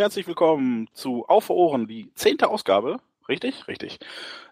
Herzlich 0.00 0.26
willkommen 0.26 0.88
zu 0.94 1.26
Auf 1.28 1.50
Ohren, 1.50 1.86
die 1.86 2.10
zehnte 2.14 2.48
Ausgabe. 2.48 3.00
Richtig? 3.28 3.68
Richtig. 3.68 3.98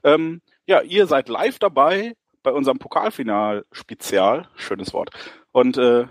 Ähm, 0.05 0.43
ja, 0.67 0.83
ihr 0.83 1.07
seid 1.07 1.31
live 1.31 1.59
dabei 1.59 2.17
bei 2.43 2.53
unserem 2.53 2.79
Pokalfinal-Spezial. 2.79 4.47
Schönes 4.57 4.93
Wort. 4.93 5.09
Und 5.51 5.79
äh, 5.79 6.05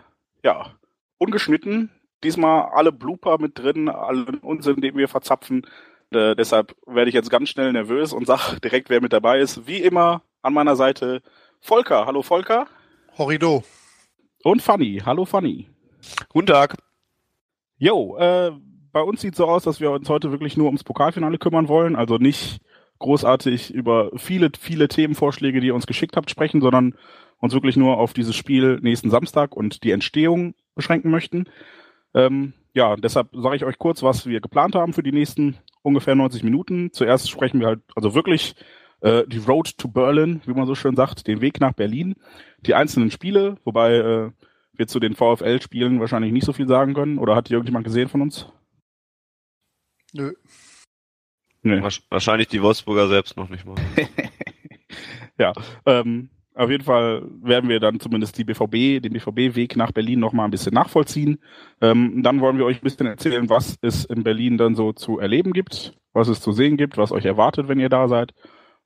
ja, 0.44 0.72
ungeschnitten. 1.20 1.92
Diesmal 2.24 2.72
alle 2.74 2.92
Blooper 2.92 3.38
mit 3.38 3.60
drin, 3.60 3.90
allen 3.90 4.40
Unsinn, 4.40 4.82
den 4.82 4.98
wir 4.98 5.08
verzapfen. 5.08 5.68
Äh, 6.10 6.36
deshalb 6.36 6.76
werde 6.88 7.10
ich 7.10 7.16
jetzt 7.16 7.30
ganz 7.30 7.50
schnell 7.50 7.72
nervös 7.72 8.14
und 8.14 8.26
sag 8.26 8.58
direkt, 8.64 8.90
wer 8.90 9.02
mit 9.02 9.14
dabei 9.14 9.40
ist. 9.40 9.68
Wie 9.68 9.84
immer 9.84 10.24
an 10.42 10.56
meiner 10.56 10.76
Seite 10.76 11.22
Volker. 11.60 12.08
Hallo 12.08 12.24
Volker. 12.24 12.66
Horrido. 13.20 13.64
Und 14.44 14.64
Fanny. 14.64 15.04
Hallo 15.06 15.26
Fanny. 15.26 15.70
Guten 16.30 16.48
Tag. 16.48 16.76
Jo, 17.78 18.18
äh, 18.18 18.52
bei 18.98 19.04
uns 19.04 19.22
sieht 19.22 19.36
so 19.36 19.46
aus, 19.46 19.64
dass 19.64 19.80
wir 19.80 19.92
uns 19.92 20.10
heute 20.10 20.32
wirklich 20.32 20.58
nur 20.58 20.66
ums 20.66 20.84
Pokalfinale 20.84 21.38
kümmern 21.38 21.68
wollen. 21.68 21.96
Also 21.96 22.18
nicht 22.18 22.62
großartig 22.98 23.72
über 23.72 24.10
viele, 24.16 24.50
viele 24.60 24.88
Themenvorschläge, 24.88 25.62
die 25.62 25.68
ihr 25.68 25.76
uns 25.76 25.86
geschickt 25.86 26.18
habt, 26.18 26.32
sprechen, 26.32 26.62
sondern 26.62 26.96
uns 27.38 27.54
wirklich 27.54 27.78
nur 27.78 28.00
auf 28.00 28.14
dieses 28.14 28.36
Spiel 28.36 28.80
nächsten 28.82 29.12
Samstag 29.12 29.56
und 29.56 29.84
die 29.84 29.92
Entstehung 29.92 30.56
beschränken 30.74 31.12
möchten. 31.12 31.46
Ähm, 32.16 32.54
ja, 32.74 32.96
deshalb 32.96 33.28
sage 33.36 33.58
ich 33.58 33.66
euch 33.66 33.78
kurz, 33.78 34.02
was 34.02 34.26
wir 34.26 34.42
geplant 34.42 34.74
haben 34.74 34.94
für 34.94 35.04
die 35.04 35.12
nächsten 35.12 35.58
ungefähr 35.84 36.16
90 36.16 36.42
Minuten. 36.42 36.92
Zuerst 36.92 37.30
sprechen 37.30 37.60
wir 37.60 37.68
halt 37.68 37.82
also 37.96 38.16
wirklich 38.16 38.56
äh, 39.02 39.28
die 39.28 39.38
Road 39.38 39.78
to 39.78 39.90
Berlin, 39.90 40.42
wie 40.48 40.56
man 40.56 40.66
so 40.66 40.74
schön 40.74 40.96
sagt, 40.96 41.28
den 41.28 41.42
Weg 41.42 41.62
nach 41.62 41.74
Berlin, 41.74 42.16
die 42.62 42.74
einzelnen 42.74 43.12
Spiele, 43.12 43.58
wobei 43.64 43.94
äh, 43.94 44.32
wir 44.74 44.88
zu 44.88 45.00
den 45.00 45.14
VfL-Spielen 45.14 46.00
wahrscheinlich 46.00 46.32
nicht 46.32 46.46
so 46.46 46.54
viel 46.54 46.68
sagen 46.68 46.96
können. 46.96 47.20
Oder 47.20 47.36
hat 47.36 47.50
die 47.50 47.54
irgendjemand 47.54 47.86
gesehen 47.86 48.08
von 48.10 48.24
uns? 48.24 48.48
Nö. 50.18 50.34
Nee. 51.64 51.82
Wahrscheinlich 52.10 52.48
die 52.48 52.62
Wolfsburger 52.62 53.08
selbst 53.08 53.36
noch 53.38 53.50
nicht 53.50 53.66
mal. 53.66 53.76
ja, 55.38 55.54
ähm, 55.86 56.30
auf 56.56 56.72
jeden 56.72 56.84
Fall 56.84 57.24
werden 57.44 57.70
wir 57.70 57.80
dann 57.80 58.00
zumindest 58.00 58.38
die 58.38 58.44
BVB, 58.44 59.02
den 59.02 59.14
BVB-Weg 59.14 59.76
nach 59.76 59.92
Berlin 59.92 60.20
noch 60.20 60.34
mal 60.34 60.46
ein 60.46 60.52
bisschen 60.52 60.74
nachvollziehen. 60.74 61.40
Ähm, 61.82 62.24
dann 62.24 62.42
wollen 62.42 62.58
wir 62.58 62.66
euch 62.66 62.78
ein 62.78 62.84
bisschen 62.84 63.06
erzählen, 63.06 63.50
was 63.50 63.78
es 63.82 64.06
in 64.06 64.24
Berlin 64.24 64.58
dann 64.58 64.76
so 64.76 64.94
zu 64.94 65.20
erleben 65.20 65.54
gibt, 65.54 65.96
was 66.14 66.30
es 66.30 66.42
zu 66.42 66.52
sehen 66.52 66.78
gibt, 66.78 66.98
was 66.98 67.12
euch 67.12 67.26
erwartet, 67.26 67.68
wenn 67.68 67.80
ihr 67.80 67.90
da 67.90 68.08
seid. 68.08 68.34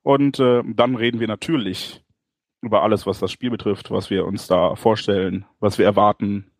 Und 0.02 0.40
äh, 0.40 0.64
dann 0.66 0.96
reden 0.96 1.20
wir 1.22 1.28
natürlich 1.28 2.04
über 2.62 2.84
alles, 2.84 3.06
was 3.06 3.20
das 3.20 3.32
Spiel 3.32 3.50
betrifft, 3.52 3.90
was 3.90 4.10
wir 4.10 4.26
uns 4.26 4.48
da 4.48 4.76
vorstellen, 4.76 5.46
was 5.60 5.78
wir 5.78 5.86
erwarten 5.86 6.52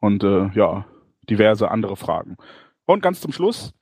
und 0.00 0.24
äh, 0.24 0.48
ja, 0.54 0.86
diverse 1.28 1.70
andere 1.70 1.96
Fragen. 1.96 2.36
Und 2.86 3.02
ganz 3.02 3.20
zum 3.20 3.32
Schluss 3.32 3.74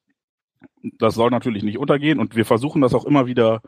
das 0.98 1.14
soll 1.14 1.30
natürlich 1.30 1.62
nicht 1.62 1.79
untergehen 1.79 2.18
und 2.18 2.36
wir 2.36 2.45
versuchen 2.45 2.83
das 2.83 2.95
auch 2.95 3.05
immer 3.05 3.27
wieder 3.27 3.61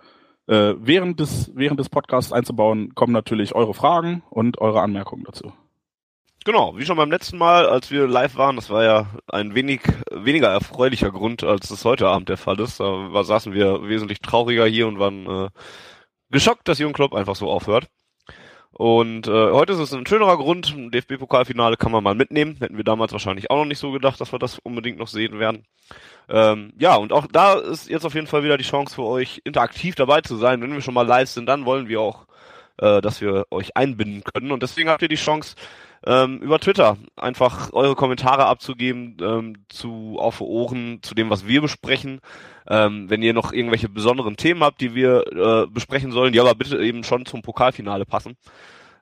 äh, 0.46 0.74
während, 0.78 1.20
des, 1.20 1.50
während 1.54 1.78
des 1.78 1.88
Podcasts 1.88 2.32
einzubauen, 2.32 2.94
kommen 2.94 3.12
natürlich 3.12 3.54
eure 3.54 3.74
Fragen 3.74 4.22
und 4.30 4.58
eure 4.58 4.80
Anmerkungen 4.80 5.24
dazu. 5.24 5.52
Genau, 6.44 6.76
wie 6.78 6.86
schon 6.86 6.96
beim 6.96 7.10
letzten 7.10 7.36
Mal, 7.36 7.66
als 7.66 7.90
wir 7.90 8.08
live 8.08 8.36
waren, 8.36 8.56
das 8.56 8.70
war 8.70 8.82
ja 8.82 9.06
ein 9.28 9.54
wenig 9.54 9.82
weniger 10.10 10.48
erfreulicher 10.48 11.10
Grund, 11.10 11.44
als 11.44 11.70
es 11.70 11.84
heute 11.84 12.08
Abend 12.08 12.30
der 12.30 12.38
Fall 12.38 12.58
ist. 12.60 12.80
Da 12.80 13.24
saßen 13.24 13.52
wir 13.52 13.86
wesentlich 13.86 14.20
trauriger 14.20 14.64
hier 14.64 14.88
und 14.88 14.98
waren 14.98 15.26
äh, 15.26 15.48
geschockt, 16.30 16.66
dass 16.66 16.78
Jürgen 16.78 16.94
Klopp 16.94 17.14
einfach 17.14 17.36
so 17.36 17.50
aufhört. 17.50 17.88
Und 18.72 19.26
äh, 19.28 19.50
heute 19.50 19.74
ist 19.74 19.80
es 19.80 19.92
ein 19.92 20.06
schönerer 20.06 20.38
Grund. 20.38 20.74
Ein 20.74 20.90
DFB-Pokalfinale 20.90 21.76
kann 21.76 21.92
man 21.92 22.02
mal 22.02 22.14
mitnehmen. 22.14 22.56
Hätten 22.60 22.78
wir 22.78 22.84
damals 22.84 23.12
wahrscheinlich 23.12 23.50
auch 23.50 23.58
noch 23.58 23.66
nicht 23.66 23.78
so 23.78 23.90
gedacht, 23.90 24.18
dass 24.20 24.32
wir 24.32 24.38
das 24.38 24.58
unbedingt 24.60 24.98
noch 24.98 25.08
sehen 25.08 25.38
werden. 25.38 25.66
Ähm, 26.30 26.72
ja, 26.78 26.94
und 26.94 27.12
auch 27.12 27.26
da 27.26 27.54
ist 27.54 27.90
jetzt 27.90 28.06
auf 28.06 28.14
jeden 28.14 28.28
Fall 28.28 28.44
wieder 28.44 28.56
die 28.56 28.64
Chance 28.64 28.94
für 28.94 29.02
euch, 29.02 29.40
interaktiv 29.44 29.96
dabei 29.96 30.20
zu 30.20 30.36
sein. 30.36 30.62
Wenn 30.62 30.72
wir 30.72 30.80
schon 30.80 30.94
mal 30.94 31.06
live 31.06 31.28
sind, 31.28 31.46
dann 31.46 31.64
wollen 31.64 31.88
wir 31.88 32.00
auch, 32.00 32.26
äh, 32.78 33.00
dass 33.00 33.20
wir 33.20 33.46
euch 33.50 33.76
einbinden 33.76 34.22
können. 34.22 34.52
Und 34.52 34.62
deswegen 34.62 34.88
habt 34.88 35.02
ihr 35.02 35.08
die 35.08 35.16
Chance, 35.16 35.56
ähm, 36.06 36.38
über 36.38 36.58
Twitter 36.58 36.96
einfach 37.16 37.72
eure 37.72 37.94
Kommentare 37.94 38.46
abzugeben 38.46 39.16
ähm, 39.20 39.56
zu 39.68 40.16
auf 40.18 40.40
Ohren, 40.40 41.00
zu 41.02 41.14
dem, 41.14 41.28
was 41.30 41.46
wir 41.46 41.60
besprechen. 41.60 42.20
Ähm, 42.68 43.10
wenn 43.10 43.22
ihr 43.22 43.34
noch 43.34 43.52
irgendwelche 43.52 43.88
besonderen 43.88 44.36
Themen 44.36 44.62
habt, 44.62 44.80
die 44.80 44.94
wir 44.94 45.24
äh, 45.32 45.66
besprechen 45.66 46.12
sollen, 46.12 46.32
die 46.32 46.40
aber 46.40 46.54
bitte 46.54 46.78
eben 46.78 47.04
schon 47.04 47.26
zum 47.26 47.42
Pokalfinale 47.42 48.06
passen. 48.06 48.36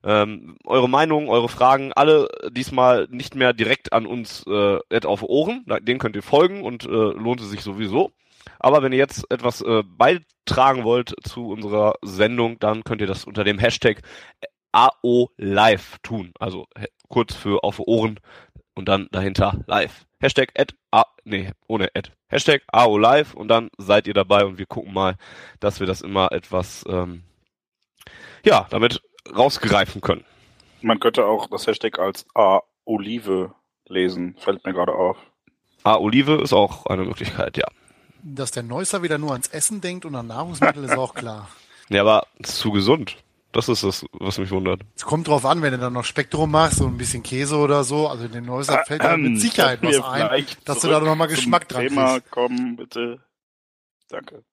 Ähm, 0.08 0.56
eure 0.64 0.88
Meinung, 0.88 1.28
eure 1.28 1.50
Fragen, 1.50 1.92
alle 1.92 2.28
diesmal 2.50 3.06
nicht 3.10 3.34
mehr 3.34 3.52
direkt 3.52 3.92
an 3.92 4.06
uns 4.06 4.42
äh, 4.46 4.78
auf 5.04 5.22
Ohren. 5.22 5.66
Den 5.82 5.98
könnt 5.98 6.16
ihr 6.16 6.22
folgen 6.22 6.62
und 6.62 6.84
äh, 6.84 6.88
lohnt 6.88 7.42
es 7.42 7.50
sich 7.50 7.60
sowieso. 7.60 8.12
Aber 8.58 8.82
wenn 8.82 8.92
ihr 8.92 8.98
jetzt 8.98 9.30
etwas 9.30 9.60
äh, 9.60 9.82
beitragen 9.84 10.84
wollt 10.84 11.14
zu 11.24 11.50
unserer 11.50 11.96
Sendung, 12.00 12.58
dann 12.58 12.84
könnt 12.84 13.02
ihr 13.02 13.06
das 13.06 13.26
unter 13.26 13.44
dem 13.44 13.58
Hashtag 13.58 14.00
AOLive 14.72 15.98
tun. 16.02 16.32
Also 16.40 16.64
kurz 17.10 17.34
für 17.34 17.62
auf 17.62 17.78
Ohren 17.78 18.18
und 18.74 18.88
dann 18.88 19.08
dahinter 19.12 19.60
live. 19.66 20.06
Hashtag 20.22 20.58
at, 20.58 20.74
a, 20.90 21.04
nee, 21.24 21.50
ohne 21.66 21.90
at. 21.94 22.12
Hashtag 22.30 22.62
AOLive 22.72 23.36
und 23.36 23.48
dann 23.48 23.68
seid 23.76 24.06
ihr 24.06 24.14
dabei 24.14 24.46
und 24.46 24.56
wir 24.56 24.66
gucken 24.66 24.94
mal, 24.94 25.16
dass 25.60 25.80
wir 25.80 25.86
das 25.86 26.00
immer 26.00 26.32
etwas, 26.32 26.82
ähm, 26.88 27.24
ja, 28.42 28.66
damit 28.70 29.02
rausgreifen 29.36 30.00
können. 30.00 30.24
Man 30.82 31.00
könnte 31.00 31.24
auch 31.26 31.48
das 31.48 31.66
Hashtag 31.66 31.98
als 31.98 32.26
A-Olive 32.34 33.52
lesen, 33.86 34.36
fällt 34.38 34.64
mir 34.64 34.72
gerade 34.72 34.94
auf. 34.94 35.16
A-Olive 35.82 36.40
ist 36.42 36.52
auch 36.52 36.86
eine 36.86 37.04
Möglichkeit, 37.04 37.56
ja. 37.56 37.66
Dass 38.22 38.50
der 38.50 38.62
Neusser 38.62 39.02
wieder 39.02 39.18
nur 39.18 39.32
ans 39.32 39.48
Essen 39.48 39.80
denkt 39.80 40.04
und 40.04 40.14
an 40.14 40.26
Nahrungsmittel 40.26 40.84
ist 40.84 40.96
auch 40.96 41.14
klar. 41.14 41.48
Ja, 41.90 42.02
aber 42.02 42.26
ist 42.38 42.56
zu 42.58 42.70
gesund. 42.70 43.16
Das 43.52 43.70
ist 43.70 43.82
das, 43.82 44.04
was 44.12 44.36
mich 44.36 44.50
wundert. 44.50 44.82
Es 44.94 45.06
kommt 45.06 45.26
drauf 45.26 45.46
an, 45.46 45.62
wenn 45.62 45.72
du 45.72 45.78
dann 45.78 45.94
noch 45.94 46.04
Spektrum 46.04 46.50
machst, 46.50 46.76
so 46.80 46.86
ein 46.86 46.98
bisschen 46.98 47.22
Käse 47.22 47.56
oder 47.56 47.82
so. 47.82 48.08
Also 48.08 48.28
den 48.28 48.44
Neusser 48.44 48.84
fällt 48.84 49.02
da 49.02 49.16
mit 49.16 49.40
Sicherheit 49.40 49.82
was 49.82 49.98
ein, 50.02 50.44
dass 50.66 50.80
du 50.80 50.88
da 50.88 51.00
noch 51.00 51.16
mal 51.16 51.28
Geschmack 51.28 51.66
dran 51.66 51.88
Thema 51.88 52.12
kriegst. 52.18 52.30
kommen, 52.30 52.76
bitte. 52.76 53.22
Danke. 54.10 54.44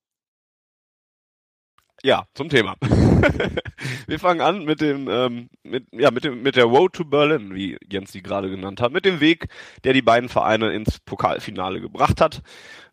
Ja, 2.06 2.28
zum 2.36 2.50
Thema. 2.50 2.76
wir 4.06 4.20
fangen 4.20 4.42
an 4.42 4.64
mit 4.64 4.80
dem, 4.80 5.10
ähm, 5.10 5.50
mit, 5.64 5.88
ja, 5.92 6.12
mit 6.12 6.24
dem, 6.24 6.44
mit 6.44 6.56
der 6.56 6.66
Road 6.66 6.94
to 6.94 7.04
Berlin, 7.04 7.56
wie 7.56 7.80
Jens 7.92 8.12
sie 8.12 8.22
gerade 8.22 8.48
genannt 8.48 8.80
hat, 8.80 8.92
mit 8.92 9.06
dem 9.06 9.22
Weg, 9.22 9.48
der 9.84 9.94
die 9.94 10.04
beiden 10.04 10.30
Vereine 10.30 10.72
ins 10.72 11.00
Pokalfinale 11.00 11.82
gebracht 11.82 12.22
hat. 12.22 12.44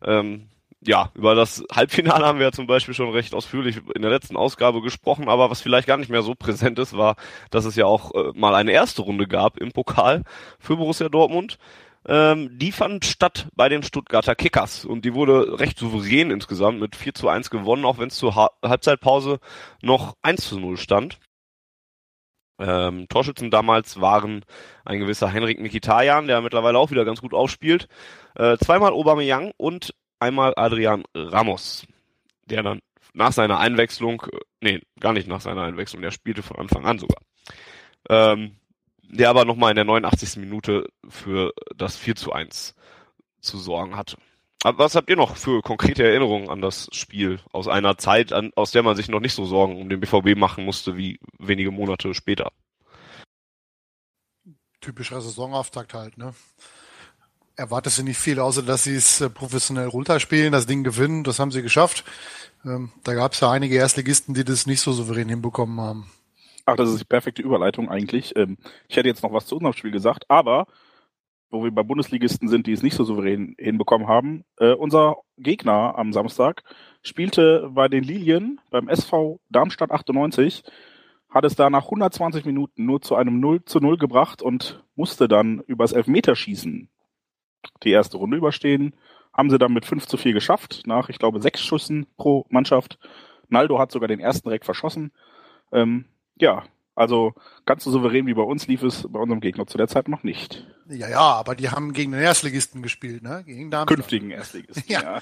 Ähm, 0.03 0.47
ja, 0.81 1.11
über 1.13 1.35
das 1.35 1.63
Halbfinale 1.71 2.25
haben 2.25 2.39
wir 2.39 2.47
ja 2.47 2.51
zum 2.51 2.65
Beispiel 2.65 2.95
schon 2.95 3.11
recht 3.11 3.35
ausführlich 3.35 3.81
in 3.93 4.01
der 4.01 4.09
letzten 4.09 4.35
Ausgabe 4.35 4.81
gesprochen, 4.81 5.29
aber 5.29 5.51
was 5.51 5.61
vielleicht 5.61 5.87
gar 5.87 5.97
nicht 5.97 6.09
mehr 6.09 6.23
so 6.23 6.33
präsent 6.33 6.79
ist, 6.79 6.97
war, 6.97 7.15
dass 7.51 7.65
es 7.65 7.75
ja 7.75 7.85
auch 7.85 8.15
äh, 8.15 8.31
mal 8.33 8.55
eine 8.55 8.71
erste 8.71 9.03
Runde 9.03 9.27
gab 9.27 9.59
im 9.59 9.73
Pokal 9.73 10.23
für 10.57 10.75
Borussia 10.75 11.07
Dortmund 11.07 11.59
ähm, 12.05 12.57
die 12.57 12.71
fand 12.71 13.05
statt 13.05 13.47
bei 13.55 13.69
den 13.69 13.83
Stuttgarter 13.83 14.35
Kickers 14.35 14.85
und 14.85 15.05
die 15.05 15.13
wurde 15.13 15.59
recht 15.59 15.77
souverän 15.77 16.31
insgesamt 16.31 16.79
mit 16.79 16.95
4 16.95 17.13
zu 17.13 17.29
1 17.29 17.49
gewonnen, 17.49 17.85
auch 17.85 17.97
wenn 17.97 18.09
es 18.09 18.15
zur 18.15 18.35
ha 18.35 18.49
Halbzeitpause 18.63 19.39
noch 19.81 20.15
1 20.21 20.49
zu 20.49 20.59
0 20.59 20.77
stand. 20.77 21.19
Ähm, 22.59 23.07
Torschützen 23.09 23.51
damals 23.51 23.99
waren 23.99 24.45
ein 24.85 24.99
gewisser 24.99 25.29
Henrik 25.29 25.59
Mikitarian, 25.59 26.27
der 26.27 26.41
mittlerweile 26.41 26.77
auch 26.77 26.91
wieder 26.91 27.05
ganz 27.05 27.19
gut 27.21 27.33
aufspielt, 27.33 27.87
äh, 28.35 28.57
zweimal 28.57 28.91
Aubameyang 28.91 29.51
und 29.57 29.93
einmal 30.19 30.53
Adrian 30.55 31.03
Ramos, 31.15 31.85
der 32.45 32.63
dann 32.63 32.79
nach 33.13 33.31
seiner 33.31 33.59
Einwechslung, 33.59 34.23
äh, 34.31 34.39
nee, 34.61 34.81
gar 34.99 35.13
nicht 35.13 35.27
nach 35.27 35.41
seiner 35.41 35.63
Einwechslung, 35.63 36.01
der 36.01 36.11
spielte 36.11 36.43
von 36.43 36.57
Anfang 36.57 36.85
an 36.85 36.99
sogar. 36.99 37.21
Ähm, 38.09 38.57
der 39.13 39.29
aber 39.29 39.45
nochmal 39.45 39.71
in 39.71 39.75
der 39.75 39.85
89. 39.85 40.37
Minute 40.37 40.87
für 41.07 41.53
das 41.75 41.95
4 41.95 42.15
zu 42.15 42.31
1 42.31 42.75
zu 43.39 43.57
sorgen 43.57 43.95
hatte. 43.95 44.17
Aber 44.63 44.79
was 44.79 44.95
habt 44.95 45.09
ihr 45.09 45.17
noch 45.17 45.35
für 45.35 45.61
konkrete 45.61 46.03
Erinnerungen 46.03 46.49
an 46.49 46.61
das 46.61 46.87
Spiel 46.93 47.39
aus 47.51 47.67
einer 47.67 47.97
Zeit, 47.97 48.31
an, 48.31 48.51
aus 48.55 48.71
der 48.71 48.83
man 48.83 48.95
sich 48.95 49.09
noch 49.09 49.19
nicht 49.19 49.33
so 49.33 49.45
Sorgen 49.45 49.79
um 49.79 49.89
den 49.89 49.99
BVB 49.99 50.37
machen 50.37 50.63
musste 50.63 50.95
wie 50.95 51.19
wenige 51.37 51.71
Monate 51.71 52.13
später? 52.13 52.51
typischer 54.83 55.21
Saisonauftakt 55.21 55.93
halt, 55.93 56.17
ne? 56.17 56.33
Erwartest 57.55 57.99
du 57.99 58.03
nicht 58.03 58.17
viel, 58.17 58.39
außer 58.39 58.63
dass 58.63 58.83
sie 58.83 58.95
es 58.95 59.21
äh, 59.21 59.29
professionell 59.29 59.87
runterspielen, 59.87 60.51
das 60.51 60.65
Ding 60.65 60.83
gewinnen, 60.83 61.23
das 61.23 61.39
haben 61.39 61.51
sie 61.51 61.61
geschafft. 61.61 62.03
Ähm, 62.65 62.91
da 63.03 63.13
gab 63.13 63.33
es 63.33 63.39
ja 63.39 63.51
einige 63.51 63.75
Erstligisten, 63.75 64.33
die 64.33 64.43
das 64.43 64.65
nicht 64.65 64.81
so 64.81 64.91
souverän 64.91 65.29
hinbekommen 65.29 65.79
haben. 65.79 66.11
Ach, 66.65 66.75
das 66.75 66.89
ist 66.89 67.01
die 67.01 67.05
perfekte 67.05 67.41
Überleitung 67.41 67.89
eigentlich. 67.89 68.35
Ähm, 68.35 68.57
ich 68.87 68.95
hätte 68.95 69.09
jetzt 69.09 69.23
noch 69.23 69.33
was 69.33 69.47
zu 69.47 69.55
unserem 69.55 69.73
Spiel 69.73 69.91
gesagt, 69.91 70.25
aber 70.29 70.67
wo 71.49 71.63
wir 71.63 71.71
bei 71.71 71.83
Bundesligisten 71.83 72.47
sind, 72.47 72.67
die 72.67 72.71
es 72.71 72.81
nicht 72.81 72.95
so 72.95 73.03
souverän 73.03 73.55
hinbekommen 73.59 74.07
haben, 74.07 74.43
äh, 74.57 74.73
unser 74.73 75.17
Gegner 75.37 75.97
am 75.97 76.11
Samstag 76.13 76.63
spielte 77.03 77.69
bei 77.71 77.87
den 77.87 78.03
Lilien 78.03 78.59
beim 78.71 78.87
SV 78.89 79.39
Darmstadt 79.49 79.91
98, 79.91 80.63
hat 81.29 81.45
es 81.45 81.55
da 81.55 81.69
nach 81.69 81.85
120 81.85 82.45
Minuten 82.45 82.85
nur 82.85 83.01
zu 83.01 83.15
einem 83.15 83.39
0 83.39 83.65
zu 83.65 83.79
0 83.79 83.97
gebracht 83.97 84.41
und 84.41 84.83
musste 84.95 85.27
dann 85.27 85.59
übers 85.61 85.91
Elfmeterschießen 85.91 86.89
die 87.83 87.91
erste 87.91 88.17
Runde 88.17 88.37
überstehen. 88.37 88.95
Haben 89.33 89.49
sie 89.49 89.57
dann 89.57 89.73
mit 89.73 89.85
5 89.85 90.05
zu 90.05 90.17
4 90.17 90.33
geschafft, 90.33 90.83
nach, 90.85 91.09
ich 91.09 91.17
glaube, 91.17 91.41
sechs 91.41 91.61
Schüssen 91.61 92.05
pro 92.17 92.45
Mannschaft. 92.49 92.99
Naldo 93.49 93.79
hat 93.79 93.91
sogar 93.91 94.07
den 94.07 94.19
ersten 94.19 94.47
direkt 94.47 94.65
verschossen. 94.65 95.11
Ähm, 95.71 96.05
ja, 96.39 96.63
also 96.95 97.33
ganz 97.65 97.83
so 97.83 97.91
souverän 97.91 98.27
wie 98.27 98.33
bei 98.33 98.43
uns 98.43 98.67
lief 98.67 98.83
es 98.83 99.07
bei 99.09 99.19
unserem 99.19 99.41
Gegner 99.41 99.65
zu 99.65 99.77
der 99.77 99.87
Zeit 99.87 100.07
noch 100.07 100.23
nicht. 100.23 100.67
Ja, 100.89 101.09
ja, 101.09 101.19
aber 101.19 101.55
die 101.55 101.69
haben 101.69 101.93
gegen 101.93 102.11
den 102.11 102.21
Erstligisten 102.21 102.83
gespielt, 102.83 103.23
ne? 103.23 103.43
Gegen 103.45 103.71
Darmstadt. 103.71 103.97
Künftigen 103.97 104.31
Erstligisten, 104.31 104.83
ja. 104.87 105.01
ja. 105.01 105.21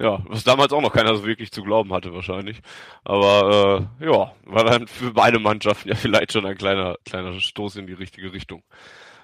Ja, 0.00 0.22
was 0.28 0.44
damals 0.44 0.72
auch 0.72 0.80
noch 0.80 0.94
keiner 0.94 1.14
so 1.14 1.26
wirklich 1.26 1.52
zu 1.52 1.62
glauben 1.62 1.92
hatte 1.92 2.14
wahrscheinlich. 2.14 2.62
Aber 3.04 3.90
äh, 4.00 4.06
ja, 4.06 4.32
war 4.44 4.64
dann 4.64 4.86
für 4.86 5.12
beide 5.12 5.38
Mannschaften 5.38 5.90
ja 5.90 5.94
vielleicht 5.96 6.32
schon 6.32 6.46
ein 6.46 6.56
kleiner, 6.56 6.96
kleiner 7.04 7.38
Stoß 7.38 7.76
in 7.76 7.86
die 7.86 7.92
richtige 7.92 8.32
Richtung. 8.32 8.62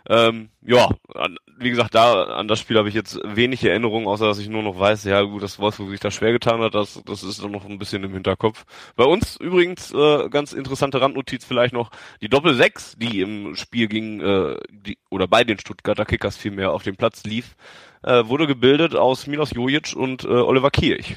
Ähm, 0.09 0.51
ja, 0.63 0.89
an, 1.15 1.37
wie 1.59 1.71
gesagt, 1.71 1.95
da 1.95 2.25
an 2.25 2.47
das 2.47 2.61
Spiel 2.61 2.79
habe 2.79 2.89
ich 2.89 2.95
jetzt 2.95 3.19
wenig 3.25 3.65
Erinnerungen, 3.65 4.07
außer 4.07 4.27
dass 4.27 4.39
ich 4.39 4.49
nur 4.49 4.63
noch 4.63 4.79
weiß, 4.79 5.05
ja 5.05 5.21
gut, 5.23 5.43
dass 5.43 5.59
Wolfsburg 5.59 5.91
sich 5.91 6.01
da 6.01 6.11
schwer 6.11 6.33
getan 6.33 6.61
hat, 6.61 6.75
das, 6.75 7.03
das 7.05 7.25
ist 7.25 7.43
dann 7.43 7.51
noch 7.51 7.65
ein 7.65 7.79
bisschen 7.79 8.05
im 8.05 8.13
Hinterkopf. 8.13 8.65
Bei 8.95 9.05
uns 9.05 9.37
übrigens 9.37 9.93
äh, 9.93 10.29
ganz 10.29 10.53
interessante 10.53 11.01
Randnotiz 11.01 11.45
vielleicht 11.45 11.75
noch, 11.75 11.91
die 12.21 12.29
Doppel 12.29 12.55
6, 12.55 12.97
die 12.99 13.21
im 13.21 13.57
Spiel 13.57 13.89
ging, 13.89 14.21
äh, 14.21 14.57
die, 14.71 14.99
oder 15.11 15.27
bei 15.27 15.43
den 15.43 15.59
Stuttgarter 15.59 16.05
Kickers 16.05 16.37
vielmehr 16.37 16.73
auf 16.73 16.85
dem 16.85 16.97
Platz 16.97 17.25
lief, 17.25 17.57
äh, 18.03 18.27
wurde 18.27 18.47
gebildet 18.47 18.95
aus 18.95 19.27
Milos 19.27 19.51
Jojic 19.51 19.95
und 19.97 20.25
äh, 20.25 20.29
Oliver 20.29 20.71
Kirch. 20.71 21.17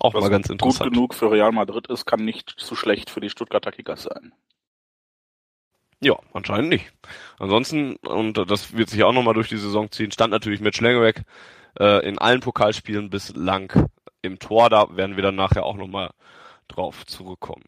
Auch 0.00 0.14
Was 0.14 0.22
mal 0.22 0.30
ganz 0.30 0.50
interessant. 0.50 0.90
Gut 0.90 0.92
genug 0.92 1.14
für 1.14 1.30
Real 1.30 1.52
Madrid 1.52 1.86
ist, 1.86 2.04
kann 2.04 2.24
nicht 2.24 2.52
zu 2.56 2.74
schlecht 2.74 3.10
für 3.10 3.20
die 3.20 3.30
Stuttgarter 3.30 3.70
Kickers 3.70 4.02
sein. 4.02 4.32
Ja, 6.02 6.16
anscheinend 6.32 6.70
nicht. 6.70 6.92
Ansonsten, 7.38 7.94
und 7.96 8.36
das 8.50 8.76
wird 8.76 8.90
sich 8.90 9.04
auch 9.04 9.12
nochmal 9.12 9.34
durch 9.34 9.48
die 9.48 9.56
Saison 9.56 9.88
ziehen, 9.92 10.10
stand 10.10 10.32
natürlich 10.32 10.60
mit 10.60 10.74
Schlengerweg 10.74 11.22
äh, 11.78 12.04
in 12.04 12.18
allen 12.18 12.40
Pokalspielen 12.40 13.08
bislang 13.08 13.88
im 14.20 14.40
Tor. 14.40 14.68
Da 14.68 14.96
werden 14.96 15.14
wir 15.14 15.22
dann 15.22 15.36
nachher 15.36 15.64
auch 15.64 15.76
nochmal 15.76 16.10
drauf 16.66 17.06
zurückkommen. 17.06 17.62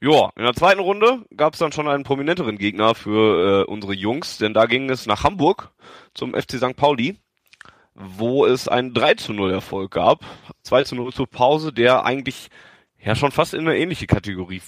Ja, 0.00 0.30
in 0.34 0.44
der 0.44 0.54
zweiten 0.54 0.80
Runde 0.80 1.26
gab 1.36 1.52
es 1.52 1.58
dann 1.58 1.72
schon 1.72 1.88
einen 1.88 2.04
prominenteren 2.04 2.56
Gegner 2.56 2.94
für 2.94 3.60
äh, 3.60 3.70
unsere 3.70 3.92
Jungs, 3.92 4.38
denn 4.38 4.54
da 4.54 4.64
ging 4.64 4.88
es 4.88 5.04
nach 5.04 5.22
Hamburg 5.22 5.72
zum 6.14 6.32
FC 6.32 6.52
St. 6.52 6.74
Pauli, 6.74 7.18
wo 7.94 8.46
es 8.46 8.66
einen 8.66 8.94
3 8.94 9.14
zu 9.14 9.34
0 9.34 9.52
Erfolg 9.52 9.92
gab. 9.92 10.24
2 10.62 10.84
zu 10.84 10.94
0 10.96 11.12
zur 11.12 11.28
Pause, 11.28 11.70
der 11.72 12.06
eigentlich 12.06 12.48
ja 12.98 13.14
schon 13.14 13.30
fast 13.30 13.52
in 13.52 13.60
eine 13.60 13.76
ähnliche 13.76 14.06
Kategorie 14.06 14.62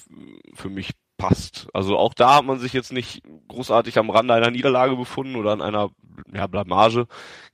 für 0.52 0.69
mich 0.69 0.90
passt. 1.16 1.69
Also 1.72 1.96
auch 1.96 2.14
da 2.14 2.37
hat 2.37 2.44
man 2.44 2.58
sich 2.58 2.72
jetzt 2.72 2.93
nicht 2.93 3.22
großartig 3.49 3.99
am 3.99 4.11
Rande 4.11 4.34
einer 4.34 4.50
Niederlage 4.50 4.96
befunden 4.96 5.37
oder 5.37 5.52
an 5.52 5.62
einer 5.62 5.90
ja, 6.32 6.46
Blamage 6.46 7.06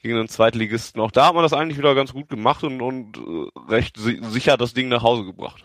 gegen 0.03 0.17
einen 0.17 0.29
Zweitligisten. 0.29 1.01
Auch 1.01 1.11
da 1.11 1.27
hat 1.27 1.35
man 1.35 1.43
das 1.43 1.53
eigentlich 1.53 1.79
wieder 1.79 1.95
ganz 1.95 2.13
gut 2.13 2.29
gemacht 2.29 2.65
und, 2.65 2.81
und 2.81 3.17
äh, 3.19 3.71
recht 3.71 3.97
si 3.97 4.19
sicher 4.23 4.57
das 4.57 4.75
Ding 4.75 4.89
nach 4.89 5.03
Hause 5.03 5.25
gebracht. 5.25 5.65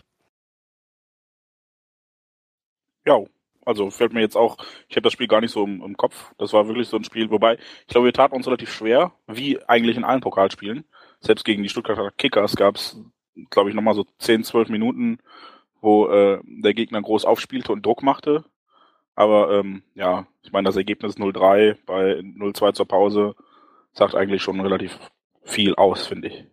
Ja, 3.06 3.20
also 3.64 3.90
fällt 3.90 4.12
mir 4.12 4.20
jetzt 4.20 4.36
auch, 4.36 4.58
ich 4.88 4.96
habe 4.96 5.02
das 5.02 5.12
Spiel 5.12 5.26
gar 5.26 5.40
nicht 5.40 5.52
so 5.52 5.64
im, 5.64 5.82
im, 5.82 5.96
Kopf. 5.96 6.32
Das 6.38 6.52
war 6.52 6.68
wirklich 6.68 6.88
so 6.88 6.96
ein 6.96 7.04
Spiel, 7.04 7.30
wobei 7.30 7.56
ich 7.56 7.86
glaube, 7.88 8.06
wir 8.06 8.12
taten 8.12 8.34
uns 8.34 8.46
relativ 8.46 8.72
schwer, 8.72 9.12
wie 9.26 9.62
eigentlich 9.64 9.96
in 9.96 10.04
allen 10.04 10.20
Pokalspielen. 10.20 10.84
Selbst 11.20 11.44
gegen 11.44 11.62
die 11.62 11.68
Stuttgarter 11.68 12.10
Kickers 12.12 12.56
gab 12.56 12.76
es, 12.76 13.00
glaube 13.50 13.70
ich, 13.70 13.76
nochmal 13.76 13.94
so 13.94 14.04
10, 14.18 14.44
12 14.44 14.68
Minuten, 14.68 15.18
wo 15.80 16.08
äh, 16.08 16.40
der 16.44 16.74
Gegner 16.74 17.00
groß 17.02 17.24
aufspielte 17.24 17.72
und 17.72 17.84
Druck 17.84 18.02
machte. 18.02 18.44
Aber 19.14 19.50
ähm, 19.50 19.82
ja, 19.94 20.26
ich 20.42 20.52
meine, 20.52 20.66
das 20.66 20.76
Ergebnis 20.76 21.16
0-3 21.16 21.76
bei 21.86 22.20
0-2 22.20 22.74
zur 22.74 22.86
Pause 22.86 23.34
sagt 23.92 24.14
eigentlich 24.14 24.42
schon 24.42 24.60
relativ 24.60 24.98
viel 25.42 25.74
aus, 25.74 26.06
finde 26.06 26.28
ich. 26.28 26.44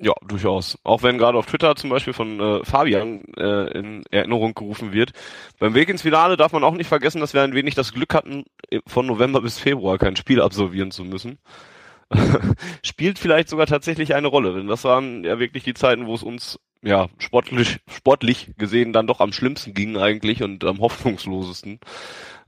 Ja, 0.00 0.12
durchaus. 0.26 0.76
Auch 0.82 1.04
wenn 1.04 1.18
gerade 1.18 1.38
auf 1.38 1.46
Twitter 1.46 1.76
zum 1.76 1.88
Beispiel 1.88 2.12
von 2.12 2.40
äh, 2.40 2.64
Fabian 2.64 3.22
äh, 3.36 3.78
in 3.78 4.02
Erinnerung 4.10 4.52
gerufen 4.52 4.92
wird. 4.92 5.12
Beim 5.60 5.74
Weg 5.74 5.88
ins 5.88 6.02
Finale 6.02 6.36
darf 6.36 6.52
man 6.52 6.64
auch 6.64 6.74
nicht 6.74 6.88
vergessen, 6.88 7.20
dass 7.20 7.32
wir 7.32 7.42
ein 7.42 7.54
wenig 7.54 7.76
das 7.76 7.92
Glück 7.92 8.12
hatten, 8.12 8.44
von 8.86 9.06
November 9.06 9.40
bis 9.40 9.58
Februar 9.58 9.96
kein 9.98 10.16
Spiel 10.16 10.42
absolvieren 10.42 10.90
zu 10.90 11.04
müssen. 11.04 11.38
spielt 12.82 13.18
vielleicht 13.18 13.48
sogar 13.48 13.66
tatsächlich 13.66 14.14
eine 14.14 14.28
Rolle, 14.28 14.54
denn 14.54 14.66
das 14.66 14.84
waren 14.84 15.24
ja 15.24 15.38
wirklich 15.38 15.64
die 15.64 15.74
Zeiten, 15.74 16.06
wo 16.06 16.14
es 16.14 16.22
uns 16.22 16.58
ja 16.82 17.08
sportlich 17.18 17.78
sportlich 17.88 18.52
gesehen 18.58 18.92
dann 18.92 19.06
doch 19.06 19.20
am 19.20 19.32
schlimmsten 19.32 19.74
ging 19.74 19.96
eigentlich 19.96 20.42
und 20.42 20.64
am 20.64 20.80
hoffnungslosesten. 20.80 21.80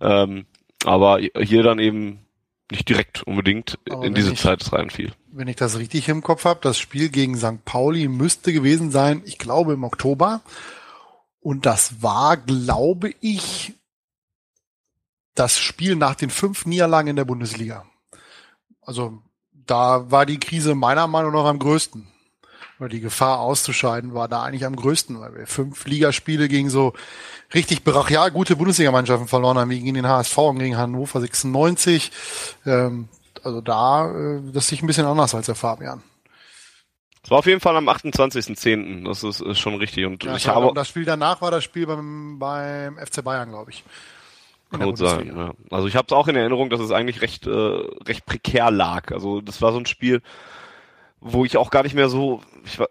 Ähm, 0.01 0.47
aber 0.85 1.19
hier 1.19 1.63
dann 1.63 1.79
eben 1.79 2.27
nicht 2.71 2.89
direkt 2.89 3.23
unbedingt 3.23 3.79
aber 3.89 4.05
in 4.05 4.15
diese 4.15 4.33
ich, 4.33 4.41
Zeit 4.41 4.73
reinfiel. 4.73 5.13
Wenn 5.31 5.49
ich 5.49 5.57
das 5.57 5.79
richtig 5.79 6.09
im 6.09 6.23
Kopf 6.23 6.45
habe, 6.45 6.61
das 6.63 6.79
Spiel 6.79 7.09
gegen 7.09 7.37
St. 7.37 7.65
Pauli 7.65 8.09
müsste 8.09 8.53
gewesen 8.53 8.91
sein, 8.91 9.23
ich 9.25 9.39
glaube 9.39 9.75
im 9.75 9.85
Oktober. 9.85 10.43
Und 11.41 11.65
das 11.65 12.03
war, 12.03 12.37
glaube 12.37 13.13
ich, 13.21 13.75
das 15.35 15.59
Spiel 15.59 15.95
nach 15.95 16.17
den 16.17 16.31
fünf 16.31 16.67
Niederlagen 16.67 17.09
in 17.09 17.17
der 17.17 17.25
Bundesliga. 17.25 17.87
Also 18.81 19.23
da 19.67 20.11
war 20.11 20.27
die 20.27 20.41
Krise 20.41 20.75
meiner 20.75 21.07
Meinung 21.07 21.33
nach 21.33 21.45
am 21.45 21.59
größten. 21.59 22.07
Oder 22.79 22.89
die 22.91 23.01
Gefahr 23.01 23.41
auszuscheiden 23.41 24.13
war 24.13 24.29
da 24.29 24.43
eigentlich 24.43 24.67
am 24.67 24.77
größten, 24.77 25.19
weil 25.19 25.35
wir 25.35 25.47
fünf 25.47 25.87
Ligaspiele 25.87 26.47
gegen 26.49 26.69
so 26.69 26.93
richtig 27.55 27.85
brachial 27.85 28.31
gute 28.31 28.57
Bundesligamannschaften 28.57 29.29
verloren 29.29 29.57
haben, 29.59 29.71
wie 29.71 29.81
gegen 29.81 29.95
den 29.95 30.07
HSV 30.07 30.37
und 30.39 30.59
gegen 30.59 30.77
Hannover 30.77 31.21
96. 31.21 32.13
Ähm, 32.67 33.09
also 33.43 33.63
da, 33.63 34.11
äh, 34.11 34.41
das 34.53 34.69
sehe 34.69 34.77
ich 34.77 34.83
ein 34.83 34.87
bisschen 34.87 35.07
anders 35.07 35.35
als 35.35 35.47
der 35.47 35.55
Fabian. 35.55 36.03
Es 37.23 37.31
war 37.31 37.39
auf 37.39 37.47
jeden 37.47 37.61
Fall 37.61 37.77
am 37.77 37.89
28.10. 37.89 39.05
Das 39.05 39.25
ist, 39.25 39.41
ist 39.41 39.59
schon 39.59 39.75
richtig. 39.77 40.05
Und 40.05 40.23
ja, 40.23 40.37
ich 40.37 40.47
habe 40.47 40.73
das 40.75 40.89
Spiel 40.89 41.05
danach 41.05 41.41
war 41.41 41.51
das 41.51 41.65
Spiel 41.65 41.87
beim, 41.87 42.39
beim 42.39 42.99
FC 42.99 43.25
Bayern, 43.25 43.49
glaube 43.49 43.71
ich. 43.71 43.85
Kann 44.71 44.97
sein, 44.97 45.33
ja. 45.37 45.53
Also 45.71 45.87
ich 45.87 45.97
habe 45.97 46.07
es 46.09 46.13
auch 46.13 46.29
in 46.29 46.37
Erinnerung, 46.37 46.71
dass 46.71 46.81
es 46.81 46.91
eigentlich 46.91 47.23
recht, 47.23 47.47
äh, 47.47 47.51
recht 47.51 48.27
prekär 48.27 48.71
lag. 48.71 49.13
Also 49.13 49.41
das 49.41 49.63
war 49.63 49.73
so 49.73 49.79
ein 49.79 49.87
Spiel, 49.87 50.23
wo 51.21 51.45
ich 51.45 51.57
auch 51.57 51.71
gar 51.71 51.83
nicht 51.83 51.95
mehr 51.95 52.09
so, 52.09 52.41
ich 52.65 52.79
war, 52.79 52.89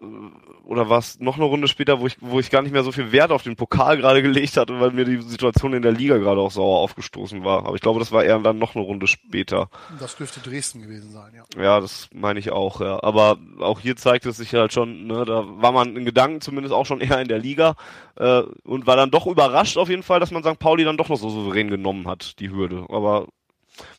oder 0.66 0.88
war 0.88 0.98
es 0.98 1.20
noch 1.20 1.36
eine 1.36 1.44
Runde 1.44 1.68
später, 1.68 2.00
wo 2.00 2.06
ich, 2.06 2.16
wo 2.20 2.40
ich 2.40 2.50
gar 2.50 2.60
nicht 2.60 2.72
mehr 2.72 2.82
so 2.82 2.90
viel 2.90 3.12
Wert 3.12 3.30
auf 3.30 3.44
den 3.44 3.54
Pokal 3.54 3.96
gerade 3.96 4.20
gelegt 4.22 4.56
hatte, 4.56 4.78
weil 4.80 4.90
mir 4.90 5.04
die 5.04 5.22
Situation 5.22 5.72
in 5.72 5.82
der 5.82 5.92
Liga 5.92 6.18
gerade 6.18 6.40
auch 6.40 6.50
sauer 6.50 6.80
aufgestoßen 6.80 7.44
war. 7.44 7.66
Aber 7.66 7.76
ich 7.76 7.80
glaube, 7.80 8.00
das 8.00 8.10
war 8.10 8.24
eher 8.24 8.38
dann 8.40 8.58
noch 8.58 8.74
eine 8.74 8.84
Runde 8.84 9.06
später. 9.06 9.70
Das 10.00 10.16
dürfte 10.16 10.40
Dresden 10.40 10.82
gewesen 10.82 11.12
sein, 11.12 11.32
ja. 11.34 11.62
Ja, 11.62 11.80
das 11.80 12.08
meine 12.12 12.40
ich 12.40 12.50
auch, 12.50 12.80
ja. 12.80 13.02
Aber 13.02 13.38
auch 13.60 13.80
hier 13.80 13.96
zeigt 13.96 14.26
es 14.26 14.38
sich 14.38 14.52
halt 14.54 14.72
schon, 14.72 15.06
ne, 15.06 15.24
da 15.24 15.44
war 15.46 15.70
man 15.70 15.96
in 15.96 16.04
Gedanken 16.04 16.40
zumindest 16.40 16.74
auch 16.74 16.86
schon 16.86 17.00
eher 17.00 17.20
in 17.20 17.28
der 17.28 17.38
Liga 17.38 17.76
äh, 18.16 18.42
und 18.64 18.86
war 18.86 18.96
dann 18.96 19.12
doch 19.12 19.26
überrascht 19.26 19.76
auf 19.76 19.88
jeden 19.88 20.02
Fall, 20.02 20.18
dass 20.18 20.32
man 20.32 20.42
St. 20.42 20.58
Pauli 20.58 20.84
dann 20.84 20.96
doch 20.96 21.08
noch 21.08 21.16
so 21.16 21.30
souverän 21.30 21.68
genommen 21.68 22.08
hat, 22.08 22.40
die 22.40 22.50
Hürde. 22.50 22.86
Aber 22.88 23.28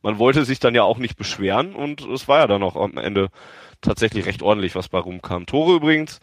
man 0.01 0.19
wollte 0.19 0.43
sich 0.43 0.59
dann 0.59 0.75
ja 0.75 0.83
auch 0.83 0.97
nicht 0.97 1.17
beschweren 1.17 1.75
und 1.75 2.01
es 2.01 2.27
war 2.27 2.39
ja 2.39 2.47
dann 2.47 2.63
auch 2.63 2.75
am 2.75 2.97
Ende 2.97 3.29
tatsächlich 3.81 4.25
recht 4.25 4.41
ordentlich, 4.41 4.75
was 4.75 4.89
bei 4.89 4.99
rumkam. 4.99 5.45
Tore 5.45 5.75
übrigens 5.75 6.19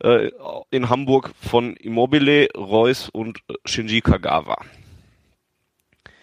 äh, 0.00 0.30
in 0.70 0.88
Hamburg 0.88 1.30
von 1.40 1.76
Immobile, 1.76 2.48
Reus 2.56 3.08
und 3.08 3.40
Shinji 3.64 4.00
Kagawa. 4.00 4.58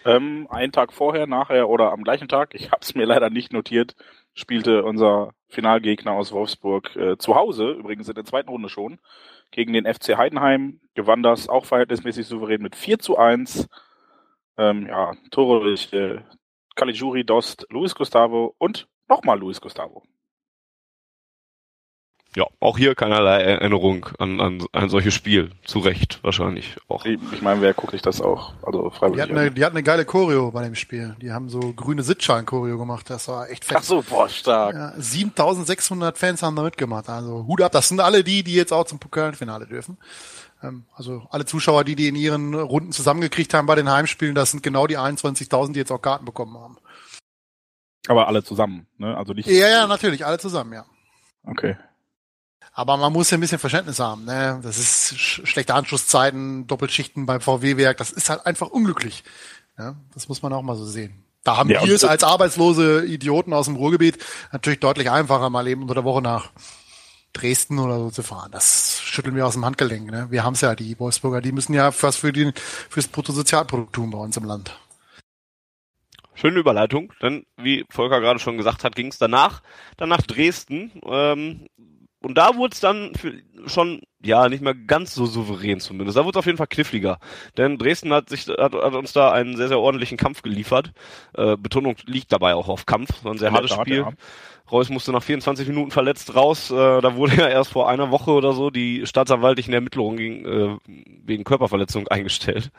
Ähm, 0.05 0.47
einen 0.49 0.71
Tag 0.71 0.91
vorher, 0.91 1.27
nachher 1.27 1.69
oder 1.69 1.91
am 1.91 2.03
gleichen 2.03 2.27
Tag, 2.27 2.53
ich 2.55 2.71
habe 2.71 2.81
es 2.81 2.93
mir 2.93 3.05
leider 3.05 3.29
nicht 3.29 3.53
notiert, 3.53 3.95
spielte 4.33 4.83
unser 4.83 5.31
Finalgegner 5.47 6.11
aus 6.11 6.31
Wolfsburg 6.31 6.95
äh, 6.95 7.17
zu 7.17 7.35
Hause, 7.35 7.71
übrigens 7.71 8.09
in 8.09 8.15
der 8.15 8.25
zweiten 8.25 8.49
Runde 8.49 8.69
schon, 8.69 8.99
gegen 9.51 9.73
den 9.73 9.85
FC 9.85 10.17
Heidenheim, 10.17 10.81
gewann 10.95 11.23
das 11.23 11.47
auch 11.47 11.65
verhältnismäßig 11.65 12.27
souverän 12.27 12.61
mit 12.61 12.75
4 12.75 12.99
zu 12.99 13.17
1. 13.17 13.69
Ähm, 14.57 14.87
ja, 14.87 15.13
Tore 15.31 15.61
durch 15.63 15.93
äh, 15.93 16.21
Caligiuri, 16.75 17.23
Dost, 17.23 17.65
Luis 17.69 17.95
Gustavo 17.95 18.55
und 18.57 18.87
nochmal 19.07 19.39
Luis 19.39 19.61
Gustavo. 19.61 20.03
Ja, 22.35 22.45
auch 22.59 22.77
hier 22.77 22.95
keinerlei 22.95 23.41
Erinnerung 23.41 24.07
an, 24.17 24.39
an 24.41 24.65
ein 24.71 24.89
solches 24.89 25.13
Spiel. 25.13 25.51
Zu 25.65 25.79
Recht 25.79 26.19
wahrscheinlich 26.23 26.77
auch. 26.87 27.05
Ich, 27.05 27.41
meine, 27.41 27.61
wer 27.61 27.73
guckt 27.73 27.91
sich 27.91 28.01
das 28.01 28.21
auch? 28.21 28.53
Also 28.63 28.89
Die 28.89 28.95
freiwillig. 28.95 29.21
hatten, 29.21 29.37
eine, 29.37 29.51
die 29.51 29.63
hatten 29.65 29.75
eine 29.77 29.83
geile 29.83 30.05
Choreo 30.05 30.51
bei 30.51 30.63
dem 30.63 30.75
Spiel. 30.75 31.15
Die 31.21 31.31
haben 31.31 31.49
so 31.49 31.59
grüne 31.73 32.03
Sitzschalen-Choreo 32.03 32.77
gemacht. 32.77 33.09
Das 33.09 33.27
war 33.27 33.49
echt 33.49 33.65
fett. 33.65 33.77
Ach 33.79 33.83
so, 33.83 34.01
boah, 34.01 34.27
stark. 34.29 34.73
Ja, 34.75 34.93
7600 34.97 36.17
Fans 36.17 36.41
haben 36.41 36.55
da 36.55 36.63
mitgemacht. 36.63 37.09
Also 37.09 37.45
Hut 37.47 37.61
ab. 37.61 37.71
Das 37.71 37.87
sind 37.89 37.99
alle 37.99 38.23
die, 38.23 38.43
die 38.43 38.55
jetzt 38.55 38.73
auch 38.73 38.85
zum 38.85 38.99
Pokalfinale 38.99 39.67
dürfen. 39.67 39.97
Ähm, 40.63 40.85
Also 40.95 41.27
alle 41.29 41.45
Zuschauer, 41.45 41.83
die 41.83 41.95
die 41.95 42.07
in 42.07 42.15
ihren 42.15 42.53
Runden 42.55 42.91
zusammengekriegt 42.91 43.53
haben 43.53 43.67
bei 43.67 43.75
den 43.75 43.91
Heimspielen, 43.91 44.33
das 44.35 44.51
sind 44.51 44.63
genau 44.63 44.87
die 44.87 44.97
21.000, 44.97 45.73
die 45.73 45.79
jetzt 45.79 45.91
auch 45.91 46.01
Karten 46.01 46.25
bekommen 46.25 46.57
haben. 46.57 46.77
Aber 48.07 48.27
alle 48.27 48.43
zusammen, 48.43 48.87
ne? 48.97 49.15
Also 49.15 49.33
nicht. 49.33 49.47
Ja, 49.47 49.67
ja, 49.69 49.87
natürlich, 49.87 50.25
alle 50.25 50.37
zusammen, 50.39 50.73
ja. 50.73 50.85
Okay. 51.45 51.77
Aber 52.73 52.97
man 52.97 53.13
muss 53.13 53.29
ja 53.29 53.37
ein 53.37 53.41
bisschen 53.41 53.59
Verständnis 53.59 53.99
haben. 53.99 54.25
Ne? 54.25 54.59
Das 54.63 54.77
ist 54.79 55.17
sch 55.17 55.41
schlechte 55.45 55.75
Anschlusszeiten, 55.75 56.65
Doppelschichten 56.65 57.25
beim 57.25 57.39
VW-Werk. 57.39 57.97
Das 57.97 58.11
ist 58.11 58.29
halt 58.29 58.45
einfach 58.45 58.69
unglücklich. 58.69 59.23
Ja? 59.77 59.95
Das 60.13 60.27
muss 60.27 60.41
man 60.41 60.53
auch 60.53 60.63
mal 60.63 60.75
so 60.75 60.85
sehen. 60.85 61.23
Da 61.43 61.57
haben 61.57 61.69
Ja, 61.69 61.85
wir 61.85 61.93
es 61.93 62.03
als 62.03 62.23
arbeitslose 62.23 63.05
Idioten 63.05 63.53
aus 63.53 63.65
dem 63.65 63.75
Ruhrgebiet 63.75 64.17
natürlich 64.51 64.79
deutlich 64.79 65.11
einfacher, 65.11 65.49
mal 65.49 65.67
eben 65.67 65.81
unter 65.81 65.93
der 65.93 66.03
Woche 66.05 66.21
nach 66.21 66.51
Dresden 67.33 67.79
oder 67.79 67.99
so 67.99 68.11
zu 68.11 68.23
fahren. 68.23 68.51
Das 68.51 69.01
schütteln 69.01 69.35
wir 69.35 69.45
aus 69.45 69.53
dem 69.53 69.65
Handgelenk. 69.65 70.09
Ne? 70.09 70.27
Wir 70.29 70.43
haben 70.43 70.53
es 70.53 70.61
ja, 70.61 70.73
die 70.75 70.97
Wolfsburger, 70.99 71.41
die 71.41 71.51
müssen 71.51 71.73
ja 71.73 71.91
fast 71.91 72.19
für 72.19 72.31
die, 72.31 72.53
fürs 72.89 73.07
Bruttosozialprodukt 73.07 73.93
tun 73.93 74.11
bei 74.11 74.17
uns 74.19 74.37
im 74.37 74.45
Land. 74.45 74.79
Schöne 76.35 76.59
Überleitung, 76.59 77.13
denn 77.21 77.45
wie 77.57 77.85
Volker 77.89 78.19
gerade 78.19 78.39
schon 78.39 78.57
gesagt 78.57 78.83
hat, 78.83 78.95
ging 78.95 79.07
es 79.07 79.17
danach 79.17 79.61
dann 79.97 80.09
nach 80.09 80.21
Dresden. 80.21 80.91
Ähm, 81.05 81.67
und 82.23 82.35
da 82.37 82.55
wurde 82.55 82.73
es 82.73 82.79
dann 82.79 83.13
für, 83.15 83.41
schon, 83.67 84.01
ja, 84.23 84.47
nicht 84.49 84.63
mehr 84.63 84.73
ganz 84.73 85.13
so 85.13 85.25
souverän 85.25 85.79
zumindest. 85.79 86.17
Da 86.17 86.23
wurde 86.23 86.37
es 86.37 86.39
auf 86.39 86.45
jeden 86.45 86.57
Fall 86.57 86.67
kniffliger. 86.67 87.19
Denn 87.57 87.77
Dresden 87.77 88.13
hat 88.13 88.29
sich 88.29 88.47
hat, 88.47 88.73
hat 88.73 88.93
uns 88.93 89.13
da 89.13 89.31
einen 89.31 89.57
sehr, 89.57 89.67
sehr 89.67 89.79
ordentlichen 89.79 90.17
Kampf 90.17 90.41
geliefert. 90.41 90.91
Äh, 91.33 91.57
Betonung 91.57 91.95
liegt 92.05 92.31
dabei 92.31 92.55
auch 92.55 92.69
auf 92.69 92.85
Kampf. 92.85 93.23
War 93.23 93.33
ein 93.33 93.37
sehr 93.37 93.49
der 93.49 93.57
hartes 93.57 93.71
Tat, 93.71 93.81
Spiel. 93.81 93.97
ja. 93.97 94.11
Reus 94.71 94.89
musste 94.89 95.11
nach 95.11 95.21
24 95.21 95.67
Minuten 95.67 95.91
verletzt 95.91 96.35
raus. 96.35 96.71
Äh, 96.71 96.75
da 97.01 97.15
wurde 97.15 97.35
ja 97.37 97.49
erst 97.49 97.71
vor 97.73 97.89
einer 97.89 98.11
Woche 98.11 98.31
oder 98.31 98.53
so 98.53 98.69
die 98.69 99.05
staatsanwaltlichen 99.05 99.73
Ermittlungen 99.73 100.17
gegen, 100.17 100.45
äh, 100.45 100.77
wegen 101.25 101.43
Körperverletzung 101.43 102.07
eingestellt, 102.07 102.71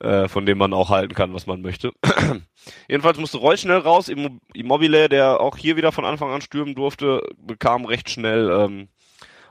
äh, 0.00 0.26
von 0.26 0.46
dem 0.46 0.56
man 0.58 0.72
auch 0.72 0.88
halten 0.88 1.14
kann, 1.14 1.34
was 1.34 1.46
man 1.46 1.60
möchte. 1.60 1.92
Jedenfalls 2.88 3.18
musste 3.18 3.38
Reus 3.38 3.60
schnell 3.60 3.78
raus. 3.78 4.08
Immo- 4.08 4.38
Immobile, 4.54 5.08
der 5.10 5.40
auch 5.40 5.56
hier 5.58 5.76
wieder 5.76 5.92
von 5.92 6.04
Anfang 6.06 6.30
an 6.30 6.40
stürmen 6.40 6.74
durfte, 6.74 7.22
bekam 7.36 7.84
recht 7.84 8.08
schnell 8.10 8.50
ähm, 8.50 8.88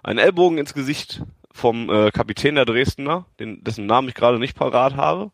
einen 0.03 0.19
Ellbogen 0.19 0.57
ins 0.57 0.73
Gesicht 0.73 1.23
vom 1.51 1.89
äh, 1.89 2.11
Kapitän 2.11 2.55
der 2.55 2.65
Dresdner, 2.65 3.25
den, 3.39 3.63
dessen 3.63 3.85
Namen 3.85 4.09
ich 4.09 4.15
gerade 4.15 4.39
nicht 4.39 4.57
parat 4.57 4.95
habe. 4.95 5.31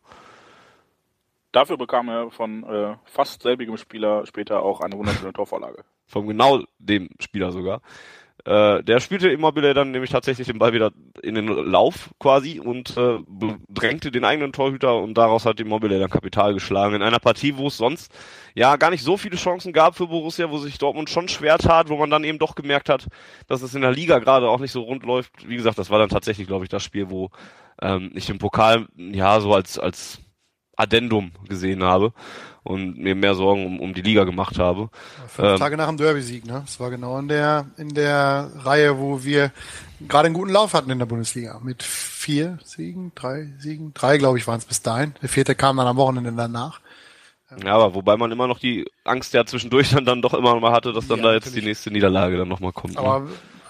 Dafür 1.52 1.76
bekam 1.76 2.08
er 2.08 2.30
von 2.30 2.64
äh, 2.64 2.96
fast 3.04 3.42
selbigem 3.42 3.76
Spieler 3.76 4.26
später 4.26 4.62
auch 4.62 4.80
eine 4.80 4.96
wunderschöne 4.96 5.32
Torvorlage. 5.32 5.84
vom 6.06 6.26
genau 6.26 6.64
dem 6.78 7.10
Spieler 7.20 7.52
sogar. 7.52 7.80
Äh, 8.46 8.82
der 8.82 9.00
spielte 9.00 9.30
Immobile 9.30 9.72
dann 9.72 9.90
nämlich 9.90 10.10
tatsächlich 10.10 10.46
den 10.46 10.58
Ball 10.58 10.74
wieder 10.74 10.92
in 11.22 11.34
den 11.34 11.46
Lauf 11.46 12.10
quasi 12.18 12.60
und 12.60 12.94
äh, 12.96 13.18
drängte 13.70 14.10
den 14.10 14.24
eigenen 14.24 14.52
Torhüter 14.52 14.96
und 14.96 15.14
daraus 15.14 15.46
hat 15.46 15.60
Immobile 15.60 15.98
dann 15.98 16.10
Kapital 16.10 16.52
geschlagen. 16.52 16.94
In 16.94 17.02
einer 17.02 17.20
Partie, 17.20 17.56
wo 17.56 17.68
es 17.68 17.78
sonst 17.78 18.12
ja 18.54 18.76
gar 18.76 18.90
nicht 18.90 19.02
so 19.02 19.16
viele 19.16 19.36
Chancen 19.36 19.72
gab 19.72 19.96
für 19.96 20.08
Borussia, 20.08 20.50
wo 20.50 20.58
sich 20.58 20.76
Dortmund 20.76 21.08
schon 21.08 21.28
schwer 21.28 21.56
tat, 21.56 21.88
wo 21.88 21.96
man 21.96 22.10
dann 22.10 22.24
eben 22.24 22.38
doch 22.38 22.54
gemerkt 22.54 22.90
hat, 22.90 23.06
dass 23.46 23.62
es 23.62 23.74
in 23.74 23.80
der 23.80 23.92
Liga 23.92 24.18
gerade 24.18 24.48
auch 24.50 24.60
nicht 24.60 24.72
so 24.72 24.82
rund 24.82 25.04
läuft. 25.04 25.48
Wie 25.48 25.56
gesagt, 25.56 25.78
das 25.78 25.88
war 25.88 25.98
dann 25.98 26.10
tatsächlich, 26.10 26.46
glaube 26.46 26.66
ich, 26.66 26.68
das 26.68 26.82
Spiel, 26.82 27.08
wo 27.08 27.30
ähm, 27.80 28.12
ich 28.14 28.26
den 28.26 28.38
Pokal 28.38 28.88
ja 28.94 29.40
so 29.40 29.54
als 29.54 29.78
als 29.78 30.20
Addendum 30.76 31.32
gesehen 31.48 31.82
habe 31.82 32.12
und 32.64 32.98
mir 32.98 33.14
mehr 33.14 33.34
Sorgen 33.36 33.64
um, 33.66 33.78
um 33.80 33.94
die 33.94 34.02
Liga 34.02 34.24
gemacht 34.24 34.58
habe. 34.58 34.88
Fünf 35.28 35.50
Ähm. 35.52 35.58
Tage 35.58 35.76
nach 35.76 35.86
dem 35.88 35.96
Derby-Sieg, 35.98 36.44
ne? 36.46 36.62
Das 36.66 36.80
war 36.80 36.90
genau 36.90 37.18
in 37.18 37.28
der, 37.28 37.66
in 37.76 37.90
der 37.94 38.50
Reihe, 38.56 38.98
wo 38.98 39.22
wir 39.22 39.52
gerade 40.08 40.26
einen 40.26 40.34
guten 40.34 40.50
Lauf 40.50 40.74
hatten 40.74 40.90
in 40.90 40.98
der 40.98 41.06
Bundesliga. 41.06 41.60
Mit 41.62 41.82
vier 41.82 42.58
Siegen, 42.64 43.12
drei 43.14 43.52
Siegen, 43.58 43.92
drei, 43.94 44.18
glaube 44.18 44.38
ich, 44.38 44.46
waren 44.46 44.58
es 44.58 44.64
bis 44.64 44.82
dahin. 44.82 45.14
Der 45.22 45.28
vierte 45.28 45.54
kam 45.54 45.76
dann 45.76 45.86
am 45.86 45.96
Wochenende 45.96 46.32
danach. 46.32 46.80
Ja, 47.64 47.74
aber 47.74 47.94
wobei 47.94 48.16
man 48.16 48.32
immer 48.32 48.48
noch 48.48 48.58
die 48.58 48.84
Angst 49.04 49.32
ja 49.34 49.44
zwischendurch 49.46 49.90
dann, 49.90 50.04
dann 50.06 50.22
doch 50.22 50.34
immer 50.34 50.58
mal 50.58 50.72
hatte, 50.72 50.92
dass 50.92 51.06
dann 51.06 51.18
Ja, 51.18 51.24
da 51.24 51.32
jetzt 51.34 51.44
natürlich. 51.44 51.62
die 51.62 51.68
nächste 51.68 51.90
Niederlage 51.92 52.36
dann 52.36 52.48
nochmal 52.48 52.72
kommt. 52.72 52.94
ne? 52.94 53.00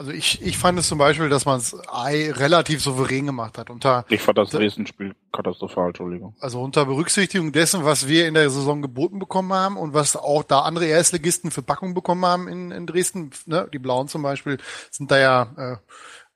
Also 0.05 0.13
ich, 0.13 0.43
ich 0.43 0.59
fand 0.59 0.79
es 0.79 0.87
zum 0.87 0.99
Beispiel, 0.99 1.31
dass 1.31 1.47
man 1.47 1.57
es 1.57 1.75
relativ 1.91 2.83
souverän 2.83 3.25
gemacht 3.25 3.57
hat. 3.57 3.71
Unter, 3.71 4.05
Ich 4.11 4.21
fand 4.21 4.37
das 4.37 4.51
Dresden-Spiel 4.51 5.15
katastrophal, 5.33 5.89
Entschuldigung. 5.89 6.37
also 6.41 6.61
unter 6.61 6.85
Berücksichtigung 6.85 7.53
dessen, 7.53 7.87
was 7.87 8.07
wir 8.07 8.29
in 8.29 8.35
der 8.35 8.51
Saison 8.51 8.83
geboten 8.83 9.19
bekommen 9.19 9.55
haben 9.55 9.79
und 9.79 9.95
was 9.95 10.15
auch 10.15 10.43
da 10.43 10.61
andere 10.61 10.85
Erstligisten 10.85 11.51
für 11.51 11.63
Packung 11.63 11.95
bekommen 11.95 12.27
haben 12.27 12.49
in, 12.49 12.71
in 12.71 12.87
Dresden, 12.87 13.31
ne? 13.47 13.67
die 13.73 13.79
Blauen 13.79 14.09
zum 14.09 14.21
Beispiel, 14.21 14.59
sind 14.91 15.11
da 15.11 15.19
ja, 15.19 15.43
äh, 15.57 15.77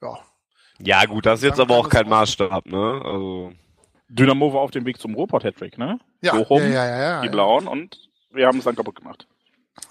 ja, 0.01 0.19
ja 0.81 1.05
gut, 1.05 1.27
das 1.27 1.41
ist 1.41 1.45
jetzt 1.45 1.61
aber 1.61 1.77
auch 1.77 1.91
kein. 1.91 2.09
Maßstab, 2.09 2.65
ne? 2.65 3.03
Also 3.05 3.53
Dynamo 4.09 4.55
war 4.55 4.61
auf 4.61 4.71
dem 4.71 4.87
Weg 4.87 4.99
zum 4.99 5.15
Ruhrpott-Hattrick, 5.15 5.77
ne? 5.77 6.01
ja, 6.23 6.35
Bochum, 6.35 6.63
ja, 6.63 6.69
ja, 6.69 6.87
ja, 6.87 6.99
ja, 7.01 7.21
die 7.21 7.27
ja. 7.27 7.33
Blauen 7.33 7.69
und 7.69 7.99
wir 8.31 8.47
haben 8.47 8.57
es 8.57 8.65
dann 8.65 8.77
kaputt 8.77 8.97
gemacht. 8.97 9.27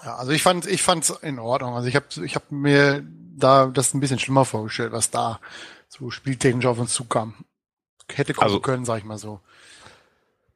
Ja, 0.03 0.15
also 0.15 0.31
ich 0.31 0.41
fand, 0.41 0.65
ich 0.65 0.81
fand's 0.81 1.11
in 1.21 1.37
Ordnung. 1.37 1.75
Also 1.75 1.87
ich 1.87 1.95
habe, 1.95 2.07
ich 2.25 2.33
habe 2.33 2.45
mir 2.49 3.03
da 3.37 3.67
das 3.67 3.93
ein 3.93 3.99
bisschen 3.99 4.19
schlimmer 4.19 4.45
vorgestellt, 4.45 4.91
was 4.91 5.09
da 5.11 5.39
so 5.87 6.09
spieltechnisch 6.11 6.65
auf 6.65 6.79
uns 6.79 6.93
zukam. 6.93 7.33
Hätte 8.11 8.33
kommen 8.33 8.45
Also- 8.45 8.59
können, 8.59 8.85
sag 8.85 8.99
ich 8.99 9.03
mal 9.05 9.17
so. 9.17 9.39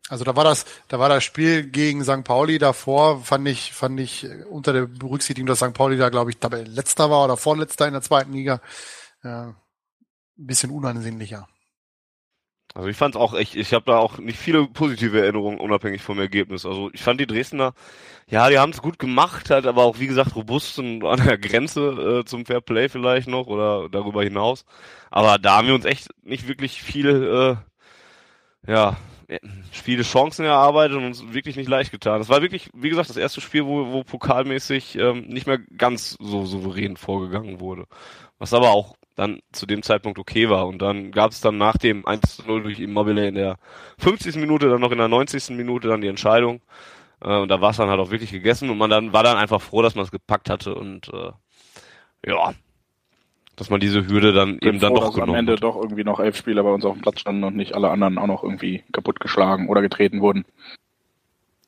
Also 0.10 0.26
da 0.26 0.36
war 0.36 0.44
das, 0.44 0.66
da 0.90 1.00
war 1.00 1.08
das 1.08 1.24
Spiel 1.24 1.64
gegen 1.64 2.04
St. 2.04 2.24
Pauli 2.26 2.58
davor, 2.58 3.24
fand 3.24 3.48
ich, 3.48 3.72
fand 3.72 3.98
ich 4.00 4.26
äh, 4.26 4.44
unter 4.50 4.74
der 4.74 4.86
Berücksichtigung, 4.88 5.48
dass 5.48 5.60
St. 5.60 5.74
Pauli 5.74 5.96
da, 5.98 6.10
glaube 6.10 6.32
ich, 6.32 6.38
Tabellenletzter 6.38 7.10
war 7.10 7.24
oder 7.24 7.38
Vorletzter 7.38 7.88
in 7.88 7.94
der 7.94 8.02
zweiten 8.02 8.34
Liga, 8.34 8.60
äh, 9.24 9.28
ein 9.28 9.56
bisschen 10.36 10.72
unansehnlicher. 10.72 11.48
Also 12.74 12.88
ich 12.88 12.96
fand's 12.96 13.18
auch 13.18 13.34
echt, 13.34 13.56
ich 13.56 13.74
habe 13.74 13.86
da 13.86 13.98
auch 13.98 14.18
nicht 14.18 14.40
viele 14.40 14.66
positive 14.68 15.20
Erinnerungen, 15.20 15.60
unabhängig 15.60 16.02
vom 16.02 16.20
Ergebnis. 16.20 16.66
Also 16.66 16.90
ich 16.94 17.02
fand 17.02 17.20
die 17.20 17.28
Dresdner, 17.28 17.74
ja, 18.30 18.50
die 18.50 18.60
haben 18.60 18.72
es 18.72 18.82
gut 18.82 18.98
gemacht, 18.98 19.50
halt 19.50 19.66
aber 19.68 19.84
auch, 19.84 20.00
wie 20.00 20.08
gesagt, 20.08 20.36
robust 20.36 20.80
und 20.80 21.04
an 21.06 21.26
der 21.26 21.38
Grenze 21.38 22.22
äh, 22.22 22.26
zum 22.26 22.46
Fair 22.46 22.62
Play 22.62 22.88
vielleicht 22.88 23.28
noch 23.28 23.48
oder 23.48 23.90
darüber 23.90 24.24
hinaus. 24.24 24.66
Aber 25.10 25.38
da 25.38 25.58
haben 25.58 25.68
wir 25.68 25.76
uns 25.76 25.86
echt 25.86 26.10
nicht 26.24 26.48
wirklich 26.48 26.82
viel, 26.82 27.60
äh, 28.68 28.72
ja, 28.72 28.98
viele 29.72 30.04
Chancen 30.04 30.46
erarbeitet 30.46 30.98
und 30.98 31.06
uns 31.06 31.34
wirklich 31.34 31.56
nicht 31.56 31.70
leicht 31.70 31.92
getan. 31.92 32.22
Es 32.22 32.30
war 32.30 32.42
wirklich, 32.42 32.70
wie 32.74 32.90
gesagt, 32.90 33.10
das 33.10 33.18
erste 33.18 33.42
Spiel, 33.42 33.66
wo, 33.66 33.92
wo 33.92 34.04
pokalmäßig 34.04 34.98
ähm, 34.98 35.28
nicht 35.28 35.48
mehr 35.48 35.60
ganz 35.60 36.18
so 36.20 36.46
souverän 36.46 36.98
vorgegangen 36.98 37.60
wurde. 37.60 37.86
Was 38.40 38.54
aber 38.54 38.72
auch 38.72 38.96
dann 39.22 39.40
zu 39.52 39.68
dem 39.68 39.84
Zeitpunkt 39.84 40.18
okay 40.18 40.50
war. 40.50 40.68
Und 40.68 40.82
dann 40.82 41.12
gab 41.12 41.32
es 41.32 41.42
dann 41.42 41.58
nach 41.60 41.78
dem 41.78 42.04
1-0 42.06 42.64
durch 42.64 42.80
Immobile 42.80 43.28
in 43.28 43.36
der 43.36 43.58
50. 44.00 44.36
Minute, 44.38 44.68
dann 44.68 44.82
noch 44.82 44.92
in 44.92 44.98
der 44.98 45.08
90. 45.08 45.52
Minute 45.52 45.88
dann 45.88 46.02
die 46.02 46.08
Entscheidung. 46.08 46.60
Äh, 47.24 47.38
und 47.38 47.50
da 47.50 47.62
war 47.62 47.70
es 47.70 47.78
dann 47.78 47.90
halt 47.90 48.00
auch 48.00 48.10
wirklich 48.10 48.32
gegessen 48.32 48.72
und 48.72 48.80
man 48.80 48.90
dann 48.90 49.14
war 49.14 49.22
dann 49.22 49.38
einfach 49.38 49.62
froh, 49.62 49.84
dass 49.84 49.94
man 49.94 50.06
es 50.06 50.12
gepackt 50.12 50.50
hatte 50.50 50.74
und 50.74 51.12
äh, 51.14 51.32
ja, 52.26 52.54
dass 53.56 53.70
man 53.70 53.80
diese 53.80 54.08
Hürde 54.08 54.34
dann 54.34 54.58
eben 54.60 54.80
dann 54.80 54.94
froh, 54.94 55.02
doch 55.02 55.06
dass 55.06 55.16
am 55.16 55.22
genommen 55.22 55.38
Ende 55.38 55.54
hat. 55.54 55.64
doch 55.64 55.76
irgendwie 55.76 56.04
noch 56.04 56.20
elf 56.20 56.36
Spieler 56.36 56.64
bei 56.64 56.72
uns 56.72 56.84
auf 56.84 56.94
dem 56.94 57.04
Platz 57.04 57.20
standen 57.20 57.44
und 57.44 57.56
nicht 57.56 57.76
alle 57.76 57.92
anderen 57.92 58.18
auch 58.18 58.28
noch 58.28 58.44
irgendwie 58.44 58.84
kaputtgeschlagen 58.92 59.70
oder 59.70 59.82
getreten 59.84 60.22
wurden. 60.22 60.46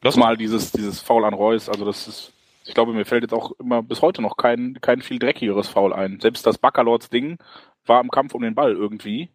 Das 0.01 0.15
Zumal 0.15 0.38
dieses, 0.38 0.72
dieses 0.72 1.01
Foul 1.01 1.24
an 1.24 1.36
Reus, 1.36 1.69
also 1.69 1.86
das 1.86 2.07
ist, 2.07 2.32
ich 2.65 2.74
glaube, 2.74 2.93
mir 2.93 3.05
fällt 3.05 3.24
jetzt 3.24 3.34
auch 3.34 3.51
immer 3.60 3.84
bis 3.84 4.01
heute 4.01 4.22
noch 4.22 4.38
kein, 4.38 4.79
kein 4.82 5.01
viel 5.01 5.20
dreckigeres 5.20 5.67
Foul 5.67 5.93
ein. 5.93 6.20
Selbst 6.20 6.46
das 6.46 6.58
Baccalords 6.58 7.10
Ding 7.10 7.38
war 7.86 8.01
im 8.01 8.10
Kampf 8.10 8.34
um 8.34 8.41
den 8.41 8.55
Ball 8.55 8.74
irgendwie. 8.74 9.29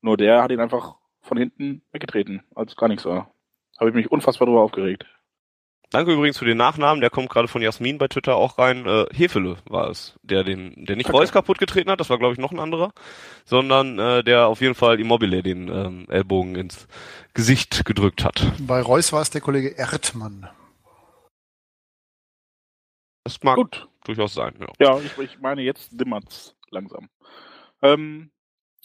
Nur 0.00 0.16
der 0.16 0.42
hat 0.42 0.50
ihn 0.50 0.60
einfach 0.60 0.96
von 1.20 1.36
hinten 1.36 1.82
weggetreten, 1.92 2.42
als 2.54 2.76
gar 2.76 2.88
nichts 2.88 3.04
war. 3.04 3.32
Habe 3.78 3.90
ich 3.90 3.96
mich 3.96 4.10
unfassbar 4.10 4.46
drüber 4.46 4.62
aufgeregt. 4.62 5.04
Danke 5.90 6.12
übrigens 6.12 6.38
für 6.38 6.44
den 6.44 6.56
Nachnamen, 6.56 7.00
der 7.00 7.10
kommt 7.10 7.30
gerade 7.30 7.48
von 7.48 7.62
Jasmin 7.62 7.98
bei 7.98 8.06
Twitter 8.06 8.36
auch 8.36 8.58
rein. 8.58 8.86
Äh, 8.86 9.06
Hefele 9.12 9.56
war 9.68 9.90
es, 9.90 10.14
der 10.22 10.44
den, 10.44 10.84
der 10.84 10.94
nicht 10.94 11.08
Okay. 11.08 11.18
Reus 11.18 11.32
kaputt 11.32 11.58
getreten 11.58 11.90
hat, 11.90 11.98
das 11.98 12.08
war 12.10 12.18
glaube 12.18 12.32
ich 12.32 12.38
noch 12.38 12.52
ein 12.52 12.60
anderer, 12.60 12.92
sondern 13.44 13.98
äh, 13.98 14.22
der 14.22 14.46
auf 14.46 14.60
jeden 14.60 14.76
Fall 14.76 15.00
Immobile 15.00 15.42
den 15.42 15.66
ähm, 15.68 16.06
Ellbogen 16.08 16.54
ins 16.54 16.86
Gesicht 17.34 17.84
gedrückt 17.84 18.24
hat. 18.24 18.52
Bei 18.60 18.80
Reus 18.80 19.12
war 19.12 19.20
es 19.20 19.30
der 19.30 19.40
Kollege 19.40 19.70
Erdmann. 19.70 20.48
Das 23.30 23.44
mag 23.44 23.54
Gut. 23.54 23.88
durchaus 24.02 24.34
sein. 24.34 24.54
Ja. 24.58 24.66
Ja, 24.80 24.98
ich, 24.98 25.16
ich 25.18 25.38
meine, 25.38 25.62
jetzt 25.62 25.92
dimmert's 25.92 26.56
langsam. 26.70 27.08
Ähm, 27.80 28.32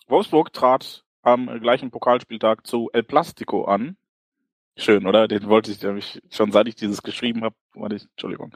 Wolfsburg 0.08 0.54
trat 0.54 1.04
am 1.24 1.48
gleichen 1.62 1.90
Pokalspieltag 1.90 2.68
zu 2.68 2.92
El 2.94 3.02
Plastico 3.02 3.66
an. 3.66 3.98
Schön, 4.78 5.08
oder? 5.08 5.28
Den 5.28 5.48
wollte 5.50 5.72
ich 5.72 5.82
nämlich 5.82 6.22
schon 6.30 6.52
seit 6.52 6.68
ich 6.68 6.76
dieses 6.76 7.02
geschrieben 7.02 7.44
habe. 7.44 7.56
Warte 7.74 7.96
Entschuldigung. 7.96 8.54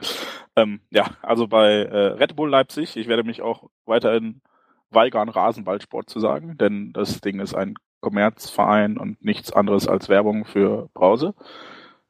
Ähm, 0.54 0.80
ja, 0.90 1.10
also 1.22 1.48
bei 1.48 1.72
äh, 1.72 2.06
Red 2.12 2.36
Bull 2.36 2.50
Leipzig. 2.50 2.96
Ich 2.96 3.08
werde 3.08 3.24
mich 3.24 3.42
auch 3.42 3.68
weiterhin 3.84 4.42
weigern, 4.90 5.28
Rasenballsport 5.28 6.08
zu 6.08 6.20
sagen, 6.20 6.56
denn 6.56 6.92
das 6.92 7.20
Ding 7.20 7.40
ist 7.40 7.54
ein 7.54 7.74
Kommerzverein 8.00 8.96
und 8.96 9.24
nichts 9.24 9.52
anderes 9.52 9.88
als 9.88 10.08
Werbung 10.08 10.44
für 10.44 10.88
Brause. 10.94 11.34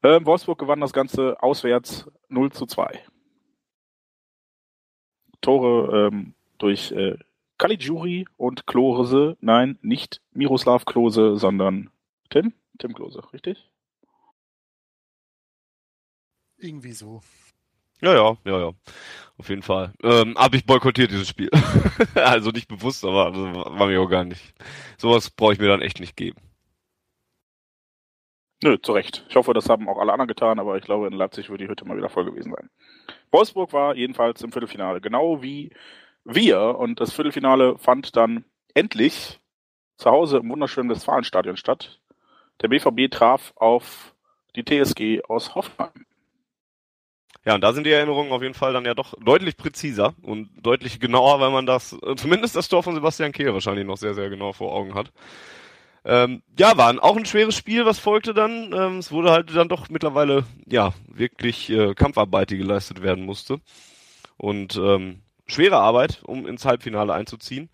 Ähm, 0.02 0.26
Wolfsburg 0.26 0.58
gewann 0.58 0.80
das 0.80 0.92
Ganze 0.92 1.42
auswärts 1.42 2.10
0 2.28 2.52
zu 2.52 2.66
2. 2.66 3.00
Tore 5.40 6.08
ähm, 6.08 6.34
durch 6.58 6.92
äh, 6.92 7.16
Caligiuri 7.58 8.26
und 8.36 8.66
Klose. 8.66 9.36
Nein, 9.40 9.78
nicht 9.82 10.20
Miroslav 10.32 10.84
Klose, 10.84 11.36
sondern 11.36 11.90
Tim? 12.30 12.52
Tim 12.78 12.94
Klose, 12.94 13.22
richtig? 13.32 13.70
Irgendwie 16.56 16.92
so. 16.92 17.22
Ja, 18.02 18.14
ja, 18.14 18.36
ja, 18.44 18.60
ja. 18.60 18.72
Auf 19.36 19.48
jeden 19.48 19.62
Fall. 19.62 19.92
Ähm, 20.02 20.36
hab 20.36 20.54
ich 20.54 20.64
boykottiert, 20.64 21.10
dieses 21.10 21.28
Spiel. 21.28 21.50
also 22.14 22.50
nicht 22.50 22.68
bewusst, 22.68 23.04
aber 23.04 23.26
also 23.26 23.52
war 23.52 23.86
mir 23.86 24.00
auch 24.00 24.08
gar 24.08 24.24
nicht. 24.24 24.54
Sowas 24.98 25.30
brauche 25.30 25.52
ich 25.52 25.58
mir 25.58 25.68
dann 25.68 25.82
echt 25.82 26.00
nicht 26.00 26.16
geben. 26.16 26.40
Nö, 28.62 28.76
zu 28.82 28.92
Recht. 28.92 29.24
Ich 29.28 29.36
hoffe, 29.36 29.54
das 29.54 29.68
haben 29.70 29.88
auch 29.88 29.98
alle 29.98 30.12
anderen 30.12 30.28
getan, 30.28 30.58
aber 30.58 30.76
ich 30.76 30.84
glaube, 30.84 31.06
in 31.06 31.14
Leipzig 31.14 31.48
wird 31.48 31.60
die 31.60 31.68
Hütte 31.68 31.86
mal 31.86 31.96
wieder 31.96 32.10
voll 32.10 32.26
gewesen 32.26 32.52
sein. 32.52 32.68
Wolfsburg 33.30 33.72
war 33.72 33.94
jedenfalls 33.94 34.42
im 34.42 34.52
Viertelfinale, 34.52 35.00
genau 35.00 35.42
wie 35.42 35.70
wir. 36.24 36.76
Und 36.78 37.00
das 37.00 37.12
Viertelfinale 37.12 37.78
fand 37.78 38.16
dann 38.16 38.44
endlich 38.74 39.40
zu 39.96 40.10
Hause 40.10 40.38
im 40.38 40.50
wunderschönen 40.50 40.90
Westfalenstadion 40.90 41.56
statt. 41.56 42.00
Der 42.60 42.68
BVB 42.68 43.10
traf 43.10 43.52
auf 43.56 44.14
die 44.56 44.64
TSG 44.64 45.22
aus 45.24 45.54
Hoffenheim. 45.54 46.04
Ja, 47.46 47.54
und 47.54 47.62
da 47.62 47.72
sind 47.72 47.84
die 47.84 47.90
Erinnerungen 47.90 48.32
auf 48.32 48.42
jeden 48.42 48.54
Fall 48.54 48.74
dann 48.74 48.84
ja 48.84 48.92
doch 48.92 49.14
deutlich 49.18 49.56
präziser 49.56 50.12
und 50.20 50.50
deutlich 50.60 51.00
genauer, 51.00 51.40
weil 51.40 51.50
man 51.50 51.64
das, 51.64 51.96
zumindest 52.16 52.54
das 52.54 52.68
Tor 52.68 52.82
von 52.82 52.94
Sebastian 52.94 53.32
Kehl 53.32 53.54
wahrscheinlich 53.54 53.86
noch 53.86 53.96
sehr, 53.96 54.12
sehr 54.12 54.28
genau 54.28 54.52
vor 54.52 54.74
Augen 54.74 54.94
hat. 54.94 55.10
Ähm, 56.04 56.42
ja, 56.58 56.76
war 56.76 57.02
auch 57.02 57.16
ein 57.16 57.26
schweres 57.26 57.56
Spiel, 57.56 57.84
was 57.84 57.98
folgte 57.98 58.32
dann. 58.32 58.72
Ähm, 58.72 58.98
es 58.98 59.12
wurde 59.12 59.30
halt 59.30 59.54
dann 59.54 59.68
doch 59.68 59.88
mittlerweile, 59.90 60.44
ja, 60.66 60.92
wirklich 61.06 61.68
äh, 61.70 61.94
Kampfarbeit, 61.94 62.50
die 62.50 62.58
geleistet 62.58 63.02
werden 63.02 63.24
musste. 63.24 63.60
Und 64.36 64.76
ähm, 64.76 65.22
schwere 65.46 65.76
Arbeit, 65.76 66.22
um 66.24 66.46
ins 66.46 66.64
Halbfinale 66.64 67.12
einzuziehen. 67.12 67.70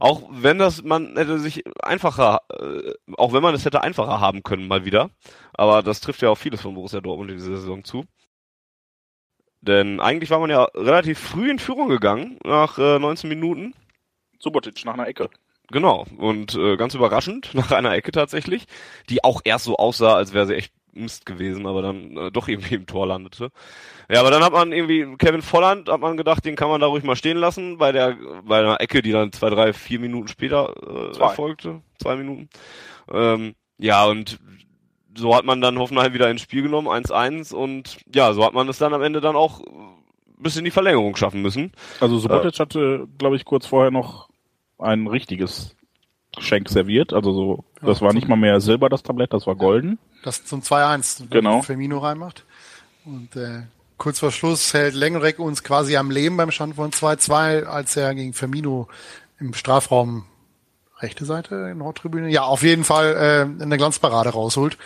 Auch 0.00 0.28
wenn 0.30 0.58
das, 0.58 0.82
man 0.82 1.16
hätte 1.16 1.38
sich 1.38 1.64
einfacher, 1.82 2.40
äh, 2.50 2.92
auch 3.16 3.32
wenn 3.32 3.42
man 3.42 3.54
es 3.54 3.64
hätte 3.64 3.82
einfacher 3.82 4.20
haben 4.20 4.42
können, 4.42 4.68
mal 4.68 4.84
wieder. 4.84 5.10
Aber 5.52 5.82
das 5.82 6.00
trifft 6.00 6.22
ja 6.22 6.30
auch 6.30 6.38
vieles 6.38 6.60
von 6.60 6.74
Borussia 6.74 7.00
Dortmund 7.00 7.30
in 7.30 7.36
dieser 7.36 7.56
Saison 7.56 7.84
zu. 7.84 8.04
Denn 9.60 10.00
eigentlich 10.00 10.30
war 10.30 10.38
man 10.38 10.50
ja 10.50 10.64
relativ 10.74 11.18
früh 11.18 11.50
in 11.50 11.58
Führung 11.58 11.88
gegangen, 11.88 12.38
nach 12.44 12.78
äh, 12.78 12.98
19 12.98 13.28
Minuten. 13.28 13.74
Subotic 14.38 14.84
nach 14.84 14.94
einer 14.94 15.08
Ecke. 15.08 15.30
Genau. 15.70 16.06
Und 16.16 16.54
äh, 16.54 16.76
ganz 16.76 16.94
überraschend, 16.94 17.50
nach 17.54 17.70
einer 17.72 17.92
Ecke 17.92 18.12
tatsächlich, 18.12 18.66
die 19.08 19.24
auch 19.24 19.40
erst 19.44 19.64
so 19.64 19.76
aussah, 19.76 20.14
als 20.14 20.32
wäre 20.32 20.46
sie 20.46 20.54
echt 20.54 20.72
Mist 20.92 21.26
gewesen, 21.26 21.66
aber 21.66 21.82
dann 21.82 22.16
äh, 22.16 22.30
doch 22.30 22.48
irgendwie 22.48 22.74
im 22.74 22.86
Tor 22.86 23.06
landete. 23.06 23.50
Ja, 24.10 24.20
aber 24.20 24.30
dann 24.30 24.42
hat 24.42 24.52
man 24.52 24.72
irgendwie 24.72 25.16
Kevin 25.18 25.42
Volland, 25.42 25.88
hat 25.88 26.00
man 26.00 26.16
gedacht, 26.16 26.44
den 26.44 26.56
kann 26.56 26.70
man 26.70 26.80
da 26.80 26.86
ruhig 26.86 27.04
mal 27.04 27.14
stehen 27.14 27.36
lassen, 27.36 27.78
bei 27.78 27.92
der 27.92 28.16
bei 28.42 28.58
einer 28.58 28.80
Ecke, 28.80 29.02
die 29.02 29.12
dann 29.12 29.32
zwei, 29.32 29.50
drei, 29.50 29.72
vier 29.72 30.00
Minuten 30.00 30.28
später 30.28 30.74
äh, 30.76 31.12
zwei. 31.12 31.26
erfolgte. 31.26 31.82
Zwei 32.00 32.16
Minuten. 32.16 32.48
Ähm, 33.12 33.54
ja, 33.78 34.06
und 34.06 34.38
so 35.16 35.34
hat 35.36 35.44
man 35.44 35.60
dann 35.60 35.78
Hoffenheim 35.78 36.14
wieder 36.14 36.30
ins 36.30 36.42
Spiel 36.42 36.62
genommen, 36.62 36.88
1-1 36.88 37.52
und 37.54 37.98
ja, 38.14 38.32
so 38.32 38.44
hat 38.44 38.54
man 38.54 38.68
es 38.68 38.78
dann 38.78 38.94
am 38.94 39.02
Ende 39.02 39.20
dann 39.20 39.36
auch 39.36 39.60
bis 40.38 40.56
in 40.56 40.64
die 40.64 40.70
Verlängerung 40.70 41.16
schaffen 41.16 41.42
müssen. 41.42 41.72
Also 42.00 42.18
Subotic 42.18 42.54
äh, 42.54 42.58
hatte, 42.58 43.08
glaube 43.18 43.36
ich, 43.36 43.44
kurz 43.44 43.66
vorher 43.66 43.90
noch 43.90 44.27
ein 44.78 45.06
richtiges 45.06 45.76
Geschenk 46.34 46.68
serviert. 46.68 47.12
Also 47.12 47.32
so, 47.32 47.64
das 47.82 48.00
ja, 48.00 48.06
war 48.06 48.12
nicht 48.12 48.28
mal 48.28 48.36
mehr 48.36 48.60
Silber, 48.60 48.88
das 48.88 49.02
Tablett, 49.02 49.32
das 49.32 49.46
war 49.46 49.56
golden. 49.56 49.98
Das 50.22 50.44
zum 50.44 50.60
2-1, 50.60 51.28
genau. 51.30 51.62
Firmino 51.62 51.98
reinmacht. 51.98 52.44
Und 53.04 53.36
äh, 53.36 53.62
kurz 53.96 54.20
vor 54.20 54.32
Schluss 54.32 54.74
hält 54.74 54.94
Lengrek 54.94 55.38
uns 55.38 55.62
quasi 55.62 55.96
am 55.96 56.10
Leben 56.10 56.36
beim 56.36 56.50
Stand 56.50 56.76
von 56.76 56.90
2-2, 56.90 57.64
als 57.64 57.96
er 57.96 58.14
gegen 58.14 58.32
Firmino 58.32 58.88
im 59.40 59.54
Strafraum 59.54 60.24
rechte 61.00 61.24
Seite, 61.24 61.74
Nordtribüne, 61.76 62.28
ja, 62.28 62.42
auf 62.42 62.62
jeden 62.62 62.84
Fall 62.84 63.14
äh, 63.58 63.62
eine 63.62 63.76
Glanzparade 63.76 64.30
rausholt 64.30 64.78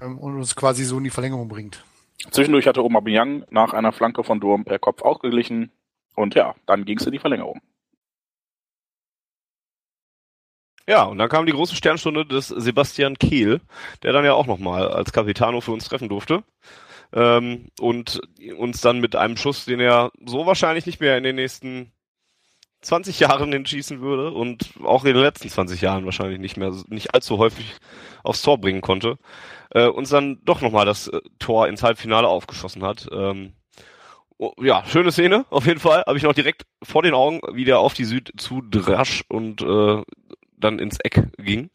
ähm, 0.00 0.18
und 0.18 0.36
uns 0.36 0.54
quasi 0.54 0.84
so 0.84 0.98
in 0.98 1.04
die 1.04 1.10
Verlängerung 1.10 1.48
bringt. 1.48 1.82
Zwischendurch 2.30 2.66
hatte 2.66 2.80
Aubameyang 2.80 3.44
nach 3.50 3.72
einer 3.72 3.92
Flanke 3.92 4.22
von 4.22 4.40
Durm 4.40 4.64
per 4.64 4.78
Kopf 4.78 5.00
ausgeglichen 5.02 5.70
und 6.14 6.34
ja, 6.34 6.54
dann 6.66 6.84
ging 6.84 6.98
es 6.98 7.06
in 7.06 7.12
die 7.12 7.18
Verlängerung. 7.18 7.62
Ja, 10.88 11.04
und 11.04 11.18
dann 11.18 11.28
kam 11.28 11.46
die 11.46 11.52
große 11.52 11.76
Sternstunde 11.76 12.26
des 12.26 12.48
Sebastian 12.48 13.18
Kehl, 13.18 13.60
der 14.02 14.12
dann 14.12 14.24
ja 14.24 14.32
auch 14.32 14.46
nochmal 14.46 14.88
als 14.88 15.12
Capitano 15.12 15.60
für 15.60 15.72
uns 15.72 15.84
treffen 15.84 16.08
durfte. 16.08 16.42
Ähm, 17.12 17.68
und 17.80 18.20
uns 18.56 18.80
dann 18.80 19.00
mit 19.00 19.16
einem 19.16 19.36
Schuss, 19.36 19.64
den 19.64 19.80
er 19.80 20.12
so 20.24 20.46
wahrscheinlich 20.46 20.86
nicht 20.86 21.00
mehr 21.00 21.16
in 21.16 21.24
den 21.24 21.36
nächsten 21.36 21.92
20 22.82 23.20
Jahren 23.20 23.52
entschießen 23.52 24.00
würde 24.00 24.30
und 24.30 24.70
auch 24.84 25.04
in 25.04 25.14
den 25.14 25.22
letzten 25.22 25.48
20 25.48 25.80
Jahren 25.80 26.04
wahrscheinlich 26.04 26.38
nicht 26.38 26.56
mehr, 26.56 26.72
nicht 26.88 27.14
allzu 27.14 27.38
häufig 27.38 27.74
aufs 28.22 28.42
Tor 28.42 28.58
bringen 28.58 28.80
konnte, 28.80 29.18
äh, 29.70 29.86
uns 29.86 30.08
dann 30.10 30.40
doch 30.44 30.60
nochmal 30.60 30.86
das 30.86 31.08
äh, 31.08 31.20
Tor 31.38 31.68
ins 31.68 31.82
Halbfinale 31.82 32.28
aufgeschossen 32.28 32.82
hat. 32.82 33.06
Ähm, 33.12 33.52
oh, 34.38 34.52
ja, 34.62 34.84
schöne 34.86 35.12
Szene, 35.12 35.44
auf 35.50 35.66
jeden 35.66 35.80
Fall. 35.80 36.04
Habe 36.06 36.16
ich 36.16 36.24
noch 36.24 36.32
direkt 36.32 36.62
vor 36.82 37.02
den 37.02 37.14
Augen, 37.14 37.40
wie 37.52 37.64
der 37.64 37.80
auf 37.80 37.92
die 37.94 38.04
Süd 38.04 38.32
zu 38.38 38.62
drasch 38.62 39.24
und 39.28 39.60
äh, 39.62 40.02
dann 40.60 40.78
ins 40.78 40.98
Eck 41.02 41.22
ging. 41.38 41.70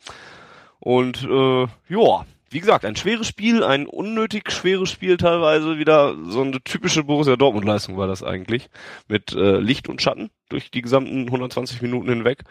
Und 0.79 1.23
äh, 1.23 1.67
ja, 1.89 2.25
wie 2.49 2.59
gesagt, 2.59 2.85
ein 2.85 2.95
schweres 2.95 3.27
Spiel, 3.27 3.63
ein 3.63 3.87
unnötig 3.87 4.51
schweres 4.51 4.89
Spiel 4.89 5.17
teilweise, 5.17 5.77
wieder 5.77 6.15
so 6.27 6.41
eine 6.41 6.61
typische 6.61 7.03
Borussia 7.03 7.35
Dortmund-Leistung 7.35 7.97
war 7.97 8.07
das 8.07 8.23
eigentlich, 8.23 8.69
mit 9.07 9.33
äh, 9.33 9.57
Licht 9.57 9.89
und 9.89 10.01
Schatten 10.01 10.29
durch 10.49 10.71
die 10.71 10.81
gesamten 10.81 11.25
120 11.25 11.81
Minuten 11.81 12.09
hinweg. 12.09 12.43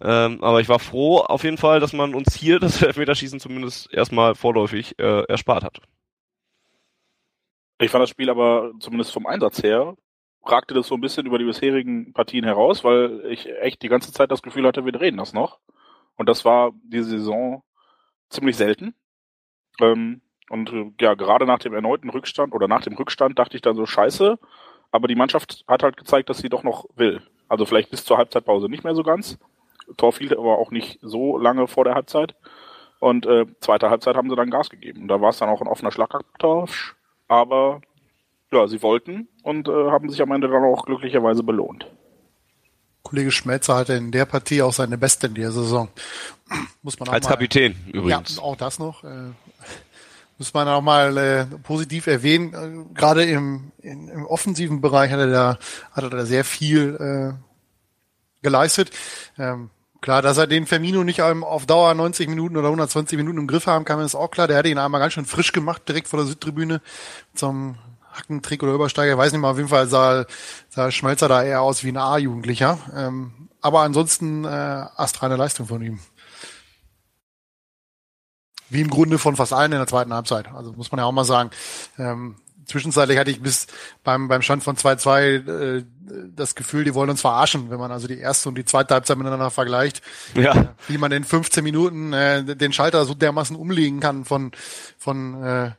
Ähm, 0.00 0.42
aber 0.42 0.60
ich 0.60 0.68
war 0.68 0.78
froh 0.78 1.18
auf 1.18 1.44
jeden 1.44 1.58
Fall, 1.58 1.80
dass 1.80 1.92
man 1.92 2.14
uns 2.14 2.34
hier 2.34 2.60
das 2.60 2.82
Elfmeterschießen 2.82 3.40
zumindest 3.40 3.92
erstmal 3.92 4.34
vorläufig 4.34 4.98
äh, 4.98 5.24
erspart 5.24 5.64
hat. 5.64 5.80
Ich 7.80 7.90
fand 7.90 8.02
das 8.02 8.10
Spiel 8.10 8.30
aber 8.30 8.72
zumindest 8.78 9.12
vom 9.12 9.26
Einsatz 9.26 9.62
her 9.62 9.96
ragte 10.44 10.74
das 10.74 10.88
so 10.88 10.94
ein 10.94 11.00
bisschen 11.00 11.26
über 11.26 11.38
die 11.38 11.44
bisherigen 11.44 12.12
Partien 12.12 12.44
heraus, 12.44 12.84
weil 12.84 13.22
ich 13.28 13.48
echt 13.60 13.82
die 13.82 13.88
ganze 13.88 14.12
Zeit 14.12 14.30
das 14.30 14.42
Gefühl 14.42 14.66
hatte, 14.66 14.84
wir 14.84 14.92
drehen 14.92 15.16
das 15.16 15.32
noch. 15.32 15.60
Und 16.16 16.28
das 16.28 16.44
war 16.44 16.72
diese 16.84 17.10
Saison 17.10 17.62
ziemlich 18.28 18.56
selten. 18.56 18.94
Ähm, 19.80 20.20
und 20.50 20.72
ja, 21.00 21.14
gerade 21.14 21.46
nach 21.46 21.58
dem 21.58 21.74
erneuten 21.74 22.10
Rückstand 22.10 22.54
oder 22.54 22.68
nach 22.68 22.82
dem 22.82 22.94
Rückstand 22.94 23.38
dachte 23.38 23.56
ich 23.56 23.62
dann 23.62 23.76
so, 23.76 23.86
scheiße. 23.86 24.38
Aber 24.90 25.08
die 25.08 25.14
Mannschaft 25.14 25.64
hat 25.66 25.82
halt 25.82 25.96
gezeigt, 25.96 26.28
dass 26.28 26.38
sie 26.38 26.50
doch 26.50 26.62
noch 26.62 26.84
will. 26.94 27.22
Also 27.48 27.64
vielleicht 27.64 27.90
bis 27.90 28.04
zur 28.04 28.18
Halbzeitpause 28.18 28.68
nicht 28.68 28.84
mehr 28.84 28.94
so 28.94 29.02
ganz. 29.02 29.38
Tor 29.96 30.12
fiel 30.12 30.32
aber 30.32 30.58
auch 30.58 30.70
nicht 30.70 30.98
so 31.02 31.38
lange 31.38 31.66
vor 31.66 31.84
der 31.84 31.94
Halbzeit. 31.94 32.34
Und 33.00 33.26
äh, 33.26 33.46
zweite 33.60 33.90
Halbzeit 33.90 34.16
haben 34.16 34.30
sie 34.30 34.36
dann 34.36 34.50
Gas 34.50 34.70
gegeben. 34.70 35.08
Da 35.08 35.20
war 35.20 35.30
es 35.30 35.38
dann 35.38 35.48
auch 35.48 35.60
ein 35.60 35.68
offener 35.68 35.90
Schlagabtausch. 35.90 36.94
Aber 37.28 37.80
ja, 38.52 38.66
sie 38.68 38.82
wollten 38.82 39.28
und 39.42 39.68
äh, 39.68 39.90
haben 39.90 40.08
sich 40.10 40.20
am 40.20 40.32
Ende 40.32 40.48
dann 40.48 40.64
auch 40.64 40.84
glücklicherweise 40.84 41.42
belohnt. 41.42 41.90
Kollege 43.02 43.30
Schmelzer 43.30 43.76
hatte 43.76 43.94
in 43.94 44.12
der 44.12 44.24
Partie 44.24 44.62
auch 44.62 44.72
seine 44.72 44.98
beste 44.98 45.26
in 45.26 45.34
der 45.34 45.52
Saison. 45.52 45.88
Muss 46.82 46.98
man 46.98 47.08
auch 47.08 47.12
Als 47.12 47.24
mal, 47.24 47.30
Kapitän 47.30 47.74
übrigens. 47.92 48.36
Ja, 48.36 48.42
auch 48.42 48.56
das 48.56 48.78
noch. 48.78 49.04
Äh, 49.04 49.08
muss 50.38 50.54
man 50.54 50.66
auch 50.68 50.80
mal 50.82 51.16
äh, 51.16 51.44
positiv 51.62 52.06
erwähnen. 52.06 52.52
Äh, 52.52 52.94
Gerade 52.94 53.24
im, 53.24 53.72
in, 53.80 54.08
im 54.08 54.26
offensiven 54.26 54.80
Bereich 54.80 55.10
hat 55.12 55.20
er 55.20 55.28
da, 55.28 55.58
hat 55.92 56.04
er 56.04 56.10
da 56.10 56.26
sehr 56.26 56.44
viel 56.44 56.96
äh, 56.96 58.42
geleistet. 58.42 58.90
Ähm, 59.38 59.70
klar, 60.00 60.20
dass 60.20 60.38
er 60.38 60.46
den 60.46 60.66
Firmino 60.66 61.04
nicht 61.04 61.22
auf 61.22 61.66
Dauer 61.66 61.94
90 61.94 62.28
Minuten 62.28 62.56
oder 62.56 62.68
120 62.68 63.16
Minuten 63.16 63.38
im 63.38 63.46
Griff 63.46 63.66
haben 63.66 63.84
kann, 63.84 64.00
ist 64.00 64.14
auch 64.14 64.30
klar. 64.30 64.48
Der 64.48 64.58
hatte 64.58 64.68
ihn 64.68 64.78
einmal 64.78 65.00
ganz 65.00 65.12
schön 65.12 65.26
frisch 65.26 65.52
gemacht, 65.52 65.88
direkt 65.88 66.08
vor 66.08 66.18
der 66.18 66.26
Südtribüne 66.26 66.80
zum 67.34 67.76
Hackentrick 68.12 68.62
oder 68.62 68.72
Übersteiger, 68.72 69.18
weiß 69.18 69.32
nicht 69.32 69.40
mal, 69.40 69.50
auf 69.50 69.56
jeden 69.56 69.68
Fall 69.68 69.88
sah, 69.88 70.26
sah 70.68 70.90
Schmelzer 70.90 71.28
da 71.28 71.42
eher 71.42 71.62
aus 71.62 71.84
wie 71.84 71.88
ein 71.88 71.96
A-Jugendlicher. 71.96 72.78
Ähm, 72.94 73.48
aber 73.60 73.80
ansonsten 73.80 74.44
äh, 74.44 74.48
astreine 74.48 75.36
Leistung 75.36 75.66
von 75.66 75.82
ihm. 75.82 76.00
Wie 78.68 78.80
im 78.80 78.90
Grunde 78.90 79.18
von 79.18 79.36
fast 79.36 79.52
allen 79.52 79.72
in 79.72 79.78
der 79.78 79.86
zweiten 79.86 80.12
Halbzeit. 80.12 80.48
Also 80.52 80.72
muss 80.72 80.90
man 80.90 80.98
ja 80.98 81.04
auch 81.04 81.12
mal 81.12 81.24
sagen. 81.24 81.50
Ähm, 81.98 82.36
zwischenzeitlich 82.66 83.18
hatte 83.18 83.30
ich 83.30 83.40
bis 83.40 83.66
beim, 84.02 84.28
beim 84.28 84.42
Stand 84.42 84.64
von 84.64 84.76
2-2 84.76 85.78
äh, 85.78 85.84
das 86.34 86.54
Gefühl, 86.54 86.84
die 86.84 86.94
wollen 86.94 87.10
uns 87.10 87.20
verarschen, 87.20 87.70
wenn 87.70 87.78
man 87.78 87.92
also 87.92 88.08
die 88.08 88.18
erste 88.18 88.48
und 88.48 88.56
die 88.56 88.64
zweite 88.64 88.94
Halbzeit 88.94 89.16
miteinander 89.16 89.50
vergleicht. 89.50 90.02
Ja. 90.34 90.54
Äh, 90.54 90.68
wie 90.88 90.98
man 90.98 91.12
in 91.12 91.24
15 91.24 91.62
Minuten 91.62 92.12
äh, 92.12 92.56
den 92.56 92.72
Schalter 92.72 93.04
so 93.04 93.14
dermaßen 93.14 93.56
umlegen 93.56 94.00
kann 94.00 94.24
von, 94.24 94.52
von 94.98 95.42
äh, 95.42 95.70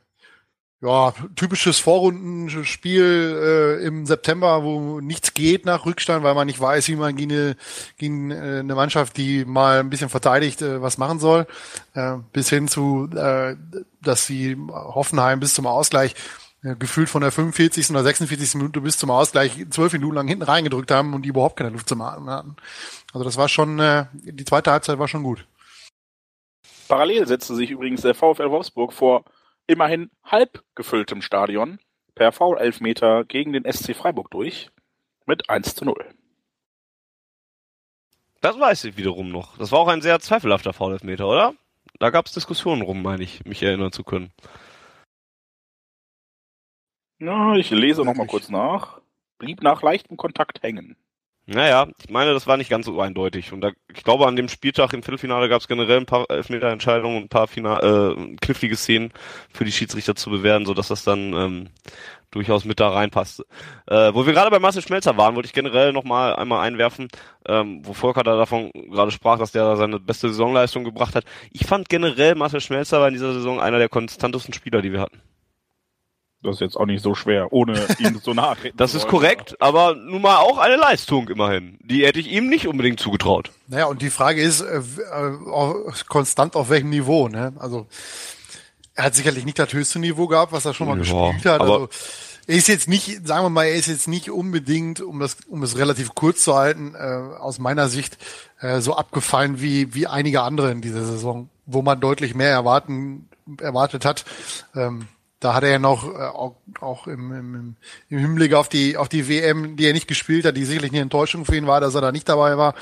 ja, 0.84 1.14
typisches 1.34 1.78
Vorrundenspiel 1.78 3.80
äh, 3.82 3.86
im 3.86 4.04
September, 4.04 4.64
wo 4.64 5.00
nichts 5.00 5.32
geht 5.32 5.64
nach 5.64 5.86
Rückstand, 5.86 6.24
weil 6.24 6.34
man 6.34 6.46
nicht 6.46 6.60
weiß, 6.60 6.88
wie 6.88 6.96
man 6.96 7.16
gegen 7.16 7.32
eine, 7.32 7.56
gegen 7.96 8.30
äh, 8.30 8.60
eine 8.60 8.74
Mannschaft, 8.74 9.16
die 9.16 9.46
mal 9.46 9.80
ein 9.80 9.88
bisschen 9.88 10.10
verteidigt, 10.10 10.60
äh, 10.60 10.82
was 10.82 10.98
machen 10.98 11.20
soll. 11.20 11.46
Äh, 11.94 12.16
bis 12.34 12.50
hin 12.50 12.68
zu, 12.68 13.08
äh, 13.16 13.56
dass 14.02 14.26
sie 14.26 14.58
Hoffenheim 14.68 15.40
bis 15.40 15.54
zum 15.54 15.66
Ausgleich 15.66 16.14
äh, 16.62 16.76
gefühlt 16.76 17.08
von 17.08 17.22
der 17.22 17.32
45. 17.32 17.90
oder 17.90 18.02
46. 18.02 18.56
Minute 18.56 18.82
bis 18.82 18.98
zum 18.98 19.10
Ausgleich 19.10 19.64
zwölf 19.70 19.94
Minuten 19.94 20.16
lang 20.16 20.28
hinten 20.28 20.44
reingedrückt 20.44 20.90
haben 20.90 21.14
und 21.14 21.22
die 21.22 21.30
überhaupt 21.30 21.56
keine 21.56 21.70
Luft 21.70 21.88
zum 21.88 22.02
Atmen 22.02 22.28
hatten. 22.28 22.56
Also 23.14 23.24
das 23.24 23.38
war 23.38 23.48
schon, 23.48 23.78
äh, 23.78 24.04
die 24.12 24.44
zweite 24.44 24.70
Halbzeit 24.70 24.98
war 24.98 25.08
schon 25.08 25.22
gut. 25.22 25.46
Parallel 26.88 27.26
setzte 27.26 27.54
sich 27.54 27.70
übrigens 27.70 28.02
der 28.02 28.14
VfL 28.14 28.50
Wolfsburg 28.50 28.92
vor 28.92 29.24
immerhin 29.66 30.10
halb 30.24 30.64
gefülltem 30.74 31.22
Stadion 31.22 31.78
per 32.14 32.32
Foul-Elfmeter 32.32 33.24
gegen 33.24 33.52
den 33.52 33.70
SC 33.70 33.94
Freiburg 33.94 34.30
durch 34.30 34.70
mit 35.26 35.48
1 35.48 35.74
zu 35.74 35.84
0. 35.84 35.94
Das 38.40 38.58
weiß 38.60 38.84
ich 38.84 38.96
wiederum 38.96 39.30
noch. 39.30 39.56
Das 39.56 39.72
war 39.72 39.80
auch 39.80 39.88
ein 39.88 40.02
sehr 40.02 40.20
zweifelhafter 40.20 40.72
Foul-Elfmeter, 40.72 41.26
oder? 41.26 41.54
Da 41.98 42.10
gab 42.10 42.26
es 42.26 42.32
Diskussionen 42.32 42.82
rum, 42.82 43.02
meine 43.02 43.22
ich, 43.22 43.44
mich 43.44 43.62
erinnern 43.62 43.92
zu 43.92 44.04
können. 44.04 44.32
Ja, 47.18 47.54
ich 47.54 47.70
lese 47.70 48.04
noch 48.04 48.14
mal 48.14 48.26
kurz 48.26 48.50
nach. 48.50 49.00
Blieb 49.38 49.62
nach 49.62 49.82
leichtem 49.82 50.16
Kontakt 50.16 50.62
hängen. 50.62 50.96
Naja, 51.46 51.88
ich 52.02 52.08
meine, 52.08 52.32
das 52.32 52.46
war 52.46 52.56
nicht 52.56 52.70
ganz 52.70 52.86
so 52.86 52.98
eindeutig. 53.00 53.52
Und 53.52 53.60
da, 53.60 53.70
ich 53.94 54.02
glaube, 54.02 54.26
an 54.26 54.34
dem 54.34 54.48
Spieltag 54.48 54.94
im 54.94 55.02
Viertelfinale 55.02 55.50
gab 55.50 55.60
es 55.60 55.68
generell 55.68 55.98
ein 55.98 56.06
paar 56.06 56.24
Elfmeterentscheidungen 56.30 57.18
und 57.18 57.24
ein 57.24 57.28
paar 57.28 57.48
Final, 57.48 58.16
äh, 58.16 58.36
knifflige 58.40 58.76
Szenen 58.76 59.12
für 59.52 59.66
die 59.66 59.72
Schiedsrichter 59.72 60.14
zu 60.14 60.30
bewerten, 60.30 60.64
sodass 60.64 60.88
das 60.88 61.04
dann 61.04 61.34
ähm, 61.34 61.68
durchaus 62.30 62.64
mit 62.64 62.80
da 62.80 62.88
reinpasste. 62.88 63.44
Äh, 63.86 64.14
wo 64.14 64.24
wir 64.24 64.32
gerade 64.32 64.50
bei 64.50 64.58
Marcel 64.58 64.80
Schmelzer 64.82 65.18
waren, 65.18 65.34
wollte 65.34 65.46
ich 65.46 65.52
generell 65.52 65.92
noch 65.92 66.04
mal 66.04 66.34
einmal 66.34 66.66
einwerfen, 66.66 67.08
ähm, 67.46 67.80
wo 67.84 67.92
Volker 67.92 68.22
da 68.22 68.36
davon 68.36 68.70
gerade 68.72 69.10
sprach, 69.10 69.38
dass 69.38 69.52
der 69.52 69.76
seine 69.76 70.00
beste 70.00 70.28
Saisonleistung 70.28 70.84
gebracht 70.84 71.14
hat. 71.14 71.24
Ich 71.50 71.66
fand 71.66 71.90
generell 71.90 72.36
Marcel 72.36 72.62
Schmelzer 72.62 73.00
war 73.00 73.08
in 73.08 73.14
dieser 73.14 73.34
Saison 73.34 73.60
einer 73.60 73.78
der 73.78 73.90
konstantesten 73.90 74.54
Spieler, 74.54 74.80
die 74.80 74.92
wir 74.92 75.00
hatten. 75.00 75.20
Das 76.44 76.56
ist 76.56 76.60
jetzt 76.60 76.76
auch 76.76 76.86
nicht 76.86 77.02
so 77.02 77.14
schwer, 77.14 77.52
ohne 77.52 77.86
ihm 77.98 78.20
so 78.22 78.34
nahe 78.34 78.56
Das 78.76 78.94
ist 78.94 79.08
korrekt, 79.08 79.56
aber 79.60 79.94
nun 79.94 80.22
mal 80.22 80.36
auch 80.36 80.58
eine 80.58 80.76
Leistung 80.76 81.28
immerhin. 81.28 81.78
Die 81.82 82.04
hätte 82.04 82.20
ich 82.20 82.30
ihm 82.30 82.48
nicht 82.48 82.68
unbedingt 82.68 83.00
zugetraut. 83.00 83.50
Naja, 83.66 83.86
und 83.86 84.02
die 84.02 84.10
Frage 84.10 84.42
ist, 84.42 84.60
äh, 84.60 84.78
äh, 84.78 85.92
konstant 86.06 86.54
auf 86.54 86.68
welchem 86.68 86.90
Niveau, 86.90 87.28
ne? 87.28 87.54
Also, 87.58 87.86
er 88.94 89.04
hat 89.04 89.14
sicherlich 89.14 89.44
nicht 89.44 89.58
das 89.58 89.72
höchste 89.72 89.98
Niveau 89.98 90.26
gehabt, 90.26 90.52
was 90.52 90.64
er 90.66 90.74
schon 90.74 90.86
mal 90.86 90.98
ja, 90.98 91.00
gespielt 91.00 91.46
hat. 91.46 91.60
Also, 91.62 91.88
er 92.46 92.56
ist 92.56 92.68
jetzt 92.68 92.88
nicht, 92.88 93.26
sagen 93.26 93.44
wir 93.44 93.50
mal, 93.50 93.64
er 93.64 93.76
ist 93.76 93.86
jetzt 93.86 94.06
nicht 94.06 94.30
unbedingt, 94.30 95.00
um 95.00 95.18
das, 95.20 95.38
um 95.48 95.62
es 95.62 95.78
relativ 95.78 96.14
kurz 96.14 96.44
zu 96.44 96.54
halten, 96.54 96.94
äh, 96.94 97.38
aus 97.38 97.58
meiner 97.58 97.88
Sicht 97.88 98.18
äh, 98.60 98.80
so 98.80 98.94
abgefallen 98.96 99.62
wie 99.62 99.94
wie 99.94 100.06
einige 100.06 100.42
andere 100.42 100.70
in 100.70 100.82
dieser 100.82 101.04
Saison, 101.04 101.48
wo 101.64 101.80
man 101.80 102.00
deutlich 102.00 102.34
mehr 102.34 102.50
erwarten 102.50 103.28
erwartet 103.60 104.04
hat. 104.04 104.24
Ähm, 104.74 105.08
da 105.44 105.52
hat 105.52 105.62
er 105.62 105.72
ja 105.72 105.78
noch 105.78 106.08
äh, 106.08 106.22
auch, 106.22 106.56
auch 106.80 107.06
im, 107.06 107.30
im, 107.32 107.76
im 108.08 108.18
Hinblick 108.18 108.54
auf 108.54 108.70
die 108.70 108.96
auf 108.96 109.10
die 109.10 109.28
WM, 109.28 109.76
die 109.76 109.86
er 109.86 109.92
nicht 109.92 110.08
gespielt 110.08 110.46
hat, 110.46 110.56
die 110.56 110.64
sicherlich 110.64 110.92
eine 110.92 111.02
Enttäuschung 111.02 111.44
für 111.44 111.56
ihn 111.56 111.66
war, 111.66 111.80
dass 111.80 111.94
er 111.94 112.00
da 112.00 112.12
nicht 112.12 112.28
dabei 112.28 112.56
war, 112.56 112.74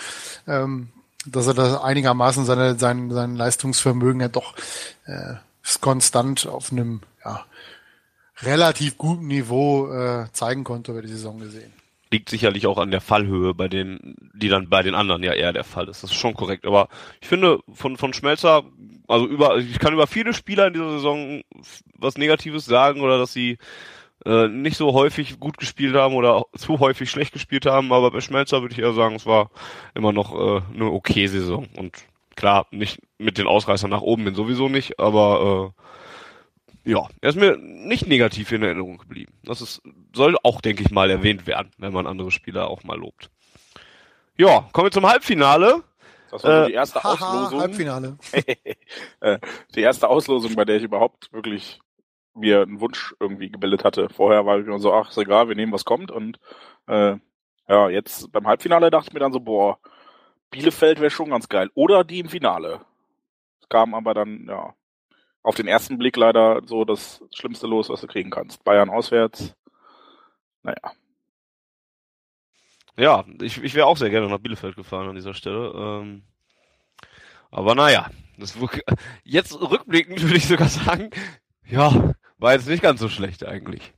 ähm, 0.46 0.88
dass 1.26 1.48
er 1.48 1.54
da 1.54 1.82
einigermaßen 1.82 2.44
seine 2.44 2.78
sein 2.78 3.10
sein 3.10 3.34
Leistungsvermögen 3.34 4.20
ja 4.20 4.28
doch 4.28 4.54
äh, 5.06 5.34
konstant 5.80 6.46
auf 6.46 6.70
einem 6.70 7.00
ja, 7.24 7.44
relativ 8.42 8.96
guten 8.96 9.26
Niveau 9.26 9.92
äh, 9.92 10.26
zeigen 10.32 10.62
konnte 10.62 10.92
über 10.92 11.02
die 11.02 11.08
Saison 11.08 11.40
gesehen 11.40 11.72
liegt 12.12 12.28
sicherlich 12.28 12.66
auch 12.66 12.76
an 12.76 12.90
der 12.90 13.00
Fallhöhe 13.00 13.54
bei 13.54 13.68
den, 13.68 14.16
die 14.34 14.50
dann 14.50 14.68
bei 14.68 14.82
den 14.82 14.94
anderen 14.94 15.22
ja 15.22 15.32
eher 15.32 15.54
der 15.54 15.64
Fall 15.64 15.88
ist. 15.88 16.02
Das 16.02 16.10
ist 16.10 16.16
schon 16.18 16.34
korrekt. 16.34 16.66
Aber 16.66 16.88
ich 17.22 17.26
finde, 17.26 17.60
von, 17.72 17.96
von 17.96 18.12
Schmelzer, 18.12 18.64
also 19.12 19.26
über, 19.26 19.58
ich 19.58 19.78
kann 19.78 19.92
über 19.92 20.06
viele 20.06 20.32
Spieler 20.32 20.68
in 20.68 20.72
dieser 20.72 20.90
Saison 20.90 21.42
was 21.94 22.16
Negatives 22.16 22.64
sagen 22.64 23.02
oder 23.02 23.18
dass 23.18 23.32
sie 23.32 23.58
äh, 24.24 24.48
nicht 24.48 24.76
so 24.76 24.92
häufig 24.94 25.38
gut 25.38 25.58
gespielt 25.58 25.94
haben 25.94 26.14
oder 26.14 26.44
zu 26.56 26.80
häufig 26.80 27.10
schlecht 27.10 27.32
gespielt 27.32 27.66
haben, 27.66 27.92
aber 27.92 28.10
bei 28.10 28.20
Schmelzer 28.20 28.62
würde 28.62 28.72
ich 28.72 28.80
eher 28.80 28.94
sagen, 28.94 29.16
es 29.16 29.26
war 29.26 29.50
immer 29.94 30.12
noch 30.12 30.32
äh, 30.32 30.62
eine 30.74 30.86
okay 30.86 31.26
Saison. 31.26 31.68
Und 31.76 31.96
klar, 32.36 32.66
nicht 32.70 33.00
mit 33.18 33.36
den 33.36 33.46
Ausreißern 33.46 33.90
nach 33.90 34.00
oben 34.00 34.24
bin 34.24 34.34
sowieso 34.34 34.68
nicht, 34.68 34.98
aber 34.98 35.74
äh, 36.84 36.90
ja, 36.90 37.08
er 37.20 37.28
ist 37.28 37.38
mir 37.38 37.56
nicht 37.58 38.06
negativ 38.06 38.50
in 38.52 38.62
Erinnerung 38.62 38.98
geblieben. 38.98 39.32
Das 39.44 39.60
ist, 39.60 39.82
soll 40.14 40.36
auch, 40.42 40.60
denke 40.60 40.82
ich 40.82 40.90
mal, 40.90 41.10
erwähnt 41.10 41.46
werden, 41.46 41.70
wenn 41.78 41.92
man 41.92 42.06
andere 42.06 42.30
Spieler 42.30 42.68
auch 42.68 42.82
mal 42.82 42.98
lobt. 42.98 43.30
Ja, 44.36 44.68
kommen 44.72 44.86
wir 44.86 44.92
zum 44.92 45.06
Halbfinale. 45.06 45.82
Das 46.32 46.44
war 46.44 46.64
äh, 46.64 46.66
die 46.68 46.72
erste 46.72 47.02
haha, 47.02 47.12
Auslosung. 47.12 47.60
Halbfinale. 47.60 48.18
Äh, 49.20 49.38
die 49.76 49.82
erste 49.82 50.08
Auslosung, 50.08 50.56
bei 50.56 50.64
der 50.64 50.76
ich 50.76 50.82
überhaupt 50.82 51.32
wirklich 51.32 51.80
mir 52.34 52.62
einen 52.62 52.80
Wunsch 52.80 53.14
irgendwie 53.20 53.50
gebildet 53.50 53.84
hatte. 53.84 54.08
Vorher 54.08 54.46
war 54.46 54.58
ich 54.58 54.66
immer 54.66 54.80
so, 54.80 54.92
ach, 54.92 55.10
ist 55.10 55.18
egal, 55.18 55.48
wir 55.48 55.54
nehmen, 55.54 55.72
was 55.72 55.84
kommt. 55.84 56.10
Und 56.10 56.40
äh, 56.88 57.16
ja, 57.68 57.88
jetzt 57.88 58.32
beim 58.32 58.48
Halbfinale 58.48 58.90
dachte 58.90 59.08
ich 59.08 59.14
mir 59.14 59.20
dann 59.20 59.32
so, 59.32 59.38
boah, 59.38 59.78
Bielefeld 60.50 60.98
wäre 60.98 61.10
schon 61.10 61.30
ganz 61.30 61.48
geil. 61.48 61.70
Oder 61.74 62.02
die 62.02 62.18
im 62.18 62.28
Finale. 62.28 62.80
Es 63.60 63.68
kam 63.68 63.94
aber 63.94 64.14
dann, 64.14 64.46
ja, 64.48 64.74
auf 65.42 65.54
den 65.54 65.68
ersten 65.68 65.98
Blick 65.98 66.16
leider 66.16 66.62
so 66.64 66.84
das 66.84 67.22
Schlimmste 67.34 67.66
los, 67.66 67.90
was 67.90 68.00
du 68.00 68.08
kriegen 68.08 68.30
kannst. 68.30 68.64
Bayern 68.64 68.90
auswärts. 68.90 69.54
Naja. 70.62 70.92
Ja, 72.96 73.24
ich, 73.40 73.62
ich 73.62 73.74
wäre 73.74 73.86
auch 73.86 73.96
sehr 73.96 74.10
gerne 74.10 74.28
nach 74.28 74.38
Bielefeld 74.38 74.76
gefahren 74.76 75.08
an 75.08 75.16
dieser 75.16 75.34
Stelle. 75.34 75.72
Ähm, 75.74 76.22
aber 77.50 77.74
naja, 77.74 78.10
das, 78.38 78.54
jetzt 79.24 79.52
rückblickend 79.54 80.22
würde 80.22 80.36
ich 80.36 80.46
sogar 80.46 80.68
sagen, 80.68 81.10
ja, 81.66 82.14
war 82.38 82.52
jetzt 82.52 82.66
nicht 82.66 82.82
ganz 82.82 83.00
so 83.00 83.08
schlecht 83.08 83.44
eigentlich. 83.44 83.92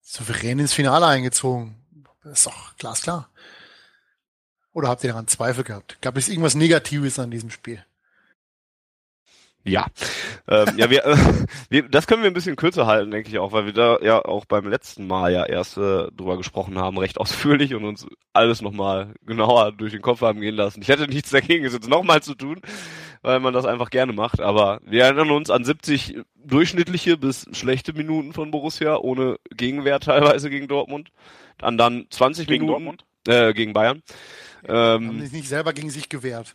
Souverän 0.00 0.58
ins 0.58 0.72
Finale 0.72 1.06
eingezogen. 1.06 1.76
Das 2.22 2.40
ist 2.40 2.46
doch 2.46 2.76
glasklar. 2.76 3.30
Oder 4.72 4.88
habt 4.88 5.04
ihr 5.04 5.10
daran 5.10 5.28
Zweifel 5.28 5.64
gehabt? 5.64 6.00
Gab 6.00 6.16
es 6.16 6.28
irgendwas 6.28 6.54
Negatives 6.54 7.18
an 7.18 7.30
diesem 7.30 7.50
Spiel? 7.50 7.84
Ja, 9.64 9.86
ähm, 10.48 10.74
ja, 10.76 10.90
wir, 10.90 11.04
äh, 11.04 11.16
wir, 11.68 11.88
das 11.88 12.06
können 12.06 12.22
wir 12.22 12.30
ein 12.30 12.34
bisschen 12.34 12.56
kürzer 12.56 12.86
halten, 12.86 13.12
denke 13.12 13.28
ich 13.28 13.38
auch, 13.38 13.52
weil 13.52 13.66
wir 13.66 13.72
da 13.72 13.98
ja 14.02 14.24
auch 14.24 14.44
beim 14.44 14.66
letzten 14.66 15.06
Mal 15.06 15.32
ja 15.32 15.44
erst 15.46 15.76
äh, 15.76 16.08
drüber 16.10 16.36
gesprochen 16.36 16.78
haben, 16.78 16.98
recht 16.98 17.18
ausführlich 17.18 17.74
und 17.74 17.84
uns 17.84 18.06
alles 18.32 18.60
nochmal 18.60 19.14
genauer 19.24 19.72
durch 19.72 19.92
den 19.92 20.02
Kopf 20.02 20.20
haben 20.20 20.40
gehen 20.40 20.56
lassen. 20.56 20.82
Ich 20.82 20.88
hätte 20.88 21.06
nichts 21.06 21.30
dagegen, 21.30 21.64
es 21.64 21.74
jetzt 21.74 21.88
nochmal 21.88 22.22
zu 22.22 22.34
tun, 22.34 22.60
weil 23.22 23.38
man 23.38 23.54
das 23.54 23.64
einfach 23.64 23.90
gerne 23.90 24.12
macht, 24.12 24.40
aber 24.40 24.80
wir 24.84 25.04
erinnern 25.04 25.30
uns 25.30 25.48
an 25.48 25.64
70 25.64 26.18
durchschnittliche 26.44 27.16
bis 27.16 27.46
schlechte 27.52 27.92
Minuten 27.92 28.32
von 28.32 28.50
Borussia, 28.50 28.96
ohne 28.96 29.36
Gegenwert 29.56 30.04
teilweise 30.04 30.50
gegen 30.50 30.66
Dortmund, 30.66 31.10
dann 31.58 31.78
dann 31.78 32.06
20 32.10 32.48
gegen 32.48 32.64
Minuten 32.66 32.84
Dortmund? 32.84 33.04
Äh, 33.28 33.54
gegen 33.54 33.72
Bayern. 33.72 34.02
Ähm, 34.66 35.08
haben 35.08 35.20
sich 35.20 35.32
nicht 35.32 35.48
selber 35.48 35.72
gegen 35.72 35.90
sich 35.90 36.08
gewehrt. 36.08 36.54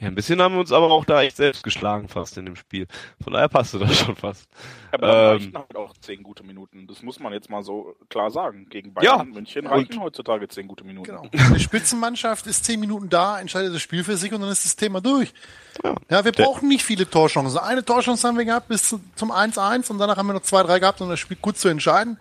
Ja, 0.00 0.08
ein 0.08 0.14
bisschen 0.14 0.40
haben 0.40 0.54
wir 0.54 0.60
uns 0.60 0.72
aber 0.72 0.90
auch 0.90 1.04
da 1.04 1.22
echt 1.22 1.36
selbst 1.36 1.62
geschlagen 1.62 2.08
fast 2.08 2.38
in 2.38 2.46
dem 2.46 2.56
Spiel. 2.56 2.86
Von 3.22 3.34
daher 3.34 3.48
passte 3.48 3.78
das 3.78 3.98
schon 3.98 4.16
fast. 4.16 4.48
Aber 4.92 5.34
ähm, 5.34 5.52
halt 5.54 5.76
auch 5.76 5.92
zehn 6.00 6.22
gute 6.22 6.42
Minuten. 6.42 6.86
Das 6.86 7.02
muss 7.02 7.20
man 7.20 7.34
jetzt 7.34 7.50
mal 7.50 7.62
so 7.62 7.94
klar 8.08 8.30
sagen. 8.30 8.66
Gegen 8.70 8.94
Bayern 8.94 9.18
ja, 9.18 9.24
München 9.24 9.66
reichen 9.66 10.00
heutzutage 10.00 10.48
zehn 10.48 10.66
gute 10.68 10.84
Minuten. 10.84 11.10
Genau. 11.10 11.28
Eine 11.32 11.60
Spitzenmannschaft 11.60 12.46
ist 12.46 12.64
zehn 12.64 12.80
Minuten 12.80 13.10
da, 13.10 13.38
entscheidet 13.38 13.74
das 13.74 13.82
Spiel 13.82 14.02
für 14.02 14.16
sich 14.16 14.32
und 14.32 14.40
dann 14.40 14.50
ist 14.50 14.64
das 14.64 14.74
Thema 14.74 15.02
durch. 15.02 15.34
Ja, 15.84 15.94
ja 16.08 16.24
wir 16.24 16.32
brauchen 16.32 16.68
nicht 16.68 16.82
viele 16.82 17.08
Torchancen. 17.08 17.58
Eine 17.58 17.84
Torchance 17.84 18.26
haben 18.26 18.38
wir 18.38 18.46
gehabt 18.46 18.68
bis 18.68 18.88
zum 18.88 19.30
1-1 19.30 19.90
und 19.90 19.98
danach 19.98 20.16
haben 20.16 20.28
wir 20.28 20.32
noch 20.32 20.42
zwei, 20.42 20.62
drei 20.62 20.78
gehabt, 20.78 21.02
um 21.02 21.10
das 21.10 21.20
Spiel 21.20 21.36
gut 21.40 21.58
zu 21.58 21.68
entscheiden. 21.68 22.18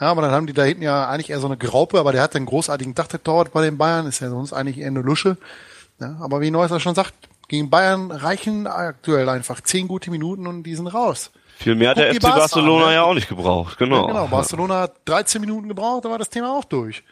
Ja, 0.00 0.08
aber 0.08 0.22
dann 0.22 0.32
haben 0.32 0.48
die 0.48 0.52
da 0.52 0.64
hinten 0.64 0.82
ja 0.82 1.08
eigentlich 1.08 1.30
eher 1.30 1.38
so 1.38 1.46
eine 1.46 1.56
Graupe, 1.56 2.00
aber 2.00 2.10
der 2.10 2.22
hat 2.22 2.34
einen 2.34 2.46
großartigen 2.46 2.94
Dach, 2.94 3.06
der 3.06 3.22
Torwart 3.22 3.52
bei 3.52 3.62
den 3.62 3.78
Bayern, 3.78 4.06
ist 4.06 4.18
ja 4.18 4.30
sonst 4.30 4.52
eigentlich 4.52 4.78
eher 4.78 4.88
eine 4.88 5.02
Lusche. 5.02 5.36
Ja, 6.00 6.16
aber 6.20 6.40
wie 6.40 6.50
Neusser 6.50 6.80
schon 6.80 6.94
sagt, 6.94 7.14
gegen 7.48 7.68
Bayern 7.68 8.10
reichen 8.10 8.66
aktuell 8.66 9.28
einfach 9.28 9.60
zehn 9.60 9.86
gute 9.88 10.10
Minuten 10.10 10.46
und 10.46 10.62
die 10.62 10.74
sind 10.74 10.86
raus. 10.86 11.30
Viel 11.58 11.74
mehr 11.74 11.90
hat 11.90 11.98
der 11.98 12.14
FC 12.14 12.22
Barcelona 12.22 12.86
ne? 12.86 12.94
ja 12.94 13.02
auch 13.02 13.12
nicht 13.12 13.28
gebraucht, 13.28 13.76
genau. 13.76 14.06
Ja, 14.06 14.06
genau, 14.06 14.26
Barcelona 14.28 14.80
hat 14.80 14.96
13 15.04 15.42
Minuten 15.42 15.68
gebraucht, 15.68 16.06
da 16.06 16.10
war 16.10 16.18
das 16.18 16.30
Thema 16.30 16.56
auch 16.56 16.64
durch. 16.64 17.04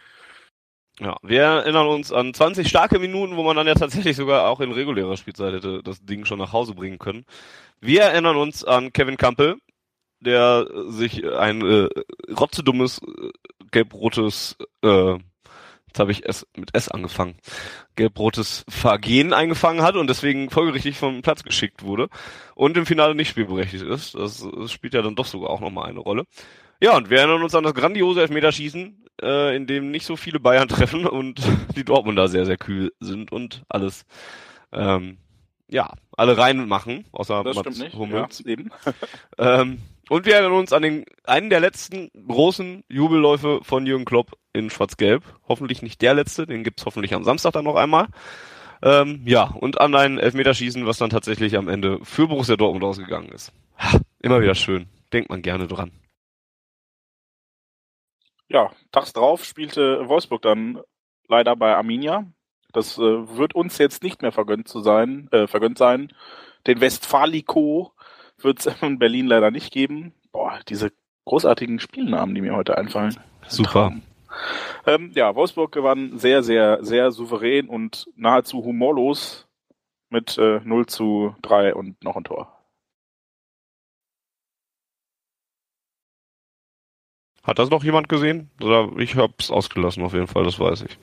Ja, 1.00 1.16
wir 1.22 1.42
erinnern 1.42 1.86
uns 1.86 2.10
an 2.12 2.32
20 2.32 2.66
starke 2.66 2.98
Minuten, 2.98 3.36
wo 3.36 3.42
man 3.42 3.56
dann 3.56 3.66
ja 3.66 3.74
tatsächlich 3.74 4.16
sogar 4.16 4.48
auch 4.48 4.60
in 4.60 4.72
regulärer 4.72 5.16
Spielzeit 5.16 5.52
hätte 5.52 5.82
das 5.82 6.04
Ding 6.04 6.24
schon 6.24 6.38
nach 6.38 6.52
Hause 6.52 6.74
bringen 6.74 6.98
können. 6.98 7.24
Wir 7.80 8.02
erinnern 8.02 8.36
uns 8.36 8.64
an 8.64 8.92
Kevin 8.92 9.16
Campbell, 9.16 9.56
der 10.20 10.66
sich 10.86 11.24
ein 11.24 11.64
äh, 11.64 11.88
rotzedummes 12.32 13.00
äh, 13.02 13.30
gelb-rotes 13.70 14.56
äh, 14.82 15.18
Jetzt 15.88 15.98
habe 15.98 16.12
ich 16.12 16.24
es 16.24 16.46
mit 16.56 16.74
S 16.74 16.88
angefangen. 16.88 17.36
Gelb-rotes 17.96 18.64
Vergehen 18.68 19.32
eingefangen 19.32 19.82
hat 19.82 19.96
und 19.96 20.08
deswegen 20.08 20.50
folgerichtig 20.50 20.96
vom 20.96 21.22
Platz 21.22 21.42
geschickt 21.42 21.82
wurde 21.82 22.08
und 22.54 22.76
im 22.76 22.86
Finale 22.86 23.14
nicht 23.14 23.28
spielberechtigt 23.28 23.82
ist. 23.84 24.14
Das, 24.14 24.46
das 24.56 24.70
spielt 24.70 24.94
ja 24.94 25.02
dann 25.02 25.16
doch 25.16 25.26
sogar 25.26 25.50
auch 25.50 25.60
nochmal 25.60 25.88
eine 25.88 25.98
Rolle. 25.98 26.24
Ja, 26.80 26.96
und 26.96 27.10
wir 27.10 27.18
erinnern 27.18 27.42
uns 27.42 27.54
an 27.54 27.64
das 27.64 27.74
grandiose 27.74 28.20
Elfmeterschießen, 28.20 29.04
äh, 29.22 29.56
in 29.56 29.66
dem 29.66 29.90
nicht 29.90 30.06
so 30.06 30.16
viele 30.16 30.38
Bayern 30.38 30.68
treffen 30.68 31.06
und 31.06 31.40
die 31.74 31.84
Dortmunder 31.84 32.28
sehr, 32.28 32.46
sehr 32.46 32.58
kühl 32.58 32.92
sind 33.00 33.32
und 33.32 33.64
alles, 33.68 34.04
ähm, 34.72 35.18
ja, 35.68 35.92
alle 36.16 36.38
reinmachen, 36.38 37.06
außer 37.12 37.42
Das 37.44 37.56
Mats. 37.56 37.92
Hummels. 37.94 38.42
Ja, 38.44 38.50
eben. 38.52 38.70
Ähm, 39.38 39.82
und 40.08 40.26
wir 40.26 40.34
erinnern 40.34 40.52
uns 40.52 40.72
an 40.72 40.82
den 40.82 41.04
einen 41.24 41.50
der 41.50 41.60
letzten 41.60 42.10
großen 42.26 42.84
Jubelläufe 42.88 43.60
von 43.62 43.86
Jürgen 43.86 44.04
Klopp 44.04 44.38
in 44.52 44.70
Schwarz-Gelb. 44.70 45.22
Hoffentlich 45.48 45.82
nicht 45.82 46.02
der 46.02 46.14
letzte, 46.14 46.46
den 46.46 46.64
gibt's 46.64 46.84
hoffentlich 46.86 47.14
am 47.14 47.24
Samstag 47.24 47.52
dann 47.52 47.64
noch 47.64 47.76
einmal. 47.76 48.08
Ähm, 48.82 49.22
ja, 49.24 49.44
und 49.44 49.80
an 49.80 49.94
ein 49.94 50.18
Elfmeterschießen, 50.18 50.86
was 50.86 50.98
dann 50.98 51.10
tatsächlich 51.10 51.56
am 51.56 51.68
Ende 51.68 51.98
für 52.04 52.28
Borussia 52.28 52.56
Dortmund 52.56 52.84
ausgegangen 52.84 53.28
ist. 53.30 53.52
Ha, 53.78 54.00
immer 54.20 54.40
wieder 54.40 54.54
schön. 54.54 54.86
Denkt 55.12 55.30
man 55.30 55.42
gerne 55.42 55.66
dran. 55.66 55.90
Ja, 58.48 58.70
tags 58.92 59.12
drauf 59.12 59.44
spielte 59.44 60.08
Wolfsburg 60.08 60.42
dann 60.42 60.80
leider 61.28 61.54
bei 61.56 61.74
Arminia. 61.74 62.24
Das 62.72 62.98
äh, 62.98 63.00
wird 63.36 63.54
uns 63.54 63.78
jetzt 63.78 64.02
nicht 64.02 64.22
mehr 64.22 64.32
vergönnt 64.32 64.68
zu 64.68 64.80
sein, 64.80 65.28
äh, 65.32 65.46
vergönnt 65.46 65.78
sein. 65.78 66.12
Den 66.66 66.80
Westfaliko 66.80 67.92
wird 68.38 68.60
es 68.60 68.66
in 68.82 68.98
Berlin 68.98 69.26
leider 69.26 69.50
nicht 69.50 69.72
geben. 69.72 70.12
Boah, 70.32 70.60
diese 70.68 70.92
großartigen 71.24 71.80
Spielnamen, 71.80 72.34
die 72.34 72.40
mir 72.40 72.56
heute 72.56 72.78
einfallen. 72.78 73.16
Super. 73.46 73.92
Ähm, 74.86 75.10
ja, 75.14 75.34
Wolfsburg 75.34 75.72
gewann 75.72 76.18
sehr, 76.18 76.42
sehr, 76.42 76.84
sehr 76.84 77.10
souverän 77.10 77.68
und 77.68 78.08
nahezu 78.16 78.64
humorlos 78.64 79.46
mit 80.10 80.38
äh, 80.38 80.60
0 80.64 80.86
zu 80.86 81.34
3 81.42 81.74
und 81.74 82.02
noch 82.02 82.16
ein 82.16 82.24
Tor. 82.24 82.54
Hat 87.42 87.58
das 87.58 87.70
noch 87.70 87.82
jemand 87.82 88.08
gesehen? 88.08 88.50
Oder 88.60 88.90
ich 88.98 89.16
hab's 89.16 89.50
ausgelassen 89.50 90.02
auf 90.02 90.12
jeden 90.12 90.26
Fall, 90.26 90.44
das 90.44 90.60
weiß 90.60 90.82
ich. 90.82 90.98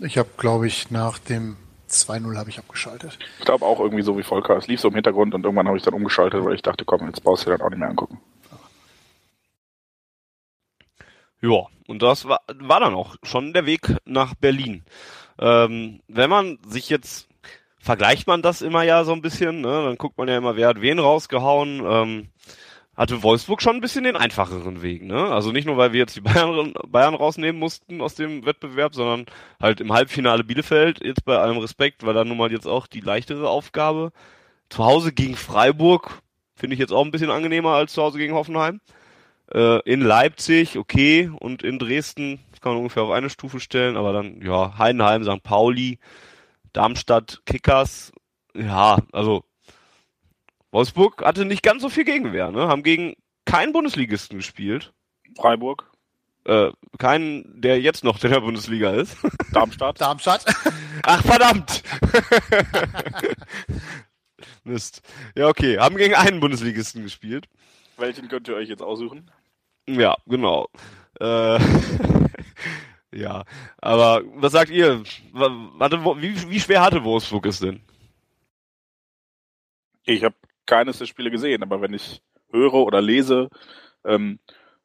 Ich 0.00 0.18
habe, 0.18 0.30
glaube 0.38 0.66
ich, 0.66 0.90
nach 0.90 1.18
dem 1.18 1.56
2-0 1.88 2.36
habe 2.36 2.50
ich 2.50 2.58
abgeschaltet. 2.58 3.18
Ich 3.38 3.44
glaube 3.44 3.64
auch 3.64 3.80
irgendwie 3.80 4.02
so 4.02 4.16
wie 4.18 4.22
Volker. 4.22 4.56
Es 4.56 4.66
lief 4.66 4.80
so 4.80 4.88
im 4.88 4.94
Hintergrund 4.94 5.34
und 5.34 5.44
irgendwann 5.44 5.66
habe 5.66 5.76
ich 5.76 5.82
dann 5.82 5.94
umgeschaltet, 5.94 6.44
weil 6.44 6.54
ich 6.54 6.62
dachte, 6.62 6.84
komm, 6.84 7.06
jetzt 7.06 7.22
brauchst 7.22 7.46
du 7.46 7.50
dir 7.50 7.58
dann 7.58 7.66
auch 7.66 7.70
nicht 7.70 7.78
mehr 7.78 7.88
angucken. 7.88 8.20
Ja, 11.40 11.66
und 11.86 12.02
das 12.02 12.26
war, 12.26 12.40
war 12.48 12.80
dann 12.80 12.94
auch 12.94 13.16
schon 13.22 13.52
der 13.52 13.66
Weg 13.66 13.94
nach 14.06 14.34
Berlin. 14.34 14.84
Ähm, 15.38 16.00
wenn 16.08 16.30
man 16.30 16.58
sich 16.66 16.88
jetzt, 16.88 17.28
vergleicht 17.78 18.26
man 18.26 18.40
das 18.40 18.62
immer 18.62 18.82
ja 18.82 19.04
so 19.04 19.12
ein 19.12 19.20
bisschen, 19.20 19.60
ne? 19.60 19.84
dann 19.84 19.96
guckt 19.96 20.16
man 20.16 20.28
ja 20.28 20.38
immer, 20.38 20.56
wer 20.56 20.68
hat 20.68 20.80
wen 20.80 20.98
rausgehauen. 20.98 21.82
Ähm, 21.84 22.28
hatte 22.96 23.22
Wolfsburg 23.22 23.60
schon 23.60 23.76
ein 23.76 23.80
bisschen 23.80 24.04
den 24.04 24.16
einfacheren 24.16 24.82
Weg, 24.82 25.02
ne? 25.02 25.26
Also 25.32 25.52
nicht 25.52 25.66
nur, 25.66 25.76
weil 25.76 25.92
wir 25.92 26.00
jetzt 26.00 26.16
die 26.16 26.20
Bayern, 26.20 26.74
Bayern 26.88 27.14
rausnehmen 27.14 27.58
mussten 27.58 28.00
aus 28.00 28.14
dem 28.14 28.46
Wettbewerb, 28.46 28.94
sondern 28.94 29.26
halt 29.60 29.80
im 29.80 29.92
Halbfinale 29.92 30.44
Bielefeld, 30.44 31.04
jetzt 31.04 31.24
bei 31.24 31.38
allem 31.38 31.58
Respekt, 31.58 32.06
weil 32.06 32.14
da 32.14 32.24
nun 32.24 32.36
mal 32.36 32.52
jetzt 32.52 32.66
auch 32.66 32.86
die 32.86 33.00
leichtere 33.00 33.48
Aufgabe. 33.48 34.12
Zu 34.68 34.84
Hause 34.84 35.12
gegen 35.12 35.36
Freiburg 35.36 36.22
finde 36.54 36.74
ich 36.74 36.80
jetzt 36.80 36.92
auch 36.92 37.04
ein 37.04 37.10
bisschen 37.10 37.30
angenehmer 37.30 37.70
als 37.70 37.92
zu 37.92 38.02
Hause 38.02 38.18
gegen 38.18 38.34
Hoffenheim. 38.34 38.80
Äh, 39.52 39.80
in 39.90 40.00
Leipzig, 40.00 40.78
okay, 40.78 41.30
und 41.40 41.62
in 41.62 41.78
Dresden, 41.78 42.40
das 42.50 42.60
kann 42.60 42.72
man 42.72 42.78
ungefähr 42.78 43.02
auf 43.02 43.10
eine 43.10 43.28
Stufe 43.28 43.60
stellen, 43.60 43.96
aber 43.96 44.12
dann, 44.12 44.40
ja, 44.40 44.78
Heidenheim, 44.78 45.24
St. 45.24 45.42
Pauli, 45.42 45.98
Darmstadt, 46.72 47.42
Kickers, 47.44 48.12
ja, 48.54 48.98
also 49.12 49.44
Wolfsburg 50.74 51.24
hatte 51.24 51.44
nicht 51.44 51.62
ganz 51.62 51.82
so 51.82 51.88
viel 51.88 52.04
Gegenwehr, 52.04 52.50
ne? 52.50 52.66
Haben 52.66 52.82
gegen 52.82 53.14
keinen 53.44 53.72
Bundesligisten 53.72 54.38
gespielt. 54.38 54.92
Freiburg, 55.36 55.88
Äh, 56.46 56.72
keinen, 56.98 57.60
der 57.62 57.80
jetzt 57.80 58.02
noch 58.04 58.22
in 58.24 58.30
der 58.30 58.40
Bundesliga 58.40 58.90
ist. 58.90 59.16
Darmstadt. 59.52 60.00
Darmstadt. 60.00 60.44
Ach, 61.04 61.22
verdammt! 61.24 61.82
Mist. 64.64 65.00
Ja, 65.36 65.48
okay. 65.48 65.78
Haben 65.78 65.96
gegen 65.96 66.14
einen 66.14 66.40
Bundesligisten 66.40 67.02
gespielt. 67.02 67.48
Welchen 67.96 68.28
könnt 68.28 68.48
ihr 68.48 68.56
euch 68.56 68.68
jetzt 68.68 68.82
aussuchen? 68.82 69.30
Ja, 69.88 70.16
genau. 70.26 70.68
Äh, 71.20 71.58
ja, 73.14 73.44
aber 73.78 74.22
was 74.34 74.52
sagt 74.52 74.70
ihr? 74.70 75.02
Wa- 75.32 75.70
Warte, 75.78 76.04
wie, 76.20 76.50
wie 76.50 76.60
schwer 76.60 76.82
hatte 76.82 77.04
Wolfsburg 77.04 77.46
es 77.46 77.60
denn? 77.60 77.80
Ich 80.04 80.24
habe 80.24 80.34
keines 80.66 80.98
der 80.98 81.06
Spiele 81.06 81.30
gesehen, 81.30 81.62
aber 81.62 81.80
wenn 81.80 81.94
ich 81.94 82.22
höre 82.50 82.74
oder 82.74 83.00
lese, 83.02 83.48
ähm, 84.04 84.38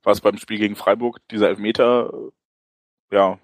was 0.03 0.21
beim 0.21 0.37
Spiel 0.37 0.59
gegen 0.59 0.75
Freiburg 0.75 1.19
dieser 1.29 1.49
Elfmeter, 1.49 2.11
äh, 3.11 3.15
ja, 3.15 3.39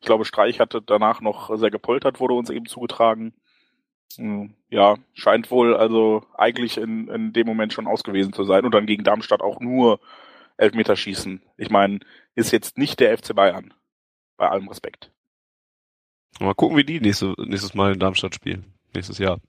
ich 0.00 0.06
glaube, 0.06 0.24
Streich 0.24 0.60
hatte 0.60 0.82
danach 0.82 1.20
noch 1.20 1.56
sehr 1.56 1.70
gepoltert, 1.70 2.20
wurde 2.20 2.34
uns 2.34 2.50
eben 2.50 2.66
zugetragen. 2.66 3.34
Hm, 4.16 4.54
Ja, 4.70 4.96
scheint 5.14 5.50
wohl 5.50 5.76
also 5.76 6.24
eigentlich 6.34 6.78
in, 6.78 7.08
in 7.08 7.32
dem 7.32 7.46
Moment 7.46 7.72
schon 7.72 7.86
ausgewiesen 7.86 8.32
zu 8.32 8.44
sein 8.44 8.64
und 8.64 8.72
dann 8.74 8.86
gegen 8.86 9.04
Darmstadt 9.04 9.42
auch 9.42 9.60
nur 9.60 10.00
Elfmeterschießen. 10.56 11.42
Ich 11.56 11.70
meine, 11.70 12.00
ist 12.34 12.52
jetzt 12.52 12.78
nicht 12.78 13.00
der 13.00 13.16
FC 13.16 13.34
Bayern. 13.34 13.74
Bei 14.36 14.48
allem 14.48 14.68
Respekt. 14.68 15.10
Mal 16.40 16.54
gucken, 16.54 16.76
wie 16.76 16.84
die 16.84 17.00
nächste, 17.00 17.34
nächstes 17.38 17.74
Mal 17.74 17.92
in 17.92 17.98
Darmstadt 17.98 18.34
spielen. 18.34 18.72
Nächstes 18.94 19.18
Jahr. 19.18 19.40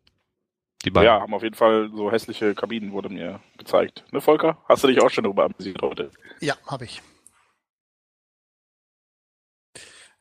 Die 0.85 0.91
beiden. 0.91 1.07
Ja, 1.07 1.19
haben 1.19 1.33
auf 1.33 1.43
jeden 1.43 1.55
Fall 1.55 1.89
so 1.93 2.11
hässliche 2.11 2.55
Kabinen, 2.55 2.93
wurde 2.93 3.09
mir 3.09 3.41
gezeigt. 3.57 4.05
Ne, 4.11 4.21
Volker? 4.21 4.57
Hast 4.67 4.83
du 4.83 4.87
dich 4.87 5.01
auch 5.01 5.09
schon 5.09 5.25
darüber 5.25 5.45
amüsiert 5.45 5.81
heute? 5.81 6.11
Ja, 6.39 6.55
habe 6.67 6.85
ich. 6.85 7.01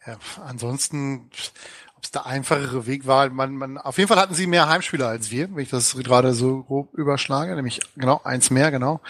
Ja, 0.05 0.19
ansonsten, 0.45 1.31
ob 1.97 2.05
es 2.05 2.11
der 2.11 2.27
einfachere 2.27 2.87
Weg 2.87 3.07
war, 3.07 3.29
man, 3.31 3.55
man, 3.55 3.79
auf 3.79 3.99
jeden 3.99 4.09
Fall 4.09 4.19
hatten 4.19 4.35
sie 4.35 4.47
mehr 4.47 4.69
Heimspieler 4.69 5.07
als 5.07 5.31
wir, 5.31 5.55
wenn 5.55 5.63
ich 5.63 5.71
das 5.71 5.95
gerade 5.97 6.33
so 6.33 6.65
grob 6.65 6.95
überschlage, 6.95 7.55
nämlich 7.55 7.81
genau 7.95 8.21
eins 8.25 8.51
mehr, 8.51 8.71
genau. 8.71 9.01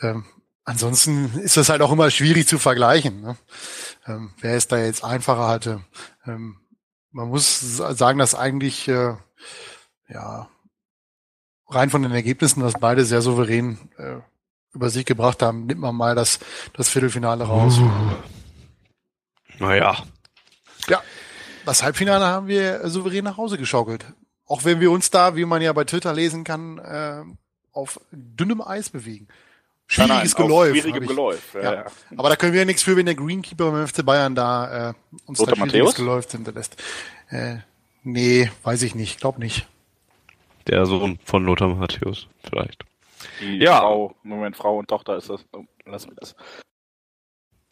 Ähm, 0.00 0.24
ansonsten 0.64 1.38
ist 1.38 1.56
das 1.56 1.68
halt 1.68 1.82
auch 1.82 1.92
immer 1.92 2.10
schwierig 2.10 2.48
zu 2.48 2.58
vergleichen. 2.58 3.20
Ne? 3.20 3.36
Ähm, 4.06 4.32
wer 4.40 4.54
es 4.54 4.68
da 4.68 4.78
jetzt 4.78 5.04
einfacher 5.04 5.48
hatte. 5.48 5.84
Ähm, 6.26 6.56
man 7.10 7.28
muss 7.28 7.60
sagen, 7.60 8.18
dass 8.18 8.34
eigentlich 8.34 8.88
äh, 8.88 9.14
ja 10.08 10.48
rein 11.68 11.90
von 11.90 12.02
den 12.02 12.12
Ergebnissen, 12.12 12.60
dass 12.60 12.74
beide 12.74 13.04
sehr 13.04 13.22
souverän 13.22 13.78
äh, 13.98 14.16
über 14.74 14.90
sich 14.90 15.04
gebracht 15.06 15.42
haben, 15.42 15.66
nimmt 15.66 15.80
man 15.80 15.94
mal 15.94 16.14
das, 16.14 16.38
das 16.74 16.88
Viertelfinale 16.88 17.44
raus. 17.44 17.78
Naja. 19.58 19.96
Das 21.64 21.82
Halbfinale 21.82 22.24
haben 22.24 22.46
wir 22.46 22.88
souverän 22.88 23.24
nach 23.24 23.36
Hause 23.36 23.58
geschaukelt. 23.58 24.06
Auch 24.46 24.64
wenn 24.64 24.80
wir 24.80 24.90
uns 24.90 25.10
da, 25.10 25.36
wie 25.36 25.44
man 25.44 25.60
ja 25.60 25.70
bei 25.74 25.84
Twitter 25.84 26.14
lesen 26.14 26.42
kann, 26.42 26.78
äh, 26.78 27.22
auf 27.72 28.00
dünnem 28.10 28.62
Eis 28.62 28.88
bewegen. 28.88 29.28
Schwieriges 29.86 30.08
Nein, 30.08 30.26
nein, 30.38 30.46
Geläuf. 30.48 30.70
Schwierigem 30.70 31.02
ich- 31.02 31.08
Geläuf. 31.10 31.54
Ja, 31.54 31.60
Ja. 31.62 31.74
ja. 31.74 31.84
Aber 32.16 32.30
da 32.30 32.36
können 32.36 32.54
wir 32.54 32.60
ja 32.60 32.64
nichts 32.64 32.82
für, 32.82 32.96
wenn 32.96 33.04
der 33.04 33.14
Greenkeeper 33.16 33.70
beim 33.70 33.86
FC 33.86 34.02
Bayern 34.02 34.34
da 34.34 34.90
äh, 34.90 34.94
uns 35.26 35.38
Lothar 35.40 35.56
da 35.56 35.60
schwieriges 35.60 35.72
Matthäus? 35.88 35.94
Geläuf 35.96 36.30
hinterlässt. 36.30 36.76
Äh, 37.28 37.56
nee, 38.02 38.50
weiß 38.62 38.80
ich 38.82 38.94
nicht. 38.94 39.20
Glaub 39.20 39.38
nicht. 39.38 39.66
Der 40.68 40.86
Sohn 40.86 41.18
von 41.24 41.44
Lothar 41.44 41.68
Matthäus, 41.68 42.28
vielleicht. 42.42 42.84
Die 43.40 43.56
Ja. 43.56 43.80
Frau, 43.80 44.14
Moment, 44.22 44.56
Frau 44.56 44.78
und 44.78 44.88
Tochter 44.88 45.16
ist 45.16 45.28
das. 45.30 45.44
Oh, 45.52 45.64
lassen 45.86 46.10
wir 46.10 46.16
das. 46.16 46.36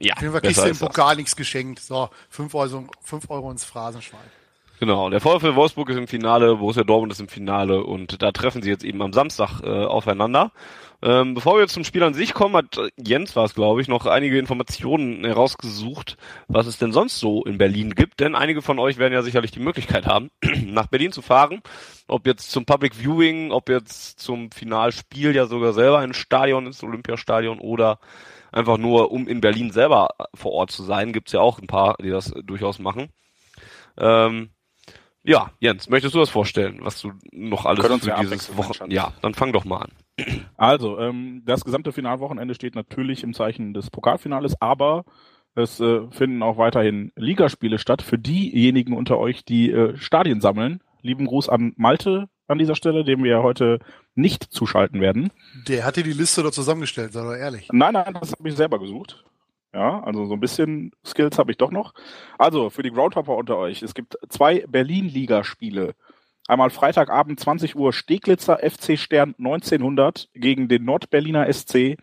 Ja, 0.01 0.15
Auf 0.15 0.21
jeden 0.23 0.33
Fall 0.33 0.41
kriegst 0.43 0.59
du 0.59 0.69
im. 0.69 0.79
Pokal 0.79 1.17
nichts 1.17 1.37
geschenkt. 1.37 1.81
So, 1.81 2.11
fünf 2.29 2.55
Euro, 2.55 2.87
fünf 3.03 3.31
Euro 3.31 3.51
ins 3.51 3.65
Phrasenschwein. 3.65 4.31
Genau, 4.79 5.09
der 5.09 5.21
VfL 5.21 5.55
Wolfsburg 5.55 5.89
ist 5.89 5.97
im 5.97 6.07
Finale, 6.07 6.57
Borussia 6.57 6.85
Dortmund 6.85 7.11
ist 7.11 7.21
im 7.21 7.29
Finale 7.29 7.83
und 7.83 8.21
da 8.21 8.31
treffen 8.31 8.61
sie 8.61 8.69
jetzt 8.69 8.85
eben 8.85 9.01
am 9.01 9.15
Samstag 9.15 9.63
äh, 9.63 9.69
aufeinander. 9.69 10.53
Ähm, 11.03 11.33
bevor 11.35 11.55
wir 11.55 11.63
jetzt 11.63 11.73
zum 11.73 11.85
Spiel 11.85 12.03
an 12.03 12.13
sich 12.13 12.35
kommen, 12.35 12.57
hat 12.57 12.77
äh, 12.77 12.91
Jens 12.97 13.37
war 13.37 13.45
es, 13.45 13.55
glaube 13.55 13.81
ich, 13.81 13.89
noch 13.89 14.05
einige 14.05 14.39
Informationen 14.39 15.25
herausgesucht, 15.25 16.19
was 16.49 16.67
es 16.67 16.79
denn 16.79 16.93
sonst 16.93 17.19
so 17.19 17.43
in 17.45 17.57
Berlin 17.57 17.95
gibt. 17.95 18.21
Denn 18.21 18.35
einige 18.35 18.61
von 18.61 18.79
euch 18.79 18.99
werden 18.99 19.15
ja 19.15 19.23
sicherlich 19.23 19.51
die 19.51 19.61
Möglichkeit 19.61 20.07
haben, 20.07 20.31
nach 20.67 20.89
Berlin 20.89 21.13
zu 21.13 21.23
fahren. 21.23 21.63
Ob 22.07 22.27
jetzt 22.27 22.51
zum 22.51 22.67
Public 22.67 22.95
Viewing, 22.97 23.53
ob 23.53 23.71
jetzt 23.71 24.21
zum 24.21 24.51
Finalspiel 24.51 25.35
ja 25.35 25.47
sogar 25.47 25.73
selber 25.73 26.05
ins 26.05 26.19
Stadion, 26.19 26.67
ins 26.67 26.83
Olympiastadion 26.83 27.61
oder 27.61 27.99
einfach 28.53 28.77
nur, 28.77 29.11
um 29.11 29.27
in 29.27 29.41
Berlin 29.41 29.71
selber 29.71 30.11
vor 30.35 30.53
Ort 30.53 30.71
zu 30.71 30.83
sein. 30.83 31.15
Gibt's 31.15 31.33
ja 31.33 31.41
auch 31.41 31.61
ein 31.61 31.67
paar, 31.67 31.97
die 32.03 32.11
das 32.11 32.35
durchaus 32.45 32.79
machen. 32.79 33.09
Ähm, 33.99 34.51
ja, 35.27 35.51
Jens, 35.61 35.89
möchtest 35.91 36.15
du 36.15 36.19
das 36.21 36.31
vorstellen, 36.31 36.79
was 36.83 37.01
du 37.01 37.13
noch 37.33 37.67
alles 37.67 37.85
für 37.85 37.91
ja 37.91 38.21
dieses 38.21 38.49
abwechseln, 38.49 38.59
Wochen... 38.59 38.69
mein 38.69 38.75
Schatz. 38.75 38.93
Ja, 38.93 39.13
dann 39.23 39.35
fang 39.35 39.53
doch 39.53 39.65
mal 39.65 39.83
an. 39.83 39.93
Also, 40.57 40.99
ähm, 40.99 41.43
das 41.45 41.65
gesamte 41.65 41.93
Finalwochenende 41.93 42.55
steht 42.55 42.75
natürlich 42.75 43.23
im 43.23 43.35
Zeichen 43.35 43.75
des 43.75 43.91
Pokalfinales, 43.91 44.55
aber 44.61 45.05
Es 45.59 45.81
äh, 45.81 46.03
finden 46.11 46.43
auch 46.43 46.59
weiterhin 46.59 47.13
Ligaspiele 47.17 47.79
statt 47.79 48.03
für 48.03 48.19
diejenigen 48.19 48.93
unter 48.93 49.17
euch, 49.19 49.43
die 49.45 49.71
äh, 49.71 49.97
Stadien 49.97 50.43
sammeln. 50.43 50.83
Lieben 51.01 51.25
Gruß 51.27 51.49
an 51.49 51.73
Malte 51.77 52.29
an 52.47 52.59
dieser 52.59 52.75
Stelle, 52.75 53.05
dem 53.05 53.25
wir 53.25 53.43
heute 53.43 53.81
nicht 54.15 54.45
zuschalten 54.45 55.01
werden. 55.01 55.31
Der 55.67 55.85
hat 55.85 55.97
dir 55.97 56.05
die 56.05 56.13
Liste 56.13 56.43
doch 56.43 56.51
zusammengestellt, 56.51 57.15
sei 57.15 57.23
doch 57.23 57.35
ehrlich. 57.35 57.69
Nein, 57.73 57.95
nein, 57.95 58.17
das 58.21 58.33
habe 58.33 58.49
ich 58.49 58.55
selber 58.55 58.79
gesucht. 58.79 59.25
Ja, 59.77 60.03
also 60.05 60.25
so 60.25 60.33
ein 60.33 60.41
bisschen 60.41 60.93
Skills 61.05 61.37
habe 61.37 61.51
ich 61.51 61.59
doch 61.59 61.71
noch. 61.71 61.93
Also 62.39 62.71
für 62.71 62.83
die 62.83 62.91
Groundhopper 62.91 63.37
unter 63.37 63.59
euch, 63.59 63.83
es 63.83 63.93
gibt 63.93 64.17
zwei 64.31 64.65
Berlin-Ligaspiele. 64.67 65.95
Einmal 66.49 66.71
Freitagabend 66.71 67.39
20 67.39 67.77
Uhr 67.77 67.93
Steglitzer 67.93 68.59
FC 68.59 68.99
Stern 68.99 69.35
1900 69.37 70.31
gegen 70.33 70.69
den 70.69 70.87
Nordberliner 70.87 71.53
SC. 71.53 71.99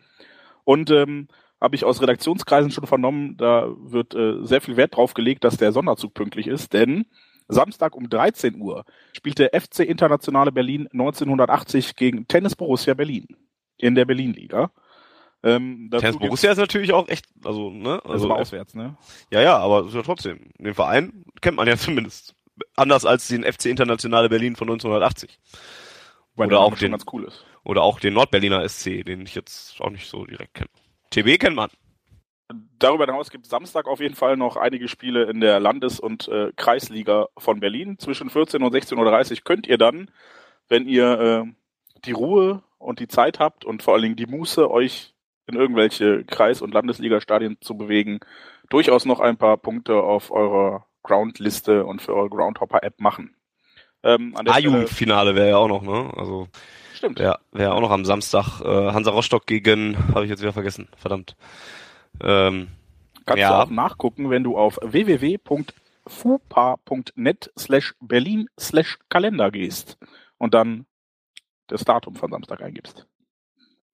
Und 0.65 0.91
ähm, 0.91 1.29
habe 1.59 1.75
ich 1.75 1.83
aus 1.83 1.99
Redaktionskreisen 1.99 2.69
schon 2.69 2.85
vernommen, 2.85 3.37
da 3.37 3.69
wird 3.75 4.13
äh, 4.13 4.45
sehr 4.45 4.61
viel 4.61 4.77
Wert 4.77 4.95
drauf 4.95 5.15
gelegt, 5.15 5.43
dass 5.43 5.57
der 5.57 5.71
Sonderzug 5.71 6.13
pünktlich 6.13 6.45
ist, 6.45 6.73
denn 6.73 7.07
Samstag 7.47 7.95
um 7.95 8.07
13 8.07 8.61
Uhr 8.61 8.85
spielt 9.17 9.39
der 9.39 9.59
FC 9.59 9.79
Internationale 9.79 10.51
Berlin 10.51 10.87
1980 10.91 11.95
gegen 11.95 12.27
Tennis 12.27 12.55
Borussia 12.55 12.93
Berlin 12.93 13.25
in 13.77 13.95
der 13.95 14.05
Berlin-Liga. 14.05 14.69
Ähm, 15.43 15.89
Tennis 15.91 16.17
Borussia 16.17 16.51
ist 16.51 16.57
natürlich 16.57 16.93
auch 16.93 17.09
echt, 17.09 17.25
also, 17.43 17.69
ne? 17.69 18.01
Also 18.05 18.29
mal 18.29 18.39
auswärts, 18.39 18.75
ne? 18.75 18.95
Ja, 19.29 19.41
ja, 19.41 19.57
aber 19.57 19.85
ja 19.89 20.01
trotzdem. 20.01 20.39
Den 20.57 20.73
Verein 20.73 21.25
kennt 21.41 21.57
man 21.57 21.67
ja 21.67 21.75
zumindest. 21.77 22.33
Anders 22.75 23.05
als 23.05 23.27
den 23.27 23.43
FC 23.43 23.65
Internationale 23.65 24.29
Berlin 24.29 24.55
von 24.55 24.69
1980. 24.69 25.39
Weil 26.35 26.47
oder 26.47 26.61
auch 26.61 26.77
den, 26.77 26.91
ganz 26.91 27.05
cool 27.11 27.25
ist. 27.25 27.45
Oder 27.63 27.83
auch 27.83 27.99
den 27.99 28.13
Nordberliner 28.13 28.67
SC, 28.67 29.03
den 29.05 29.21
ich 29.21 29.35
jetzt 29.35 29.79
auch 29.81 29.89
nicht 29.89 30.07
so 30.07 30.25
direkt 30.25 30.53
kenne. 30.53 30.69
TB 31.09 31.39
kennt 31.39 31.55
man. 31.55 31.69
Darüber 32.79 33.05
hinaus 33.05 33.29
gibt 33.29 33.45
es 33.45 33.49
Samstag 33.49 33.87
auf 33.87 33.99
jeden 33.99 34.15
Fall 34.15 34.37
noch 34.37 34.57
einige 34.57 34.87
Spiele 34.87 35.23
in 35.23 35.39
der 35.39 35.59
Landes- 35.59 35.99
und 35.99 36.27
äh, 36.27 36.51
Kreisliga 36.55 37.27
von 37.37 37.59
Berlin. 37.59 37.97
Zwischen 37.99 38.29
14 38.29 38.61
und 38.61 38.73
16.30 38.73 39.31
Uhr 39.31 39.37
könnt 39.43 39.67
ihr 39.67 39.77
dann, 39.77 40.09
wenn 40.69 40.87
ihr 40.87 41.19
äh, 41.19 41.43
die 42.05 42.11
Ruhe 42.11 42.63
und 42.77 42.99
die 42.99 43.07
Zeit 43.07 43.39
habt 43.39 43.65
und 43.65 43.83
vor 43.83 43.93
allen 43.93 44.03
Dingen 44.03 44.15
die 44.15 44.25
Muße, 44.25 44.69
euch 44.69 45.12
in 45.47 45.55
irgendwelche 45.55 46.23
Kreis- 46.23 46.61
und 46.61 46.73
Landesliga-Stadien 46.73 47.57
zu 47.61 47.77
bewegen, 47.77 48.19
durchaus 48.69 49.05
noch 49.05 49.19
ein 49.19 49.37
paar 49.37 49.57
Punkte 49.57 49.95
auf 49.95 50.31
eurer 50.31 50.85
Groundliste 51.03 51.85
und 51.85 52.01
für 52.01 52.15
eure 52.15 52.29
Groundhopper-App 52.29 52.99
machen. 52.99 53.35
Ähm, 54.03 54.35
A-Jugendfinale 54.35 55.35
wäre 55.35 55.49
ja 55.49 55.57
auch 55.57 55.67
noch, 55.67 55.81
ne? 55.81 56.11
Also 56.15 56.47
Stimmt. 56.93 57.19
Wäre 57.19 57.39
wär 57.51 57.73
auch 57.73 57.81
noch 57.81 57.91
am 57.91 58.05
Samstag 58.05 58.61
äh, 58.61 58.91
Hansa 58.91 59.11
Rostock 59.11 59.45
gegen, 59.45 59.97
habe 60.13 60.23
ich 60.23 60.29
jetzt 60.29 60.41
wieder 60.41 60.53
vergessen, 60.53 60.87
verdammt. 60.97 61.35
Ähm, 62.21 62.69
Kannst 63.25 63.41
ja. 63.41 63.49
du 63.49 63.55
auch 63.63 63.69
nachgucken, 63.69 64.29
wenn 64.29 64.43
du 64.43 64.57
auf 64.57 64.77
www.fupa.net 64.81 65.51
slash 67.57 67.95
Berlin 68.01 68.49
slash 68.59 68.99
Kalender 69.09 69.51
gehst 69.51 69.97
und 70.37 70.53
dann 70.53 70.85
das 71.67 71.83
Datum 71.85 72.15
von 72.15 72.31
Samstag 72.31 72.61
eingibst. 72.61 73.07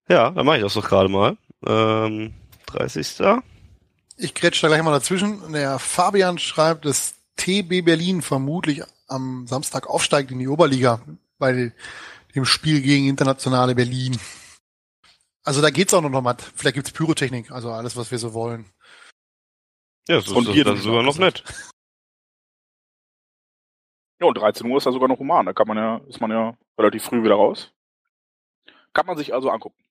Ja, 0.09 0.31
dann 0.31 0.45
mache 0.45 0.57
ich 0.57 0.63
das 0.63 0.73
doch 0.73 0.87
gerade 0.87 1.07
mal. 1.07 1.37
Ähm, 1.65 2.33
30. 2.67 3.21
Ich 4.17 4.33
grätsch 4.33 4.61
da 4.61 4.67
gleich 4.67 4.81
mal 4.83 4.91
dazwischen. 4.91 5.53
Der 5.53 5.79
Fabian 5.79 6.39
schreibt, 6.39 6.85
dass 6.85 7.15
TB 7.37 7.85
Berlin 7.85 8.21
vermutlich 8.21 8.83
am 9.07 9.47
Samstag 9.47 9.87
aufsteigt 9.87 10.31
in 10.31 10.39
die 10.39 10.47
Oberliga 10.47 11.01
bei 11.37 11.71
dem 12.35 12.45
Spiel 12.45 12.81
gegen 12.81 13.07
Internationale 13.07 13.75
Berlin. 13.75 14.19
Also 15.43 15.61
da 15.61 15.69
geht's 15.69 15.93
auch 15.93 16.01
noch 16.01 16.21
mal. 16.21 16.35
Vielleicht 16.55 16.75
gibt's 16.75 16.91
Pyrotechnik, 16.91 17.51
also 17.51 17.71
alles, 17.71 17.95
was 17.95 18.11
wir 18.11 18.19
so 18.19 18.33
wollen. 18.33 18.65
Ja, 20.07 20.15
das 20.15 20.27
ist, 20.27 20.49
hier 20.49 20.63
das 20.63 20.81
sogar 20.81 21.03
noch 21.03 21.17
nett. 21.17 21.43
Ja, 24.19 24.27
und 24.27 24.37
13 24.37 24.69
Uhr 24.69 24.77
ist 24.77 24.85
da 24.85 24.91
sogar 24.91 25.07
noch 25.07 25.19
human. 25.19 25.45
Da 25.45 25.53
kann 25.53 25.67
man 25.67 25.77
ja, 25.77 25.97
ist 26.07 26.19
man 26.19 26.31
ja 26.31 26.57
relativ 26.77 27.03
früh 27.03 27.23
wieder 27.23 27.35
raus. 27.35 27.71
Kann 28.93 29.05
man 29.05 29.17
sich 29.17 29.33
also 29.33 29.49
angucken. 29.49 29.81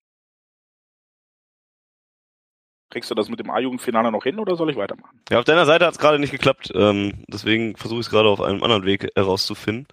Kriegst 2.91 3.11
du 3.11 3.15
das 3.15 3.29
mit 3.29 3.39
dem 3.39 3.51
A-Jugendfinale 3.51 4.11
noch 4.11 4.25
hin 4.25 4.39
oder 4.39 4.57
soll 4.57 4.71
ich 4.71 4.77
weitermachen? 4.77 5.21
Ja, 5.31 5.39
auf 5.39 5.45
deiner 5.45 5.67
Seite 5.67 5.85
hat 5.85 5.93
es 5.93 5.99
gerade 5.99 6.19
nicht 6.19 6.31
geklappt. 6.31 6.73
Ähm, 6.75 7.25
deswegen 7.29 7.77
versuche 7.77 8.01
ich 8.01 8.07
es 8.07 8.11
gerade 8.11 8.29
auf 8.31 8.41
einem 8.41 8.63
anderen 8.63 8.85
Weg 8.85 9.11
herauszufinden. 9.15 9.87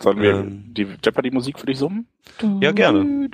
Sollen 0.00 0.20
wir 0.20 0.32
ähm, 0.32 0.74
die 0.74 0.88
Jeopardy-Musik 1.04 1.60
für 1.60 1.66
dich 1.66 1.78
summen? 1.78 2.08
Ja, 2.60 2.72
gerne. 2.72 3.28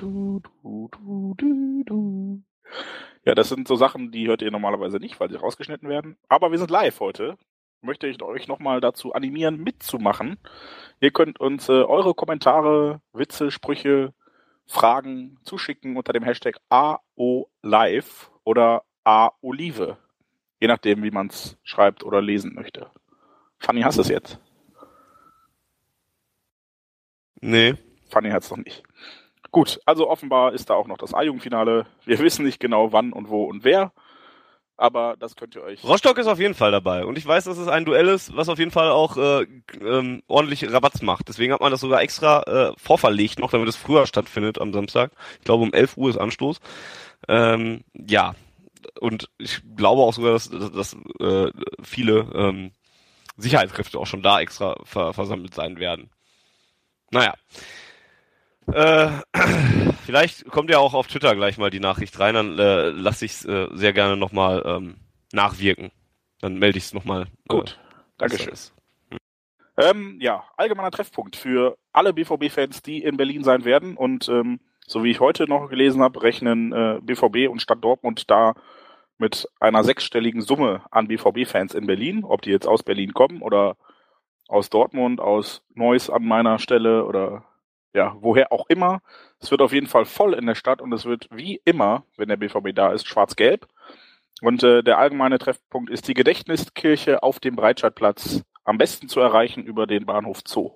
Ja, 3.25 3.35
das 3.35 3.49
sind 3.49 3.67
so 3.67 3.77
Sachen, 3.77 4.11
die 4.11 4.29
hört 4.29 4.43
ihr 4.43 4.51
normalerweise 4.51 4.99
nicht, 4.99 5.19
weil 5.21 5.31
sie 5.31 5.37
rausgeschnitten 5.37 5.89
werden. 5.89 6.17
Aber 6.29 6.51
wir 6.51 6.59
sind 6.59 6.71
live 6.71 7.01
heute. 7.01 7.39
Möchte 7.81 8.09
ich 8.09 8.23
euch 8.23 8.49
nochmal 8.49 8.81
dazu 8.81 9.15
animieren, 9.15 9.63
mitzumachen. 9.63 10.37
Ihr 11.01 11.13
könnt 11.13 11.41
uns 11.41 11.69
äh, 11.69 11.73
eure 11.73 12.13
Kommentare, 12.13 13.01
Witze, 13.13 13.51
Sprüche, 13.51 14.13
Fragen 14.67 15.39
zuschicken 15.45 15.97
unter 15.97 16.13
dem 16.13 16.25
Hashtag 16.25 16.59
AOLive 16.69 18.31
oder 18.45 18.83
A. 19.09 19.33
Olive. 19.41 19.97
Je 20.61 20.69
nachdem, 20.69 21.03
wie 21.03 21.11
man 21.11 21.29
es 21.29 21.57
schreibt 21.65 22.05
oder 22.05 22.21
lesen 22.21 22.53
möchte. 22.55 22.91
Fanny, 23.59 23.81
hast 23.81 23.97
du 23.97 24.03
es 24.03 24.09
jetzt? 24.09 24.39
Nee. 27.41 27.77
Fanny 28.11 28.29
hat 28.29 28.43
es 28.43 28.51
noch 28.51 28.59
nicht. 28.59 28.83
Gut, 29.51 29.81
also 29.87 30.11
offenbar 30.11 30.53
ist 30.53 30.69
da 30.69 30.75
auch 30.75 30.87
noch 30.87 30.99
das 30.99 31.15
A-Jugendfinale. 31.15 31.87
Wir 32.05 32.19
wissen 32.19 32.45
nicht 32.45 32.61
genau 32.61 32.93
wann 32.93 33.15
und 33.15 33.31
wo 33.31 33.45
und 33.45 33.65
wer, 33.65 33.93
aber 34.77 35.17
das 35.19 35.37
könnt 35.37 35.55
ihr 35.57 35.63
euch. 35.63 35.83
Rostock 35.85 36.19
ist 36.19 36.27
auf 36.27 36.39
jeden 36.39 36.53
Fall 36.53 36.71
dabei 36.71 37.07
und 37.07 37.17
ich 37.17 37.25
weiß, 37.25 37.45
dass 37.45 37.57
es 37.57 37.69
ein 37.69 37.87
Duell 37.87 38.09
ist, 38.09 38.37
was 38.37 38.51
auf 38.51 38.59
jeden 38.59 38.73
Fall 38.73 38.91
auch 38.91 39.17
äh, 39.17 39.47
ähm, 39.81 40.23
ordentlich 40.29 40.71
Rabatz 40.71 41.01
macht. 41.01 41.29
Deswegen 41.29 41.55
hat 41.55 41.63
man 41.63 41.71
das 41.71 41.81
sogar 41.81 42.03
extra 42.03 42.43
äh, 42.43 42.73
vorverlegt 42.77 43.39
noch, 43.39 43.53
damit 43.53 43.71
es 43.71 43.77
früher 43.77 44.07
stattfindet 44.07 44.61
am 44.61 44.75
Samstag. 44.75 45.13
Ich 45.39 45.47
glaube 45.47 45.63
um 45.63 45.73
11 45.73 45.97
Uhr 45.97 46.11
ist 46.11 46.19
Anstoß. 46.19 46.61
Ähm, 47.27 47.85
ja, 47.95 48.35
und 49.01 49.31
ich 49.39 49.61
glaube 49.77 50.03
auch 50.03 50.13
sogar, 50.13 50.33
dass, 50.33 50.51
dass, 50.51 50.73
dass 50.73 50.97
äh, 51.21 51.51
viele 51.83 52.31
ähm, 52.35 52.73
Sicherheitskräfte 53.37 53.99
auch 53.99 54.07
schon 54.07 54.23
da 54.23 54.41
extra 54.41 54.77
ver 54.85 55.13
versammelt 55.13 55.55
sein 55.55 55.79
werden. 55.79 56.11
Naja. 57.11 57.35
Äh, 58.73 59.11
vielleicht 60.05 60.47
kommt 60.51 60.71
ja 60.71 60.79
auch 60.79 60.95
auf 60.95 61.07
Twitter 61.07 61.35
gleich 61.35 61.59
mal 61.59 61.71
die 61.71 61.81
Nachricht 61.81 62.19
rein, 62.19 62.35
dann 62.35 62.59
äh, 62.59 62.91
lasse 62.91 63.25
ich 63.25 63.33
es 63.33 63.45
äh, 63.45 63.69
sehr 63.73 63.93
gerne 63.93 64.17
nochmal 64.17 64.63
ähm, 64.67 64.97
nachwirken. 65.33 65.91
Dann 66.41 66.59
melde 66.59 66.79
ich 66.79 66.85
es 66.85 66.95
nochmal. 66.95 67.23
Äh, 67.23 67.27
Gut, 67.49 67.79
äh, 67.81 68.03
Dankeschön. 68.19 68.55
Hm. 69.11 69.19
Ähm, 69.77 70.19
ja, 70.21 70.45
allgemeiner 70.57 70.91
Treffpunkt 70.91 71.37
für 71.37 71.79
alle 71.93 72.13
BVB-Fans, 72.13 72.83
die 72.83 73.03
in 73.03 73.17
Berlin 73.17 73.45
sein 73.45 73.65
werden. 73.65 73.97
Und 73.97 74.29
ähm, 74.29 74.61
so 74.87 75.05
wie 75.05 75.11
ich 75.11 75.21
heute 75.21 75.45
noch 75.45 75.69
gelesen 75.69 76.03
habe, 76.03 76.23
rechnen 76.23 76.73
äh, 76.73 76.99
BVB 77.01 77.49
und 77.49 77.63
Stadt 77.63 77.83
Dortmund 77.83 78.31
da 78.31 78.55
mit 79.19 79.49
einer 79.61 79.85
sechsstelligen 79.85 80.43
Summe 80.43 80.83
an 80.91 81.09
BVB-Fans 81.09 81.75
in 81.75 81.87
Berlin, 81.87 82.25
ob 82.25 82.43
die 82.43 82.51
jetzt 82.51 82.67
aus 82.67 82.83
Berlin 82.83 83.13
kommen 83.13 83.43
oder 83.43 83.77
aus 84.49 84.71
Dortmund, 84.71 85.21
aus 85.21 85.63
Neuss 85.75 86.09
an 86.09 86.25
meiner 86.25 86.59
Stelle 86.59 87.05
oder 87.05 87.45
ja, 87.95 88.17
woher 88.21 88.53
auch 88.53 88.67
immer. 88.69 89.01
Es 89.41 89.51
wird 89.51 89.61
auf 89.61 89.73
jeden 89.73 89.87
Fall 89.87 90.05
voll 90.05 90.35
in 90.35 90.47
der 90.47 90.55
Stadt 90.55 90.81
und 90.81 90.93
es 90.93 91.05
wird 91.05 91.29
wie 91.31 91.61
immer, 91.65 92.05
wenn 92.17 92.29
der 92.29 92.37
BVB 92.37 92.75
da 92.75 92.93
ist, 92.93 93.07
schwarz-gelb. 93.07 93.67
Und 94.41 94.63
äh, 94.63 94.83
der 94.83 94.99
allgemeine 94.99 95.39
Treffpunkt 95.39 95.91
ist 95.91 96.07
die 96.07 96.15
Gedächtniskirche 96.15 97.23
auf 97.23 97.41
dem 97.41 97.57
Breitscheidplatz, 97.57 98.43
am 98.65 98.79
besten 98.79 99.09
zu 99.09 99.21
erreichen 99.21 99.65
über 99.65 99.87
den 99.87 100.07
Bahnhof 100.07 100.43
Zoo. 100.47 100.73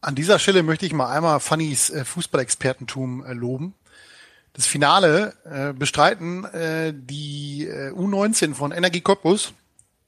An 0.00 0.14
dieser 0.14 0.38
Stelle 0.38 0.62
möchte 0.62 0.86
ich 0.86 0.92
mal 0.92 1.14
einmal 1.14 1.40
Fannys 1.40 1.90
äh, 1.90 2.04
Fußballexpertentum 2.04 3.24
äh, 3.24 3.32
loben. 3.32 3.74
Das 4.56 4.66
Finale 4.66 5.34
äh, 5.44 5.74
bestreiten 5.74 6.46
äh, 6.46 6.94
die 6.94 7.66
äh, 7.66 7.90
U19 7.90 8.54
von 8.54 8.72
Energie 8.72 9.02
Cottbus 9.02 9.52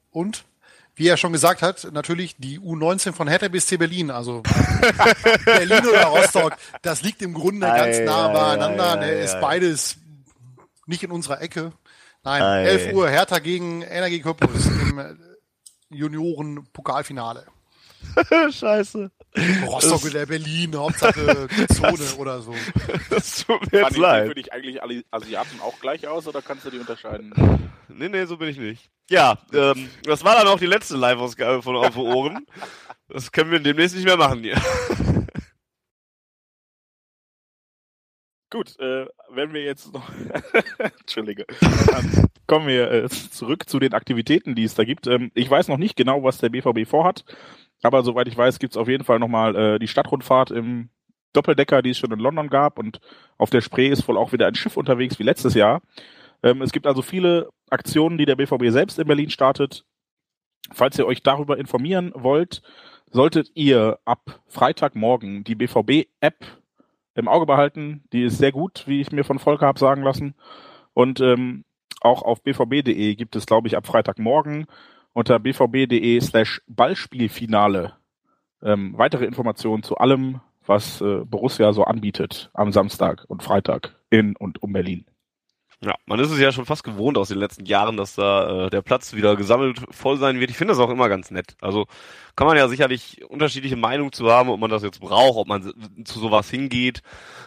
und 0.09 0.43
wie 0.95 1.07
er 1.07 1.17
schon 1.17 1.31
gesagt 1.31 1.61
hat, 1.61 1.87
natürlich 1.93 2.35
die 2.37 2.59
U19 2.59 3.13
von 3.13 3.27
Hertha 3.27 3.47
BSC 3.47 3.77
Berlin, 3.77 4.09
also 4.09 4.41
Berlin 5.45 5.87
oder 5.87 6.05
Rostock, 6.05 6.57
das 6.81 7.03
liegt 7.03 7.21
im 7.21 7.35
Grunde 7.35 7.67
ganz 7.67 7.99
nah 7.99 8.27
beieinander, 8.29 8.95
ne, 8.95 9.11
ist 9.11 9.39
beides 9.39 9.97
nicht 10.87 11.03
in 11.03 11.11
unserer 11.11 11.41
Ecke. 11.41 11.71
Nein, 12.23 12.65
11 12.65 12.93
Uhr 12.93 13.07
Hertha 13.07 13.37
gegen 13.37 13.83
Energie 13.83 14.19
Cottbus 14.19 14.65
im 14.65 14.97
äh, 14.99 15.13
Junioren-Pokalfinale. 15.91 17.45
Scheiße. 18.51 19.11
Rostock 19.65 20.05
in 20.05 20.13
der 20.13 20.25
Berlin, 20.25 20.75
Hauptsache 20.75 21.47
Zone 21.73 22.15
oder 22.17 22.41
so. 22.41 22.53
Das 23.09 23.45
tut 23.45 23.71
mir 23.71 23.81
jetzt 23.81 23.97
leid. 23.97 24.27
Für 24.29 24.35
dich 24.35 24.53
eigentlich 24.53 24.81
alle 24.81 25.03
Asiaten 25.11 25.59
auch 25.61 25.79
gleich 25.79 26.07
aus 26.07 26.27
oder 26.27 26.41
kannst 26.41 26.65
du 26.65 26.69
die 26.69 26.79
unterscheiden? 26.79 27.33
Nee, 27.87 28.09
nee, 28.09 28.25
so 28.25 28.37
bin 28.37 28.49
ich 28.49 28.57
nicht. 28.57 28.89
Ja, 29.09 29.37
ähm, 29.53 29.89
das 30.03 30.23
war 30.23 30.35
dann 30.35 30.47
auch 30.47 30.59
die 30.59 30.67
letzte 30.67 30.95
Live-Ausgabe 30.95 31.61
von 31.61 31.75
Auf 31.75 31.97
Ohren. 31.97 32.45
Das 33.07 33.31
können 33.31 33.51
wir 33.51 33.59
demnächst 33.59 33.95
nicht 33.95 34.05
mehr 34.05 34.17
machen 34.17 34.41
hier. 34.41 34.55
Gut, 38.51 38.79
äh, 38.79 39.05
wenn 39.29 39.53
wir 39.53 39.63
jetzt 39.63 39.93
noch, 39.93 40.09
Entschuldige, 40.79 41.45
dann 41.87 42.25
kommen 42.47 42.67
wir 42.67 42.91
äh, 42.91 43.09
zurück 43.09 43.69
zu 43.69 43.77
den 43.79 43.93
Aktivitäten, 43.93 44.55
die 44.55 44.63
es 44.63 44.73
da 44.73 44.85
gibt. 44.85 45.05
Ähm, 45.05 45.31
ich 45.35 45.49
weiß 45.49 45.67
noch 45.67 45.77
nicht 45.77 45.95
genau, 45.95 46.23
was 46.23 46.39
der 46.39 46.49
BVB 46.49 46.87
vorhat, 46.87 47.25
aber 47.83 48.03
soweit 48.03 48.27
ich 48.27 48.37
weiß, 48.37 48.59
gibt 48.59 48.73
es 48.73 48.77
auf 48.77 48.87
jeden 48.87 49.03
Fall 49.03 49.19
nochmal 49.19 49.55
äh, 49.55 49.79
die 49.79 49.87
Stadtrundfahrt 49.87 50.51
im 50.51 50.89
Doppeldecker, 51.33 51.81
die 51.81 51.91
es 51.91 51.97
schon 51.97 52.11
in 52.11 52.19
London 52.19 52.49
gab 52.49 52.79
und 52.79 52.99
auf 53.37 53.49
der 53.49 53.61
Spree 53.61 53.87
ist 53.87 54.07
wohl 54.07 54.17
auch 54.17 54.31
wieder 54.31 54.47
ein 54.47 54.55
Schiff 54.55 54.77
unterwegs 54.77 55.19
wie 55.19 55.23
letztes 55.23 55.53
Jahr. 55.53 55.81
Ähm, 56.43 56.61
es 56.61 56.71
gibt 56.71 56.87
also 56.87 57.01
viele 57.01 57.49
Aktionen, 57.69 58.17
die 58.17 58.25
der 58.25 58.35
BVB 58.35 58.69
selbst 58.69 58.99
in 58.99 59.07
Berlin 59.07 59.29
startet. 59.29 59.85
Falls 60.71 60.97
ihr 60.97 61.05
euch 61.05 61.23
darüber 61.23 61.57
informieren 61.57 62.11
wollt, 62.15 62.61
solltet 63.11 63.51
ihr 63.55 63.99
ab 64.05 64.39
Freitagmorgen 64.47 65.43
die 65.43 65.55
BVB-App 65.55 66.45
im 67.15 67.27
Auge 67.27 67.45
behalten. 67.45 68.03
Die 68.13 68.23
ist 68.23 68.37
sehr 68.37 68.51
gut, 68.51 68.83
wie 68.87 69.01
ich 69.01 69.11
mir 69.11 69.23
von 69.23 69.39
Volker 69.39 69.67
habe 69.67 69.79
sagen 69.79 70.03
lassen. 70.03 70.35
Und 70.93 71.19
ähm, 71.21 71.63
auch 72.01 72.21
auf 72.21 72.43
bvb.de 72.43 73.15
gibt 73.15 73.35
es, 73.35 73.45
glaube 73.45 73.67
ich, 73.67 73.75
ab 73.75 73.87
Freitagmorgen 73.87 74.67
unter 75.19 75.37
bvb.de 75.37 76.21
slash 76.21 76.61
Ballspielfinale 76.67 77.91
ähm, 78.63 78.93
weitere 78.97 79.25
Informationen 79.25 79.83
zu 79.83 79.97
allem, 79.97 80.39
was 80.65 81.01
äh, 81.01 81.25
Borussia 81.25 81.73
so 81.73 81.83
anbietet 81.83 82.49
am 82.53 82.71
Samstag 82.71 83.25
und 83.27 83.43
Freitag 83.43 83.97
in 84.09 84.37
und 84.37 84.63
um 84.63 84.71
Berlin. 84.71 85.05
Ja, 85.81 85.95
man 86.05 86.19
ist 86.19 86.29
es 86.29 86.39
ja 86.39 86.51
schon 86.51 86.65
fast 86.65 86.83
gewohnt 86.83 87.17
aus 87.17 87.29
den 87.29 87.37
letzten 87.37 87.65
Jahren, 87.65 87.95
dass 87.95 88.15
da 88.15 88.65
äh, 88.65 88.69
der 88.69 88.81
Platz 88.81 89.13
wieder 89.13 89.37
gesammelt 89.37 89.79
voll 89.91 90.17
sein 90.17 90.37
wird. 90.41 90.51
Ich 90.51 90.57
finde 90.57 90.73
das 90.73 90.79
auch 90.79 90.89
immer 90.89 91.07
ganz 91.07 91.31
nett. 91.31 91.55
Also 91.61 91.85
kann 92.35 92.47
man 92.47 92.57
ja 92.57 92.67
sicherlich 92.67 93.23
unterschiedliche 93.29 93.77
Meinungen 93.77 94.11
zu 94.11 94.29
haben, 94.29 94.49
ob 94.49 94.59
man 94.59 94.69
das 94.69 94.83
jetzt 94.83 94.99
braucht, 94.99 95.37
ob 95.37 95.47
man 95.47 95.73
zu 96.03 96.19
sowas 96.19 96.49
hingeht 96.49 97.01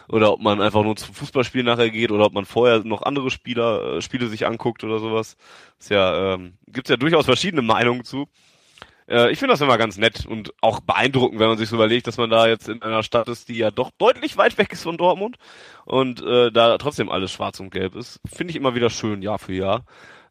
oder 0.07 0.33
ob 0.33 0.41
man 0.41 0.61
einfach 0.61 0.81
nur 0.81 0.95
zum 0.95 1.13
Fußballspiel 1.13 1.63
nachher 1.63 1.91
geht 1.91 2.09
oder 2.11 2.25
ob 2.25 2.33
man 2.33 2.45
vorher 2.45 2.83
noch 2.83 3.03
andere 3.03 3.29
Spieler, 3.29 3.97
äh, 3.97 4.01
Spiele 4.01 4.27
sich 4.27 4.47
anguckt 4.47 4.83
oder 4.83 4.97
sowas. 4.97 5.37
Ist 5.79 5.91
ja, 5.91 6.33
ähm, 6.33 6.53
gibt's 6.67 6.89
ja 6.89 6.97
durchaus 6.97 7.25
verschiedene 7.25 7.61
Meinungen 7.61 8.03
zu. 8.03 8.27
Äh, 9.07 9.31
ich 9.31 9.39
finde 9.39 9.53
das 9.53 9.61
immer 9.61 9.77
ganz 9.77 9.97
nett 9.97 10.25
und 10.25 10.53
auch 10.61 10.79
beeindruckend, 10.79 11.39
wenn 11.39 11.49
man 11.49 11.57
sich 11.57 11.69
so 11.69 11.75
überlegt, 11.75 12.07
dass 12.07 12.17
man 12.17 12.29
da 12.29 12.47
jetzt 12.47 12.69
in 12.69 12.81
einer 12.81 13.03
Stadt 13.03 13.27
ist, 13.27 13.49
die 13.49 13.57
ja 13.57 13.71
doch 13.71 13.91
deutlich 13.97 14.37
weit 14.37 14.57
weg 14.57 14.71
ist 14.71 14.83
von 14.83 14.97
Dortmund 14.97 15.37
und 15.85 16.21
äh, 16.21 16.51
da 16.51 16.77
trotzdem 16.77 17.09
alles 17.09 17.31
schwarz 17.31 17.59
und 17.59 17.71
gelb 17.71 17.95
ist. 17.95 18.19
Finde 18.25 18.51
ich 18.51 18.57
immer 18.57 18.75
wieder 18.75 18.89
schön, 18.89 19.21
Jahr 19.21 19.39
für 19.39 19.53
Jahr. 19.53 19.85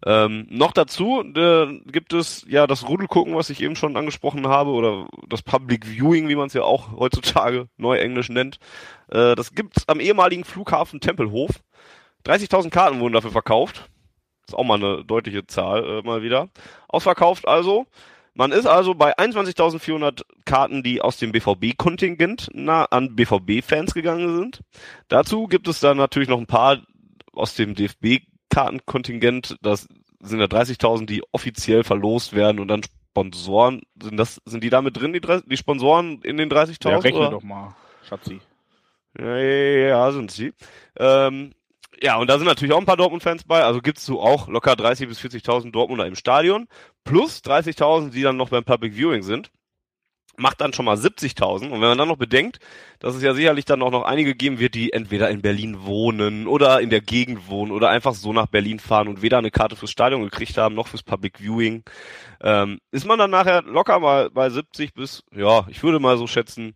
Ähm, 0.04 0.46
noch 0.50 0.72
dazu 0.72 1.22
äh, 1.22 1.80
gibt 1.86 2.12
es 2.12 2.44
ja 2.48 2.66
das 2.66 2.88
Rudelgucken, 2.88 3.36
was 3.36 3.50
ich 3.50 3.62
eben 3.62 3.76
schon 3.76 3.96
angesprochen 3.96 4.48
habe, 4.48 4.70
oder 4.70 5.06
das 5.28 5.42
Public 5.42 5.86
Viewing, 5.86 6.28
wie 6.28 6.34
man 6.34 6.48
es 6.48 6.54
ja 6.54 6.62
auch 6.62 6.92
heutzutage 6.92 7.68
neuenglisch 7.76 8.28
nennt. 8.28 8.58
Äh, 9.10 9.36
das 9.36 9.54
gibt's 9.54 9.88
am 9.88 10.00
ehemaligen 10.00 10.44
Flughafen 10.44 11.00
Tempelhof. 11.00 11.50
30.000 12.26 12.70
Karten 12.70 13.00
wurden 13.00 13.14
dafür 13.14 13.30
verkauft. 13.30 13.88
Ist 14.48 14.54
auch 14.54 14.64
mal 14.64 14.74
eine 14.74 15.04
deutliche 15.04 15.46
Zahl 15.46 15.84
äh, 15.84 16.02
mal 16.02 16.22
wieder. 16.22 16.48
Ausverkauft 16.88 17.46
also. 17.46 17.86
Man 18.34 18.50
ist 18.52 18.66
also 18.66 18.94
bei 18.94 19.16
21.400 19.18 20.22
Karten, 20.44 20.82
die 20.82 21.02
aus 21.02 21.18
dem 21.18 21.32
BVB-Kontingent 21.32 22.48
an 22.66 23.14
BVB-Fans 23.14 23.92
gegangen 23.92 24.36
sind. 24.36 24.60
Dazu 25.08 25.46
gibt 25.46 25.68
es 25.68 25.80
dann 25.80 25.98
natürlich 25.98 26.28
noch 26.28 26.38
ein 26.38 26.46
paar 26.46 26.78
aus 27.32 27.54
dem 27.54 27.74
DFB-Kartenkontingent. 27.74 29.56
Das 29.60 29.86
sind 30.20 30.40
ja 30.40 30.46
30.000, 30.46 31.06
die 31.06 31.22
offiziell 31.32 31.84
verlost 31.84 32.32
werden 32.32 32.58
und 32.60 32.68
dann 32.68 32.82
Sponsoren. 32.82 33.82
Sind 34.02 34.16
das, 34.16 34.40
sind 34.46 34.64
die 34.64 34.70
damit 34.70 34.98
drin, 34.98 35.12
die, 35.12 35.20
die 35.20 35.56
Sponsoren 35.56 36.22
in 36.22 36.38
den 36.38 36.50
30.000? 36.50 36.90
Ja, 36.90 36.98
rechne 36.98 37.20
oder? 37.20 37.30
doch 37.30 37.42
mal, 37.42 37.74
Schatzi. 38.08 38.40
Ja, 39.18 39.36
ja, 39.36 39.88
ja 39.88 40.12
sind 40.12 40.30
sie. 40.30 40.54
Ähm, 40.96 41.52
ja, 42.00 42.16
und 42.16 42.28
da 42.28 42.38
sind 42.38 42.46
natürlich 42.46 42.72
auch 42.74 42.78
ein 42.80 42.86
paar 42.86 42.96
Dortmund-Fans 42.96 43.44
bei. 43.44 43.62
Also 43.62 43.80
gibt's 43.80 44.04
so 44.04 44.20
auch 44.20 44.48
locker 44.48 44.72
30.000 44.72 45.06
bis 45.06 45.20
40.000 45.20 45.70
Dortmunder 45.70 46.06
im 46.06 46.16
Stadion. 46.16 46.68
Plus 47.04 47.40
30.000, 47.44 48.10
die 48.10 48.22
dann 48.22 48.36
noch 48.36 48.48
beim 48.48 48.64
Public 48.64 48.94
Viewing 48.94 49.22
sind. 49.22 49.50
Macht 50.38 50.62
dann 50.62 50.72
schon 50.72 50.86
mal 50.86 50.96
70.000. 50.96 51.66
Und 51.66 51.72
wenn 51.72 51.88
man 51.88 51.98
dann 51.98 52.08
noch 52.08 52.16
bedenkt, 52.16 52.58
dass 52.98 53.14
es 53.14 53.22
ja 53.22 53.34
sicherlich 53.34 53.66
dann 53.66 53.82
auch 53.82 53.90
noch 53.90 54.04
einige 54.04 54.34
geben 54.34 54.58
wird, 54.58 54.74
die 54.74 54.92
entweder 54.92 55.28
in 55.30 55.42
Berlin 55.42 55.84
wohnen 55.84 56.46
oder 56.46 56.80
in 56.80 56.88
der 56.88 57.02
Gegend 57.02 57.48
wohnen 57.48 57.70
oder 57.70 57.90
einfach 57.90 58.14
so 58.14 58.32
nach 58.32 58.46
Berlin 58.46 58.78
fahren 58.78 59.08
und 59.08 59.20
weder 59.20 59.38
eine 59.38 59.50
Karte 59.50 59.76
fürs 59.76 59.90
Stadion 59.90 60.22
gekriegt 60.22 60.56
haben, 60.56 60.74
noch 60.74 60.88
fürs 60.88 61.02
Public 61.02 61.38
Viewing, 61.38 61.84
ähm, 62.40 62.78
ist 62.90 63.06
man 63.06 63.18
dann 63.18 63.30
nachher 63.30 63.62
locker 63.62 64.00
mal 64.00 64.30
bei 64.30 64.48
70 64.48 64.94
bis, 64.94 65.22
ja, 65.34 65.66
ich 65.68 65.82
würde 65.82 66.00
mal 66.00 66.16
so 66.16 66.26
schätzen, 66.26 66.74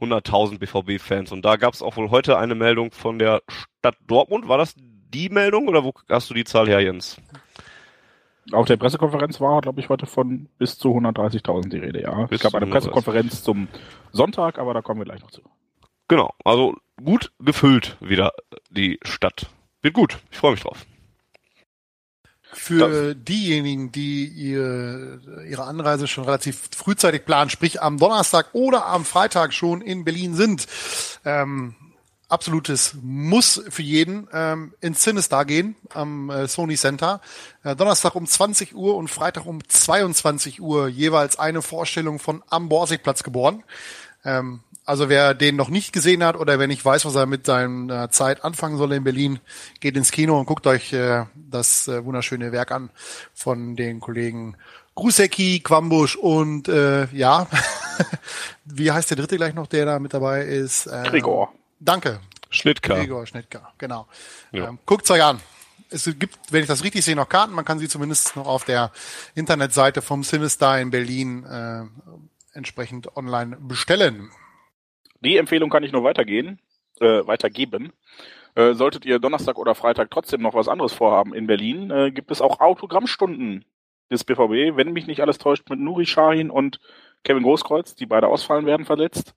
100.000 0.00 0.58
BVB-Fans. 0.58 1.32
Und 1.32 1.44
da 1.44 1.56
gab 1.56 1.74
es 1.74 1.82
auch 1.82 1.96
wohl 1.96 2.10
heute 2.10 2.38
eine 2.38 2.54
Meldung 2.54 2.92
von 2.92 3.18
der 3.18 3.42
Stadt 3.48 3.96
Dortmund. 4.06 4.48
War 4.48 4.58
das 4.58 4.74
die 4.76 5.28
Meldung 5.28 5.68
oder 5.68 5.84
wo 5.84 5.92
hast 6.08 6.30
du 6.30 6.34
die 6.34 6.44
Zahl 6.44 6.68
her, 6.68 6.80
Jens? 6.80 7.20
Auf 8.52 8.66
der 8.66 8.76
Pressekonferenz 8.76 9.40
war, 9.40 9.60
glaube 9.60 9.80
ich, 9.80 9.88
heute 9.88 10.06
von 10.06 10.48
bis 10.58 10.78
zu 10.78 10.88
130.000 10.88 11.68
die 11.68 11.78
Rede, 11.78 12.02
ja. 12.02 12.26
Bis 12.26 12.38
es 12.38 12.42
gab 12.42 12.54
eine 12.54 12.70
Pressekonferenz 12.70 13.42
zum 13.42 13.68
Sonntag, 14.12 14.58
aber 14.58 14.72
da 14.72 14.80
kommen 14.80 15.00
wir 15.00 15.04
gleich 15.04 15.20
noch 15.20 15.30
zu. 15.30 15.42
Genau, 16.08 16.34
also 16.44 16.74
gut 17.04 17.32
gefüllt 17.38 17.98
wieder 18.00 18.32
die 18.70 18.98
Stadt. 19.02 19.46
Wird 19.82 19.94
gut, 19.94 20.18
ich 20.30 20.38
freue 20.38 20.52
mich 20.52 20.62
drauf. 20.62 20.86
Für 22.52 23.14
diejenigen, 23.14 23.92
die 23.92 24.26
ihr, 24.26 25.20
ihre 25.48 25.64
Anreise 25.64 26.08
schon 26.08 26.24
relativ 26.24 26.70
frühzeitig 26.76 27.24
planen, 27.24 27.50
sprich 27.50 27.82
am 27.82 27.98
Donnerstag 27.98 28.48
oder 28.52 28.86
am 28.86 29.04
Freitag 29.04 29.52
schon 29.52 29.82
in 29.82 30.04
Berlin 30.04 30.34
sind, 30.34 30.66
ähm, 31.24 31.74
absolutes 32.28 32.94
Muss 33.02 33.62
für 33.68 33.82
jeden 33.82 34.28
ähm, 34.32 34.74
ins 34.80 35.02
Sinister 35.02 35.44
gehen 35.44 35.76
am 35.94 36.30
äh, 36.30 36.46
Sony 36.46 36.76
Center. 36.76 37.20
Äh, 37.64 37.74
Donnerstag 37.74 38.14
um 38.14 38.26
20 38.26 38.74
Uhr 38.74 38.96
und 38.96 39.08
Freitag 39.08 39.46
um 39.46 39.66
22 39.66 40.60
Uhr 40.60 40.88
jeweils 40.88 41.38
eine 41.38 41.62
Vorstellung 41.62 42.18
von 42.18 42.42
Am 42.48 42.68
Borsigplatz 42.68 43.22
geboren. 43.22 43.64
Ähm, 44.24 44.60
also 44.88 45.10
wer 45.10 45.34
den 45.34 45.54
noch 45.54 45.68
nicht 45.68 45.92
gesehen 45.92 46.24
hat 46.24 46.34
oder 46.34 46.58
wer 46.58 46.66
nicht 46.66 46.82
weiß, 46.82 47.04
was 47.04 47.14
er 47.14 47.26
mit 47.26 47.44
seiner 47.44 48.10
Zeit 48.10 48.42
anfangen 48.42 48.78
soll 48.78 48.92
in 48.92 49.04
Berlin, 49.04 49.38
geht 49.80 49.98
ins 49.98 50.10
Kino 50.10 50.38
und 50.38 50.46
guckt 50.46 50.66
euch 50.66 50.94
äh, 50.94 51.26
das 51.34 51.88
äh, 51.88 52.02
wunderschöne 52.04 52.52
Werk 52.52 52.72
an 52.72 52.88
von 53.34 53.76
den 53.76 54.00
Kollegen 54.00 54.56
Grusecki, 54.94 55.60
Quambusch 55.60 56.16
und 56.16 56.68
äh, 56.68 57.06
ja, 57.12 57.46
wie 58.64 58.90
heißt 58.90 59.10
der 59.10 59.18
dritte 59.18 59.36
gleich 59.36 59.52
noch, 59.52 59.66
der 59.66 59.84
da 59.84 59.98
mit 59.98 60.14
dabei 60.14 60.42
ist? 60.42 60.86
Äh, 60.86 61.04
Gregor. 61.04 61.52
Danke. 61.78 62.20
Schnittker. 62.48 62.96
Gregor 62.96 63.26
Schnittker, 63.26 63.70
genau. 63.76 64.06
Ja. 64.52 64.68
Ähm, 64.68 64.78
guckt's 64.86 65.10
euch 65.10 65.22
an. 65.22 65.38
Es 65.90 66.04
gibt, 66.18 66.38
wenn 66.50 66.62
ich 66.62 66.66
das 66.66 66.82
richtig 66.82 67.04
sehe, 67.04 67.14
noch 67.14 67.28
Karten. 67.28 67.52
Man 67.52 67.66
kann 67.66 67.78
sie 67.78 67.88
zumindest 67.88 68.36
noch 68.36 68.46
auf 68.46 68.64
der 68.64 68.90
Internetseite 69.34 70.00
vom 70.00 70.24
Sinister 70.24 70.80
in 70.80 70.90
Berlin 70.90 71.44
äh, 71.44 71.82
entsprechend 72.54 73.14
online 73.16 73.56
bestellen. 73.60 74.30
Die 75.20 75.36
Empfehlung 75.36 75.70
kann 75.70 75.82
ich 75.82 75.92
nur 75.92 76.04
weitergehen, 76.04 76.60
äh, 77.00 77.26
weitergeben. 77.26 77.92
Äh, 78.54 78.74
solltet 78.74 79.04
ihr 79.04 79.18
Donnerstag 79.18 79.58
oder 79.58 79.74
Freitag 79.74 80.10
trotzdem 80.10 80.42
noch 80.42 80.54
was 80.54 80.68
anderes 80.68 80.92
vorhaben 80.92 81.34
in 81.34 81.46
Berlin, 81.46 81.90
äh, 81.90 82.10
gibt 82.10 82.30
es 82.30 82.40
auch 82.40 82.60
Autogrammstunden 82.60 83.64
des 84.10 84.24
BVB, 84.24 84.76
wenn 84.76 84.92
mich 84.92 85.06
nicht 85.06 85.20
alles 85.20 85.38
täuscht, 85.38 85.68
mit 85.70 85.78
Nuri 85.78 86.06
Shahin 86.06 86.50
und 86.50 86.80
Kevin 87.24 87.42
Großkreuz, 87.42 87.94
die 87.94 88.06
beide 88.06 88.28
ausfallen 88.28 88.66
werden 88.66 88.86
verletzt. 88.86 89.34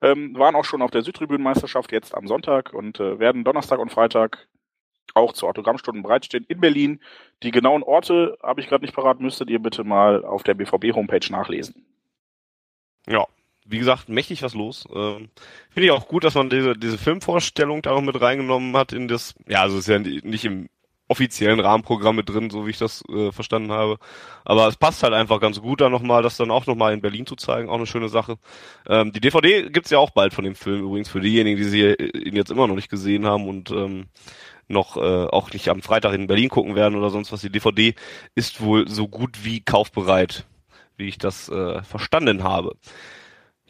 Ähm, 0.00 0.36
waren 0.38 0.54
auch 0.54 0.64
schon 0.64 0.82
auf 0.82 0.90
der 0.90 1.02
Südtribünenmeisterschaft 1.02 1.90
jetzt 1.92 2.14
am 2.14 2.26
Sonntag 2.26 2.72
und 2.72 3.00
äh, 3.00 3.18
werden 3.18 3.44
Donnerstag 3.44 3.78
und 3.78 3.90
Freitag 3.90 4.48
auch 5.14 5.32
zu 5.32 5.46
Autogrammstunden 5.46 6.02
bereitstehen 6.02 6.44
in 6.48 6.60
Berlin. 6.60 7.00
Die 7.42 7.50
genauen 7.50 7.82
Orte 7.82 8.36
habe 8.42 8.60
ich 8.60 8.68
gerade 8.68 8.84
nicht 8.84 8.94
parat, 8.94 9.20
müsstet 9.20 9.50
ihr 9.50 9.60
bitte 9.60 9.84
mal 9.84 10.24
auf 10.24 10.42
der 10.42 10.54
BVB-Homepage 10.54 11.30
nachlesen. 11.30 11.86
Ja, 13.06 13.26
wie 13.64 13.78
gesagt, 13.78 14.08
mächtig 14.08 14.42
was 14.42 14.54
los. 14.54 14.86
Ähm, 14.94 15.30
Finde 15.70 15.86
ich 15.86 15.90
auch 15.90 16.08
gut, 16.08 16.24
dass 16.24 16.34
man 16.34 16.50
diese, 16.50 16.74
diese 16.74 16.98
Filmvorstellung 16.98 17.82
da 17.82 17.92
noch 17.92 18.02
mit 18.02 18.20
reingenommen 18.20 18.76
hat 18.76 18.92
in 18.92 19.08
das, 19.08 19.34
ja, 19.48 19.62
also 19.62 19.78
ist 19.78 19.88
ja 19.88 19.98
nicht 19.98 20.44
im 20.44 20.68
offiziellen 21.08 21.60
Rahmenprogramm 21.60 22.16
mit 22.16 22.28
drin, 22.28 22.50
so 22.50 22.66
wie 22.66 22.70
ich 22.70 22.78
das 22.78 23.04
äh, 23.08 23.30
verstanden 23.30 23.72
habe. 23.72 23.98
Aber 24.44 24.68
es 24.68 24.76
passt 24.76 25.02
halt 25.02 25.12
einfach 25.12 25.40
ganz 25.40 25.60
gut 25.60 25.80
da 25.80 25.88
nochmal, 25.90 26.22
das 26.22 26.36
dann 26.36 26.50
auch 26.50 26.66
nochmal 26.66 26.94
in 26.94 27.02
Berlin 27.02 27.26
zu 27.26 27.36
zeigen, 27.36 27.68
auch 27.68 27.76
eine 27.76 27.86
schöne 27.86 28.08
Sache. 28.08 28.38
Ähm, 28.88 29.12
die 29.12 29.20
DVD 29.20 29.68
gibt's 29.68 29.90
ja 29.90 29.98
auch 29.98 30.10
bald 30.10 30.32
von 30.32 30.44
dem 30.44 30.54
Film 30.54 30.82
übrigens, 30.82 31.10
für 31.10 31.20
diejenigen, 31.20 31.58
die 31.58 31.64
sie 31.64 31.92
ihn 31.92 32.36
jetzt 32.36 32.50
immer 32.50 32.66
noch 32.66 32.74
nicht 32.74 32.90
gesehen 32.90 33.26
haben 33.26 33.48
und 33.48 33.70
ähm, 33.70 34.06
noch 34.68 34.96
äh, 34.96 35.26
auch 35.26 35.52
nicht 35.52 35.68
am 35.68 35.82
Freitag 35.82 36.14
in 36.14 36.26
Berlin 36.26 36.48
gucken 36.48 36.74
werden 36.74 36.96
oder 36.96 37.10
sonst 37.10 37.32
was. 37.32 37.42
Die 37.42 37.50
DVD 37.50 37.94
ist 38.34 38.62
wohl 38.62 38.88
so 38.88 39.06
gut 39.06 39.44
wie 39.44 39.60
kaufbereit, 39.60 40.46
wie 40.96 41.08
ich 41.08 41.18
das 41.18 41.50
äh, 41.50 41.82
verstanden 41.82 42.44
habe. 42.44 42.76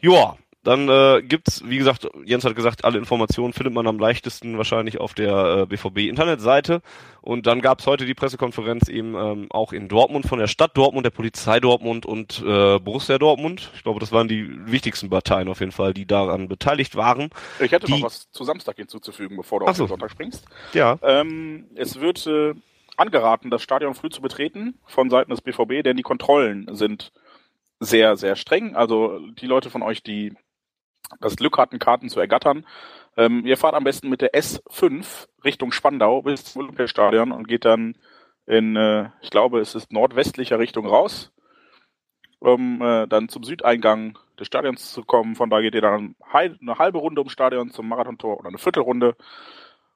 Ja, 0.01 0.35
dann 0.63 0.89
äh, 0.89 1.21
gibt's, 1.21 1.61
wie 1.65 1.77
gesagt, 1.77 2.07
Jens 2.25 2.43
hat 2.43 2.55
gesagt, 2.55 2.85
alle 2.85 2.97
Informationen 2.97 3.53
findet 3.53 3.71
man 3.73 3.85
am 3.85 3.99
leichtesten 3.99 4.57
wahrscheinlich 4.57 4.99
auf 4.99 5.13
der 5.13 5.59
äh, 5.61 5.65
BVB-Internetseite. 5.67 6.81
Und 7.21 7.45
dann 7.45 7.61
gab's 7.61 7.85
heute 7.85 8.05
die 8.07 8.15
Pressekonferenz 8.15 8.87
eben 8.89 9.13
ähm, 9.15 9.47
auch 9.51 9.73
in 9.73 9.87
Dortmund 9.89 10.25
von 10.25 10.39
der 10.39 10.47
Stadt 10.47 10.75
Dortmund, 10.75 11.05
der 11.05 11.11
Polizei 11.11 11.59
Dortmund 11.59 12.07
und 12.07 12.39
äh, 12.43 12.79
Borussia 12.79 13.19
Dortmund. 13.19 13.71
Ich 13.75 13.83
glaube, 13.83 13.99
das 13.99 14.11
waren 14.11 14.27
die 14.27 14.49
wichtigsten 14.65 15.09
Parteien 15.11 15.47
auf 15.49 15.59
jeden 15.59 15.71
Fall, 15.71 15.93
die 15.93 16.07
daran 16.07 16.47
beteiligt 16.47 16.95
waren. 16.95 17.29
Ich 17.59 17.71
hätte 17.71 17.85
Die- 17.85 17.93
noch 17.93 18.01
was 18.03 18.31
zu 18.31 18.43
Samstag 18.43 18.77
hinzuzufügen, 18.77 19.37
bevor 19.37 19.59
du 19.59 19.65
Ach 19.67 19.69
auf 19.71 19.77
so. 19.77 19.83
den 19.85 19.89
Sonntag 19.89 20.09
springst. 20.11 20.45
Ja. 20.73 20.97
Ähm, 21.03 21.65
es 21.75 21.99
wird 21.99 22.25
äh, 22.25 22.55
angeraten, 22.97 23.51
das 23.51 23.61
Stadion 23.61 23.93
früh 23.93 24.09
zu 24.09 24.21
betreten 24.21 24.79
von 24.87 25.11
Seiten 25.11 25.29
des 25.29 25.41
BVB, 25.41 25.83
denn 25.83 25.95
die 25.97 26.03
Kontrollen 26.03 26.67
sind 26.71 27.11
sehr, 27.85 28.17
sehr 28.17 28.35
streng. 28.35 28.75
Also 28.75 29.19
die 29.31 29.47
Leute 29.47 29.69
von 29.69 29.81
euch, 29.81 30.03
die 30.03 30.33
das 31.19 31.35
Glück 31.35 31.57
hatten, 31.57 31.79
Karten 31.79 32.09
zu 32.09 32.19
ergattern, 32.19 32.65
ähm, 33.17 33.45
ihr 33.45 33.57
fahrt 33.57 33.75
am 33.75 33.83
besten 33.83 34.09
mit 34.09 34.21
der 34.21 34.33
S5 34.33 35.27
Richtung 35.43 35.71
Spandau 35.71 36.21
bis 36.21 36.45
zum 36.45 36.63
Olympiastadion 36.63 37.31
und 37.31 37.47
geht 37.47 37.65
dann 37.65 37.97
in, 38.45 38.75
äh, 38.75 39.09
ich 39.21 39.29
glaube, 39.29 39.59
es 39.59 39.75
ist 39.75 39.91
nordwestlicher 39.91 40.59
Richtung 40.59 40.85
raus, 40.85 41.31
um 42.39 42.81
äh, 42.81 43.07
dann 43.07 43.29
zum 43.29 43.43
Südeingang 43.43 44.17
des 44.39 44.47
Stadions 44.47 44.91
zu 44.91 45.03
kommen. 45.03 45.35
Von 45.35 45.49
da 45.49 45.61
geht 45.61 45.75
ihr 45.75 45.81
dann 45.81 46.15
eine 46.31 46.77
halbe 46.77 46.97
Runde 46.97 47.21
ums 47.21 47.33
Stadion 47.33 47.71
zum 47.71 47.87
Marathontor 47.87 48.39
oder 48.39 48.49
eine 48.49 48.57
Viertelrunde. 48.57 49.15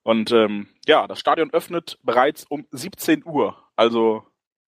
Und 0.03 0.31
ähm, 0.31 0.67
ja, 0.87 1.07
das 1.07 1.19
Stadion 1.19 1.51
öffnet 1.51 1.99
bereits 2.03 2.45
um 2.45 2.65
17 2.71 3.25
Uhr, 3.25 3.57
also 3.75 4.23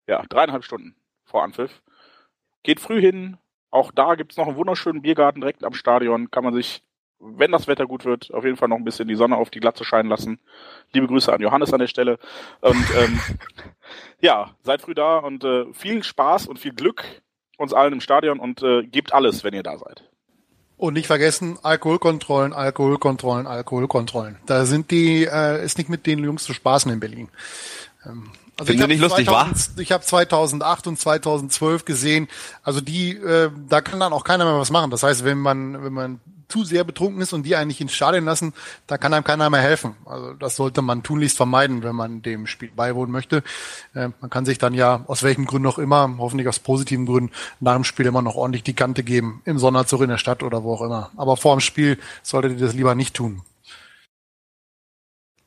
ja, 0.08 0.24
dreieinhalb 0.28 0.64
Stunden 0.64 0.96
vor 1.24 1.44
Anpfiff. 1.44 1.82
Geht 2.64 2.80
früh 2.80 3.02
hin, 3.02 3.38
auch 3.72 3.92
da 3.92 4.16
gibt's 4.16 4.38
noch 4.38 4.48
einen 4.48 4.58
wunderschönen 4.58 5.02
Biergarten 5.02 5.42
direkt 5.42 5.64
am 5.64 5.74
Stadion, 5.74 6.30
kann 6.30 6.44
man 6.44 6.54
sich, 6.54 6.84
wenn 7.20 7.52
das 7.52 7.68
Wetter 7.68 7.88
gut 7.88 8.06
wird, 8.06 8.34
auf 8.34 8.44
jeden 8.44 8.58
Fall 8.58 8.68
noch 8.68 8.78
ein 8.78 8.84
bisschen 8.84 9.08
die 9.08 9.16
Sonne 9.16 9.38
auf 9.38 9.50
die 9.50 9.60
Glatze 9.60 9.86
scheinen 9.86 10.10
lassen. 10.10 10.40
Liebe 10.92 11.08
Grüße 11.08 11.32
an 11.32 11.42
Johannes 11.42 11.74
an 11.74 11.80
der 11.80 11.88
Stelle. 11.88 12.20
Und 12.62 12.86
ähm, 12.98 13.20
ja, 14.20 14.56
seid 14.64 14.82
früh 14.82 14.94
da 14.94 15.20
und 15.20 15.44
äh, 15.44 15.72
viel 15.74 16.04
Spaß 16.04 16.48
und 16.48 16.60
viel 16.60 16.74
Glück 16.74 17.06
uns 17.58 17.74
allen 17.74 17.94
im 17.94 18.02
Stadion 18.02 18.40
und 18.40 18.62
äh, 18.64 18.84
gebt 18.84 19.14
alles, 19.14 19.44
wenn 19.44 19.54
ihr 19.54 19.64
da 19.64 19.78
seid. 19.78 20.04
Und 20.78 20.96
nicht 20.96 21.06
vergessen, 21.06 21.60
Alkoholkontrollen, 21.62 22.54
Alkoholkontrollen, 22.54 23.46
Alkoholkontrollen. 23.46 24.38
Da 24.48 24.66
sind 24.66 24.90
die, 24.90 25.26
äh, 25.26 25.64
ist 25.64 25.78
nicht 25.78 25.90
mit 25.90 26.08
den 26.08 26.24
Jungs 26.24 26.44
zu 26.44 26.54
spaßen 26.54 26.92
in 26.92 27.00
Berlin. 27.00 27.30
Ähm, 28.04 28.32
also 28.62 28.74
Finden 28.74 28.92
ich 28.92 29.00
nicht 29.00 29.02
lustig, 29.02 29.26
wa? 29.26 29.46
2000 29.46 29.80
Ich 29.80 29.92
habe 29.92 30.04
2008 30.04 30.86
und 30.86 31.00
2012 31.00 31.84
gesehen. 31.84 32.28
Also 32.62 32.80
die, 32.80 33.16
äh, 33.16 33.50
da 33.68 33.82
kann 33.82 34.00
dann 34.00 34.14
auch 34.14 34.24
keiner 34.24 34.46
mehr 34.46 34.60
was 34.60 34.70
machen. 34.70 34.92
Das 34.92 35.02
heißt, 35.02 35.26
wenn 35.26 35.40
man, 35.40 35.84
wenn 35.84 35.94
man 35.94 36.20
zu 36.48 36.64
sehr 36.64 36.84
betrunken 36.84 37.22
ist 37.22 37.34
und 37.34 37.44
die 37.44 37.56
eigentlich 37.56 37.82
ins 37.82 37.94
Stadion 37.94 38.26
lassen, 38.26 38.54
da 38.86 39.00
kann 39.00 39.16
einem 39.16 39.24
keiner 39.24 39.50
mehr 39.50 39.62
helfen. 39.62 39.96
Also 40.06 40.34
das 40.34 40.58
sollte 40.58 40.84
man 40.84 41.02
tunlichst 41.02 41.38
vermeiden, 41.38 41.82
wenn 41.82 41.96
man 41.96 42.22
dem 42.22 42.46
Spiel 42.46 42.70
beiwohnen 42.76 43.12
möchte. 43.12 43.38
Äh, 43.96 44.10
man 44.22 44.30
kann 44.30 44.46
sich 44.46 44.60
dann 44.60 44.76
ja 44.76 45.06
aus 45.08 45.24
welchen 45.24 45.46
Gründen 45.46 45.68
auch 45.68 45.80
immer, 45.80 46.14
hoffentlich 46.20 46.48
aus 46.48 46.60
positiven 46.60 47.08
Gründen, 47.08 47.32
nach 47.62 47.74
dem 47.74 47.84
Spiel 47.84 48.06
immer 48.06 48.22
noch 48.22 48.36
ordentlich 48.36 48.62
die 48.62 48.76
Kante 48.76 49.02
geben, 49.02 49.42
im 49.46 49.58
Sonderzug 49.58 50.02
in 50.02 50.10
der 50.10 50.20
Stadt 50.20 50.44
oder 50.44 50.64
wo 50.64 50.76
auch 50.76 50.82
immer. 50.84 51.10
Aber 51.18 51.36
vor 51.36 51.56
dem 51.56 51.62
Spiel 51.62 51.98
solltet 52.22 52.60
ihr 52.60 52.66
das 52.68 52.76
lieber 52.76 52.94
nicht 52.94 53.16
tun. 53.16 53.42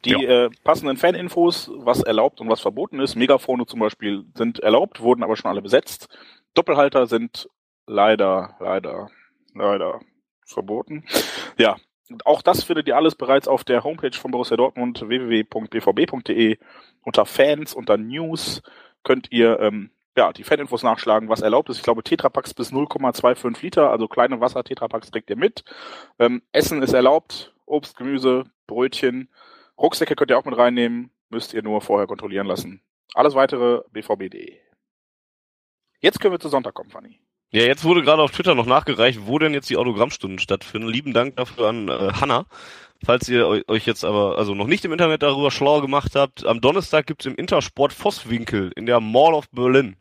Die 0.04 0.24
äh, 0.24 0.50
passenden 0.64 0.96
Faninfos, 0.96 1.70
was 1.74 2.02
erlaubt 2.02 2.40
und 2.40 2.48
was 2.48 2.60
verboten 2.60 3.00
ist, 3.00 3.14
Megafone 3.14 3.66
zum 3.66 3.80
Beispiel 3.80 4.24
sind 4.34 4.60
erlaubt, 4.60 5.00
wurden 5.00 5.22
aber 5.22 5.36
schon 5.36 5.50
alle 5.50 5.62
besetzt. 5.62 6.08
Doppelhalter 6.54 7.06
sind 7.06 7.48
leider, 7.86 8.56
leider, 8.60 9.10
leider 9.54 10.00
verboten. 10.46 11.04
Ja, 11.58 11.76
auch 12.24 12.42
das 12.42 12.64
findet 12.64 12.86
ihr 12.86 12.96
alles 12.96 13.14
bereits 13.14 13.48
auf 13.48 13.64
der 13.64 13.82
Homepage 13.82 14.12
von 14.12 14.30
Borussia 14.30 14.56
Dortmund, 14.56 15.02
www.bvb.de. 15.06 16.58
Unter 17.02 17.26
Fans, 17.26 17.74
unter 17.74 17.96
News 17.96 18.62
könnt 19.02 19.32
ihr 19.32 19.58
ähm, 19.60 19.90
ja, 20.16 20.32
die 20.32 20.44
Faninfos 20.44 20.82
nachschlagen, 20.82 21.28
was 21.28 21.40
erlaubt 21.40 21.68
ist. 21.70 21.78
Ich 21.78 21.82
glaube, 21.82 22.02
Tetrapacks 22.02 22.54
bis 22.54 22.72
0,25 22.72 23.62
Liter, 23.62 23.90
also 23.90 24.06
kleine 24.06 24.40
Wasser-Tetrapacks 24.40 25.10
trägt 25.10 25.30
ihr 25.30 25.36
mit. 25.36 25.64
Ähm, 26.18 26.42
Essen 26.52 26.82
ist 26.82 26.92
erlaubt, 26.92 27.54
Obst, 27.66 27.96
Gemüse, 27.96 28.44
Brötchen, 28.66 29.28
Rucksäcke 29.78 30.14
könnt 30.16 30.30
ihr 30.30 30.38
auch 30.38 30.44
mit 30.44 30.56
reinnehmen, 30.56 31.10
müsst 31.30 31.52
ihr 31.54 31.62
nur 31.62 31.80
vorher 31.80 32.06
kontrollieren 32.06 32.46
lassen. 32.46 32.82
Alles 33.14 33.34
weitere 33.34 33.80
bvb.de. 33.90 34.58
Jetzt 36.00 36.20
können 36.20 36.32
wir 36.34 36.40
zu 36.40 36.48
Sonntag 36.48 36.74
kommen, 36.74 36.90
Fanny. 36.90 37.20
Ja, 37.50 37.62
jetzt 37.62 37.84
wurde 37.84 38.02
gerade 38.02 38.20
auf 38.22 38.32
Twitter 38.32 38.54
noch 38.54 38.66
nachgereicht, 38.66 39.20
wo 39.26 39.38
denn 39.38 39.54
jetzt 39.54 39.70
die 39.70 39.76
Autogrammstunden 39.76 40.38
stattfinden. 40.40 40.88
Lieben 40.88 41.12
Dank 41.12 41.36
dafür 41.36 41.68
an 41.68 41.88
äh, 41.88 42.12
Hanna. 42.14 42.46
Falls 43.04 43.28
ihr 43.28 43.46
eu- 43.46 43.62
euch 43.68 43.86
jetzt 43.86 44.04
aber 44.04 44.38
also 44.38 44.54
noch 44.54 44.66
nicht 44.66 44.84
im 44.84 44.92
Internet 44.92 45.22
darüber 45.22 45.50
schlau 45.50 45.80
gemacht 45.80 46.16
habt, 46.16 46.44
am 46.44 46.60
Donnerstag 46.60 47.06
gibt's 47.06 47.26
im 47.26 47.36
Intersport 47.36 47.92
Vosswinkel 47.92 48.72
in 48.74 48.86
der 48.86 49.00
Mall 49.00 49.34
of 49.34 49.48
Berlin 49.50 49.96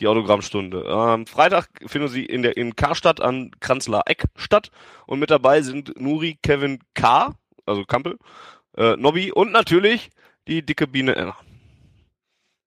die 0.00 0.06
Autogrammstunde. 0.08 0.86
Am 0.88 1.26
Freitag 1.26 1.68
finden 1.86 2.08
sie 2.08 2.24
in 2.24 2.42
der 2.42 2.56
in 2.56 2.74
Karstadt 2.76 3.20
an 3.20 3.50
Kranzler 3.60 4.02
Eck 4.06 4.24
statt 4.36 4.70
und 5.06 5.18
mit 5.20 5.30
dabei 5.30 5.62
sind 5.62 5.98
Nuri, 6.00 6.38
Kevin 6.42 6.80
K., 6.94 7.34
also 7.66 7.84
Kampel, 7.84 8.18
äh, 8.76 8.96
Nobby 8.96 9.32
und 9.32 9.52
natürlich 9.52 10.10
die 10.48 10.64
dicke 10.64 10.86
Biene 10.86 11.16
Anna. 11.16 11.36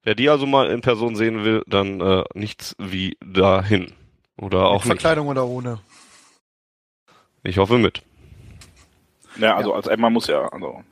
Wer 0.03 0.15
die 0.15 0.29
also 0.29 0.45
mal 0.45 0.69
in 0.69 0.81
Person 0.81 1.15
sehen 1.15 1.43
will, 1.43 1.63
dann 1.67 1.99
äh, 1.99 2.23
nichts 2.33 2.75
wie 2.79 3.17
dahin. 3.25 3.91
Oder 4.37 4.67
auch 4.67 4.85
Mit 4.85 4.93
nicht. 4.93 5.01
Verkleidung 5.01 5.27
oder 5.27 5.45
ohne. 5.45 5.79
Ich 7.43 7.57
hoffe 7.57 7.77
mit. 7.77 8.03
Ja, 9.37 9.55
also 9.55 9.73
als 9.73 9.87
Emma 9.87 10.09
muss 10.09 10.27
ja, 10.27 10.47
also. 10.47 10.83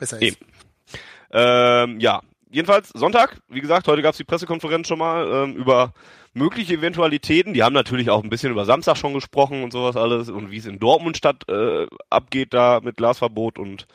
Besser 0.00 0.20
Eben. 0.20 0.34
ist. 0.34 0.98
Ähm, 1.30 2.00
ja, 2.00 2.22
jedenfalls 2.50 2.88
Sonntag, 2.88 3.36
wie 3.48 3.60
gesagt, 3.60 3.86
heute 3.86 4.02
gab's 4.02 4.16
die 4.16 4.24
Pressekonferenz 4.24 4.88
schon 4.88 4.98
mal 4.98 5.44
ähm, 5.44 5.54
über 5.54 5.92
mögliche 6.32 6.74
Eventualitäten. 6.74 7.54
Die 7.54 7.62
haben 7.62 7.72
natürlich 7.72 8.10
auch 8.10 8.22
ein 8.22 8.30
bisschen 8.30 8.52
über 8.52 8.64
Samstag 8.64 8.96
schon 8.96 9.14
gesprochen 9.14 9.62
und 9.62 9.72
sowas 9.72 9.96
alles 9.96 10.28
und 10.28 10.50
wie 10.50 10.58
es 10.58 10.66
in 10.66 10.78
Dortmund 10.78 11.16
statt 11.16 11.48
äh, 11.48 11.86
abgeht 12.08 12.54
da 12.54 12.80
mit 12.82 12.96
Glasverbot 12.96 13.58
und 13.58 13.86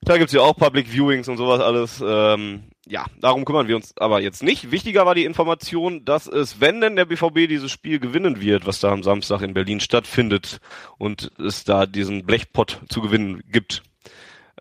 da 0.00 0.16
gibt's 0.16 0.32
ja 0.32 0.42
auch 0.42 0.56
Public 0.56 0.92
Viewings 0.92 1.28
und 1.28 1.38
sowas 1.38 1.60
alles. 1.60 2.02
Ähm, 2.06 2.64
ja, 2.86 3.04
darum 3.20 3.44
kümmern 3.44 3.68
wir 3.68 3.76
uns 3.76 3.96
aber 3.98 4.20
jetzt 4.20 4.42
nicht. 4.42 4.70
Wichtiger 4.70 5.04
war 5.04 5.14
die 5.14 5.24
Information, 5.24 6.04
dass 6.04 6.26
es, 6.26 6.60
wenn 6.60 6.80
denn 6.80 6.96
der 6.96 7.04
BVB 7.04 7.48
dieses 7.48 7.70
Spiel 7.70 7.98
gewinnen 7.98 8.40
wird, 8.40 8.64
was 8.64 8.80
da 8.80 8.92
am 8.92 9.02
Samstag 9.02 9.42
in 9.42 9.54
Berlin 9.54 9.80
stattfindet 9.80 10.60
und 10.98 11.32
es 11.38 11.64
da 11.64 11.86
diesen 11.86 12.24
Blechpott 12.24 12.80
zu 12.88 13.00
gewinnen 13.00 13.42
gibt, 13.50 13.82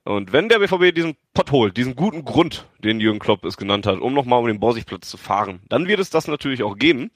und 0.03 0.33
wenn 0.33 0.49
der 0.49 0.59
BVB 0.59 0.93
diesen 0.93 1.15
Pott 1.33 1.51
holt, 1.51 1.77
diesen 1.77 1.95
guten 1.95 2.25
Grund, 2.25 2.65
den 2.83 2.99
Jürgen 2.99 3.19
Klopp 3.19 3.45
es 3.45 3.57
genannt 3.57 3.85
hat, 3.85 3.99
um 3.99 4.13
nochmal 4.13 4.39
um 4.39 4.47
den 4.47 4.59
Borsigplatz 4.59 5.09
zu 5.09 5.17
fahren, 5.17 5.59
dann 5.69 5.87
wird 5.87 5.99
es 5.99 6.09
das 6.09 6.27
natürlich 6.27 6.63
auch 6.63 6.77
geben. 6.77 7.11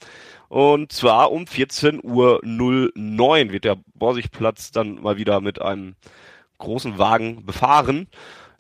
Und 0.50 0.92
zwar 0.92 1.32
um 1.32 1.44
14.09 1.46 2.04
Uhr 2.04 3.52
wird 3.52 3.64
der 3.64 3.78
Borsigplatz 3.96 4.72
dann 4.72 5.02
mal 5.02 5.18
wieder 5.18 5.42
mit 5.42 5.62
einem 5.62 5.96
großen 6.58 6.98
Wagen 6.98 7.46
befahren. 7.46 8.08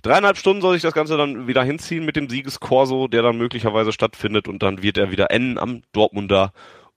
Dreieinhalb 0.01 0.37
Stunden 0.37 0.61
soll 0.61 0.73
sich 0.73 0.81
das 0.81 0.93
Ganze 0.93 1.15
dann 1.15 1.47
wieder 1.47 1.63
hinziehen 1.63 2.05
mit 2.05 2.15
dem 2.15 2.27
Siegeskorso, 2.29 3.07
der 3.07 3.21
dann 3.21 3.37
möglicherweise 3.37 3.91
stattfindet 3.91 4.47
und 4.47 4.63
dann 4.63 4.81
wird 4.81 4.97
er 4.97 5.11
wieder 5.11 5.29
enden 5.29 5.59
am 5.59 5.83
Dortmunder 5.91 6.53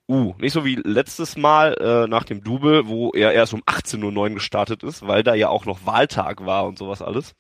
U. 0.09 0.34
Nicht 0.38 0.52
so 0.52 0.64
wie 0.64 0.76
letztes 0.76 1.36
Mal 1.36 1.74
äh, 1.80 2.07
nach 2.09 2.24
dem 2.24 2.44
Double, 2.44 2.86
wo 2.88 3.11
er 3.11 3.32
erst 3.32 3.55
um 3.55 3.62
18.09 3.62 4.16
Uhr 4.16 4.30
gestartet 4.30 4.82
ist, 4.82 5.07
weil 5.07 5.22
da 5.22 5.34
ja 5.34 5.48
auch 5.48 5.64
noch 5.64 5.86
Wahltag 5.86 6.44
war 6.44 6.66
und 6.66 6.78
sowas 6.78 7.00
alles. 7.00 7.34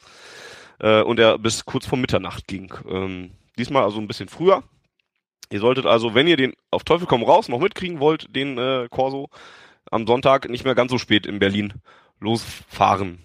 Äh, 0.80 1.02
und 1.02 1.20
er 1.20 1.38
bis 1.38 1.64
kurz 1.66 1.86
vor 1.86 1.98
Mitternacht 1.98 2.46
ging. 2.46 2.72
Ähm, 2.88 3.32
diesmal 3.58 3.82
also 3.84 4.00
ein 4.00 4.08
bisschen 4.08 4.28
früher. 4.28 4.62
Ihr 5.50 5.60
solltet 5.60 5.84
also, 5.86 6.14
wenn 6.14 6.26
ihr 6.26 6.36
den 6.38 6.54
auf 6.70 6.84
Teufel 6.84 7.06
komm 7.06 7.22
raus 7.22 7.48
noch 7.48 7.58
mitkriegen 7.60 8.00
wollt, 8.00 8.34
den 8.34 8.56
äh, 8.58 8.88
Corso, 8.90 9.28
am 9.90 10.06
Sonntag 10.06 10.48
nicht 10.48 10.64
mehr 10.64 10.74
ganz 10.74 10.90
so 10.90 10.98
spät 10.98 11.26
in 11.26 11.38
Berlin 11.38 11.74
losfahren. 12.18 13.22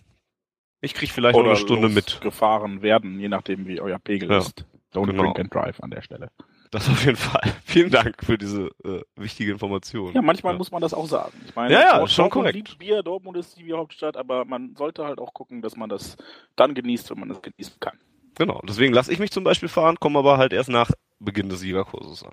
Ich 0.81 0.93
krieg 0.93 1.11
vielleicht 1.11 1.37
noch 1.37 1.45
eine 1.45 1.55
Stunde 1.55 1.89
mit. 1.89 2.19
gefahren 2.21 2.81
werden, 2.81 3.19
je 3.19 3.29
nachdem 3.29 3.67
wie 3.67 3.79
euer 3.81 3.99
Pegel 3.99 4.29
Ja, 4.29 4.37
ist. 4.39 4.65
Don't 4.93 5.07
genau. 5.07 5.23
drink 5.23 5.39
and 5.39 5.53
drive 5.53 5.81
an 5.81 5.91
der 5.91 6.01
Stelle. 6.01 6.29
Das 6.72 6.88
auf 6.88 7.03
jeden 7.03 7.17
Fall. 7.17 7.41
Vielen 7.65 7.89
Dank 7.89 8.24
für 8.24 8.38
diese 8.38 8.70
äh, 8.84 9.01
wichtige 9.15 9.51
Information. 9.51 10.13
Ja, 10.13 10.22
manchmal 10.22 10.53
Ja. 10.53 10.57
muss 10.59 10.70
man 10.72 10.82
das 10.82 10.93
auch 10.93 11.07
sagen. 11.07 11.34
Ich 11.47 11.55
meine, 11.55 11.74
Ja, 11.74 11.82
ja, 11.82 11.97
Dort- 11.97 12.09
ist 12.09 12.15
schon 12.15 12.24
Dortmund 12.26 12.43
korrekt. 12.45 12.55
liebt 12.70 12.78
Bier, 12.80 13.01
Dortmund 13.03 13.38
ist 13.38 13.57
die 13.57 13.63
Bierhauptstadt, 13.63 14.17
aber 14.17 14.45
man 14.45 14.76
sollte 14.76 15.03
halt 15.05 15.20
auch 15.20 15.34
gucken, 15.34 15.61
dass 15.63 15.76
man 15.76 15.89
das 15.89 16.15
dann 16.55 16.76
genießt, 16.76 17.09
wenn 17.09 17.20
man 17.22 17.32
es 17.32 17.41
genießen 17.41 17.80
kann. 17.80 17.97
Genau, 18.36 18.61
deswegen 18.67 18.93
lasse 18.93 19.11
ich 19.11 19.20
mich 19.20 19.32
zum 19.32 19.43
Beispiel 19.43 19.67
fahren, 19.67 19.99
komme 19.99 20.20
aber 20.20 20.38
halt 20.38 20.53
erst 20.53 20.70
nach 20.70 20.91
Beginn 21.20 21.49
des 21.49 21.59
Siegerkurses 21.61 22.24
an. 22.24 22.32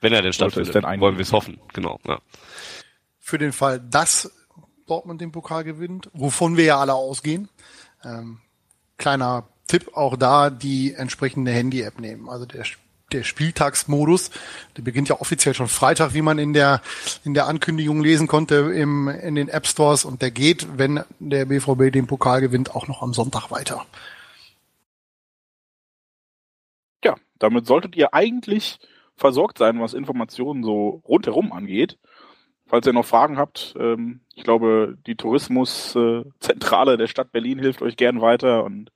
Wenn 0.00 0.12
er 0.12 0.22
denn 0.22 0.32
stattfindet, 0.32 0.74
denn 0.74 0.84
wollen 1.00 1.16
wir 1.16 1.22
es 1.22 1.32
hoffen. 1.32 1.58
Genau, 1.74 1.98
ja. 2.06 2.20
Für 3.18 3.38
den 3.38 3.52
Fall, 3.52 3.80
dass 3.80 4.30
Dortmund 4.86 5.20
den 5.20 5.32
Pokal 5.32 5.64
gewinnt, 5.64 6.08
wovon 6.12 6.56
wir 6.56 6.64
ja 6.64 6.78
alle 6.78 6.94
ausgehen. 6.94 7.48
Ähm, 8.04 8.40
kleiner 8.98 9.48
Tipp 9.66 9.90
auch 9.96 10.16
da, 10.16 10.50
die 10.50 10.94
entsprechende 10.94 11.50
Handy-App 11.52 11.98
nehmen. 12.00 12.28
Also 12.28 12.44
der 12.46 12.64
der 13.12 13.24
Spieltagsmodus. 13.24 14.30
Der 14.76 14.82
beginnt 14.82 15.08
ja 15.08 15.20
offiziell 15.20 15.54
schon 15.54 15.68
Freitag, 15.68 16.14
wie 16.14 16.22
man 16.22 16.38
in 16.38 16.52
der, 16.52 16.80
in 17.24 17.34
der 17.34 17.46
Ankündigung 17.46 18.02
lesen 18.02 18.26
konnte 18.26 18.56
im, 18.74 19.08
in 19.08 19.34
den 19.34 19.48
App 19.48 19.66
Stores. 19.66 20.04
Und 20.04 20.22
der 20.22 20.30
geht, 20.30 20.66
wenn 20.78 21.04
der 21.18 21.46
BVB 21.46 21.92
den 21.92 22.06
Pokal 22.06 22.40
gewinnt, 22.40 22.74
auch 22.74 22.88
noch 22.88 23.02
am 23.02 23.12
Sonntag 23.12 23.50
weiter. 23.50 23.86
Ja, 27.04 27.16
damit 27.38 27.66
solltet 27.66 27.96
ihr 27.96 28.14
eigentlich 28.14 28.78
versorgt 29.16 29.58
sein, 29.58 29.80
was 29.80 29.94
Informationen 29.94 30.62
so 30.62 31.02
rundherum 31.06 31.52
angeht. 31.52 31.98
Falls 32.66 32.86
ihr 32.86 32.92
noch 32.92 33.04
Fragen 33.04 33.36
habt, 33.36 33.74
ähm, 33.78 34.20
ich 34.34 34.44
glaube, 34.44 34.96
die 35.06 35.16
Tourismuszentrale 35.16 36.96
der 36.96 37.08
Stadt 37.08 37.32
Berlin 37.32 37.58
hilft 37.58 37.82
euch 37.82 37.96
gern 37.96 38.20
weiter 38.20 38.64
und 38.64 38.92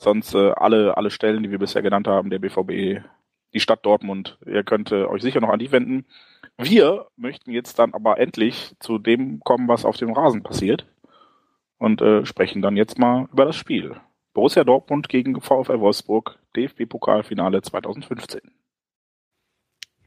sonst 0.00 0.34
äh, 0.34 0.52
alle, 0.52 0.96
alle 0.96 1.10
Stellen, 1.10 1.42
die 1.42 1.50
wir 1.50 1.58
bisher 1.58 1.82
genannt 1.82 2.08
haben, 2.08 2.30
der 2.30 2.38
BVB, 2.38 3.04
die 3.52 3.60
Stadt 3.60 3.84
Dortmund, 3.84 4.38
ihr 4.46 4.64
könnt 4.64 4.90
äh, 4.92 5.04
euch 5.04 5.22
sicher 5.22 5.40
noch 5.40 5.50
an 5.50 5.58
die 5.58 5.72
wenden. 5.72 6.06
Wir 6.56 7.06
möchten 7.16 7.50
jetzt 7.50 7.78
dann 7.78 7.94
aber 7.94 8.18
endlich 8.18 8.74
zu 8.80 8.98
dem 8.98 9.40
kommen, 9.40 9.68
was 9.68 9.84
auf 9.84 9.96
dem 9.96 10.12
Rasen 10.12 10.42
passiert 10.42 10.86
und 11.78 12.00
äh, 12.00 12.24
sprechen 12.24 12.62
dann 12.62 12.76
jetzt 12.76 12.98
mal 12.98 13.28
über 13.32 13.44
das 13.44 13.56
Spiel. 13.56 13.96
Borussia 14.32 14.64
Dortmund 14.64 15.08
gegen 15.08 15.40
VfL 15.40 15.80
Wolfsburg, 15.80 16.38
DFB-Pokalfinale 16.56 17.62
2015 17.62 18.40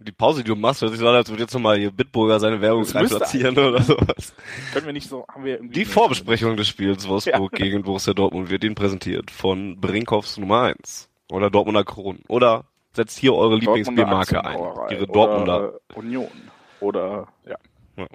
die 0.04 0.12
Pause, 0.12 0.44
die 0.44 0.50
du 0.50 0.56
machst, 0.56 0.82
hört 0.82 0.92
sich 0.92 1.00
so 1.00 1.08
an, 1.08 1.16
als 1.16 1.30
würde 1.30 1.44
jetzt 1.44 1.54
nochmal 1.54 1.78
hier 1.78 1.92
Bitburger 1.92 2.40
seine 2.40 2.62
Werbung 2.62 2.86
platzieren 2.86 3.58
oder 3.58 3.82
sowas. 3.82 4.34
Können 4.74 4.86
wir 4.86 4.94
nicht 4.94 5.10
so, 5.10 5.26
haben 5.28 5.46
wir. 5.46 5.60
Die 5.62 5.86
Vorbesprechung 5.86 6.58
des 6.58 6.68
Spiels 6.68 7.08
Wolfsburg 7.08 7.58
ja. 7.58 7.58
gegen 7.66 7.84
Borussia 7.84 8.14
Dortmund 8.14 8.50
wird 8.50 8.64
Ihnen 8.64 8.76
präsentiert 8.76 9.32
von 9.32 9.80
Brinkhoffs 9.80 10.38
Nummer 10.38 10.64
1 10.64 11.10
oder 11.32 11.50
Dortmunder 11.50 11.84
Kronen 11.84 12.24
oder 12.28 12.66
setzt 12.94 13.18
hier 13.18 13.34
eure 13.34 13.56
Lieblingsbiermarke 13.56 14.44
ein. 14.44 14.60
Ihre 14.90 15.08
Dortmunder. 15.08 15.74
Äh, 15.90 15.98
Union. 15.98 16.30
Oder, 16.80 17.28
ja. 17.46 17.56
ja. 17.98 18.08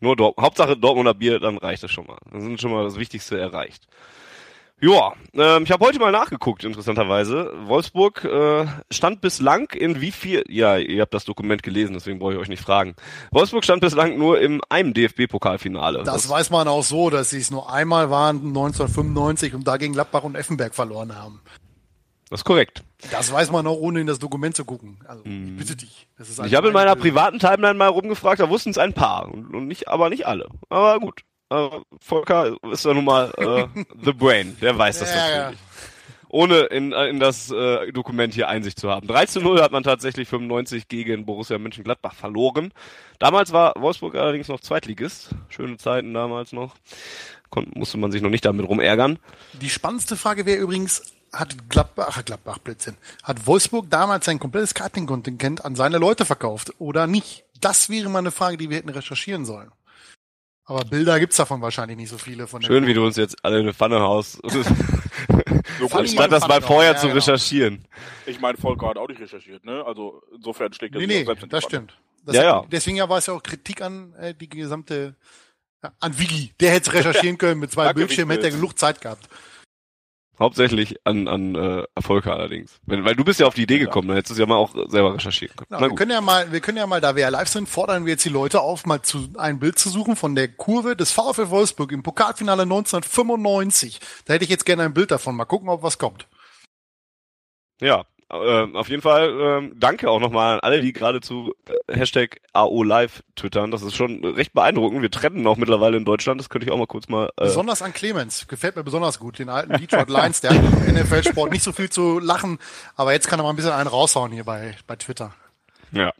Nur 0.00 0.16
Dort 0.16 0.38
Hauptsache 0.38 0.76
Dortmunder 0.76 1.14
Bier, 1.14 1.38
dann 1.38 1.58
reicht 1.58 1.82
das 1.82 1.90
schon 1.90 2.06
mal. 2.06 2.18
Dann 2.30 2.40
sind 2.40 2.60
schon 2.60 2.72
mal 2.72 2.84
das 2.84 2.98
Wichtigste 2.98 3.38
erreicht. 3.38 3.86
Ja, 4.82 5.12
ähm, 5.34 5.62
ich 5.62 5.70
habe 5.70 5.86
heute 5.86 6.00
mal 6.00 6.10
nachgeguckt, 6.10 6.64
interessanterweise. 6.64 7.52
Wolfsburg 7.66 8.24
äh, 8.24 8.66
stand 8.90 9.20
bislang 9.20 9.70
in 9.70 10.00
wie 10.00 10.10
viel, 10.10 10.42
ja, 10.48 10.76
ihr 10.76 11.02
habt 11.02 11.14
das 11.14 11.24
Dokument 11.24 11.62
gelesen, 11.62 11.92
deswegen 11.92 12.18
brauche 12.18 12.32
ich 12.32 12.38
euch 12.40 12.48
nicht 12.48 12.64
fragen. 12.64 12.96
Wolfsburg 13.30 13.62
stand 13.62 13.80
bislang 13.80 14.18
nur 14.18 14.40
im 14.40 14.60
einem 14.68 14.92
DFB-Pokalfinale. 14.92 16.02
Das, 16.02 16.22
das, 16.22 16.28
weiß 16.28 16.50
man 16.50 16.66
auch 16.66 16.82
so, 16.82 17.10
dass 17.10 17.30
sie 17.30 17.38
es 17.38 17.52
nur 17.52 17.72
einmal 17.72 18.10
waren, 18.10 18.38
1995, 18.38 19.54
und 19.54 19.68
da 19.68 19.76
gegen 19.76 19.92
Gladbach 19.92 20.24
und 20.24 20.34
Effenberg 20.34 20.74
verloren 20.74 21.14
haben. 21.14 21.40
Das 22.28 22.40
ist 22.40 22.44
korrekt. 22.44 22.82
Das 23.12 23.30
weiß 23.30 23.52
man 23.52 23.64
auch, 23.68 23.78
ohne 23.78 24.00
in 24.00 24.08
das 24.08 24.18
Dokument 24.18 24.56
zu 24.56 24.64
gucken. 24.64 24.98
Also, 25.06 25.22
mm. 25.24 25.46
ich 25.46 25.56
bitte 25.58 25.76
dich. 25.76 26.08
ich 26.44 26.54
habe 26.56 26.68
in 26.68 26.74
meiner 26.74 26.96
privaten 26.96 27.38
Timeline 27.38 27.74
mal 27.74 27.86
rumgefragt, 27.86 28.40
da 28.40 28.48
wussten 28.48 28.70
es 28.70 28.78
ein 28.78 28.94
paar, 28.94 29.32
und, 29.32 29.54
und 29.54 29.68
nicht, 29.68 29.86
aber 29.86 30.10
nicht 30.10 30.26
alle. 30.26 30.48
Aber 30.70 30.98
gut. 30.98 31.22
Äh, 31.52 31.80
Volker 32.00 32.56
ist 32.70 32.84
ja 32.84 32.94
nun 32.94 33.04
mal 33.04 33.32
äh, 33.36 33.66
The 34.04 34.12
Brain, 34.12 34.56
der 34.60 34.76
weiß 34.76 35.00
das 35.00 35.14
ja, 35.14 35.16
natürlich. 35.16 35.60
Ja. 35.60 35.66
Ohne 36.28 36.60
in, 36.60 36.92
in 36.92 37.20
das 37.20 37.50
äh, 37.50 37.92
Dokument 37.92 38.32
hier 38.32 38.48
Einsicht 38.48 38.80
zu 38.80 38.90
haben. 38.90 39.06
3 39.06 39.26
zu 39.26 39.40
0 39.42 39.60
hat 39.60 39.70
man 39.70 39.82
tatsächlich 39.82 40.28
95 40.28 40.88
gegen 40.88 41.26
Borussia 41.26 41.58
Mönchengladbach 41.58 42.14
verloren. 42.14 42.72
Damals 43.18 43.52
war 43.52 43.74
Wolfsburg 43.78 44.14
allerdings 44.14 44.48
noch 44.48 44.60
Zweitligist. 44.60 45.34
Schöne 45.50 45.76
Zeiten 45.76 46.14
damals 46.14 46.52
noch. 46.52 46.74
Kon 47.50 47.70
musste 47.74 47.98
man 47.98 48.10
sich 48.12 48.22
noch 48.22 48.30
nicht 48.30 48.46
damit 48.46 48.66
rumärgern. 48.66 49.18
Die 49.60 49.68
spannendste 49.68 50.16
Frage 50.16 50.46
wäre 50.46 50.58
übrigens, 50.58 51.12
hat 51.34 51.68
Gladbach, 51.68 52.24
Gladbach 52.24 52.58
Blödsinn, 52.58 52.96
hat 53.22 53.46
Wolfsburg 53.46 53.90
damals 53.90 54.24
sein 54.24 54.38
komplettes 54.38 54.72
Karting-Kontingent 54.72 55.66
an 55.66 55.76
seine 55.76 55.98
Leute 55.98 56.24
verkauft 56.24 56.72
oder 56.78 57.06
nicht? 57.06 57.44
Das 57.60 57.90
wäre 57.90 58.08
mal 58.08 58.20
eine 58.20 58.30
Frage, 58.30 58.56
die 58.56 58.70
wir 58.70 58.78
hätten 58.78 58.88
recherchieren 58.88 59.44
sollen. 59.44 59.70
Aber 60.64 60.84
Bilder 60.84 61.18
gibt's 61.18 61.36
davon 61.36 61.60
wahrscheinlich 61.60 61.96
nicht 61.96 62.08
so 62.08 62.18
viele. 62.18 62.46
Von 62.46 62.62
Schön, 62.62 62.86
wie 62.86 62.94
du 62.94 63.04
uns 63.04 63.16
jetzt 63.16 63.44
alle 63.44 63.58
eine 63.58 63.74
Pfanne 63.74 64.00
haust. 64.00 64.40
Statt 66.06 66.32
das 66.32 66.46
mal 66.46 66.62
vorher 66.62 66.92
ja, 66.92 66.96
zu 66.96 67.06
genau. 67.06 67.18
recherchieren. 67.18 67.84
Ich 68.26 68.40
meine, 68.40 68.56
Volker 68.56 68.88
hat 68.88 68.96
auch 68.96 69.08
nicht 69.08 69.20
recherchiert, 69.20 69.64
ne? 69.64 69.84
Also 69.84 70.22
insofern 70.34 70.72
schlägt 70.72 70.94
er 70.94 71.00
nee, 71.00 71.06
nee, 71.06 71.24
selbst 71.24 71.42
in 71.42 71.48
das 71.48 71.64
stimmt. 71.64 71.98
Das 72.24 72.36
ja, 72.36 72.42
ja. 72.42 72.64
Deswegen 72.70 72.96
ja 72.96 73.08
war 73.08 73.18
es 73.18 73.26
ja 73.26 73.34
auch 73.34 73.42
Kritik 73.42 73.82
an 73.82 74.14
äh, 74.14 74.34
die 74.34 74.48
gesamte 74.48 75.16
an 75.98 76.18
Vigi. 76.18 76.52
Der 76.60 76.70
hätte 76.70 76.92
recherchieren 76.92 77.38
können 77.38 77.60
mit 77.60 77.72
zwei 77.72 77.92
Bildschirmen, 77.92 78.30
hätte 78.32 78.46
er 78.46 78.52
genug 78.52 78.78
Zeit 78.78 79.00
gehabt. 79.00 79.28
Hauptsächlich 80.38 80.96
an, 81.04 81.28
an 81.28 81.54
äh, 81.54 81.84
Erfolge 81.94 82.32
allerdings. 82.32 82.80
Weil, 82.86 83.04
weil 83.04 83.14
du 83.14 83.22
bist 83.22 83.38
ja 83.38 83.46
auf 83.46 83.54
die 83.54 83.62
Idee 83.62 83.78
gekommen, 83.78 84.08
dann 84.08 84.16
hättest 84.16 84.30
du 84.30 84.34
es 84.34 84.38
ja 84.40 84.46
mal 84.46 84.56
auch 84.56 84.74
selber 84.88 85.14
recherchieren 85.14 85.54
können. 85.54 85.68
Genau, 85.68 85.90
wir 85.90 85.94
können 85.94 86.10
ja 86.10 86.20
mal, 86.20 86.50
wir 86.50 86.60
können 86.60 86.78
ja 86.78 86.86
mal, 86.86 87.00
da 87.00 87.14
wir 87.14 87.22
ja 87.22 87.28
live 87.28 87.48
sind, 87.48 87.68
fordern 87.68 88.06
wir 88.06 88.12
jetzt 88.12 88.24
die 88.24 88.30
Leute 88.30 88.60
auf, 88.60 88.86
mal 88.86 89.02
zu 89.02 89.28
ein 89.36 89.58
Bild 89.58 89.78
zu 89.78 89.90
suchen 89.90 90.16
von 90.16 90.34
der 90.34 90.48
Kurve 90.48 90.96
des 90.96 91.12
VfL 91.12 91.50
Wolfsburg 91.50 91.92
im 91.92 92.02
Pokalfinale 92.02 92.62
1995. 92.62 94.00
Da 94.24 94.34
hätte 94.34 94.44
ich 94.44 94.50
jetzt 94.50 94.64
gerne 94.64 94.84
ein 94.84 94.94
Bild 94.94 95.10
davon. 95.10 95.36
Mal 95.36 95.44
gucken, 95.44 95.68
ob 95.68 95.82
was 95.82 95.98
kommt. 95.98 96.26
Ja, 97.80 98.06
äh, 98.32 98.66
auf 98.74 98.88
jeden 98.88 99.02
Fall 99.02 99.62
äh, 99.62 99.70
danke 99.74 100.10
auch 100.10 100.20
nochmal 100.20 100.54
an 100.54 100.60
alle, 100.60 100.80
die 100.80 100.92
gerade 100.92 101.20
zu 101.20 101.54
äh, 101.66 101.96
Hashtag 101.96 102.40
AOLive 102.52 103.22
twittern. 103.36 103.70
Das 103.70 103.82
ist 103.82 103.94
schon 103.94 104.24
recht 104.24 104.54
beeindruckend. 104.54 105.02
Wir 105.02 105.10
trennen 105.10 105.46
auch 105.46 105.56
mittlerweile 105.56 105.96
in 105.98 106.04
Deutschland. 106.04 106.40
Das 106.40 106.48
könnte 106.48 106.66
ich 106.66 106.72
auch 106.72 106.78
mal 106.78 106.86
kurz 106.86 107.08
mal. 107.08 107.28
Äh 107.36 107.44
besonders 107.44 107.82
an 107.82 107.92
Clemens. 107.92 108.48
Gefällt 108.48 108.76
mir 108.76 108.84
besonders 108.84 109.18
gut. 109.18 109.38
Den 109.38 109.48
alten 109.48 109.76
Detroit 109.76 110.08
Lions, 110.08 110.40
der 110.40 110.50
hat 110.50 110.58
im 110.58 110.94
NFL-Sport 110.94 111.52
nicht 111.52 111.62
so 111.62 111.72
viel 111.72 111.90
zu 111.90 112.18
lachen. 112.18 112.58
Aber 112.96 113.12
jetzt 113.12 113.28
kann 113.28 113.38
er 113.38 113.42
mal 113.42 113.50
ein 113.50 113.56
bisschen 113.56 113.72
einen 113.72 113.88
raushauen 113.88 114.32
hier 114.32 114.44
bei, 114.44 114.76
bei 114.86 114.96
Twitter. 114.96 115.34
Ja. 115.92 116.12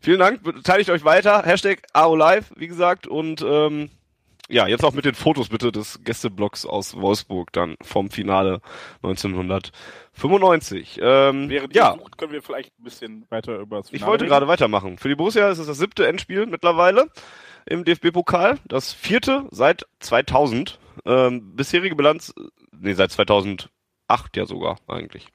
Vielen 0.00 0.18
Dank. 0.18 0.42
Beteiligt 0.42 0.90
euch 0.90 1.04
weiter. 1.04 1.44
Hashtag 1.44 1.82
AOLive, 1.92 2.46
wie 2.56 2.66
gesagt. 2.66 3.06
Und 3.06 3.42
ähm, 3.42 3.90
ja, 4.50 4.66
jetzt 4.66 4.84
auch 4.84 4.92
mit 4.92 5.04
den 5.04 5.14
Fotos 5.14 5.48
bitte 5.48 5.72
des 5.72 6.02
Gästeblocks 6.02 6.66
aus 6.66 6.96
Wolfsburg 6.96 7.52
dann 7.52 7.76
vom 7.80 8.10
Finale 8.10 8.60
1995. 9.02 10.98
Ähm, 11.02 11.48
Während 11.48 11.74
ja. 11.74 11.94
sucht, 11.94 12.18
können 12.18 12.32
wir 12.32 12.42
vielleicht 12.42 12.78
ein 12.78 12.84
bisschen 12.84 13.26
weiter 13.30 13.58
über 13.58 13.78
das 13.78 13.90
Finale 13.90 14.02
Ich 14.02 14.06
wollte 14.06 14.24
reden. 14.24 14.30
gerade 14.30 14.48
weitermachen. 14.48 14.98
Für 14.98 15.08
die 15.08 15.14
Borussia 15.14 15.48
ist 15.48 15.58
es 15.58 15.66
das 15.66 15.78
siebte 15.78 16.06
Endspiel 16.06 16.46
mittlerweile 16.46 17.08
im 17.66 17.84
DFB-Pokal, 17.84 18.58
das 18.66 18.92
vierte 18.92 19.46
seit 19.50 19.86
2000. 20.00 20.78
Ähm, 21.06 21.56
bisherige 21.56 21.96
Bilanz, 21.96 22.34
nee, 22.72 22.94
seit 22.94 23.12
2008 23.12 23.70
ja 24.34 24.46
sogar 24.46 24.78
eigentlich. 24.88 25.28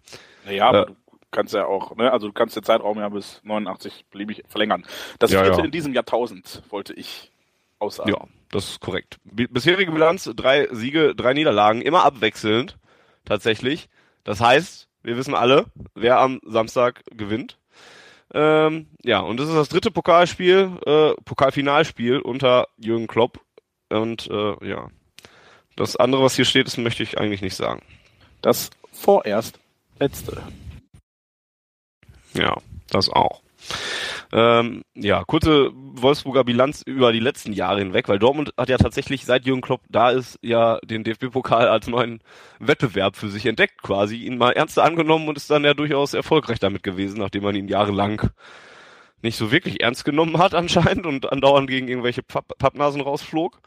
Naja, 0.45 0.67
aber 0.67 0.83
äh, 0.83 0.85
du 0.87 0.95
kannst 1.31 1.53
ja 1.53 1.65
auch, 1.65 1.95
ne, 1.95 2.11
also 2.11 2.27
du 2.27 2.33
kannst 2.33 2.55
den 2.55 2.63
Zeitraum 2.63 2.99
ja 2.99 3.09
bis 3.09 3.41
89 3.43 4.05
beliebig 4.11 4.43
verlängern. 4.47 4.85
Das 5.19 5.31
ja, 5.31 5.41
vierte 5.43 5.59
ja. 5.59 5.65
in 5.65 5.71
diesem 5.71 5.93
Jahrtausend 5.93 6.61
wollte 6.69 6.93
ich 6.93 7.31
aussagen. 7.79 8.09
Ja, 8.09 8.19
das 8.55 8.69
ist 8.69 8.79
korrekt. 8.79 9.17
Bisherige 9.25 9.91
Bilanz, 9.91 10.31
drei 10.33 10.69
Siege, 10.71 11.13
drei 11.13 11.33
Niederlagen, 11.33 11.81
immer 11.81 12.05
abwechselnd, 12.05 12.77
tatsächlich. 13.25 13.89
Das 14.23 14.39
heißt, 14.39 14.87
wir 15.03 15.17
wissen 15.17 15.35
alle, 15.35 15.65
wer 15.93 16.19
am 16.19 16.39
Samstag 16.45 17.03
gewinnt. 17.11 17.57
Ähm, 18.33 18.87
ja, 19.03 19.19
und 19.19 19.41
das 19.41 19.49
ist 19.49 19.55
das 19.55 19.67
dritte 19.67 19.91
Pokalspiel, 19.91 20.71
äh, 20.85 21.13
Pokalfinalspiel 21.25 22.19
unter 22.19 22.67
Jürgen 22.77 23.07
Klopp. 23.07 23.41
Und 23.89 24.29
äh, 24.31 24.65
ja, 24.65 24.87
das 25.75 25.97
andere, 25.97 26.23
was 26.23 26.37
hier 26.37 26.45
steht, 26.45 26.67
das 26.67 26.77
möchte 26.77 27.03
ich 27.03 27.17
eigentlich 27.17 27.41
nicht 27.41 27.55
sagen. 27.55 27.81
Das 28.41 28.69
vorerst 28.93 29.59
letzte. 29.99 30.41
Ja, 32.33 32.55
das 32.89 33.09
auch. 33.09 33.41
Ähm, 34.37 34.83
ja, 34.95 35.23
kurze 35.23 35.71
Wolfsburger 35.73 36.43
Bilanz 36.43 36.81
über 36.85 37.13
die 37.13 37.21
letzten 37.21 37.53
Jahre 37.53 37.79
hinweg, 37.79 38.09
weil 38.09 38.19
Dortmund 38.19 38.51
hat 38.57 38.67
ja 38.67 38.77
tatsächlich 38.77 39.23
seit 39.23 39.45
Jürgen 39.45 39.61
Klopp 39.61 39.83
da 39.87 40.09
ist, 40.09 40.37
ja 40.41 40.77
den 40.83 41.05
DFB-Pokal 41.05 41.69
als 41.69 41.87
neuen 41.87 42.19
Wettbewerb 42.59 43.15
für 43.15 43.29
sich 43.29 43.45
entdeckt 43.45 43.81
quasi, 43.81 44.17
ihn 44.17 44.37
mal 44.37 44.51
ernster 44.51 44.83
angenommen 44.83 45.29
und 45.29 45.37
ist 45.37 45.49
dann 45.49 45.63
ja 45.63 45.73
durchaus 45.73 46.13
erfolgreich 46.13 46.59
damit 46.59 46.83
gewesen, 46.83 47.19
nachdem 47.19 47.43
man 47.43 47.55
ihn 47.55 47.69
jahrelang 47.69 48.29
nicht 49.21 49.37
so 49.37 49.53
wirklich 49.53 49.81
ernst 49.81 50.03
genommen 50.03 50.37
hat 50.37 50.53
anscheinend 50.53 51.05
und 51.05 51.31
andauernd 51.31 51.69
gegen 51.69 51.87
irgendwelche 51.87 52.21
Papp 52.21 52.57
Pappnasen 52.57 52.99
rausflog. 52.99 53.61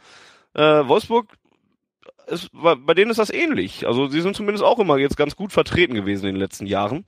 Äh, 0.52 0.86
Wolfsburg 0.86 1.32
ist, 2.28 2.50
bei 2.52 2.94
denen 2.94 3.10
ist 3.10 3.18
das 3.18 3.30
ähnlich. 3.30 3.86
Also 3.86 4.08
sie 4.08 4.20
sind 4.20 4.36
zumindest 4.36 4.64
auch 4.64 4.78
immer 4.78 4.98
jetzt 4.98 5.16
ganz 5.16 5.36
gut 5.36 5.52
vertreten 5.52 5.94
gewesen 5.94 6.26
in 6.26 6.34
den 6.34 6.40
letzten 6.40 6.66
Jahren. 6.66 7.04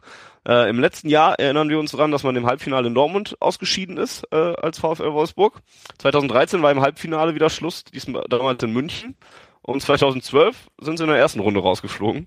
Äh, 0.46 0.68
Im 0.70 0.80
letzten 0.80 1.08
Jahr 1.08 1.38
erinnern 1.38 1.68
wir 1.68 1.78
uns 1.78 1.92
daran, 1.92 2.10
dass 2.10 2.22
man 2.22 2.36
im 2.36 2.46
Halbfinale 2.46 2.86
in 2.86 2.94
Dortmund 2.94 3.36
ausgeschieden 3.40 3.96
ist 3.96 4.26
äh, 4.32 4.36
als 4.36 4.78
VfL 4.78 5.12
Wolfsburg. 5.12 5.60
2013 5.98 6.62
war 6.62 6.70
im 6.70 6.80
Halbfinale 6.80 7.34
wieder 7.34 7.50
Schluss, 7.50 7.84
diesmal 7.84 8.24
damals 8.28 8.62
in 8.62 8.72
München. 8.72 9.16
Und 9.62 9.82
2012 9.82 10.68
sind 10.80 10.96
sie 10.96 11.04
in 11.04 11.10
der 11.10 11.18
ersten 11.18 11.40
Runde 11.40 11.60
rausgeflogen 11.60 12.26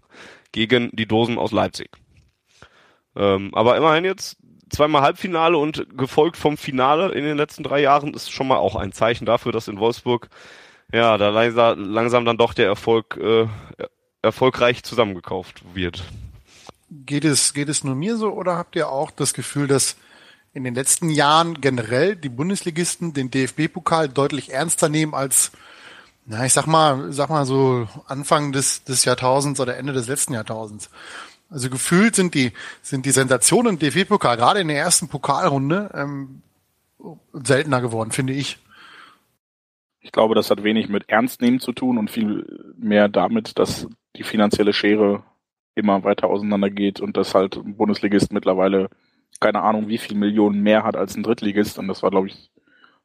gegen 0.52 0.92
die 0.94 1.08
Dosen 1.08 1.38
aus 1.38 1.52
Leipzig. 1.52 1.90
Ähm, 3.16 3.54
aber 3.54 3.76
immerhin 3.78 4.06
jetzt 4.06 4.38
zweimal 4.70 5.02
Halbfinale 5.02 5.58
und 5.58 5.98
gefolgt 5.98 6.38
vom 6.38 6.58
Finale 6.58 7.12
in 7.14 7.24
den 7.24 7.38
letzten 7.38 7.64
drei 7.64 7.82
Jahren 7.82 8.14
ist 8.14 8.32
schon 8.32 8.48
mal 8.48 8.58
auch 8.58 8.76
ein 8.76 8.92
Zeichen 8.92 9.26
dafür, 9.26 9.52
dass 9.52 9.68
in 9.68 9.80
Wolfsburg 9.80 10.30
ja 10.94 11.18
da 11.18 11.30
langsam, 11.30 12.26
dann 12.26 12.38
doch 12.38 12.54
der 12.54 12.68
Erfolg 12.68 13.18
äh, 13.18 13.48
erfolgreich 14.22 14.84
zusammengekauft 14.84 15.64
wird. 15.74 16.04
geht 16.90 17.26
es, 17.26 17.54
geht 17.54 17.70
es 17.70 17.84
nur 17.84 17.96
mir 17.96 18.18
so 18.18 18.32
oder 18.32 18.56
habt 18.56 18.76
ihr 18.76 18.90
auch 18.90 19.12
das 19.12 19.34
Gefühl, 19.34 19.68
dass 19.68 19.98
in 20.54 20.64
den 20.64 20.76
letzten 20.76 21.10
Jahren 21.10 21.60
generell 21.62 22.16
die 22.16 22.30
Bundesligisten 22.30 23.14
den 23.14 23.32
DFB-Pokal 23.32 24.08
deutlich 24.08 24.54
ernster 24.54 24.88
nehmen 24.88 25.16
als, 25.16 25.52
na, 26.26 26.46
ich 26.46 26.54
sag 26.54 26.68
mal, 26.68 27.12
sag 27.12 27.30
mal 27.30 27.46
so 27.46 27.88
Anfang 28.08 28.52
des, 28.52 28.84
des 28.84 29.04
Jahrtausends 29.04 29.60
oder 29.60 29.78
Ende 29.78 29.94
des 29.94 30.08
letzten 30.08 30.34
Jahrtausends. 30.34 30.90
Also 31.50 31.70
gefühlt 31.70 32.16
sind 32.16 32.36
die, 32.36 32.52
sind 32.82 33.06
die 33.06 33.12
Sensationen 33.12 33.74
im 33.74 33.80
DFB-Pokal 33.80 34.38
gerade 34.38 34.60
in 34.60 34.68
der 34.68 34.78
ersten 34.78 35.08
Pokalrunde 35.08 35.90
ähm, 35.94 36.42
seltener 37.34 37.82
geworden, 37.82 38.12
finde 38.12 38.34
ich. 38.34 38.60
Ich 40.04 40.12
glaube, 40.12 40.36
das 40.36 40.52
hat 40.52 40.64
wenig 40.64 40.90
mit 40.90 41.10
Ernstnehmen 41.10 41.60
zu 41.60 41.72
tun 41.72 41.98
und 41.98 42.12
viel 42.12 42.74
mehr 42.78 43.10
damit, 43.10 43.58
dass 43.58 43.88
die 44.16 44.24
finanzielle 44.24 44.74
Schere 44.74 45.24
immer 45.74 46.04
weiter 46.04 46.28
auseinander 46.28 46.70
geht 46.70 47.00
und 47.00 47.18
dass 47.18 47.34
halt 47.34 47.56
ein 47.56 47.76
Bundesligist 47.78 48.32
mittlerweile 48.32 48.90
keine 49.40 49.62
Ahnung, 49.62 49.88
wie 49.88 49.98
viel 49.98 50.18
Millionen 50.18 50.62
mehr 50.62 50.84
hat 50.84 50.96
als 50.96 51.16
ein 51.16 51.24
Drittligist 51.24 51.78
und 51.80 51.88
das 51.88 52.04
war, 52.04 52.12
glaube 52.12 52.28
ich, 52.28 52.52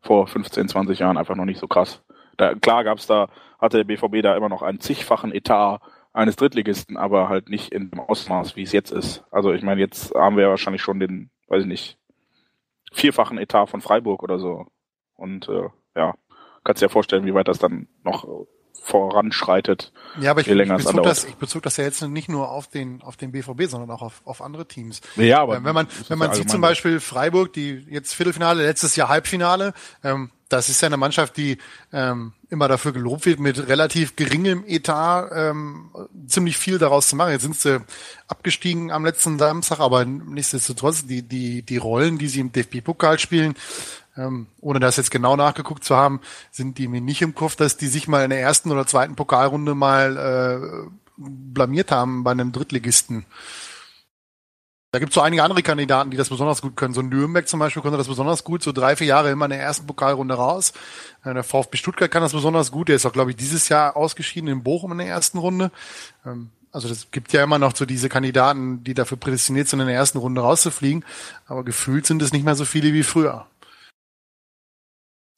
vor 0.00 0.26
15, 0.26 0.68
20 0.68 1.00
Jahren 1.00 1.16
einfach 1.16 1.34
noch 1.34 1.44
nicht 1.44 1.58
so 1.58 1.66
krass. 1.66 2.02
Da, 2.36 2.54
klar 2.54 2.84
gab's 2.84 3.06
da, 3.06 3.28
hatte 3.58 3.78
der 3.78 3.84
BVB 3.84 4.22
da 4.22 4.36
immer 4.36 4.48
noch 4.48 4.62
einen 4.62 4.80
zigfachen 4.80 5.32
Etat 5.32 5.80
eines 6.12 6.36
Drittligisten, 6.36 6.96
aber 6.96 7.28
halt 7.28 7.48
nicht 7.48 7.72
in 7.72 7.90
dem 7.90 8.00
Ausmaß, 8.00 8.56
wie 8.56 8.62
es 8.62 8.72
jetzt 8.72 8.92
ist. 8.92 9.24
Also 9.30 9.52
ich 9.52 9.62
meine, 9.62 9.80
jetzt 9.80 10.14
haben 10.14 10.36
wir 10.36 10.44
ja 10.44 10.50
wahrscheinlich 10.50 10.82
schon 10.82 11.00
den, 11.00 11.30
weiß 11.48 11.62
ich 11.62 11.68
nicht, 11.68 11.98
vierfachen 12.92 13.38
Etat 13.38 13.66
von 13.66 13.80
Freiburg 13.80 14.22
oder 14.22 14.38
so. 14.38 14.66
Und 15.14 15.48
äh, 15.48 15.68
ja, 15.96 16.14
kannst 16.68 16.82
dir 16.82 16.86
ja 16.86 16.90
vorstellen, 16.90 17.24
wie 17.24 17.32
weit 17.32 17.48
das 17.48 17.58
dann 17.58 17.88
noch 18.04 18.26
voranschreitet. 18.82 19.90
Ja, 20.20 20.32
aber 20.32 20.42
ich, 20.42 20.48
ich, 20.48 20.68
bezog 20.68 21.02
das, 21.02 21.24
ich 21.24 21.34
bezog 21.36 21.62
das 21.62 21.78
ja 21.78 21.84
jetzt 21.84 22.02
nicht 22.02 22.28
nur 22.28 22.50
auf 22.50 22.68
den, 22.68 23.00
auf 23.02 23.16
den 23.16 23.32
BVB, 23.32 23.64
sondern 23.64 23.90
auch 23.90 24.02
auf, 24.02 24.20
auf 24.24 24.42
andere 24.42 24.68
Teams. 24.68 25.00
Ja, 25.16 25.40
aber 25.40 25.56
Äh, 25.56 25.64
wenn 25.64 25.74
man, 25.74 25.88
wenn 26.08 26.18
man 26.18 26.34
sieht 26.34 26.50
zum 26.50 26.60
Beispiel 26.60 27.00
Freiburg, 27.00 27.54
die 27.54 27.86
jetzt 27.88 28.14
Viertelfinale, 28.14 28.64
letztes 28.64 28.96
Jahr 28.96 29.08
Halbfinale, 29.08 29.72
ähm, 30.04 30.30
das 30.48 30.68
ist 30.68 30.80
ja 30.80 30.86
eine 30.86 30.96
Mannschaft, 30.96 31.36
die 31.36 31.58
ähm, 31.92 32.32
immer 32.48 32.68
dafür 32.68 32.92
gelobt 32.92 33.26
wird, 33.26 33.38
mit 33.38 33.68
relativ 33.68 34.16
geringem 34.16 34.64
Etat 34.66 35.30
ähm, 35.34 35.90
ziemlich 36.26 36.56
viel 36.56 36.78
daraus 36.78 37.08
zu 37.08 37.16
machen. 37.16 37.32
Jetzt 37.32 37.42
sind 37.42 37.56
sie 37.56 37.80
abgestiegen 38.26 38.90
am 38.90 39.04
letzten 39.04 39.38
Samstag, 39.38 39.80
aber 39.80 40.04
nichtsdestotrotz, 40.04 41.06
die, 41.06 41.22
die, 41.22 41.62
die 41.62 41.76
Rollen, 41.76 42.18
die 42.18 42.28
sie 42.28 42.40
im 42.40 42.52
DFB-Pokal 42.52 43.18
spielen, 43.18 43.54
ähm, 44.16 44.46
ohne 44.60 44.80
das 44.80 44.96
jetzt 44.96 45.10
genau 45.10 45.36
nachgeguckt 45.36 45.84
zu 45.84 45.96
haben, 45.96 46.20
sind 46.50 46.78
die 46.78 46.88
mir 46.88 47.00
nicht 47.00 47.22
im 47.22 47.34
Kopf, 47.34 47.54
dass 47.56 47.76
die 47.76 47.86
sich 47.86 48.08
mal 48.08 48.24
in 48.24 48.30
der 48.30 48.40
ersten 48.40 48.70
oder 48.70 48.86
zweiten 48.86 49.16
Pokalrunde 49.16 49.74
mal 49.74 50.16
äh, 50.16 50.90
blamiert 51.16 51.90
haben 51.90 52.24
bei 52.24 52.30
einem 52.30 52.52
Drittligisten. 52.52 53.26
Da 54.90 54.98
gibt 55.00 55.10
es 55.10 55.14
so 55.14 55.20
einige 55.20 55.42
andere 55.42 55.62
Kandidaten, 55.62 56.10
die 56.10 56.16
das 56.16 56.30
besonders 56.30 56.62
gut 56.62 56.74
können. 56.74 56.94
So 56.94 57.02
Nürnberg 57.02 57.46
zum 57.46 57.60
Beispiel 57.60 57.82
konnte 57.82 57.98
das 57.98 58.08
besonders 58.08 58.42
gut, 58.42 58.62
so 58.62 58.72
drei, 58.72 58.96
vier 58.96 59.08
Jahre 59.08 59.30
immer 59.30 59.44
in 59.44 59.50
der 59.50 59.60
ersten 59.60 59.86
Pokalrunde 59.86 60.34
raus. 60.34 60.72
Äh, 61.24 61.34
Der 61.34 61.44
VfB 61.44 61.76
Stuttgart 61.76 62.10
kann 62.10 62.22
das 62.22 62.32
besonders 62.32 62.72
gut. 62.72 62.88
Der 62.88 62.96
ist 62.96 63.04
auch, 63.04 63.12
glaube 63.12 63.30
ich, 63.30 63.36
dieses 63.36 63.68
Jahr 63.68 63.96
ausgeschieden 63.96 64.48
in 64.48 64.62
Bochum 64.62 64.92
in 64.92 64.98
der 64.98 65.08
ersten 65.08 65.38
Runde. 65.38 65.70
Ähm, 66.24 66.50
Also 66.70 66.88
das 66.88 67.10
gibt 67.10 67.32
ja 67.32 67.42
immer 67.42 67.58
noch 67.58 67.74
so 67.76 67.86
diese 67.86 68.08
Kandidaten, 68.08 68.84
die 68.84 68.94
dafür 68.94 69.16
prädestiniert 69.18 69.68
sind, 69.68 69.80
in 69.80 69.86
der 69.86 69.96
ersten 69.96 70.18
Runde 70.18 70.40
rauszufliegen. 70.42 71.04
Aber 71.46 71.64
gefühlt 71.64 72.06
sind 72.06 72.22
es 72.22 72.32
nicht 72.32 72.44
mehr 72.44 72.54
so 72.56 72.64
viele 72.64 72.92
wie 72.92 73.02
früher. 73.02 73.46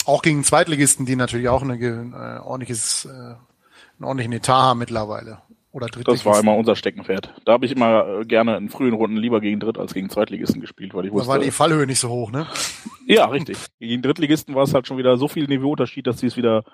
Auch 0.07 0.23
gegen 0.23 0.45
Zweitligisten, 0.45 1.07
die 1.07 1.17
natürlich 1.17 1.49
auch 1.49 1.63
eine, 1.63 1.77
äh, 1.77 2.39
ordentliches, 2.41 3.05
äh, 3.05 3.09
einen 3.09 4.05
ordentlichen 4.05 4.33
Etat 4.33 4.63
haben 4.63 4.79
mittlerweile. 4.79 5.43
Oder 5.73 5.87
Das 5.87 5.93
Drittligisten. 5.97 6.33
war 6.33 6.41
immer 6.41 6.57
unser 6.57 6.75
Steckenpferd. 6.75 7.33
Da 7.45 7.53
habe 7.53 7.65
ich 7.67 7.73
immer 7.73 8.21
äh, 8.21 8.25
gerne 8.25 8.57
in 8.57 8.69
frühen 8.69 8.93
Runden 8.95 9.17
lieber 9.17 9.41
gegen 9.41 9.61
Dritt- 9.61 9.79
als 9.79 9.95
gegen 9.95 10.11
Zweitligisten 10.11 10.61
gespielt, 10.61 10.95
weil 10.95 11.05
ich 11.05 11.11
Da 11.11 11.15
wusste. 11.17 11.29
war 11.29 11.39
die 11.39 11.51
Fallhöhe 11.53 11.87
nicht 11.87 12.01
so 12.01 12.09
hoch, 12.09 12.33
ne? 12.33 12.47
ja, 13.07 13.27
richtig. 13.27 13.57
Gegen 13.79 14.03
Drittligisten 14.03 14.55
war 14.55 14.65
es 14.65 14.75
halt 14.75 14.87
schon 14.89 14.99
wieder 14.99 15.17
so 15.17 15.29
viel 15.29 15.47
Niveauunterschied, 15.47 16.07
dass 16.07 16.19
sie 16.19 16.27
es 16.27 16.37
wieder 16.37 16.65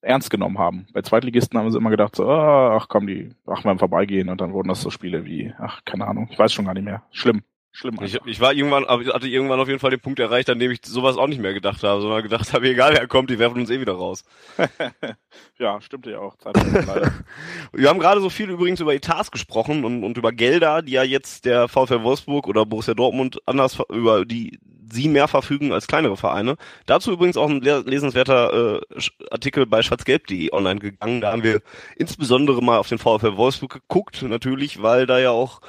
ernst 0.00 0.30
genommen 0.30 0.58
haben. 0.58 0.86
Bei 0.92 1.02
Zweitligisten 1.02 1.58
haben 1.58 1.72
sie 1.72 1.78
immer 1.78 1.90
gedacht, 1.90 2.14
so, 2.14 2.28
ah, 2.28 2.76
ach 2.76 2.86
komm, 2.88 3.08
die 3.08 3.30
machen 3.44 3.64
wir 3.64 3.72
im 3.72 3.80
Vorbeigehen 3.80 4.28
und 4.28 4.40
dann 4.40 4.52
wurden 4.52 4.68
das 4.68 4.80
so 4.82 4.90
Spiele 4.90 5.24
wie, 5.24 5.52
ach, 5.58 5.84
keine 5.84 6.06
Ahnung, 6.06 6.28
ich 6.30 6.38
weiß 6.38 6.52
schon 6.52 6.66
gar 6.66 6.74
nicht 6.74 6.84
mehr. 6.84 7.02
Schlimm. 7.10 7.42
Schlimm. 7.72 7.96
Ich, 8.02 8.18
ich 8.24 8.40
war 8.40 8.52
irgendwann, 8.52 8.86
hatte 8.86 9.28
irgendwann 9.28 9.60
auf 9.60 9.68
jeden 9.68 9.78
Fall 9.78 9.90
den 9.90 10.00
Punkt 10.00 10.18
erreicht, 10.18 10.50
an 10.50 10.58
dem 10.58 10.70
ich 10.70 10.80
sowas 10.84 11.16
auch 11.16 11.26
nicht 11.28 11.40
mehr 11.40 11.54
gedacht 11.54 11.82
habe, 11.82 12.00
sondern 12.00 12.22
gedacht 12.22 12.52
habe, 12.52 12.68
egal 12.70 12.94
wer 12.94 13.06
kommt, 13.06 13.30
die 13.30 13.38
werfen 13.38 13.60
uns 13.60 13.70
eh 13.70 13.80
wieder 13.80 13.92
raus. 13.92 14.24
ja, 15.58 15.80
stimmte 15.80 16.10
ja 16.10 16.18
auch. 16.18 16.34
Wir 17.72 17.88
haben 17.88 18.00
gerade 18.00 18.20
so 18.20 18.30
viel 18.30 18.50
übrigens 18.50 18.80
über 18.80 18.94
Etats 18.94 19.30
gesprochen 19.30 19.84
und, 19.84 20.02
und 20.02 20.16
über 20.16 20.32
Gelder, 20.32 20.82
die 20.82 20.92
ja 20.92 21.02
jetzt 21.02 21.44
der 21.44 21.68
VfL 21.68 22.02
Wolfsburg 22.02 22.48
oder 22.48 22.66
Borussia 22.66 22.94
Dortmund 22.94 23.38
anders 23.46 23.78
über 23.90 24.24
die 24.24 24.58
sie 24.90 25.08
mehr 25.08 25.28
verfügen 25.28 25.72
als 25.72 25.86
kleinere 25.86 26.16
Vereine. 26.16 26.56
Dazu 26.86 27.12
übrigens 27.12 27.36
auch 27.36 27.50
ein 27.50 27.60
le- 27.60 27.84
lesenswerter 27.86 28.80
äh, 28.80 29.00
Artikel 29.30 29.66
bei 29.66 29.82
schwarzgelb.de 29.82 30.50
online 30.52 30.80
gegangen. 30.80 31.20
Da 31.20 31.32
haben 31.32 31.42
wir 31.42 31.60
insbesondere 31.96 32.62
mal 32.62 32.78
auf 32.78 32.88
den 32.88 32.98
VfL 32.98 33.36
Wolfsburg 33.36 33.72
geguckt, 33.74 34.22
natürlich, 34.22 34.82
weil 34.82 35.06
da 35.06 35.18
ja 35.18 35.30
auch 35.30 35.60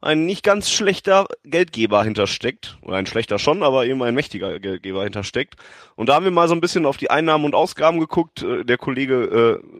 ein 0.00 0.26
nicht 0.26 0.44
ganz 0.44 0.70
schlechter 0.70 1.26
Geldgeber 1.44 2.04
hintersteckt. 2.04 2.78
Oder 2.82 2.96
ein 2.96 3.06
schlechter 3.06 3.38
schon, 3.38 3.62
aber 3.62 3.86
eben 3.86 4.02
ein 4.02 4.14
mächtiger 4.14 4.58
Geldgeber 4.60 5.04
hintersteckt. 5.04 5.56
Und 5.96 6.08
da 6.08 6.14
haben 6.14 6.24
wir 6.24 6.30
mal 6.30 6.48
so 6.48 6.54
ein 6.54 6.60
bisschen 6.60 6.86
auf 6.86 6.96
die 6.96 7.10
Einnahmen 7.10 7.44
und 7.44 7.54
Ausgaben 7.54 7.98
geguckt. 7.98 8.42
Äh, 8.42 8.64
Der 8.64 8.78
Kollege 8.78 9.60
äh, 9.62 9.78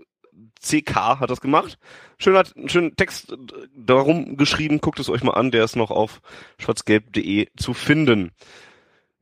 CK 0.61 1.21
hat 1.21 1.31
das 1.31 1.41
gemacht. 1.41 1.79
Schöner, 2.19 2.45
schönen 2.67 2.97
Text 2.97 3.37
darum 3.77 4.37
geschrieben. 4.37 4.81
Guckt 4.81 4.99
es 4.99 5.09
euch 5.09 5.23
mal 5.23 5.35
an. 5.35 5.51
Der 5.51 5.65
ist 5.65 5.77
noch 5.77 5.91
auf 5.91 6.21
schwarzgelb.de 6.59 7.49
zu 7.57 7.75
finden. 7.75 8.33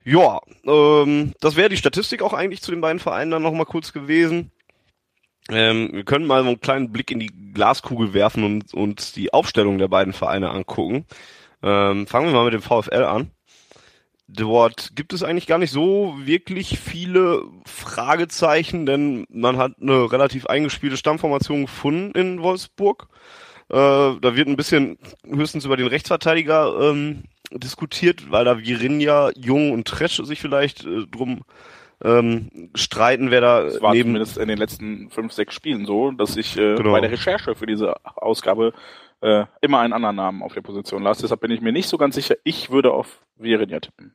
Ja, 0.03 0.41
ähm, 0.65 1.35
das 1.41 1.57
wäre 1.57 1.69
die 1.69 1.77
Statistik 1.77 2.23
auch 2.23 2.33
eigentlich 2.33 2.63
zu 2.63 2.71
den 2.71 2.81
beiden 2.81 3.01
Vereinen 3.01 3.33
dann 3.33 3.43
nochmal 3.43 3.67
kurz 3.67 3.93
gewesen. 3.93 4.53
Ähm, 5.51 5.91
wir 5.93 6.05
können 6.05 6.27
mal 6.27 6.41
einen 6.41 6.61
kleinen 6.61 6.93
Blick 6.93 7.11
in 7.11 7.21
die 7.21 7.31
Glaskugel 7.55 8.15
werfen 8.15 8.45
und 8.45 8.75
uns 8.75 9.13
die 9.13 9.33
Aufstellung 9.33 9.79
der 9.79 9.89
beiden 9.89 10.13
Vereine 10.13 10.51
angucken. 10.51 11.07
Ähm, 11.63 12.07
fangen 12.07 12.27
wir 12.27 12.33
mal 12.33 12.45
mit 12.45 12.55
dem 12.55 12.63
VfL 12.63 13.05
an. 13.05 13.31
Dort 14.29 14.97
gibt 14.97 15.13
es 15.13 15.23
eigentlich 15.23 15.47
gar 15.47 15.59
nicht 15.59 15.71
so 15.71 16.17
wirklich 16.19 16.81
viele 16.81 17.45
Fragezeichen, 17.65 18.85
denn 18.85 19.25
man 19.31 19.57
hat 19.57 19.75
eine 19.81 20.11
relativ 20.11 20.47
eingespielte 20.47 20.97
Stammformation 20.97 21.63
gefunden 21.63 22.11
in 22.19 22.43
Wolfsburg. 22.43 23.07
Äh, 23.69 23.75
da 23.75 24.37
wird 24.37 24.49
ein 24.49 24.57
bisschen 24.57 24.99
höchstens 25.25 25.65
über 25.65 25.77
den 25.77 25.87
Rechtsverteidiger 25.87 26.91
ähm, 26.91 27.23
diskutiert, 27.53 28.31
weil 28.31 28.45
da 28.45 28.59
Virinja, 28.59 29.31
Jung 29.37 29.71
und 29.71 29.87
Tresch 29.87 30.21
sich 30.25 30.41
vielleicht 30.41 30.85
äh, 30.85 31.07
drum 31.07 31.43
ähm, 32.05 32.71
streiten, 32.75 33.31
wer 33.31 33.41
da 33.41 33.63
Es 33.65 33.81
war 33.81 33.93
neben 33.93 34.11
zumindest 34.11 34.39
in 34.39 34.49
den 34.49 34.59
letzten 34.59 35.11
fünf, 35.11 35.33
sechs 35.33 35.55
Spielen 35.55 35.87
so, 35.87 36.11
dass 36.11 36.37
ich 36.37 36.57
äh, 36.57 36.77
Genau. 36.77 36.93
bei 36.93 37.01
der 37.01 37.11
Recherche 37.11 37.55
für 37.55 37.67
diese 37.67 37.95
Ausgabe 38.17 38.73
äh, 39.23 39.45
immer 39.63 39.81
einen 39.81 39.93
anderen 39.95 40.17
Namen 40.17 40.43
auf 40.43 40.53
der 40.53 40.61
Position 40.61 41.03
las. 41.03 41.19
Deshalb 41.19 41.41
bin 41.41 41.51
ich 41.51 41.61
mir 41.61 41.73
nicht 41.73 41.89
so 41.89 41.97
ganz 41.99 42.15
sicher. 42.15 42.37
Ich 42.45 42.71
würde 42.71 42.93
auf 42.93 43.21
Virenja 43.37 43.81
tippen. 43.81 44.15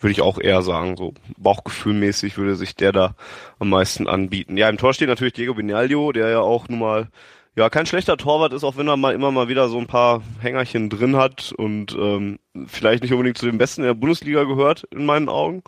Würde 0.00 0.12
ich 0.12 0.22
auch 0.22 0.38
eher 0.38 0.62
sagen, 0.62 0.96
so 0.96 1.14
bauchgefühlmäßig 1.38 2.36
würde 2.36 2.56
sich 2.56 2.74
der 2.74 2.92
da 2.92 3.14
am 3.58 3.70
meisten 3.70 4.06
anbieten. 4.08 4.56
Ja, 4.56 4.68
im 4.68 4.76
Tor 4.78 4.92
steht 4.94 5.08
natürlich 5.08 5.32
Diego 5.34 5.54
Binaldo, 5.54 6.12
der 6.12 6.28
ja 6.28 6.40
auch 6.40 6.68
nun 6.68 6.78
mal 6.80 7.08
ja 7.56 7.70
kein 7.70 7.86
schlechter 7.86 8.16
Torwart 8.16 8.52
ist, 8.52 8.64
auch 8.64 8.76
wenn 8.76 8.88
er 8.88 8.96
mal 8.96 9.14
immer 9.14 9.30
mal 9.30 9.48
wieder 9.48 9.68
so 9.68 9.78
ein 9.78 9.86
paar 9.86 10.22
Hängerchen 10.40 10.90
drin 10.90 11.16
hat 11.16 11.52
und 11.56 11.94
ähm, 11.98 12.38
vielleicht 12.66 13.02
nicht 13.02 13.12
unbedingt 13.12 13.38
zu 13.38 13.46
den 13.46 13.58
Besten 13.58 13.82
in 13.82 13.86
der 13.86 13.94
Bundesliga 13.94 14.44
gehört, 14.44 14.84
in 14.90 15.06
meinen 15.06 15.28
Augen, 15.28 15.62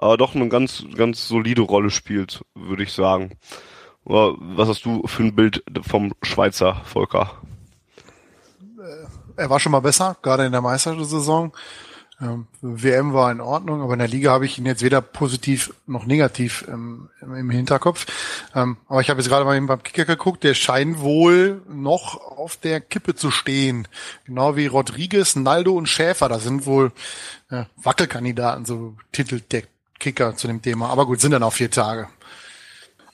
aber 0.00 0.16
doch 0.16 0.34
eine 0.34 0.48
ganz, 0.48 0.84
ganz 0.96 1.28
solide 1.28 1.62
Rolle 1.62 1.90
spielt, 1.90 2.44
würde 2.54 2.82
ich 2.82 2.92
sagen. 2.92 3.38
Oder 4.04 4.34
Was 4.38 4.68
hast 4.68 4.84
du 4.84 5.06
für 5.06 5.22
ein 5.22 5.34
Bild 5.34 5.62
vom 5.82 6.12
Schweizer 6.22 6.82
Volker? 6.84 7.40
er 9.36 9.50
war 9.50 9.60
schon 9.60 9.72
mal 9.72 9.80
besser, 9.80 10.16
gerade 10.22 10.44
in 10.44 10.52
der 10.52 10.60
Meistersaison. 10.60 11.52
Ähm, 12.20 12.46
WM 12.60 13.14
war 13.14 13.32
in 13.32 13.40
Ordnung, 13.40 13.80
aber 13.80 13.94
in 13.94 13.98
der 14.00 14.08
Liga 14.08 14.30
habe 14.30 14.44
ich 14.44 14.58
ihn 14.58 14.66
jetzt 14.66 14.82
weder 14.82 15.00
positiv 15.00 15.72
noch 15.86 16.04
negativ 16.04 16.66
ähm, 16.68 17.08
im, 17.22 17.34
im 17.34 17.50
Hinterkopf. 17.50 18.06
Ähm, 18.54 18.76
aber 18.88 19.00
ich 19.00 19.08
habe 19.08 19.20
jetzt 19.20 19.30
gerade 19.30 19.46
mal 19.46 19.56
eben 19.56 19.66
beim 19.66 19.82
Kicker 19.82 20.04
geguckt, 20.04 20.44
der 20.44 20.52
scheint 20.52 21.00
wohl 21.00 21.62
noch 21.66 22.20
auf 22.20 22.58
der 22.58 22.82
Kippe 22.82 23.14
zu 23.14 23.30
stehen. 23.30 23.88
Genau 24.26 24.54
wie 24.56 24.66
Rodriguez, 24.66 25.34
Naldo 25.34 25.72
und 25.72 25.86
Schäfer. 25.86 26.28
Das 26.28 26.42
sind 26.42 26.66
wohl 26.66 26.92
äh, 27.48 27.64
Wackelkandidaten, 27.76 28.66
so 28.66 28.96
titelt 29.12 29.50
der 29.52 29.62
Kicker 30.00 30.34
zu 30.34 30.48
dem 30.48 30.60
Thema. 30.62 30.88
Aber 30.88 31.06
gut, 31.06 31.20
sind 31.20 31.30
dann 31.30 31.42
auch 31.44 31.52
vier 31.52 31.70
Tage. 31.70 32.08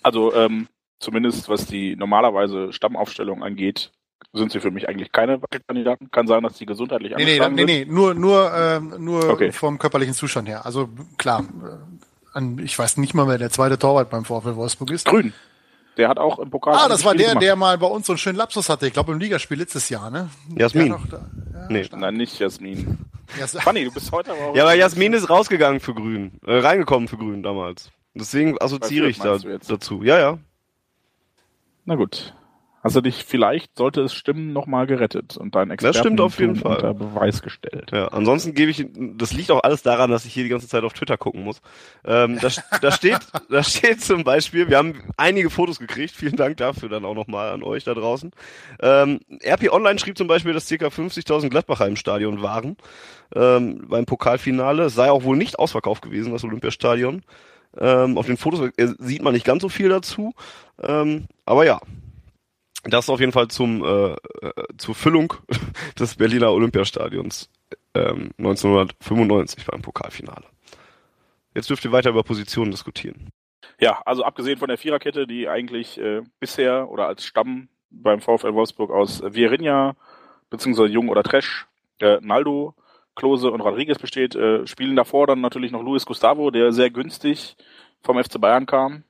Also 0.03 0.35
ähm, 0.35 0.69
zumindest 1.01 1.49
was 1.49 1.67
die 1.67 1.97
normalerweise 1.97 2.73
Stammaufstellung 2.73 3.43
angeht, 3.43 3.93
sind 4.33 4.53
sie 4.53 4.61
für 4.61 4.71
mich 4.71 4.89
eigentlich 4.89 5.13
keine 5.13 5.43
Wackelkandidaten. 5.43 6.11
Kann 6.11 6.27
sein, 6.27 6.43
dass 6.43 6.55
die 6.59 6.67
gesundheitlich 6.67 7.11
Nee, 7.17 7.25
nee, 7.25 7.41
angeschlagen 7.41 7.55
nee, 7.57 7.61
sind. 7.81 7.89
nee, 7.89 7.95
nur, 7.95 8.15
nur, 8.15 8.53
ähm, 8.55 8.95
nur 8.99 9.29
Okay. 9.31 9.53
vom 9.53 9.79
körperlichen 9.79 10.15
Zustand 10.15 10.49
her. 10.49 10.65
Also 10.65 10.89
klar, 11.19 11.41
äh, 11.43 12.37
an, 12.37 12.59
ich 12.59 12.79
weiß 12.79 12.99
nicht 12.99 13.15
mal, 13.15 13.27
wer 13.29 13.39
der 13.39 13.51
zweite 13.51 13.79
Torwart 13.79 14.11
beim 14.11 14.25
VfL 14.25 14.57
Wolfsburg 14.57 14.91
ist. 14.91 15.07
Grün. 15.07 15.33
Der 15.97 16.11
hat 16.11 16.19
auch 16.19 16.39
im 16.39 16.51
Pokal. 16.51 16.75
Ah, 16.77 16.89
das 16.89 17.05
war 17.07 17.15
der, 17.15 17.29
gemacht. 17.29 17.43
der 17.43 17.57
mal 17.57 17.79
bei 17.79 17.87
uns 17.87 18.07
so 18.07 18.13
einen 18.13 18.19
schönen 18.19 18.37
Lapsus 18.37 18.69
hatte. 18.69 18.87
Ich 18.87 18.93
glaube 18.93 19.13
im 19.13 19.19
Ligaspiel 19.19 19.59
letztes 19.59 19.89
Jahr, 19.89 20.11
ne? 20.11 20.29
Jasmin. 20.55 20.95
Da- 21.11 21.17
ja, 21.55 21.67
Nee. 21.71 21.85
stark. 21.85 22.01
Nein, 22.01 22.15
nicht 22.15 22.39
Jasmin. 22.39 22.99
Fanny, 23.27 23.85
du 23.85 23.93
bist 23.93 24.13
heute 24.13 24.33
aber 24.33 24.47
auch. 24.47 24.57
Ja, 24.57 24.63
aber 24.65 24.75
Jasmin 24.75 25.13
ist 25.13 25.29
rausgegangen 25.29 25.81
für 25.81 25.95
Grün, 25.95 26.41
äh, 26.47 26.59
reingekommen 26.59 27.09
für 27.09 27.17
Grün 27.17 27.43
damals. 27.43 27.91
Deswegen 28.15 28.61
assoziiere 28.61 29.09
ich 29.09 29.19
da, 29.19 29.39
dazu. 29.39 30.03
Ja, 30.03 30.19
ja. 30.19 30.39
Na 31.85 31.95
gut. 31.95 32.35
Hast 32.87 32.95
du 32.95 33.01
dich 33.01 33.25
vielleicht, 33.25 33.77
sollte 33.77 34.01
es 34.03 34.15
stimmen, 34.15 34.53
nochmal 34.53 34.87
gerettet 34.87 35.37
und 35.37 35.57
dein 35.57 35.73
Experten 35.73 35.99
stimmt 35.99 36.21
auf 36.21 36.39
jeden 36.39 36.55
Fall. 36.55 36.77
unter 36.77 36.95
Beweis 36.95 37.43
gestellt. 37.43 37.91
Ja, 37.93 38.07
ansonsten 38.09 38.55
gebe 38.55 38.71
ich, 38.71 38.87
das 38.95 39.33
liegt 39.33 39.51
auch 39.51 39.65
alles 39.65 39.83
daran, 39.83 40.09
dass 40.09 40.25
ich 40.25 40.33
hier 40.33 40.45
die 40.45 40.51
ganze 40.51 40.69
Zeit 40.69 40.85
auf 40.85 40.93
Twitter 40.93 41.17
gucken 41.17 41.43
muss. 41.43 41.61
Ähm, 42.05 42.39
da, 42.41 42.49
da 42.81 42.93
steht, 42.93 43.19
da 43.51 43.65
steht 43.65 44.03
zum 44.03 44.23
Beispiel, 44.23 44.69
wir 44.69 44.79
haben 44.79 45.03
einige 45.17 45.51
Fotos 45.51 45.81
gekriegt, 45.81 46.15
vielen 46.15 46.37
Dank 46.37 46.59
dafür 46.59 46.89
dann 46.89 47.05
auch 47.05 47.17
nochmal 47.17 47.51
an 47.51 47.65
euch 47.65 47.83
da 47.83 47.93
draußen. 47.93 48.31
Ähm, 48.81 49.19
RP 49.45 49.73
Online 49.73 49.99
schrieb 49.99 50.17
zum 50.17 50.29
Beispiel, 50.29 50.53
dass 50.53 50.69
ca. 50.69 50.87
50.000 50.87 51.49
Gladbacher 51.49 51.89
im 51.89 51.97
Stadion 51.97 52.41
waren, 52.41 52.77
ähm, 53.35 53.85
beim 53.89 54.07
Pokalfinale. 54.07 54.85
Es 54.85 54.95
sei 54.95 55.11
auch 55.11 55.25
wohl 55.25 55.37
nicht 55.37 55.59
ausverkauft 55.59 56.03
gewesen, 56.03 56.33
das 56.33 56.45
Olympiastadion. 56.45 57.25
Ähm, 57.79 58.17
auf 58.17 58.27
den 58.27 58.37
Fotos 58.37 58.71
äh, 58.77 58.89
sieht 59.01 59.23
man 59.23 59.35
nicht 59.35 59.45
ganz 59.45 59.63
so 59.63 59.69
viel 59.69 59.89
dazu, 59.89 60.35
ähm, 60.81 61.27
aber 61.45 61.67
ja. 61.67 61.81
Das 62.89 63.11
auf 63.11 63.21
jeden 63.21 63.33
Fall 63.33 63.49
zum 63.49 63.85
äh, 63.85 64.13
äh, 64.13 64.17
zur 64.79 64.95
Füllung 64.95 65.35
des 65.99 66.17
Berliner 66.17 66.53
Olympiastadions 66.53 67.51
ähm, 67.95 68.31
1995 68.39 69.67
beim 69.67 69.83
Pokalfinale. 69.83 70.45
Jetzt 71.55 71.71
dürft 71.71 71.85
ihr 71.85 71.93
weiter 71.93 72.11
über 72.11 72.23
Positionen 72.23 72.71
diskutieren. 72.71 73.31
Ja, 73.81 74.01
also 74.05 74.25
abgesehen 74.25 74.59
von 74.59 74.69
der 74.69 74.79
Viererkette, 74.79 75.27
die 75.27 75.49
eigentlich 75.49 75.99
äh, 75.99 76.23
bisher 76.39 76.91
oder 76.91 77.07
als 77.09 77.25
Stamm 77.25 77.69
beim 77.91 78.21
VfL 78.21 78.55
Wolfsburg 78.55 78.91
aus 78.91 79.23
Vierinha, 79.23 79.97
beziehungsweise 80.51 80.89
Jung 80.89 81.09
oder 81.09 81.23
Tresch, 81.23 81.67
äh, 82.01 82.19
Naldo, 82.21 82.75
Klose 83.15 83.51
und 83.51 83.63
Rodriguez 83.63 83.99
besteht, 83.99 84.35
äh, 84.35 84.67
spielen 84.67 84.97
davor 84.97 85.27
dann 85.27 85.41
natürlich 85.41 85.73
noch 85.73 85.83
Luis 85.83 86.05
Gustavo, 86.07 86.51
der 86.51 86.73
sehr 86.73 86.91
günstig 86.91 87.57
vom 88.03 88.23
FC 88.23 88.41
Bayern 88.41 88.67
kam. 88.67 89.05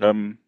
Ähm, 0.00 0.38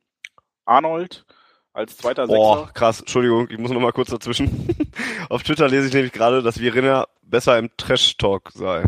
Arnold 0.65 1.25
als 1.73 1.97
zweiter 1.97 2.27
Boah, 2.27 2.59
Sechser. 2.61 2.73
krass, 2.75 3.01
Entschuldigung, 3.01 3.49
ich 3.51 3.59
muss 3.59 3.71
noch 3.71 3.81
mal 3.81 3.93
kurz 3.93 4.11
dazwischen. 4.11 4.69
Auf 5.29 5.43
Twitter 5.43 5.69
lese 5.69 5.89
ich 5.89 5.95
nämlich 5.95 6.13
gerade, 6.13 6.43
dass 6.43 6.59
Verena 6.59 7.07
besser 7.23 7.59
im 7.59 7.71
Trash-Talk 7.77 8.51
sei. 8.53 8.85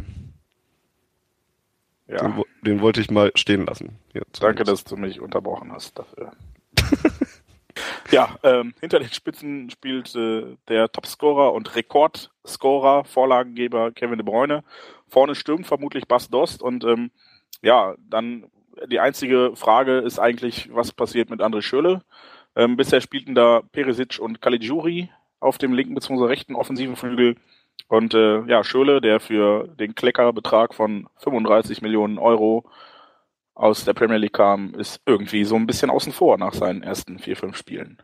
Den, 2.08 2.16
Ja, 2.16 2.36
wo- 2.36 2.46
den 2.62 2.80
wollte 2.82 3.00
ich 3.00 3.10
mal 3.10 3.32
stehen 3.34 3.64
lassen. 3.66 3.98
Hier, 4.12 4.22
danke, 4.40 4.64
dass 4.64 4.84
du 4.84 4.96
mich 4.96 5.20
unterbrochen 5.20 5.72
hast 5.72 5.98
dafür. 5.98 6.32
ja, 8.10 8.36
ähm, 8.42 8.74
hinter 8.80 8.98
den 8.98 9.08
Spitzen 9.10 9.70
spielt 9.70 10.14
äh, 10.14 10.56
der 10.68 10.92
Topscorer 10.92 11.52
und 11.54 11.74
Rekordscorer, 11.74 13.04
Vorlagengeber 13.04 13.92
Kevin 13.92 14.18
de 14.18 14.24
Bruyne. 14.24 14.62
Vorne 15.08 15.34
stürmt 15.34 15.66
vermutlich 15.66 16.06
Bas 16.06 16.28
Dost 16.28 16.62
und 16.62 16.84
ähm, 16.84 17.10
ja, 17.62 17.94
dann 18.10 18.44
die 18.88 19.00
einzige 19.00 19.52
Frage 19.54 19.98
ist 19.98 20.18
eigentlich, 20.18 20.68
was 20.74 20.92
passiert 20.92 21.30
mit 21.30 21.40
André 21.40 21.62
Schöle? 21.62 22.02
Ähm, 22.56 22.76
bisher 22.76 23.00
spielten 23.00 23.34
da 23.34 23.62
Perisic 23.72 24.18
und 24.20 24.40
Caligiuri 24.40 25.10
auf 25.40 25.58
dem 25.58 25.72
linken 25.72 25.94
bzw. 25.94 26.24
rechten 26.24 26.54
offensiven 26.54 26.96
Flügel. 26.96 27.36
Und 27.88 28.14
äh, 28.14 28.42
ja, 28.46 28.64
Schöle, 28.64 29.00
der 29.00 29.20
für 29.20 29.68
den 29.68 29.94
Kleckerbetrag 29.94 30.74
von 30.74 31.08
35 31.18 31.82
Millionen 31.82 32.18
Euro 32.18 32.64
aus 33.54 33.84
der 33.84 33.94
Premier 33.94 34.16
League 34.16 34.32
kam, 34.32 34.74
ist 34.74 35.00
irgendwie 35.06 35.44
so 35.44 35.56
ein 35.56 35.66
bisschen 35.66 35.90
außen 35.90 36.12
vor 36.12 36.38
nach 36.38 36.54
seinen 36.54 36.82
ersten 36.82 37.18
vier, 37.18 37.36
fünf 37.36 37.56
Spielen. 37.56 37.98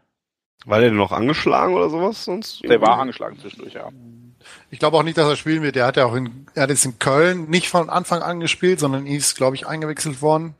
War 0.67 0.81
der 0.81 0.91
denn 0.91 0.99
noch 0.99 1.13
angeschlagen 1.13 1.75
oder 1.75 1.89
sowas 1.89 2.25
sonst? 2.25 2.63
Der 2.65 2.81
war 2.81 2.99
angeschlagen 2.99 3.39
zwischendurch, 3.39 3.75
ja. 3.75 3.89
Ich 4.71 4.79
glaube 4.79 4.97
auch 4.97 5.03
nicht, 5.03 5.17
dass 5.17 5.29
er 5.29 5.37
spielen 5.37 5.63
wird. 5.63 5.77
Der 5.77 5.87
hat 5.87 5.97
ja 5.97 6.05
auch 6.05 6.15
in, 6.15 6.47
er 6.55 6.65
hat 6.65 6.71
jetzt 6.71 6.85
in 6.85 6.99
Köln 6.99 7.49
nicht 7.49 7.69
von 7.69 7.89
Anfang 7.89 8.23
an 8.23 8.41
gespielt, 8.41 8.79
sondern 8.79 9.07
ist, 9.07 9.37
glaube 9.37 9.57
ich, 9.57 9.67
eingewechselt 9.67 10.21
worden 10.21 10.55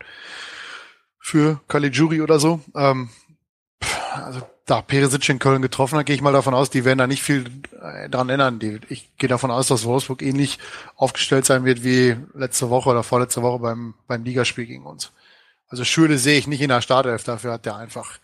für 1.19 1.61
Caligiuri 1.69 2.23
oder 2.23 2.39
so. 2.39 2.61
Ähm, 2.75 3.11
also 4.13 4.43
da 4.67 4.83
Perisic 4.83 5.29
in 5.29 5.39
Köln 5.39 5.63
getroffen 5.63 5.99
hat, 5.99 6.07
gehe 6.07 6.15
ich 6.15 6.23
mal 6.23 6.33
davon 6.33 6.55
aus, 6.55 6.71
die 6.71 6.85
werden 6.85 6.99
da 6.99 7.07
nicht 7.07 7.23
viel 7.23 7.45
äh, 7.83 8.09
dran 8.09 8.29
ändern. 8.29 8.59
Die, 8.59 8.81
ich 8.89 9.11
gehe 9.17 9.29
davon 9.29 9.51
aus, 9.51 9.69
dass 9.69 9.85
Wolfsburg 9.85 10.23
ähnlich 10.23 10.59
aufgestellt 10.97 11.45
sein 11.45 11.65
wird 11.65 11.83
wie 11.85 12.17
letzte 12.35 12.71
Woche 12.71 12.91
oder 12.91 13.03
vorletzte 13.03 13.43
Woche 13.43 13.59
beim, 13.59 13.95
beim 14.07 14.25
Ligaspiel 14.25 14.67
gegen 14.67 14.87
uns. 14.87 15.13
Also 15.69 15.85
Schüle 15.85 16.19
sehe 16.19 16.39
ich 16.39 16.47
nicht 16.47 16.61
in 16.61 16.69
der 16.69 16.83
Startelf, 16.83 17.25
dafür 17.25 17.53
hat 17.53 17.67
der 17.67 17.77
einfach 17.77 18.19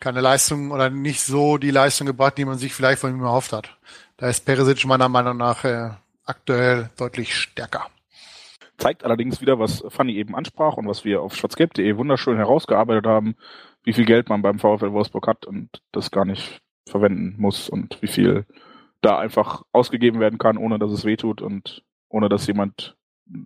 keine 0.00 0.20
Leistung 0.20 0.72
oder 0.72 0.90
nicht 0.90 1.20
so 1.20 1.58
die 1.58 1.70
Leistung 1.70 2.06
gebracht, 2.06 2.36
die 2.36 2.44
man 2.44 2.58
sich 2.58 2.74
vielleicht 2.74 3.00
von 3.00 3.12
ihm 3.12 3.22
erhofft 3.22 3.52
hat. 3.52 3.76
Da 4.16 4.28
ist 4.28 4.44
Perisic 4.44 4.84
meiner 4.84 5.08
Meinung 5.08 5.36
nach 5.36 5.64
äh, 5.64 5.90
aktuell 6.24 6.90
deutlich 6.96 7.36
stärker. 7.36 7.86
Zeigt 8.78 9.04
allerdings 9.04 9.40
wieder, 9.40 9.60
was 9.60 9.84
Fanny 9.90 10.16
eben 10.16 10.34
ansprach 10.34 10.76
und 10.76 10.88
was 10.88 11.04
wir 11.04 11.22
auf 11.22 11.36
schwarzgelb.de 11.36 11.96
wunderschön 11.96 12.36
herausgearbeitet 12.36 13.06
haben, 13.06 13.36
wie 13.84 13.92
viel 13.92 14.04
Geld 14.04 14.28
man 14.28 14.42
beim 14.42 14.58
VfL 14.58 14.92
Wolfsburg 14.92 15.26
hat 15.26 15.46
und 15.46 15.68
das 15.92 16.10
gar 16.10 16.24
nicht 16.24 16.60
verwenden 16.88 17.34
muss 17.38 17.68
und 17.68 18.00
wie 18.02 18.08
viel 18.08 18.46
da 19.00 19.18
einfach 19.18 19.62
ausgegeben 19.72 20.20
werden 20.20 20.38
kann, 20.38 20.56
ohne 20.56 20.78
dass 20.78 20.92
es 20.92 21.04
wehtut 21.04 21.42
und 21.42 21.82
ohne 22.08 22.28
dass 22.28 22.46
jemand, 22.46 22.96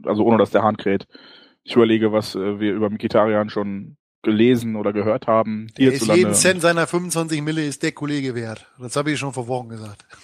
also 0.05 0.25
ohne 0.25 0.39
dass 0.39 0.51
der 0.51 0.63
Hahn 0.63 0.77
kräht. 0.77 1.07
Ich 1.65 1.75
überlege, 1.75 2.13
was 2.13 2.35
äh, 2.35 2.61
wir 2.61 2.75
über 2.75 2.91
Mikitarian 2.91 3.51
schon 3.51 3.97
gelesen 4.23 4.77
oder 4.77 4.93
gehört 4.93 5.27
haben. 5.27 5.69
Der 5.79 5.93
ist 5.93 6.07
jeden 6.07 6.35
Cent 6.35 6.61
seiner 6.61 6.87
25 6.87 7.43
Mille 7.43 7.65
ist 7.65 7.83
der 7.83 7.93
Kollege 7.93 8.35
wert. 8.35 8.67
Das 8.79 8.97
habe 8.97 9.13
ich 9.13 9.19
schon 9.19 9.33
vor 9.33 9.47
Wochen 9.49 9.69
gesagt. 9.69 10.05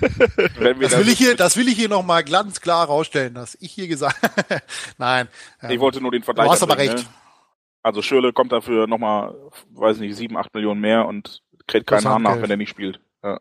Das 0.00 0.96
will 0.96 1.08
ich 1.08 1.18
hier, 1.18 1.34
das 1.36 1.56
will 1.56 1.66
ich 1.66 1.74
hier 1.76 1.88
nochmal 1.88 2.22
ganz 2.22 2.60
klar 2.60 2.86
rausstellen, 2.86 3.34
dass 3.34 3.56
ich 3.60 3.72
hier 3.72 3.88
gesagt 3.88 4.16
Nein. 4.98 5.26
ähm, 5.60 5.70
Ich 5.70 5.80
wollte 5.80 6.00
nur 6.00 6.12
den 6.12 6.22
Vergleich. 6.22 6.46
Du 6.46 6.52
hast 6.52 6.62
aber 6.62 6.78
recht. 6.78 6.98
Ne? 6.98 7.04
Also 7.88 8.02
Schürle 8.02 8.32
kommt 8.32 8.52
dafür 8.52 8.86
nochmal, 8.86 9.34
weiß 9.70 9.98
nicht, 9.98 10.14
sieben, 10.14 10.36
acht 10.36 10.52
Millionen 10.54 10.80
mehr 10.80 11.06
und 11.06 11.42
kriegt 11.66 11.86
keinen 11.86 12.06
Hahn 12.06 12.22
nach, 12.22 12.40
wenn 12.42 12.50
er 12.50 12.56
nicht 12.58 12.68
spielt. 12.70 13.00
Ja. 13.24 13.40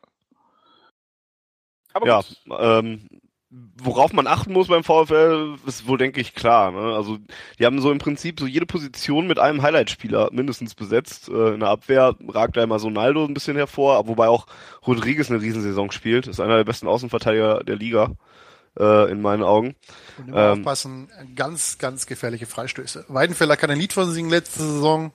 Aber 1.94 2.08
Ja, 2.08 2.22
gut. 2.22 2.58
ähm, 2.60 3.08
worauf 3.50 4.14
man 4.14 4.28
achten 4.28 4.54
muss 4.54 4.68
beim 4.68 4.84
VfL, 4.84 5.56
ist 5.66 5.88
wohl, 5.88 5.98
denke 5.98 6.22
ich, 6.22 6.34
klar. 6.36 6.72
Ne? 6.72 6.96
Also 6.96 7.18
die 7.60 7.66
haben 7.66 7.82
so 7.82 7.92
im 7.92 7.98
Prinzip 7.98 8.40
so 8.40 8.46
jede 8.46 8.66
Position 8.66 9.28
mit 9.28 9.40
einem 9.40 9.62
Highlight-Spieler 9.62 10.30
mindestens 10.32 10.76
besetzt. 10.76 11.30
Äh, 11.30 11.54
in 11.54 11.60
der 11.62 11.70
Abwehr 11.70 12.16
ragt 12.28 12.58
da 12.58 12.64
immer 12.64 12.80
so 12.80 12.90
Naldo 12.90 13.26
ein 13.26 13.34
bisschen 13.34 13.58
hervor, 13.58 14.08
wobei 14.08 14.28
auch 14.28 14.48
Rodriguez 14.86 15.30
eine 15.30 15.42
Riesensaison 15.42 15.92
spielt. 15.92 16.28
Ist 16.28 16.40
einer 16.40 16.58
der 16.58 16.64
besten 16.66 16.88
Außenverteidiger 16.88 17.64
der 17.64 17.76
Liga, 17.78 18.12
äh, 18.80 19.12
in 19.12 19.22
meinen 19.22 19.44
Augen. 19.44 19.76
Und 20.18 20.30
immer 20.30 20.52
Ähm, 20.52 20.60
aufpassen, 20.60 21.10
ganz, 21.36 21.78
ganz 21.78 22.06
gefährliche 22.06 22.46
Freistöße. 22.46 23.06
Weidenfeller 23.08 23.58
kann 23.58 23.70
ein 23.70 23.80
Lied 23.80 23.94
von 23.94 24.12
singen 24.12 24.30
letzte 24.30 24.60
Saison. 24.60 25.12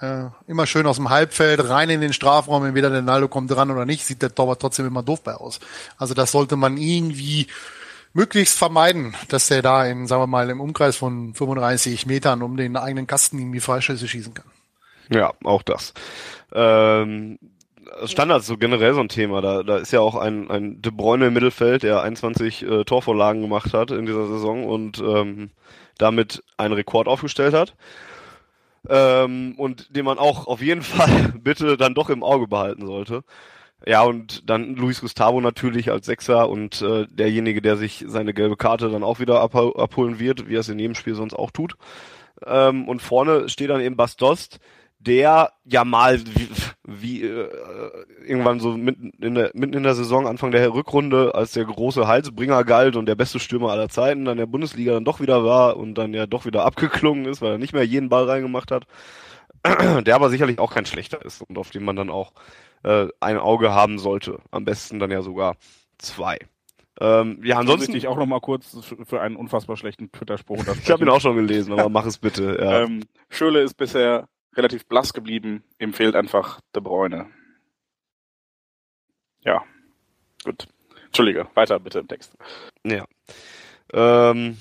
Äh, 0.00 0.24
immer 0.46 0.66
schön 0.66 0.86
aus 0.86 0.96
dem 0.96 1.10
Halbfeld, 1.10 1.68
rein 1.68 1.88
in 1.88 2.00
den 2.00 2.12
Strafraum, 2.12 2.64
entweder 2.64 2.90
der 2.90 3.02
Naldo 3.02 3.28
kommt 3.28 3.50
dran 3.50 3.70
oder 3.70 3.86
nicht, 3.86 4.04
sieht 4.04 4.20
der 4.20 4.34
Torwart 4.34 4.60
trotzdem 4.60 4.86
immer 4.86 5.02
doof 5.02 5.22
bei 5.22 5.34
aus. 5.34 5.60
Also 5.96 6.12
das 6.12 6.32
sollte 6.32 6.56
man 6.56 6.76
irgendwie 6.76 7.46
möglichst 8.12 8.58
vermeiden, 8.58 9.14
dass 9.28 9.46
der 9.46 9.62
da 9.62 9.86
in, 9.86 10.06
sagen 10.06 10.22
wir 10.22 10.26
mal, 10.26 10.50
im 10.50 10.60
Umkreis 10.60 10.96
von 10.96 11.34
35 11.34 12.06
Metern 12.06 12.42
um 12.42 12.56
den 12.56 12.76
eigenen 12.76 13.06
Kasten 13.06 13.38
irgendwie 13.38 13.60
Freistöße 13.60 14.08
schießen 14.08 14.34
kann. 14.34 14.50
Ja, 15.08 15.32
auch 15.44 15.62
das. 15.62 15.94
Ähm, 16.52 17.38
Standards 18.04 18.46
so 18.46 18.56
generell 18.56 18.94
so 18.94 19.00
ein 19.00 19.08
Thema. 19.08 19.40
Da, 19.40 19.62
da 19.62 19.76
ist 19.78 19.92
ja 19.92 20.00
auch 20.00 20.14
ein, 20.14 20.50
ein 20.50 20.82
De 20.82 20.92
Bruyne 20.92 21.26
im 21.26 21.34
Mittelfeld, 21.34 21.82
der 21.82 22.02
21 22.02 22.62
äh, 22.62 22.84
Torvorlagen 22.84 23.42
gemacht 23.42 23.74
hat 23.74 23.90
in 23.90 24.06
dieser 24.06 24.26
Saison 24.26 24.64
und 24.64 24.98
ähm, 24.98 25.50
damit 25.98 26.42
einen 26.56 26.74
Rekord 26.74 27.08
aufgestellt 27.08 27.54
hat. 27.54 27.74
Ähm, 28.88 29.54
und 29.56 29.94
den 29.94 30.04
man 30.04 30.18
auch 30.18 30.46
auf 30.46 30.60
jeden 30.60 30.82
Fall 30.82 31.34
bitte 31.38 31.76
dann 31.76 31.94
doch 31.94 32.10
im 32.10 32.22
Auge 32.22 32.48
behalten 32.48 32.86
sollte. 32.86 33.22
Ja, 33.84 34.02
und 34.02 34.48
dann 34.48 34.76
Luis 34.76 35.00
Gustavo 35.00 35.40
natürlich 35.40 35.90
als 35.90 36.06
Sechser 36.06 36.48
und 36.48 36.82
äh, 36.82 37.06
derjenige, 37.10 37.60
der 37.60 37.76
sich 37.76 38.04
seine 38.06 38.32
gelbe 38.32 38.56
Karte 38.56 38.90
dann 38.90 39.02
auch 39.02 39.18
wieder 39.18 39.40
abhol 39.40 39.76
abholen 39.76 40.20
wird, 40.20 40.48
wie 40.48 40.54
er 40.54 40.60
es 40.60 40.68
in 40.68 40.78
jedem 40.78 40.94
Spiel 40.94 41.14
sonst 41.14 41.34
auch 41.34 41.50
tut. 41.50 41.74
Ähm, 42.46 42.88
und 42.88 43.02
vorne 43.02 43.48
steht 43.48 43.70
dann 43.70 43.80
eben 43.80 43.96
Bastost, 43.96 44.60
der 45.06 45.52
ja 45.64 45.84
mal 45.84 46.20
wie, 46.20 46.48
wie 46.84 47.22
äh, 47.24 47.48
irgendwann 48.26 48.60
so 48.60 48.76
mitten 48.76 49.10
in, 49.20 49.34
der, 49.34 49.50
mitten 49.54 49.74
in 49.74 49.82
der 49.82 49.94
Saison, 49.94 50.26
Anfang 50.26 50.50
der 50.52 50.72
Rückrunde, 50.72 51.34
als 51.34 51.52
der 51.52 51.64
große 51.64 52.06
Halsbringer 52.06 52.64
galt 52.64 52.96
und 52.96 53.06
der 53.06 53.14
beste 53.14 53.40
Stürmer 53.40 53.70
aller 53.70 53.88
Zeiten, 53.88 54.24
dann 54.24 54.36
der 54.38 54.46
Bundesliga 54.46 54.92
dann 54.94 55.04
doch 55.04 55.20
wieder 55.20 55.44
war 55.44 55.76
und 55.76 55.94
dann 55.94 56.14
ja 56.14 56.26
doch 56.26 56.44
wieder 56.44 56.64
abgeklungen 56.64 57.24
ist, 57.26 57.42
weil 57.42 57.52
er 57.52 57.58
nicht 57.58 57.72
mehr 57.72 57.84
jeden 57.84 58.08
Ball 58.08 58.24
reingemacht 58.24 58.70
hat. 58.70 58.84
Der 60.04 60.16
aber 60.16 60.28
sicherlich 60.30 60.58
auch 60.58 60.74
kein 60.74 60.86
schlechter 60.86 61.24
ist 61.24 61.40
und 61.42 61.56
auf 61.56 61.70
den 61.70 61.84
man 61.84 61.94
dann 61.94 62.10
auch 62.10 62.32
äh, 62.82 63.06
ein 63.20 63.38
Auge 63.38 63.72
haben 63.72 64.00
sollte. 64.00 64.38
Am 64.50 64.64
besten 64.64 64.98
dann 64.98 65.12
ja 65.12 65.22
sogar 65.22 65.54
zwei. 65.98 66.36
Ähm, 67.00 67.40
ja, 67.44 67.58
ansonsten. 67.58 67.94
Ich 67.94 68.08
auch 68.08 68.16
noch 68.16 68.26
mal 68.26 68.40
kurz 68.40 68.76
für- 68.82 69.04
für 69.06 69.20
einen 69.20 69.36
unfassbar 69.36 69.76
schlechten 69.76 70.10
Twitter-Spruch 70.10 70.64
Ich 70.82 70.90
habe 70.90 71.04
ihn 71.04 71.08
auch 71.10 71.20
schon 71.20 71.36
gelesen, 71.36 71.72
aber 71.72 71.88
mach 71.88 72.06
es 72.06 72.18
bitte. 72.18 72.58
Ja. 72.60 72.82
Ähm, 72.82 73.04
Schöle 73.28 73.60
ist 73.60 73.74
bisher 73.74 74.28
relativ 74.56 74.86
blass 74.86 75.12
geblieben. 75.12 75.62
Ihm 75.78 75.92
fehlt 75.92 76.14
einfach 76.16 76.60
De 76.74 76.82
Bruyne. 76.82 77.26
Ja, 79.44 79.62
gut. 80.44 80.68
Entschuldige, 81.06 81.46
weiter 81.54 81.78
bitte 81.78 81.98
im 81.98 82.08
Text. 82.08 82.32
Ja. 82.84 83.04
Ähm, 83.92 84.56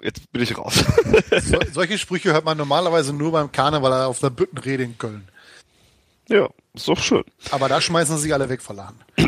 jetzt 0.00 0.30
bin 0.32 0.42
ich 0.42 0.56
raus. 0.58 0.84
So, 1.40 1.58
solche 1.72 1.96
Sprüche 1.98 2.32
hört 2.32 2.44
man 2.44 2.58
normalerweise 2.58 3.12
nur 3.12 3.32
beim 3.32 3.50
Karneval 3.50 4.04
auf 4.04 4.18
der 4.20 4.30
Büttenrede 4.30 4.82
in 4.82 4.98
Köln. 4.98 5.28
ja, 6.28 6.48
ist 6.74 6.88
doch 6.88 6.98
schön. 6.98 7.24
Aber 7.50 7.68
da 7.68 7.80
schmeißen 7.80 8.16
sie 8.16 8.24
sich 8.24 8.34
alle 8.34 8.48
weg 8.48 8.60
vor 8.62 8.76
Lachen. 8.76 9.02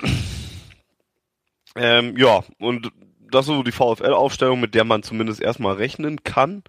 Ähm, 1.76 2.16
ja, 2.16 2.44
und 2.60 2.92
das 3.32 3.46
ist 3.46 3.54
so 3.54 3.64
die 3.64 3.72
VfL-Aufstellung, 3.72 4.60
mit 4.60 4.76
der 4.76 4.84
man 4.84 5.02
zumindest 5.02 5.40
erstmal 5.40 5.74
rechnen 5.74 6.22
kann. 6.22 6.62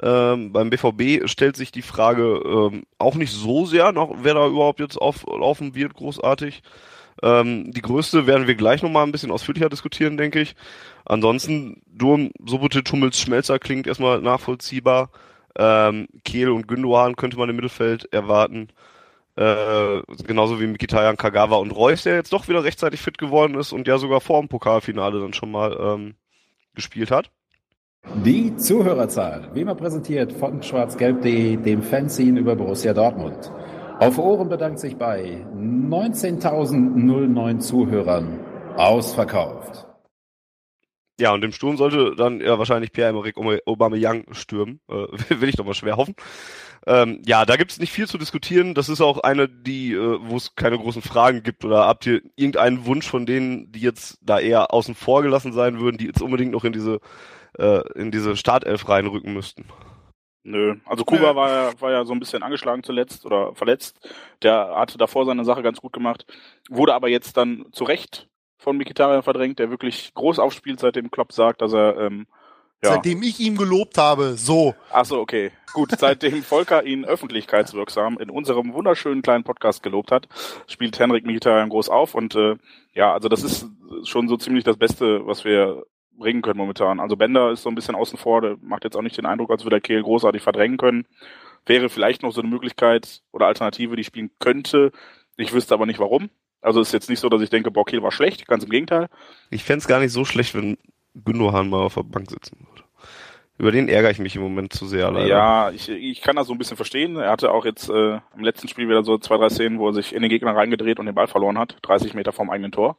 Ähm, 0.00 0.52
beim 0.52 0.70
BVB 0.70 1.28
stellt 1.28 1.56
sich 1.56 1.72
die 1.72 1.82
Frage 1.82 2.40
ähm, 2.44 2.84
auch 2.98 3.16
nicht 3.16 3.32
so 3.32 3.66
sehr, 3.66 3.92
noch, 3.92 4.14
wer 4.22 4.34
da 4.34 4.46
überhaupt 4.46 4.80
jetzt 4.80 4.96
auflaufen 4.96 5.74
wird, 5.74 5.94
großartig. 5.94 6.62
Ähm, 7.22 7.72
die 7.72 7.82
größte 7.82 8.26
werden 8.26 8.46
wir 8.46 8.54
gleich 8.54 8.82
nochmal 8.82 9.04
ein 9.04 9.12
bisschen 9.12 9.32
ausführlicher 9.32 9.68
diskutieren, 9.68 10.16
denke 10.16 10.40
ich. 10.40 10.54
Ansonsten, 11.04 11.82
Durm, 11.86 12.30
Sobotic, 12.44 12.90
Hummels, 12.92 13.20
Schmelzer 13.20 13.58
klingt 13.58 13.86
erstmal 13.86 14.20
nachvollziehbar. 14.20 15.10
Ähm, 15.56 16.06
Kehl 16.24 16.50
und 16.50 16.68
Gündogan 16.68 17.16
könnte 17.16 17.36
man 17.36 17.48
im 17.48 17.56
Mittelfeld 17.56 18.12
erwarten. 18.12 18.68
Äh, 19.36 20.02
genauso 20.26 20.60
wie 20.60 20.66
Mikitarian, 20.66 21.16
Kagawa 21.16 21.56
und 21.56 21.70
Reus, 21.72 22.04
der 22.04 22.16
jetzt 22.16 22.32
doch 22.32 22.48
wieder 22.48 22.64
rechtzeitig 22.64 23.00
fit 23.00 23.18
geworden 23.18 23.54
ist 23.54 23.72
und 23.72 23.88
ja 23.88 23.98
sogar 23.98 24.20
vor 24.20 24.40
dem 24.40 24.48
Pokalfinale 24.48 25.20
dann 25.20 25.32
schon 25.32 25.50
mal 25.50 25.76
ähm, 25.80 26.14
gespielt 26.74 27.10
hat. 27.10 27.30
Die 28.24 28.56
Zuhörerzahl, 28.56 29.50
wie 29.54 29.60
immer 29.60 29.74
präsentiert 29.74 30.32
von 30.32 30.62
schwarzgelb.de, 30.62 31.56
dem 31.56 31.82
Fanzine 31.82 32.40
über 32.40 32.56
Borussia 32.56 32.94
Dortmund. 32.94 33.52
Auf 34.00 34.18
Ohren 34.18 34.48
bedankt 34.48 34.78
sich 34.78 34.96
bei 34.96 35.44
19.009 35.56 37.58
Zuhörern 37.58 38.38
ausverkauft. 38.76 39.88
Ja, 41.20 41.32
und 41.32 41.44
im 41.44 41.50
Sturm 41.50 41.76
sollte 41.76 42.14
dann 42.14 42.40
ja 42.40 42.58
wahrscheinlich 42.58 42.92
Pierre-Emerick 42.92 43.36
Aubameyang 43.66 44.26
stürmen. 44.32 44.80
Äh, 44.88 44.94
will 45.40 45.48
ich 45.48 45.56
doch 45.56 45.64
mal 45.64 45.74
schwer 45.74 45.96
hoffen. 45.96 46.14
Ähm, 46.86 47.22
ja, 47.26 47.44
da 47.44 47.56
gibt's 47.56 47.80
nicht 47.80 47.92
viel 47.92 48.06
zu 48.06 48.18
diskutieren. 48.18 48.74
Das 48.74 48.88
ist 48.88 49.00
auch 49.00 49.18
eine, 49.18 49.48
die, 49.48 49.94
äh, 49.94 50.18
wo 50.22 50.36
es 50.36 50.54
keine 50.54 50.78
großen 50.78 51.02
Fragen 51.02 51.42
gibt. 51.42 51.64
Oder 51.64 51.86
habt 51.86 52.06
ihr 52.06 52.22
irgendeinen 52.36 52.86
Wunsch 52.86 53.08
von 53.08 53.26
denen, 53.26 53.72
die 53.72 53.80
jetzt 53.80 54.18
da 54.22 54.38
eher 54.38 54.72
außen 54.72 54.94
vor 54.94 55.22
gelassen 55.22 55.52
sein 55.52 55.80
würden, 55.80 55.98
die 55.98 56.06
jetzt 56.06 56.22
unbedingt 56.22 56.52
noch 56.52 56.64
in 56.64 56.72
diese 56.72 57.00
äh, 57.58 57.80
in 57.94 58.10
diese 58.10 58.36
Startelf 58.36 58.88
reinrücken 58.88 59.32
müssten? 59.32 59.66
Nö, 60.44 60.76
also 60.86 61.04
Kuba 61.04 61.36
war 61.36 61.50
ja, 61.50 61.80
war 61.80 61.90
ja 61.90 62.04
so 62.04 62.14
ein 62.14 62.20
bisschen 62.20 62.42
angeschlagen 62.42 62.82
zuletzt 62.82 63.26
oder 63.26 63.54
verletzt. 63.54 63.98
Der 64.42 64.74
hatte 64.76 64.96
davor 64.96 65.26
seine 65.26 65.44
Sache 65.44 65.62
ganz 65.62 65.80
gut 65.80 65.92
gemacht, 65.92 66.26
wurde 66.70 66.94
aber 66.94 67.08
jetzt 67.08 67.36
dann 67.36 67.66
zu 67.72 67.84
Recht 67.84 68.28
von 68.56 68.76
Mikitarian 68.76 69.22
verdrängt, 69.22 69.58
der 69.58 69.70
wirklich 69.70 70.14
groß 70.14 70.38
aufspielt, 70.38 70.80
seitdem 70.80 71.10
Klopp 71.10 71.32
sagt, 71.32 71.60
dass 71.60 71.74
er 71.74 71.98
ähm, 71.98 72.26
ja. 72.82 72.92
Seitdem 72.92 73.22
ich 73.24 73.40
ihm 73.40 73.56
gelobt 73.56 73.98
habe, 73.98 74.34
so. 74.34 74.74
Ach 74.92 75.04
so, 75.04 75.18
okay. 75.18 75.50
Gut, 75.72 75.90
seitdem 75.98 76.42
Volker 76.44 76.84
ihn 76.84 77.04
öffentlichkeitswirksam 77.04 78.18
in 78.18 78.30
unserem 78.30 78.72
wunderschönen 78.72 79.22
kleinen 79.22 79.42
Podcast 79.42 79.82
gelobt 79.82 80.12
hat, 80.12 80.28
spielt 80.68 80.98
Henrik 80.98 81.26
Mkhitaryan 81.26 81.70
groß 81.70 81.88
auf 81.88 82.14
und 82.14 82.36
äh, 82.36 82.56
ja, 82.94 83.12
also 83.12 83.28
das 83.28 83.42
ist 83.42 83.66
schon 84.04 84.28
so 84.28 84.36
ziemlich 84.36 84.62
das 84.62 84.76
Beste, 84.76 85.26
was 85.26 85.44
wir 85.44 85.86
bringen 86.18 86.42
können 86.42 86.58
momentan. 86.58 87.00
Also 87.00 87.16
Bender 87.16 87.50
ist 87.52 87.62
so 87.62 87.68
ein 87.68 87.74
bisschen 87.74 87.94
außen 87.94 88.18
vor, 88.18 88.40
der 88.40 88.56
macht 88.60 88.84
jetzt 88.84 88.96
auch 88.96 89.02
nicht 89.02 89.16
den 89.16 89.26
Eindruck, 89.26 89.50
als 89.50 89.64
würde 89.64 89.76
er 89.76 89.80
Kehl 89.80 90.02
großartig 90.02 90.42
verdrängen 90.42 90.76
können. 90.76 91.06
Wäre 91.66 91.88
vielleicht 91.88 92.22
noch 92.22 92.32
so 92.32 92.40
eine 92.40 92.50
Möglichkeit 92.50 93.22
oder 93.32 93.46
Alternative, 93.46 93.96
die 93.96 94.04
spielen 94.04 94.30
könnte. 94.38 94.92
Ich 95.36 95.52
wüsste 95.52 95.74
aber 95.74 95.86
nicht 95.86 96.00
warum. 96.00 96.30
Also 96.60 96.80
ist 96.80 96.92
jetzt 96.92 97.08
nicht 97.08 97.20
so, 97.20 97.28
dass 97.28 97.42
ich 97.42 97.50
denke, 97.50 97.70
boah, 97.70 97.84
Kehl 97.84 98.02
war 98.02 98.10
schlecht, 98.10 98.46
ganz 98.48 98.64
im 98.64 98.70
Gegenteil. 98.70 99.08
Ich 99.50 99.64
fände 99.64 99.86
gar 99.86 100.00
nicht 100.00 100.12
so 100.12 100.24
schlecht, 100.24 100.54
wenn 100.54 100.76
Gündogan 101.24 101.68
mal 101.68 101.82
auf 101.82 101.94
der 101.94 102.02
Bank 102.02 102.30
sitzen 102.30 102.58
würde. 102.58 102.88
Über 103.58 103.72
den 103.72 103.88
ärgere 103.88 104.12
ich 104.12 104.20
mich 104.20 104.36
im 104.36 104.42
Moment 104.42 104.72
zu 104.72 104.86
sehr, 104.86 105.10
leider. 105.10 105.26
Ja, 105.26 105.70
ich, 105.70 105.88
ich 105.88 106.20
kann 106.20 106.36
das 106.36 106.46
so 106.46 106.52
ein 106.52 106.58
bisschen 106.58 106.76
verstehen. 106.76 107.16
Er 107.16 107.30
hatte 107.30 107.50
auch 107.50 107.64
jetzt 107.64 107.90
äh, 107.90 108.20
im 108.36 108.44
letzten 108.44 108.68
Spiel 108.68 108.88
wieder 108.88 109.02
so 109.02 109.18
zwei, 109.18 109.36
drei 109.36 109.48
Szenen, 109.48 109.80
wo 109.80 109.88
er 109.88 109.94
sich 109.94 110.14
in 110.14 110.22
den 110.22 110.30
Gegner 110.30 110.54
reingedreht 110.54 111.00
und 111.00 111.06
den 111.06 111.14
Ball 111.16 111.26
verloren 111.26 111.58
hat, 111.58 111.76
30 111.82 112.14
Meter 112.14 112.32
vom 112.32 112.50
eigenen 112.50 112.70
Tor. 112.70 112.96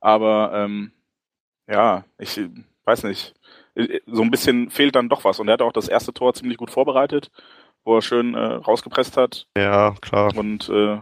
Aber 0.00 0.52
ähm, 0.54 0.92
ja, 1.68 2.04
ich 2.18 2.40
weiß 2.84 3.04
nicht. 3.04 3.34
So 4.06 4.22
ein 4.22 4.30
bisschen 4.30 4.70
fehlt 4.70 4.96
dann 4.96 5.08
doch 5.08 5.24
was. 5.24 5.38
Und 5.38 5.48
er 5.48 5.54
hat 5.54 5.62
auch 5.62 5.72
das 5.72 5.88
erste 5.88 6.14
Tor 6.14 6.34
ziemlich 6.34 6.56
gut 6.56 6.70
vorbereitet, 6.70 7.30
wo 7.84 7.96
er 7.96 8.02
schön 8.02 8.34
äh, 8.34 8.38
rausgepresst 8.38 9.16
hat. 9.16 9.46
Ja, 9.56 9.94
klar. 10.00 10.32
Und 10.36 10.68
äh, 10.68 10.98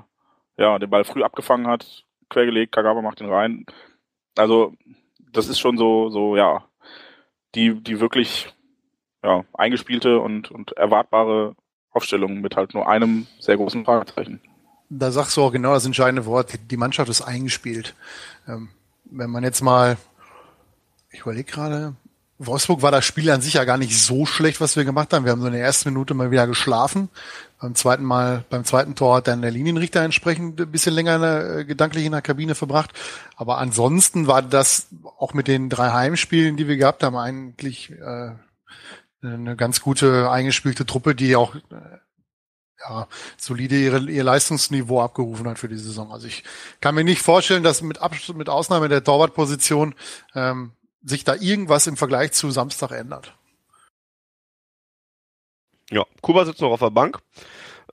ja, 0.56 0.78
den 0.78 0.90
Ball 0.90 1.04
früh 1.04 1.22
abgefangen 1.22 1.66
hat, 1.66 2.04
quergelegt, 2.30 2.72
Kagawa 2.72 3.02
macht 3.02 3.20
ihn 3.20 3.30
rein. 3.30 3.66
Also, 4.36 4.74
das 5.32 5.48
ist 5.48 5.60
schon 5.60 5.76
so, 5.76 6.10
so, 6.10 6.36
ja, 6.36 6.64
die, 7.54 7.80
die 7.80 8.00
wirklich 8.00 8.52
ja, 9.22 9.44
eingespielte 9.52 10.18
und, 10.20 10.50
und 10.50 10.72
erwartbare 10.72 11.54
Aufstellung 11.90 12.40
mit 12.40 12.56
halt 12.56 12.74
nur 12.74 12.88
einem 12.88 13.26
sehr 13.38 13.56
großen 13.56 13.84
Fragezeichen. 13.84 14.40
Da 14.90 15.10
sagst 15.10 15.36
du 15.36 15.42
auch 15.42 15.52
genau 15.52 15.72
das 15.74 15.86
entscheidende 15.86 16.26
Wort. 16.26 16.58
Die 16.70 16.76
Mannschaft 16.76 17.08
ist 17.08 17.22
eingespielt. 17.22 17.94
Ähm, 18.46 18.68
wenn 19.04 19.30
man 19.30 19.42
jetzt 19.42 19.62
mal, 19.62 19.96
ich 21.14 21.20
überlege 21.20 21.50
gerade, 21.50 21.94
Wolfsburg 22.38 22.82
war 22.82 22.90
das 22.90 23.04
Spiel 23.04 23.30
an 23.30 23.40
sich 23.40 23.54
ja 23.54 23.64
gar 23.64 23.78
nicht 23.78 23.96
so 23.96 24.26
schlecht, 24.26 24.60
was 24.60 24.74
wir 24.76 24.84
gemacht 24.84 25.12
haben. 25.12 25.24
Wir 25.24 25.30
haben 25.30 25.40
so 25.40 25.46
in 25.46 25.52
der 25.52 25.62
ersten 25.62 25.90
Minute 25.90 26.14
mal 26.14 26.32
wieder 26.32 26.48
geschlafen. 26.48 27.08
Beim 27.60 27.76
zweiten 27.76 28.02
Mal, 28.02 28.44
beim 28.50 28.64
zweiten 28.64 28.96
Tor 28.96 29.16
hat 29.16 29.28
dann 29.28 29.40
der 29.40 29.52
Linienrichter 29.52 30.02
entsprechend 30.02 30.60
ein 30.60 30.70
bisschen 30.70 30.92
länger 30.92 31.14
in 31.14 31.60
äh, 31.60 31.64
gedanklich 31.64 32.04
in 32.04 32.12
der 32.12 32.22
Kabine 32.22 32.56
verbracht. 32.56 32.90
Aber 33.36 33.58
ansonsten 33.58 34.26
war 34.26 34.42
das 34.42 34.88
auch 35.18 35.32
mit 35.32 35.46
den 35.46 35.70
drei 35.70 35.90
Heimspielen, 35.92 36.56
die 36.56 36.66
wir 36.66 36.76
gehabt 36.76 37.04
haben, 37.04 37.16
eigentlich 37.16 37.92
äh, 37.92 38.32
eine 39.22 39.56
ganz 39.56 39.80
gute 39.80 40.30
eingespielte 40.30 40.84
Truppe, 40.84 41.14
die 41.14 41.36
auch 41.36 41.54
äh, 41.54 41.60
ja, 42.80 43.06
solide 43.36 43.76
ihre, 43.76 43.98
ihr 44.10 44.24
Leistungsniveau 44.24 45.00
abgerufen 45.00 45.48
hat 45.48 45.60
für 45.60 45.68
die 45.68 45.78
Saison. 45.78 46.10
Also 46.10 46.26
ich 46.26 46.42
kann 46.80 46.96
mir 46.96 47.04
nicht 47.04 47.22
vorstellen, 47.22 47.62
dass 47.62 47.80
mit, 47.80 48.02
Abs 48.02 48.28
mit 48.34 48.48
Ausnahme 48.48 48.88
der 48.88 49.04
Torwartposition 49.04 49.94
ähm, 50.34 50.72
sich 51.04 51.24
da 51.24 51.34
irgendwas 51.34 51.86
im 51.86 51.96
Vergleich 51.96 52.32
zu 52.32 52.50
Samstag 52.50 52.90
ändert. 52.90 53.36
Ja, 55.90 56.04
Kuba 56.22 56.44
sitzt 56.44 56.60
noch 56.60 56.72
auf 56.72 56.80
der 56.80 56.90
Bank. 56.90 57.20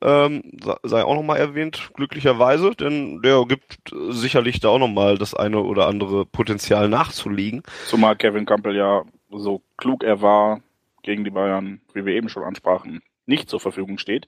Ähm, 0.03 0.41
sei 0.81 1.03
auch 1.03 1.13
nochmal 1.13 1.37
erwähnt, 1.37 1.91
glücklicherweise, 1.93 2.71
denn 2.71 3.21
der 3.21 3.45
gibt 3.45 3.93
sicherlich 4.09 4.59
da 4.59 4.69
auch 4.69 4.79
nochmal 4.79 5.19
das 5.19 5.35
eine 5.35 5.61
oder 5.61 5.87
andere 5.87 6.25
Potenzial 6.25 6.89
nachzulegen. 6.89 7.61
Zumal 7.85 8.15
Kevin 8.15 8.47
Campbell 8.47 8.75
ja 8.75 9.03
so 9.29 9.61
klug 9.77 10.03
er 10.03 10.21
war, 10.21 10.61
gegen 11.03 11.23
die 11.23 11.29
Bayern, 11.29 11.81
wie 11.93 12.05
wir 12.05 12.15
eben 12.15 12.29
schon 12.29 12.43
ansprachen, 12.43 13.01
nicht 13.25 13.49
zur 13.49 13.59
Verfügung 13.59 13.97
steht. 13.97 14.27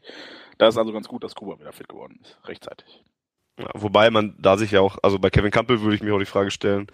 Da 0.58 0.68
ist 0.68 0.78
also 0.78 0.94
ganz 0.94 1.08
gut, 1.08 1.24
dass 1.24 1.36
Kuba 1.36 1.60
wieder 1.60 1.74
fit 1.74 1.90
geworden 1.90 2.20
ist, 2.22 2.38
rechtzeitig. 2.46 3.04
Ja, 3.60 3.70
wobei 3.74 4.10
man 4.12 4.36
da 4.40 4.58
sich 4.58 4.72
ja 4.72 4.82
auch, 4.82 4.98
also 5.02 5.20
bei 5.20 5.30
Kevin 5.30 5.52
Campbell 5.52 5.82
würde 5.82 5.96
ich 5.96 6.04
mir 6.04 6.14
auch 6.14 6.20
die 6.20 6.26
Frage 6.26 6.52
stellen, 6.52 6.88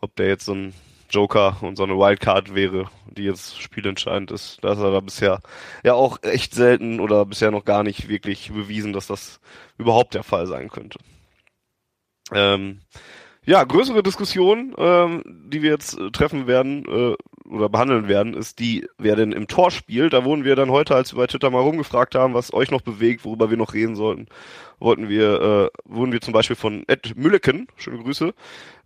ob 0.00 0.14
der 0.16 0.28
jetzt 0.28 0.46
so 0.46 0.54
ein 0.54 0.74
Joker 1.16 1.56
und 1.62 1.76
so 1.76 1.82
eine 1.82 1.96
Wildcard 1.96 2.54
wäre, 2.54 2.90
die 3.06 3.24
jetzt 3.24 3.60
spielentscheidend 3.60 4.30
ist. 4.30 4.58
Da 4.62 4.72
ist 4.72 4.78
er 4.78 4.92
da 4.92 5.00
bisher 5.00 5.40
ja 5.82 5.94
auch 5.94 6.22
echt 6.22 6.54
selten 6.54 7.00
oder 7.00 7.24
bisher 7.24 7.50
noch 7.50 7.64
gar 7.64 7.82
nicht 7.82 8.08
wirklich 8.08 8.52
bewiesen, 8.52 8.92
dass 8.92 9.06
das 9.06 9.40
überhaupt 9.78 10.12
der 10.12 10.24
Fall 10.24 10.46
sein 10.46 10.68
könnte. 10.68 10.98
Ähm, 12.32 12.80
ja, 13.46 13.64
größere 13.64 14.02
Diskussion, 14.02 14.74
ähm, 14.76 15.22
die 15.24 15.62
wir 15.62 15.70
jetzt 15.70 15.98
äh, 15.98 16.10
treffen 16.10 16.46
werden 16.46 16.84
äh, 16.84 17.48
oder 17.48 17.68
behandeln 17.68 18.08
werden, 18.08 18.34
ist 18.34 18.58
die, 18.58 18.86
wer 18.98 19.16
denn 19.16 19.32
im 19.32 19.46
Tor 19.46 19.70
spielt. 19.70 20.12
Da 20.12 20.24
wurden 20.24 20.44
wir 20.44 20.56
dann 20.56 20.70
heute, 20.70 20.94
als 20.96 21.14
wir 21.14 21.18
bei 21.18 21.28
Twitter 21.28 21.48
mal 21.50 21.60
rumgefragt 21.60 22.14
haben, 22.16 22.34
was 22.34 22.52
euch 22.52 22.70
noch 22.70 22.82
bewegt, 22.82 23.24
worüber 23.24 23.48
wir 23.48 23.56
noch 23.56 23.72
reden 23.72 23.94
sollten, 23.94 24.26
wollten 24.78 25.08
wir, 25.08 25.40
äh, 25.40 25.78
wurden 25.84 26.12
wir 26.12 26.20
zum 26.20 26.32
Beispiel 26.32 26.56
von 26.56 26.84
Ed 26.86 27.16
Mülleken, 27.16 27.68
schöne 27.76 28.02
Grüße, 28.02 28.34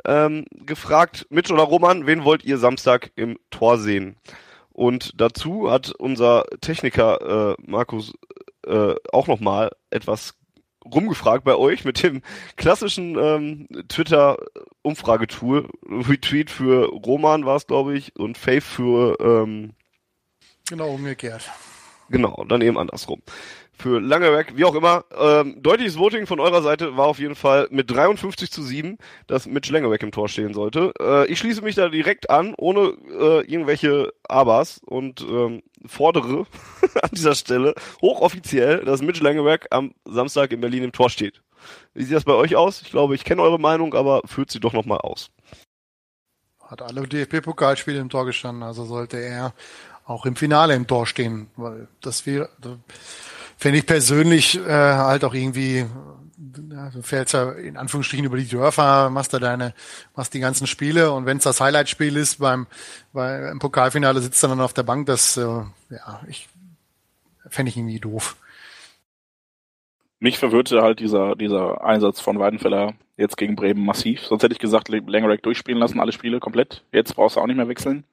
ähm, 0.05 0.45
gefragt, 0.51 1.27
Mitch 1.31 1.53
oder 1.53 1.63
Roman, 1.63 2.07
wen 2.07 2.25
wollt 2.25 2.45
ihr 2.45 2.59
Samstag 2.59 3.11
im 3.17 3.39
Tor 3.51 3.79
sehen? 3.79 4.17
Und 4.73 5.21
dazu 5.21 5.71
hat 5.71 5.91
unser 5.91 6.47
Techniker 6.61 7.57
äh, 7.59 7.63
Markus 7.67 8.15
äh, 8.67 8.95
auch 9.13 9.27
nochmal 9.27 9.73
etwas 9.91 10.35
rumgefragt 10.85 11.45
bei 11.45 11.55
euch 11.55 11.85
mit 11.85 12.03
dem 12.03 12.23
klassischen 12.57 13.19
ähm, 13.19 13.69
Twitter-Umfragetool. 13.89 15.69
Retweet 15.87 16.51
für 16.51 16.87
Roman 16.87 17.45
war 17.45 17.57
es, 17.57 17.67
glaube 17.67 17.97
ich, 17.97 18.17
und 18.17 18.39
Faith 18.39 18.65
für 18.65 19.19
ähm, 19.21 19.75
Genau, 20.69 20.91
umgekehrt. 20.91 21.51
Genau, 22.11 22.45
dann 22.49 22.61
eben 22.61 22.79
andersrum. 22.79 23.23
Für 23.81 24.01
Langewerk, 24.01 24.57
wie 24.57 24.65
auch 24.65 24.75
immer. 24.75 25.05
Ähm, 25.17 25.63
deutliches 25.63 25.99
Voting 25.99 26.27
von 26.27 26.39
eurer 26.39 26.63
Seite 26.63 26.97
war 26.97 27.07
auf 27.07 27.19
jeden 27.19 27.35
Fall 27.35 27.67
mit 27.71 27.91
53 27.91 28.51
zu 28.51 28.63
7, 28.63 28.99
dass 29.27 29.47
Mitch 29.47 29.73
Langewerk 29.73 30.03
im 30.03 30.13
Tor 30.13 30.29
stehen 30.29 30.55
sollte. 30.55 30.93
Äh, 31.01 31.27
ich 31.27 31.39
schließe 31.39 31.63
mich 31.63 31.75
da 31.75 31.89
direkt 31.89 32.31
an, 32.31 32.55
ohne 32.59 32.95
äh, 33.09 33.41
irgendwelche 33.51 34.13
Abers 34.29 34.81
und 34.85 35.23
ähm, 35.23 35.63
fordere 35.87 36.47
an 37.03 37.11
dieser 37.13 37.35
Stelle 37.35 37.75
hochoffiziell, 38.03 38.85
dass 38.85 39.03
Mitch 39.03 39.23
Langewerk 39.23 39.67
am 39.71 39.95
Samstag 40.05 40.53
in 40.53 40.61
Berlin 40.61 40.85
im 40.85 40.93
Tor 40.93 41.11
steht. 41.11 41.43
Wie 41.95 42.05
sieht 42.05 42.15
das 42.15 42.25
bei 42.25 42.35
euch 42.35 42.57
aus? 42.57 42.83
Ich 42.83 42.91
glaube, 42.91 43.15
ich 43.15 43.25
kenne 43.25 43.43
eure 43.43 43.59
Meinung, 43.59 43.95
aber 43.95 44.23
führt 44.27 44.51
sie 44.51 44.61
doch 44.61 44.73
nochmal 44.73 44.99
aus. 44.99 45.31
Hat 46.63 46.83
alle 46.83 47.03
DFB-Pokalspiele 47.03 47.99
im 47.99 48.11
Tor 48.11 48.27
gestanden, 48.27 48.63
also 48.63 48.85
sollte 48.85 49.17
er 49.17 49.55
auch 50.05 50.27
im 50.27 50.37
Finale 50.37 50.75
im 50.75 50.87
Tor 50.87 51.07
stehen, 51.07 51.51
weil 51.57 51.89
das 52.01 52.27
wäre, 52.27 52.49
finde 53.61 53.79
ich 53.79 53.87
persönlich 53.87 54.59
äh, 54.59 54.71
halt 54.71 55.23
auch 55.23 55.35
irgendwie, 55.35 55.85
ja, 56.71 56.91
du 56.91 57.03
fährst 57.03 57.35
ja 57.35 57.53
in 57.53 57.77
Anführungsstrichen 57.77 58.25
über 58.25 58.39
die 58.39 58.49
Dörfer, 58.49 59.11
machst 59.11 59.35
da 59.35 59.39
deine, 59.39 59.75
machst 60.17 60.33
die 60.33 60.41
ganzen 60.41 60.67
Spiele 60.67 61.13
und 61.13 61.27
wenn 61.27 61.37
es 61.37 61.45
das 61.45 61.61
Highlight-Spiel 61.61 62.17
ist 62.17 62.39
beim, 62.39 62.67
bei, 63.13 63.51
im 63.51 63.59
Pokalfinale 63.59 64.21
sitzt 64.21 64.43
er 64.43 64.49
dann 64.49 64.61
auf 64.61 64.73
der 64.73 64.83
Bank, 64.83 65.07
das, 65.07 65.37
äh, 65.37 65.43
ja, 65.43 66.21
ich 66.27 66.49
fände 67.49 67.69
ich 67.69 67.77
irgendwie 67.77 68.01
doof. 68.01 68.37
Mich 70.21 70.39
verwirrte 70.39 70.83
halt 70.83 71.01
dieser, 71.01 71.37
dieser 71.37 71.85
Einsatz 71.85 72.21
von 72.21 72.39
Weidenfeller 72.39 72.95
jetzt 73.17 73.37
gegen 73.37 73.57
Bremen 73.57 73.85
massiv. 73.85 74.23
Sonst 74.23 74.43
hätte 74.43 74.53
ich 74.53 74.59
gesagt, 74.59 74.89
Langerack 74.89 75.43
durchspielen 75.43 75.81
lassen, 75.81 76.01
alle 76.01 76.13
Spiele 76.13 76.41
komplett. 76.41 76.83
Jetzt 76.93 77.15
brauchst 77.15 77.37
du 77.37 77.41
auch 77.41 77.47
nicht 77.47 77.57
mehr 77.57 77.69
wechseln. 77.69 78.05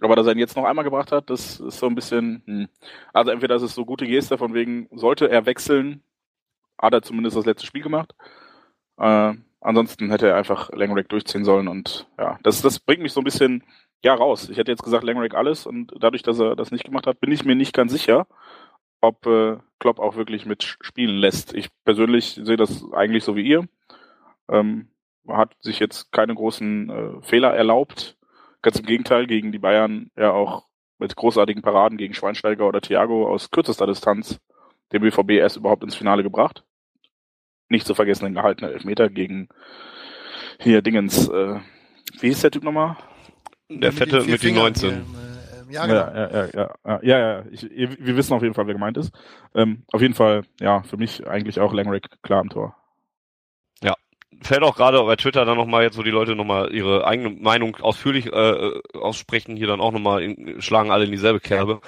Aber 0.00 0.16
dass 0.16 0.26
er 0.26 0.32
ihn 0.32 0.38
jetzt 0.38 0.56
noch 0.56 0.64
einmal 0.64 0.84
gebracht 0.84 1.12
hat, 1.12 1.30
das 1.30 1.60
ist 1.60 1.78
so 1.78 1.86
ein 1.86 1.94
bisschen, 1.94 2.42
hm. 2.46 2.68
also 3.12 3.30
entweder 3.30 3.56
ist 3.56 3.62
es 3.62 3.74
so 3.74 3.84
gute 3.84 4.06
Geste, 4.06 4.38
von 4.38 4.54
wegen, 4.54 4.88
sollte 4.92 5.30
er 5.30 5.46
wechseln, 5.46 6.02
hat 6.78 6.92
er 6.92 7.02
zumindest 7.02 7.36
das 7.36 7.46
letzte 7.46 7.66
Spiel 7.66 7.82
gemacht. 7.82 8.14
Äh, 8.98 9.34
ansonsten 9.60 10.10
hätte 10.10 10.28
er 10.28 10.36
einfach 10.36 10.70
Langerack 10.72 11.08
durchziehen 11.08 11.44
sollen 11.44 11.68
und 11.68 12.08
ja, 12.18 12.38
das, 12.42 12.60
das 12.62 12.80
bringt 12.80 13.02
mich 13.02 13.12
so 13.12 13.20
ein 13.20 13.24
bisschen, 13.24 13.64
ja, 14.02 14.14
raus. 14.14 14.48
Ich 14.50 14.58
hätte 14.58 14.70
jetzt 14.70 14.82
gesagt, 14.82 15.04
Langerack 15.04 15.34
alles 15.34 15.66
und 15.66 15.92
dadurch, 15.98 16.22
dass 16.22 16.38
er 16.38 16.56
das 16.56 16.70
nicht 16.70 16.84
gemacht 16.84 17.06
hat, 17.06 17.20
bin 17.20 17.32
ich 17.32 17.44
mir 17.44 17.54
nicht 17.54 17.72
ganz 17.72 17.92
sicher, 17.92 18.26
ob 19.00 19.26
äh, 19.26 19.58
Klopp 19.78 19.98
auch 20.00 20.16
wirklich 20.16 20.46
mitspielen 20.46 21.16
lässt. 21.16 21.54
Ich 21.54 21.68
persönlich 21.84 22.40
sehe 22.42 22.56
das 22.56 22.84
eigentlich 22.92 23.24
so 23.24 23.36
wie 23.36 23.46
ihr. 23.46 23.66
Ähm, 24.48 24.88
hat 25.28 25.56
sich 25.60 25.78
jetzt 25.78 26.12
keine 26.12 26.34
großen 26.34 26.90
äh, 26.90 27.22
Fehler 27.22 27.54
erlaubt. 27.54 28.16
Ganz 28.64 28.78
im 28.78 28.86
Gegenteil, 28.86 29.26
gegen 29.26 29.52
die 29.52 29.58
Bayern 29.58 30.10
ja 30.16 30.32
auch 30.32 30.64
mit 30.98 31.14
großartigen 31.14 31.60
Paraden 31.60 31.98
gegen 31.98 32.14
Schweinsteiger 32.14 32.66
oder 32.66 32.80
Thiago 32.80 33.28
aus 33.28 33.50
kürzester 33.50 33.86
Distanz 33.86 34.40
den 34.90 35.02
BVB 35.02 35.32
erst 35.32 35.58
überhaupt 35.58 35.84
ins 35.84 35.94
Finale 35.94 36.22
gebracht. 36.22 36.64
Nicht 37.68 37.86
zu 37.86 37.94
vergessen 37.94 38.24
den 38.24 38.32
gehaltenen 38.32 38.72
Elfmeter 38.72 39.10
gegen 39.10 39.50
hier 40.58 40.80
Dingens, 40.80 41.28
äh, 41.28 41.60
wie 42.20 42.28
hieß 42.28 42.40
der 42.40 42.52
Typ 42.52 42.62
nochmal? 42.62 42.96
Der 43.68 43.92
Fette 43.92 44.22
mit 44.24 44.42
den 44.42 44.54
19. 44.54 44.90
Hier, 44.90 44.98
äh, 44.98 45.74
ja, 45.74 45.86
genau. 45.86 45.94
Ja, 45.98 46.14
ja, 46.14 46.48
ja, 46.54 46.70
ja, 46.86 47.00
ja, 47.02 47.18
ja, 47.18 47.44
ich, 47.50 47.68
wir 47.70 48.16
wissen 48.16 48.32
auf 48.32 48.42
jeden 48.42 48.54
Fall, 48.54 48.66
wer 48.66 48.74
gemeint 48.74 48.96
ist. 48.96 49.12
Ähm, 49.54 49.84
auf 49.92 50.00
jeden 50.00 50.14
Fall, 50.14 50.44
ja, 50.58 50.82
für 50.84 50.96
mich 50.96 51.26
eigentlich 51.26 51.60
auch 51.60 51.74
Langrick 51.74 52.08
klar 52.22 52.40
im 52.40 52.48
Tor 52.48 52.74
fällt 54.42 54.62
auch 54.62 54.76
gerade 54.76 55.02
bei 55.02 55.16
Twitter 55.16 55.44
dann 55.44 55.56
nochmal 55.56 55.84
jetzt, 55.84 55.98
wo 55.98 56.02
die 56.02 56.10
Leute 56.10 56.34
nochmal 56.34 56.72
ihre 56.74 57.06
eigene 57.06 57.30
Meinung 57.30 57.76
ausführlich 57.76 58.26
äh, 58.26 58.80
aussprechen, 58.94 59.56
hier 59.56 59.66
dann 59.66 59.80
auch 59.80 59.92
nochmal 59.92 60.36
schlagen 60.58 60.90
alle 60.90 61.04
in 61.04 61.12
dieselbe 61.12 61.40
Kerbe. 61.40 61.80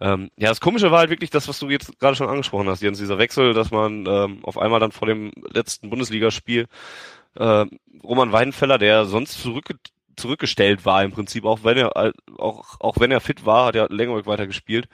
Ähm, 0.00 0.30
ja, 0.36 0.48
das 0.48 0.60
Komische 0.60 0.90
war 0.90 0.98
halt 0.98 1.10
wirklich 1.10 1.30
das, 1.30 1.48
was 1.48 1.58
du 1.58 1.70
jetzt 1.70 1.98
gerade 1.98 2.16
schon 2.16 2.28
angesprochen 2.28 2.68
hast, 2.68 2.82
Jens, 2.82 2.98
dieser 2.98 3.18
Wechsel, 3.18 3.54
dass 3.54 3.70
man 3.70 4.04
ähm, 4.06 4.40
auf 4.42 4.58
einmal 4.58 4.80
dann 4.80 4.92
vor 4.92 5.06
dem 5.06 5.32
letzten 5.52 5.88
Bundesligaspiel 5.88 6.66
äh, 7.36 7.64
Roman 8.02 8.32
Weidenfeller, 8.32 8.78
der 8.78 9.06
sonst 9.06 9.40
zurückge 9.40 9.76
zurückgestellt 10.16 10.84
war 10.84 11.02
im 11.02 11.10
Prinzip, 11.10 11.44
auch 11.44 11.64
wenn 11.64 11.76
er 11.76 12.12
auch, 12.38 12.76
auch 12.78 13.00
wenn 13.00 13.10
er 13.10 13.20
fit 13.20 13.46
war, 13.46 13.66
hat 13.66 13.74
er 13.74 13.88
länger 13.88 14.26
weiter 14.26 14.46
gespielt, 14.46 14.86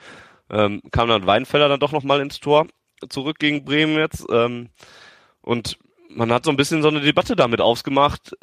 ähm, 0.49 0.81
kam 0.91 1.09
dann 1.09 1.27
Weidenfeller 1.27 1.69
dann 1.69 1.79
doch 1.79 1.91
nochmal 1.91 2.21
ins 2.21 2.39
Tor 2.39 2.67
zurück 3.09 3.37
gegen 3.39 3.63
Bremen 3.63 3.97
jetzt. 3.97 4.25
Ähm, 4.31 4.69
und 5.41 5.77
man 6.15 6.31
hat 6.31 6.45
so 6.45 6.51
ein 6.51 6.57
bisschen 6.57 6.81
so 6.81 6.87
eine 6.87 7.01
Debatte 7.01 7.35
damit 7.35 7.61
aufgemacht, 7.61 8.35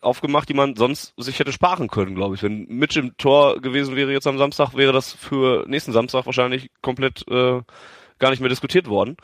aufgemacht, 0.00 0.48
die 0.48 0.54
man 0.54 0.76
sonst 0.76 1.14
sich 1.16 1.38
hätte 1.38 1.52
sparen 1.52 1.88
können, 1.88 2.14
glaube 2.14 2.34
ich. 2.34 2.42
Wenn 2.42 2.66
Mitch 2.66 2.98
im 2.98 3.16
Tor 3.16 3.60
gewesen 3.60 3.96
wäre 3.96 4.12
jetzt 4.12 4.26
am 4.26 4.38
Samstag, 4.38 4.74
wäre 4.74 4.92
das 4.92 5.12
für 5.12 5.64
nächsten 5.66 5.92
Samstag 5.92 6.26
wahrscheinlich 6.26 6.70
komplett 6.82 7.26
äh, 7.28 7.62
gar 8.18 8.30
nicht 8.30 8.40
mehr 8.40 8.48
diskutiert 8.48 8.88
worden. 8.88 9.16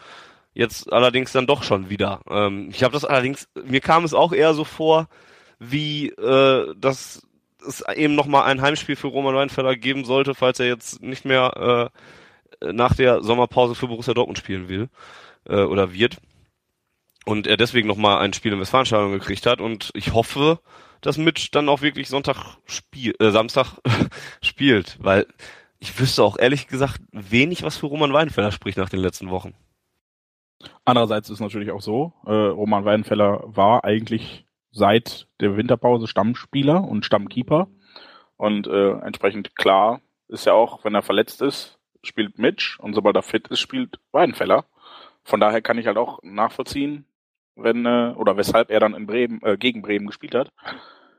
Jetzt 0.52 0.92
allerdings 0.92 1.32
dann 1.32 1.46
doch 1.46 1.62
schon 1.62 1.90
wieder. 1.90 2.20
Ähm, 2.28 2.70
ich 2.70 2.82
habe 2.82 2.92
das 2.92 3.04
allerdings, 3.04 3.48
mir 3.64 3.80
kam 3.80 4.04
es 4.04 4.14
auch 4.14 4.32
eher 4.32 4.54
so 4.54 4.64
vor, 4.64 5.08
wie 5.58 6.08
äh, 6.08 6.74
dass 6.76 7.22
es 7.66 7.84
eben 7.94 8.14
nochmal 8.14 8.44
ein 8.44 8.62
Heimspiel 8.62 8.96
für 8.96 9.08
Roman 9.08 9.34
Weinfeller 9.34 9.76
geben 9.76 10.04
sollte, 10.04 10.34
falls 10.34 10.58
er 10.58 10.66
jetzt 10.66 11.02
nicht 11.02 11.24
mehr 11.24 11.90
äh, 12.62 12.72
nach 12.72 12.94
der 12.94 13.22
Sommerpause 13.22 13.74
für 13.74 13.86
Borussia 13.86 14.14
Dortmund 14.14 14.38
spielen 14.38 14.68
will 14.68 14.88
äh, 15.48 15.62
oder 15.62 15.92
wird 15.92 16.16
und 17.24 17.46
er 17.46 17.56
deswegen 17.56 17.88
nochmal 17.88 18.18
ein 18.18 18.32
Spiel 18.32 18.52
im 18.52 18.60
Westfalenstadion 18.60 19.12
gekriegt 19.12 19.46
hat 19.46 19.60
und 19.60 19.90
ich 19.94 20.12
hoffe, 20.12 20.60
dass 21.00 21.18
Mitch 21.18 21.48
dann 21.52 21.68
auch 21.68 21.82
wirklich 21.82 22.08
Sonntag 22.08 22.56
spiel, 22.66 23.14
äh, 23.18 23.30
Samstag 23.30 23.78
spielt, 24.42 24.98
weil 25.00 25.26
ich 25.78 25.98
wüsste 25.98 26.22
auch 26.22 26.38
ehrlich 26.38 26.68
gesagt 26.68 27.00
wenig, 27.12 27.62
was 27.62 27.78
für 27.78 27.86
Roman 27.86 28.12
Weidenfeller 28.12 28.52
spricht 28.52 28.78
nach 28.78 28.90
den 28.90 29.00
letzten 29.00 29.30
Wochen. 29.30 29.54
Andererseits 30.84 31.30
ist 31.30 31.40
natürlich 31.40 31.70
auch 31.70 31.80
so, 31.80 32.12
äh, 32.26 32.32
Roman 32.32 32.84
Weidenfeller 32.84 33.42
war 33.46 33.84
eigentlich 33.84 34.44
seit 34.72 35.26
der 35.40 35.56
Winterpause 35.56 36.06
Stammspieler 36.06 36.84
und 36.84 37.04
Stammkeeper 37.04 37.68
und 38.36 38.66
äh, 38.66 38.92
entsprechend 38.92 39.56
klar 39.56 40.00
ist 40.28 40.46
ja 40.46 40.52
auch, 40.52 40.84
wenn 40.84 40.94
er 40.94 41.02
verletzt 41.02 41.42
ist, 41.42 41.78
spielt 42.02 42.38
Mitch 42.38 42.78
und 42.78 42.94
sobald 42.94 43.16
er 43.16 43.22
fit 43.22 43.48
ist, 43.48 43.60
spielt 43.60 43.98
Weidenfeller. 44.12 44.64
Von 45.24 45.40
daher 45.40 45.60
kann 45.60 45.78
ich 45.78 45.86
halt 45.86 45.98
auch 45.98 46.20
nachvollziehen, 46.22 47.04
wenn 47.56 47.86
äh, 47.86 48.14
oder 48.16 48.36
weshalb 48.36 48.70
er 48.70 48.80
dann 48.80 48.94
in 48.94 49.06
Bremen 49.06 49.40
äh, 49.42 49.56
gegen 49.56 49.82
Bremen 49.82 50.06
gespielt 50.06 50.34
hat, 50.34 50.52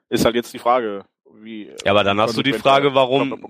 ist 0.10 0.26
halt 0.26 0.36
jetzt 0.36 0.54
die 0.54 0.60
Frage, 0.60 1.06
wie. 1.34 1.72
Ja, 1.86 1.92
aber 1.92 2.04
dann 2.04 2.20
hast 2.20 2.38
du 2.38 2.44
die 2.44 2.54
Frage, 2.54 2.94
warum. 2.94 3.46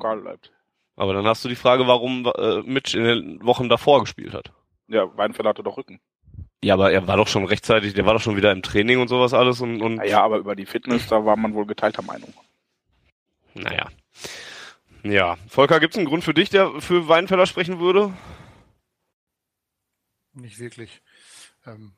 Aber 0.95 1.13
dann 1.13 1.25
hast 1.25 1.43
du 1.43 1.49
die 1.49 1.55
Frage, 1.55 1.87
warum 1.87 2.31
äh, 2.37 2.61
Mitch 2.61 2.97
in 2.97 3.03
den 3.03 3.45
Wochen 3.45 3.69
davor 3.69 4.01
gespielt 4.01 4.33
hat. 4.33 4.51
Ja, 4.87 5.15
Weinfeller 5.17 5.49
hatte 5.49 5.63
doch 5.63 5.77
Rücken. 5.77 5.99
Ja, 6.63 6.75
aber 6.75 6.91
er 6.91 7.07
war 7.07 7.17
doch 7.17 7.27
schon 7.27 7.45
rechtzeitig, 7.45 7.93
der 7.93 8.05
war 8.05 8.13
doch 8.13 8.21
schon 8.21 8.35
wieder 8.35 8.51
im 8.51 8.61
Training 8.61 8.99
und 8.99 9.07
sowas 9.07 9.33
alles 9.33 9.61
und. 9.61 9.81
und 9.81 10.03
ja, 10.03 10.21
aber 10.21 10.37
über 10.37 10.55
die 10.55 10.65
Fitness, 10.65 11.07
da 11.07 11.25
war 11.25 11.35
man 11.35 11.53
wohl 11.53 11.65
geteilter 11.65 12.03
Meinung. 12.03 12.33
Naja. 13.55 13.89
Ja. 15.03 15.37
Volker, 15.47 15.79
gibt's 15.79 15.97
einen 15.97 16.05
Grund 16.05 16.23
für 16.23 16.33
dich, 16.33 16.49
der 16.49 16.79
für 16.79 17.07
Weinfeller 17.07 17.47
sprechen 17.47 17.79
würde? 17.79 18.13
Nicht 20.33 20.59
wirklich. 20.59 21.01
Ähm, 21.65 21.93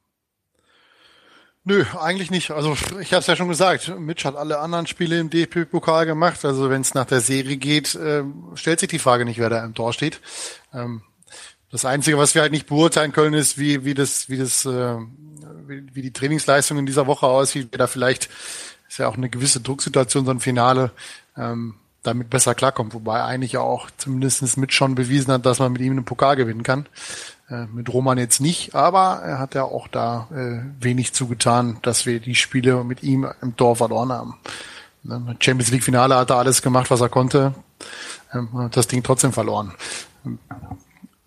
Nö, 1.66 1.86
eigentlich 1.98 2.30
nicht. 2.30 2.52
Also 2.52 2.76
ich 3.00 3.14
habe 3.14 3.22
es 3.22 3.28
ja 3.28 3.38
schon 3.38 3.48
gesagt, 3.48 3.98
Mitch 3.98 4.28
hat 4.28 4.36
alle 4.36 4.60
anderen 4.60 4.86
Spiele 4.86 5.20
im 5.20 5.30
DFB-Pokal 5.30 6.06
gemacht. 6.06 6.44
Also 6.44 6.70
wenn 6.70 6.82
es 6.82 6.94
nach 6.94 7.06
der 7.06 7.22
Serie 7.22 7.56
geht, 7.56 7.96
äh, 7.96 8.24
stellt 8.56 8.82
sich 8.82 8.90
die 8.90 9.00
Frage 9.00 9.24
nicht, 9.24 9.40
wer 9.40 9.50
da 9.50 9.64
im 9.64 9.74
Tor 9.74 9.94
steht. 9.94 10.20
Ähm, 10.74 11.04
das 11.72 11.86
Einzige, 11.86 12.18
was 12.18 12.36
wir 12.36 12.42
halt 12.42 12.52
nicht 12.52 12.68
beurteilen 12.68 13.14
können, 13.14 13.34
ist, 13.34 13.58
wie, 13.58 13.86
wie 13.86 13.94
das, 13.94 14.30
wie 14.30 14.38
das, 14.38 14.66
äh, 14.66 14.98
wie, 15.68 15.84
wie 15.94 16.02
die 16.02 16.12
Trainingsleistung 16.12 16.78
in 16.78 16.86
dieser 16.86 17.08
Woche 17.08 17.28
aussieht. 17.28 17.70
Wer 17.72 17.80
da 17.80 17.88
vielleicht 17.88 18.30
ist 18.90 19.00
ja 19.00 19.08
auch 19.08 19.18
eine 19.18 19.30
gewisse 19.30 19.60
Drucksituation, 19.60 20.26
so 20.26 20.32
ein 20.32 20.40
Finale, 20.40 20.92
ähm, 21.36 21.76
damit 22.04 22.30
besser 22.30 22.54
klarkommt. 22.54 22.94
Wobei 22.94 23.24
eigentlich 23.24 23.58
auch 23.58 23.90
zumindest 23.98 24.58
mit 24.58 24.74
schon 24.74 24.96
bewiesen 24.96 25.34
hat, 25.34 25.46
dass 25.46 25.60
man 25.60 25.72
mit 25.72 25.82
ihm 25.82 25.94
einen 25.94 26.06
Pokal 26.06 26.36
gewinnen 26.36 26.62
kann. 26.62 26.88
Äh, 27.54 27.68
mit 27.68 27.94
Roman 27.94 28.18
jetzt 28.18 28.40
nicht, 28.40 28.74
aber 28.74 29.22
er 29.24 29.38
hat 29.38 29.54
ja 29.54 29.64
auch 29.64 29.88
da 29.88 30.28
äh, 30.32 30.84
wenig 30.84 31.14
zugetan, 31.14 31.78
dass 31.84 32.08
wir 32.08 32.20
die 32.20 32.34
Spiele 32.34 32.84
mit 32.84 33.04
ihm 33.04 33.28
im 33.44 33.56
Tor 33.56 33.76
verloren 33.76 34.12
haben. 34.12 34.40
Ne, 35.04 35.36
Champions 35.40 35.72
League 35.72 35.84
Finale 35.84 36.16
hat 36.16 36.32
er 36.32 36.38
alles 36.38 36.64
gemacht, 36.64 36.90
was 36.90 37.02
er 37.02 37.10
konnte. 37.10 37.54
Ähm, 38.34 38.70
das 38.72 38.88
Ding 38.88 39.04
trotzdem 39.04 39.34
verloren. 39.34 39.74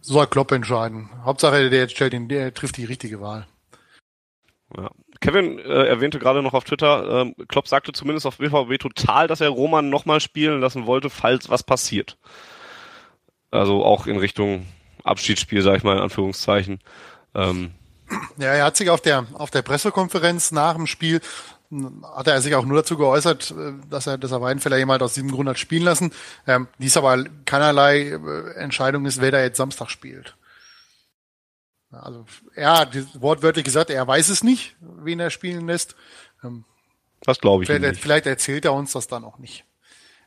Soll 0.01 0.27
Klopp 0.27 0.51
entscheiden. 0.51 1.11
Hauptsache, 1.25 1.71
der 1.71 1.89
stellt 1.89 2.15
ihn, 2.15 2.29
der 2.29 2.53
trifft 2.53 2.77
die 2.77 2.87
richtige 2.87 3.21
Wahl. 3.21 3.47
Ja. 4.77 4.91
Kevin 5.21 5.61
äh, 5.61 5.87
erwähnte 5.87 6.19
gerade 6.19 6.43
noch 6.43 6.55
auf 6.55 6.65
Twitter, 6.65 7.23
ähm, 7.23 7.37
Klopp 7.47 7.69
sagte 7.69 7.93
zumindest 7.93 8.27
auf 8.27 8.39
BVB 8.39 8.81
total, 8.81 9.29
dass 9.29 9.41
er 9.41 9.51
Roman 9.51 9.91
nochmal 9.91 10.21
spielen 10.21 10.61
lassen 10.61 10.87
wollte, 10.87 11.09
falls 11.09 11.49
was 11.51 11.63
passiert. 11.63 12.19
Also 13.53 13.85
auch 13.85 14.09
in 14.09 14.17
Richtung 14.17 14.67
Abschiedsspiel, 15.07 15.63
sag 15.63 15.77
ich 15.77 15.83
mal 15.85 15.97
in 15.97 16.03
Anführungszeichen. 16.03 16.81
Ähm, 17.35 17.73
ja, 18.39 18.49
er 18.53 18.65
hat 18.65 18.77
sich 18.77 18.91
auf 18.91 19.01
der 19.01 19.27
auf 19.35 19.51
der 19.51 19.63
Pressekonferenz 19.63 20.53
nach 20.53 20.75
dem 20.75 20.87
Spiel 20.87 21.21
hat 22.15 22.29
er 22.29 22.41
sich 22.41 22.55
auch 22.55 22.65
nur 22.65 22.77
dazu 22.77 22.97
geäußert, 22.97 23.51
äh, 23.51 23.73
dass 23.91 24.07
er, 24.07 24.19
dass 24.19 24.31
er 24.31 24.41
Weidenfeller 24.41 24.77
jemand 24.79 25.03
aus 25.03 25.15
diesem 25.15 25.31
Grund 25.33 25.49
hat 25.49 25.59
spielen 25.59 25.83
lassen. 25.83 26.13
Ähm, 26.47 26.69
dies 26.79 26.97
aber 26.97 27.25
keinerlei 27.45 28.03
äh, 28.11 28.55
Entscheidung 28.55 29.05
ist, 29.07 29.21
wer 29.21 29.33
da 29.33 29.41
jetzt 29.43 29.57
Samstag 29.57 29.91
spielt. 29.91 30.37
Also 31.91 32.25
er 32.55 32.79
hat 32.79 33.21
wortwörtlich 33.21 33.65
gesagt, 33.65 33.91
er 33.91 34.07
weiß 34.07 34.29
es 34.29 34.45
nicht, 34.45 34.77
wen 34.81 35.19
er 35.21 35.31
spielen 35.31 35.67
lässt. 35.67 35.97
Ähm, 36.45 36.65
Das 37.23 37.41
glaube 37.41 37.63
ich 37.65 37.67
vielleicht, 37.69 37.85
nicht. 37.85 38.03
vielleicht 38.03 38.27
erzählt 38.27 38.65
er 38.65 38.73
uns 38.75 38.93
das 38.93 39.09
dann 39.09 39.25
auch 39.25 39.39
nicht. 39.39 39.65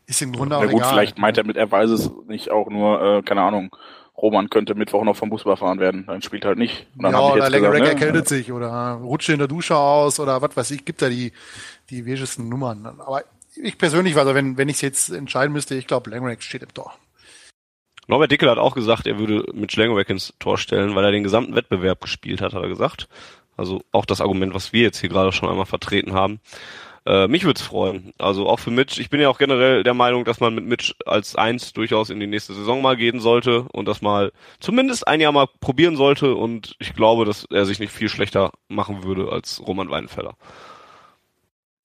Ist 0.08 0.22
im 0.22 0.34
Grunde 0.34 0.56
Na 0.56 0.62
auch 0.66 0.70
gut, 0.70 0.82
egal. 0.82 0.90
vielleicht 0.90 1.20
meint 1.20 1.38
er 1.38 1.44
mit, 1.46 1.56
er 1.56 1.72
weiß 1.72 1.90
es 1.92 2.10
nicht 2.28 2.50
auch 2.50 2.70
nur, 2.70 3.02
äh, 3.02 3.22
keine 3.22 3.44
Ahnung, 3.44 3.76
Roman 4.22 4.50
könnte 4.50 4.76
Mittwoch 4.76 5.04
noch 5.04 5.16
vom 5.16 5.30
Bus 5.30 5.44
überfahren 5.44 5.80
werden, 5.80 6.06
dann 6.08 6.22
spielt 6.22 6.46
halt 6.46 6.58
nicht. 6.58 6.88
Und 6.96 7.04
dann 7.04 7.14
ja, 7.14 7.20
oder 7.20 7.50
Langerack 7.50 7.74
gesagt, 7.74 8.00
ne, 8.00 8.06
erkältet 8.06 8.28
sich 8.28 8.52
oder 8.52 9.00
rutscht 9.02 9.30
in 9.30 9.40
der 9.40 9.48
Dusche 9.48 9.78
aus 9.78 10.20
oder 10.20 10.42
was 10.42 10.56
weiß 10.56 10.72
ich, 10.72 10.86
gibt 10.86 11.02
da 11.02 11.10
die, 11.10 11.32
die 11.90 12.06
wegesten 12.06 12.50
Nummern. 12.50 12.86
Aber 12.86 13.24
ich 13.56 13.78
persönlich, 13.78 14.16
also 14.18 14.36
wenn, 14.36 14.58
wenn 14.58 14.70
ich 14.70 14.76
es 14.76 14.82
jetzt 14.82 15.10
entscheiden 15.10 15.54
müsste, 15.54 15.76
ich 15.76 15.88
glaube, 15.88 16.10
Langerack 16.10 16.44
steht 16.44 16.64
im 16.64 16.74
Tor. 16.74 16.94
Norbert 18.08 18.32
Dickel 18.32 18.50
hat 18.50 18.58
auch 18.58 18.74
gesagt, 18.74 19.06
er 19.06 19.20
würde 19.20 19.46
mit 19.54 19.72
Schlengerbeck 19.72 20.10
ins 20.10 20.34
Tor 20.40 20.58
stellen, 20.58 20.96
weil 20.96 21.06
er 21.06 21.12
den 21.12 21.24
gesamten 21.24 21.56
Wettbewerb 21.56 22.02
gespielt 22.02 22.42
hat, 22.42 22.54
hat 22.54 22.64
er 22.64 22.70
gesagt. 22.70 23.08
Also 23.56 23.84
auch 23.92 24.06
das 24.06 24.20
Argument, 24.20 24.54
was 24.54 24.74
wir 24.74 24.82
jetzt 24.82 25.00
hier 25.00 25.10
gerade 25.10 25.32
schon 25.32 25.48
einmal 25.48 25.68
vertreten 25.68 26.14
haben. 26.14 26.40
Äh, 27.06 27.28
mich 27.28 27.44
würde 27.44 27.60
es 27.60 27.66
freuen. 27.66 28.14
Also 28.18 28.48
auch 28.48 28.60
für 28.60 28.72
Mitch. 28.72 29.02
Ich 29.02 29.10
bin 29.10 29.22
ja 29.22 29.30
auch 29.30 29.38
generell 29.38 29.84
der 29.84 29.94
Meinung, 29.94 30.26
dass 30.26 30.40
man 30.40 30.56
mit 30.56 30.66
Mitch 30.66 30.94
als 31.06 31.36
Eins 31.36 31.74
durchaus 31.74 32.10
in 32.10 32.20
die 32.20 32.28
nächste 32.28 32.54
Saison 32.54 32.82
mal 32.82 32.98
gehen 32.98 33.20
sollte 33.20 33.64
und 33.72 33.88
das 33.88 34.02
mal 34.02 34.32
zumindest 34.60 35.08
ein 35.08 35.22
Jahr 35.22 35.32
mal 35.32 35.48
probieren 35.60 35.96
sollte. 35.96 36.36
Und 36.36 36.76
ich 36.80 36.94
glaube, 36.94 37.26
dass 37.26 37.46
er 37.46 37.66
sich 37.66 37.80
nicht 37.80 37.94
viel 37.94 38.10
schlechter 38.10 38.52
machen 38.68 39.04
würde 39.04 39.32
als 39.32 39.66
Roman 39.66 39.90
Weidenfeller. 39.90 40.36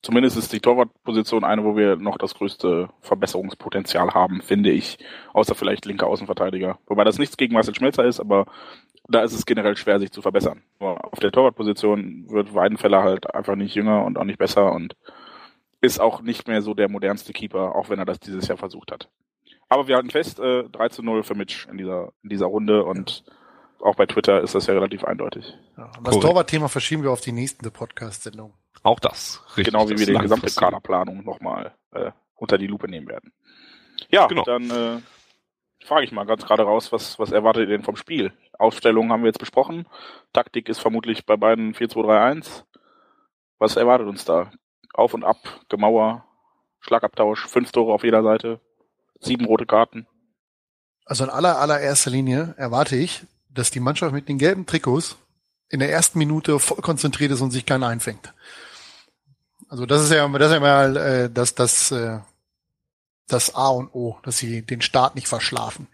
Zumindest 0.05 0.37
ist 0.37 0.53
die 0.53 0.59
Torwartposition 0.59 1.43
eine, 1.43 1.63
wo 1.63 1.75
wir 1.75 1.95
noch 1.95 2.19
das 2.19 2.35
größte 2.35 2.89
Verbesserungspotenzial 3.01 4.13
haben, 4.13 4.43
finde 4.43 4.69
ich. 4.69 4.99
Außer 5.33 5.55
vielleicht 5.55 5.85
linker 5.85 6.05
Außenverteidiger. 6.05 6.77
Wobei 6.85 7.03
das 7.03 7.17
nichts 7.17 7.37
gegen 7.37 7.55
Marcel 7.55 7.73
Schmelzer 7.73 8.05
ist, 8.05 8.19
aber 8.19 8.45
da 9.07 9.21
ist 9.21 9.33
es 9.33 9.45
generell 9.45 9.75
schwer, 9.77 9.99
sich 9.99 10.11
zu 10.11 10.21
verbessern. 10.21 10.63
Auf 10.79 11.19
der 11.19 11.31
Torwartposition 11.31 12.25
wird 12.29 12.53
Weidenfeller 12.53 13.03
halt 13.03 13.33
einfach 13.33 13.55
nicht 13.55 13.75
jünger 13.75 14.03
und 14.05 14.17
auch 14.17 14.23
nicht 14.23 14.39
besser 14.39 14.71
und 14.71 14.95
ist 15.81 15.99
auch 15.99 16.21
nicht 16.21 16.47
mehr 16.47 16.61
so 16.61 16.73
der 16.73 16.89
modernste 16.89 17.33
Keeper, 17.33 17.75
auch 17.75 17.89
wenn 17.89 17.99
er 17.99 18.05
das 18.05 18.19
dieses 18.19 18.47
Jahr 18.47 18.57
versucht 18.57 18.91
hat. 18.91 19.09
Aber 19.69 19.87
wir 19.87 19.95
halten 19.95 20.09
fest, 20.09 20.39
äh, 20.39 20.63
3 20.69 20.89
zu 20.89 21.03
0 21.03 21.23
für 21.23 21.35
Mitch 21.35 21.67
in 21.69 21.77
dieser, 21.77 22.11
in 22.23 22.29
dieser 22.29 22.45
Runde 22.47 22.83
und 22.83 23.23
auch 23.81 23.95
bei 23.95 24.05
Twitter 24.05 24.41
ist 24.41 24.55
das 24.55 24.67
ja 24.67 24.73
relativ 24.73 25.03
eindeutig. 25.03 25.53
Ja, 25.77 25.85
und 25.85 25.95
das 26.07 26.13
Korrekt. 26.13 26.21
Torwartthema 26.23 26.67
verschieben 26.67 27.03
wir 27.03 27.11
auf 27.11 27.21
die 27.21 27.31
nächste 27.31 27.69
Podcast-Sendung. 27.69 28.53
Auch 28.83 28.99
das. 28.99 29.43
Richtig, 29.57 29.73
genau 29.73 29.89
wie 29.89 29.97
wir 29.97 30.05
die 30.05 30.13
gesamte. 30.13 30.47
Kaderplanung 30.53 31.23
nochmal 31.23 31.73
äh, 31.91 32.11
unter 32.35 32.57
die 32.57 32.67
Lupe 32.67 32.87
nehmen 32.87 33.07
werden. 33.07 33.31
Ja, 34.09 34.27
Genau. 34.27 34.43
dann 34.43 34.69
äh, 34.69 35.01
frage 35.85 36.03
ich 36.05 36.11
mal 36.11 36.25
ganz 36.25 36.45
gerade 36.45 36.63
raus, 36.63 36.91
was, 36.91 37.19
was 37.19 37.31
erwartet 37.31 37.63
ihr 37.63 37.77
denn 37.77 37.83
vom 37.83 37.95
Spiel? 37.95 38.31
Aufstellung 38.59 39.11
haben 39.11 39.23
wir 39.23 39.27
jetzt 39.27 39.39
besprochen. 39.39 39.87
Taktik 40.33 40.69
ist 40.69 40.79
vermutlich 40.79 41.25
bei 41.25 41.37
beiden 41.37 41.73
4-2-3-1. 41.73 42.63
Was 43.59 43.75
erwartet 43.75 44.07
uns 44.07 44.25
da? 44.25 44.51
Auf 44.93 45.13
und 45.13 45.23
ab, 45.23 45.37
Gemauer, 45.69 46.25
Schlagabtausch, 46.79 47.47
fünf 47.47 47.71
Tore 47.71 47.93
auf 47.93 48.03
jeder 48.03 48.23
Seite, 48.23 48.59
sieben 49.19 49.45
rote 49.45 49.65
Karten. 49.65 50.07
Also 51.05 51.23
in 51.23 51.29
aller, 51.29 51.59
allererster 51.59 52.11
Linie 52.11 52.53
erwarte 52.57 52.95
ich, 52.95 53.25
dass 53.49 53.71
die 53.71 53.79
Mannschaft 53.79 54.13
mit 54.13 54.29
den 54.29 54.37
gelben 54.37 54.65
Trikots 54.65 55.17
in 55.69 55.79
der 55.79 55.91
ersten 55.91 56.19
Minute 56.19 56.59
voll 56.59 56.77
konzentriert 56.77 57.31
ist 57.31 57.41
und 57.41 57.51
sich 57.51 57.65
keiner 57.65 57.87
einfängt. 57.87 58.33
Also 59.67 59.85
das 59.85 60.03
ist 60.03 60.11
ja, 60.11 60.27
das 60.27 60.47
ist 60.47 60.53
ja 60.53 60.59
mal 60.59 60.97
äh, 60.97 61.29
das, 61.29 61.55
das, 61.55 61.91
äh, 61.91 62.19
das 63.27 63.55
A 63.55 63.69
und 63.69 63.89
O, 63.93 64.17
dass 64.23 64.37
sie 64.37 64.61
den 64.61 64.81
Start 64.81 65.15
nicht 65.15 65.27
verschlafen. 65.27 65.87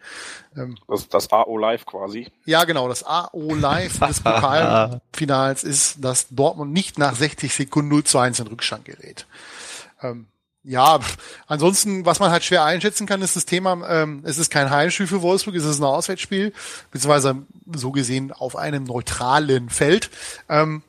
Ähm, 0.57 0.77
Das 0.87 1.07
das 1.07 1.31
AO 1.31 1.57
Live 1.57 1.85
quasi. 1.85 2.27
ja, 2.45 2.63
genau, 2.65 2.87
das 2.89 3.03
A-O 3.05 3.55
Live 3.55 3.99
des 3.99 4.19
Pokalfinals 4.23 5.63
ist, 5.63 6.03
dass 6.03 6.27
Dortmund 6.29 6.73
nicht 6.73 6.97
nach 6.99 7.15
60 7.15 7.53
Sekunden 7.53 7.89
0 7.89 8.03
zu 8.03 8.19
1 8.19 8.39
in 8.39 8.47
Rückstand 8.47 8.85
gerät. 8.85 9.25
Ähm, 10.01 10.27
ja, 10.63 10.99
ansonsten, 11.47 12.05
was 12.05 12.19
man 12.19 12.29
halt 12.31 12.43
schwer 12.43 12.63
einschätzen 12.65 13.07
kann, 13.07 13.21
ist 13.21 13.35
das 13.35 13.45
Thema, 13.45 13.87
ähm, 13.89 14.21
es 14.25 14.37
ist 14.37 14.51
kein 14.51 14.69
Heimspiel 14.69 15.07
für 15.07 15.21
Wolfsburg, 15.23 15.55
es 15.55 15.63
ist 15.65 15.79
ein 15.79 15.85
Auswärtsspiel, 15.85 16.53
beziehungsweise 16.91 17.43
so 17.73 17.91
gesehen 17.91 18.31
auf 18.31 18.55
einem 18.55 18.83
neutralen 18.83 19.69
Feld. 19.69 20.11
Ähm, 20.49 20.83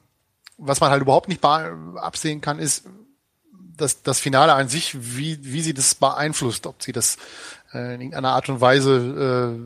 was 0.59 0.81
man 0.81 0.91
halt 0.91 1.03
überhaupt 1.03 1.29
nicht 1.29 1.43
absehen 1.45 2.41
kann, 2.41 2.59
ist 2.59 2.85
das, 3.83 4.03
das 4.03 4.21
Finale 4.21 4.55
an 4.55 4.69
sich, 4.69 4.97
wie, 5.17 5.39
wie 5.43 5.61
sie 5.61 5.75
das 5.75 5.95
beeinflusst, 5.95 6.67
ob 6.67 6.83
sie 6.83 6.93
das 6.93 7.19
äh, 7.75 7.95
in 7.95 8.01
irgendeiner 8.01 8.31
Art 8.31 8.49
und 8.49 8.61
Weise 8.61 9.57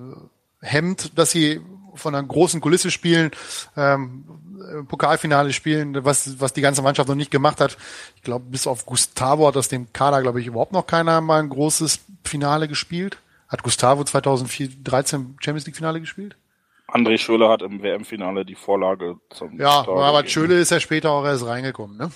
äh, 0.63 0.67
hemmt, 0.67 1.17
dass 1.19 1.31
sie 1.31 1.61
von 1.95 2.15
einer 2.15 2.27
großen 2.27 2.61
Kulisse 2.61 2.91
spielen, 2.91 3.31
ähm, 3.77 4.25
äh, 4.61 4.83
Pokalfinale 4.83 5.53
spielen, 5.53 6.05
was, 6.05 6.41
was 6.41 6.53
die 6.53 6.61
ganze 6.61 6.83
Mannschaft 6.83 7.09
noch 7.09 7.15
nicht 7.15 7.31
gemacht 7.31 7.61
hat. 7.61 7.77
Ich 8.17 8.23
glaube, 8.23 8.45
bis 8.49 8.67
auf 8.67 8.87
Gustavo 8.87 9.47
hat 9.47 9.57
das 9.57 9.69
dem 9.69 9.93
Kader, 9.93 10.23
glaube 10.23 10.41
ich, 10.41 10.47
überhaupt 10.47 10.73
noch 10.73 10.87
keiner 10.87 11.21
mal 11.21 11.41
ein 11.41 11.49
großes 11.49 12.01
Finale 12.25 12.69
gespielt. 12.69 13.19
Hat 13.49 13.63
Gustavo 13.63 14.03
2013 14.03 15.37
Champions 15.41 15.67
League 15.67 15.77
Finale 15.77 16.01
gespielt? 16.01 16.37
André 16.89 17.19
Schöler 17.19 17.49
hat 17.49 17.63
im 17.63 17.83
WM-Finale 17.83 18.45
die 18.45 18.55
Vorlage 18.55 19.17
zum 19.31 19.59
Ja, 19.59 19.83
Tor 19.85 20.05
aber 20.05 20.19
gegeben. 20.19 20.33
Schöle 20.33 20.61
ist 20.61 20.71
ja 20.71 20.81
später 20.81 21.11
auch 21.11 21.25
erst 21.25 21.47
reingekommen, 21.47 21.97
ne? 21.97 22.11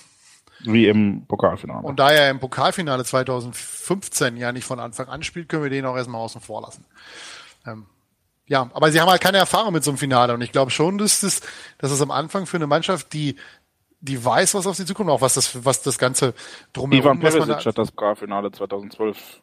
Wie 0.64 0.86
im 0.88 1.26
Pokalfinale. 1.26 1.86
Und 1.86 1.98
da 1.98 2.10
er 2.10 2.30
im 2.30 2.40
Pokalfinale 2.40 3.04
2015 3.04 4.36
ja 4.36 4.52
nicht 4.52 4.64
von 4.64 4.80
Anfang 4.80 5.08
an 5.08 5.22
spielt, 5.22 5.48
können 5.48 5.62
wir 5.62 5.70
den 5.70 5.86
auch 5.86 5.96
erstmal 5.96 6.20
außen 6.20 6.40
vor 6.40 6.62
lassen. 6.62 6.84
Ähm, 7.66 7.86
ja, 8.46 8.68
aber 8.74 8.90
sie 8.90 9.00
haben 9.00 9.08
halt 9.08 9.20
keine 9.20 9.38
Erfahrung 9.38 9.72
mit 9.72 9.84
so 9.84 9.90
einem 9.90 9.98
Finale 9.98 10.34
und 10.34 10.40
ich 10.42 10.52
glaube 10.52 10.70
schon, 10.70 10.98
dass 10.98 11.20
das, 11.20 11.40
dass 11.78 11.90
es 11.92 12.02
am 12.02 12.10
Anfang 12.10 12.46
für 12.46 12.56
eine 12.56 12.66
Mannschaft, 12.66 13.12
die, 13.12 13.36
die 14.00 14.22
weiß, 14.22 14.54
was 14.54 14.66
auf 14.66 14.76
sie 14.76 14.84
zukommt, 14.84 15.08
auch 15.10 15.20
was 15.20 15.34
das, 15.34 15.64
was 15.64 15.82
das 15.82 15.98
Ganze 15.98 16.34
drumherum, 16.72 17.18
Ivan 17.18 17.20
Perisic 17.20 17.58
da, 17.58 17.64
hat 17.64 17.78
das 17.78 17.92
Pokalfinale 17.92 18.50
2012 18.50 19.42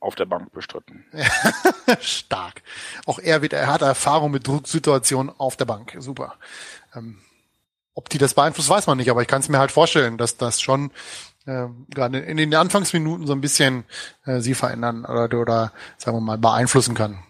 auf 0.00 0.14
der 0.14 0.24
Bank 0.24 0.52
bestritten. 0.52 1.04
stark. 2.00 2.62
Auch 3.06 3.18
er 3.18 3.42
wird, 3.42 3.52
er 3.52 3.66
hat 3.68 3.82
Erfahrung 3.82 4.30
mit 4.30 4.46
Drucksituationen 4.46 5.32
auf 5.38 5.56
der 5.56 5.66
Bank. 5.66 5.94
Super. 5.98 6.34
Ähm, 6.94 7.18
ob 8.00 8.08
die 8.08 8.16
das 8.18 8.32
beeinflusst, 8.32 8.70
weiß 8.70 8.86
man 8.86 8.96
nicht, 8.96 9.10
aber 9.10 9.20
ich 9.20 9.28
kann 9.28 9.40
es 9.42 9.50
mir 9.50 9.58
halt 9.58 9.70
vorstellen, 9.70 10.16
dass 10.16 10.38
das 10.38 10.58
schon 10.62 10.90
äh, 11.44 11.66
gerade 11.90 12.18
in 12.18 12.38
den 12.38 12.54
Anfangsminuten 12.54 13.26
so 13.26 13.34
ein 13.34 13.42
bisschen 13.42 13.84
äh, 14.24 14.40
sie 14.40 14.54
verändern 14.54 15.04
oder, 15.04 15.38
oder 15.38 15.72
sagen 15.98 16.16
wir 16.16 16.20
mal 16.22 16.38
beeinflussen 16.38 16.94
kann. 16.94 17.22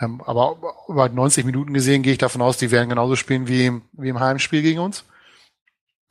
Ähm, 0.00 0.20
aber 0.26 0.56
über 0.88 1.08
90 1.08 1.44
Minuten 1.44 1.72
gesehen 1.72 2.02
gehe 2.02 2.12
ich 2.14 2.18
davon 2.18 2.42
aus, 2.42 2.56
die 2.56 2.72
werden 2.72 2.88
genauso 2.88 3.14
spielen 3.14 3.46
wie, 3.46 3.66
im- 3.66 3.82
wie 3.92 4.08
im 4.08 4.18
Heimspiel 4.18 4.62
gegen 4.62 4.80
uns. 4.80 5.04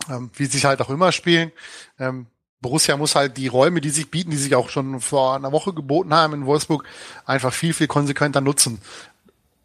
Ähm, 0.10 0.32
wie 0.36 0.46
sie 0.46 0.54
sich 0.54 0.66
halt 0.66 0.82
auch 0.82 0.90
immer 0.90 1.12
spielen. 1.12 1.52
Ähm, 2.00 2.28
Borussia 2.62 2.96
muss 2.96 3.16
halt 3.16 3.36
die 3.38 3.48
Räume, 3.48 3.82
die 3.82 3.90
sich 3.90 4.10
bieten, 4.10 4.32
die 4.32 4.38
sich 4.38 4.56
auch 4.56 4.70
schon 4.70 5.02
vor 5.02 5.36
einer 5.36 5.52
Woche 5.52 5.74
geboten 5.74 6.14
haben 6.14 6.34
in 6.34 6.46
Wolfsburg, 6.46 6.86
einfach 7.26 7.52
viel, 7.54 7.74
viel 7.74 7.88
konsequenter 7.88 8.40
nutzen. 8.40 8.80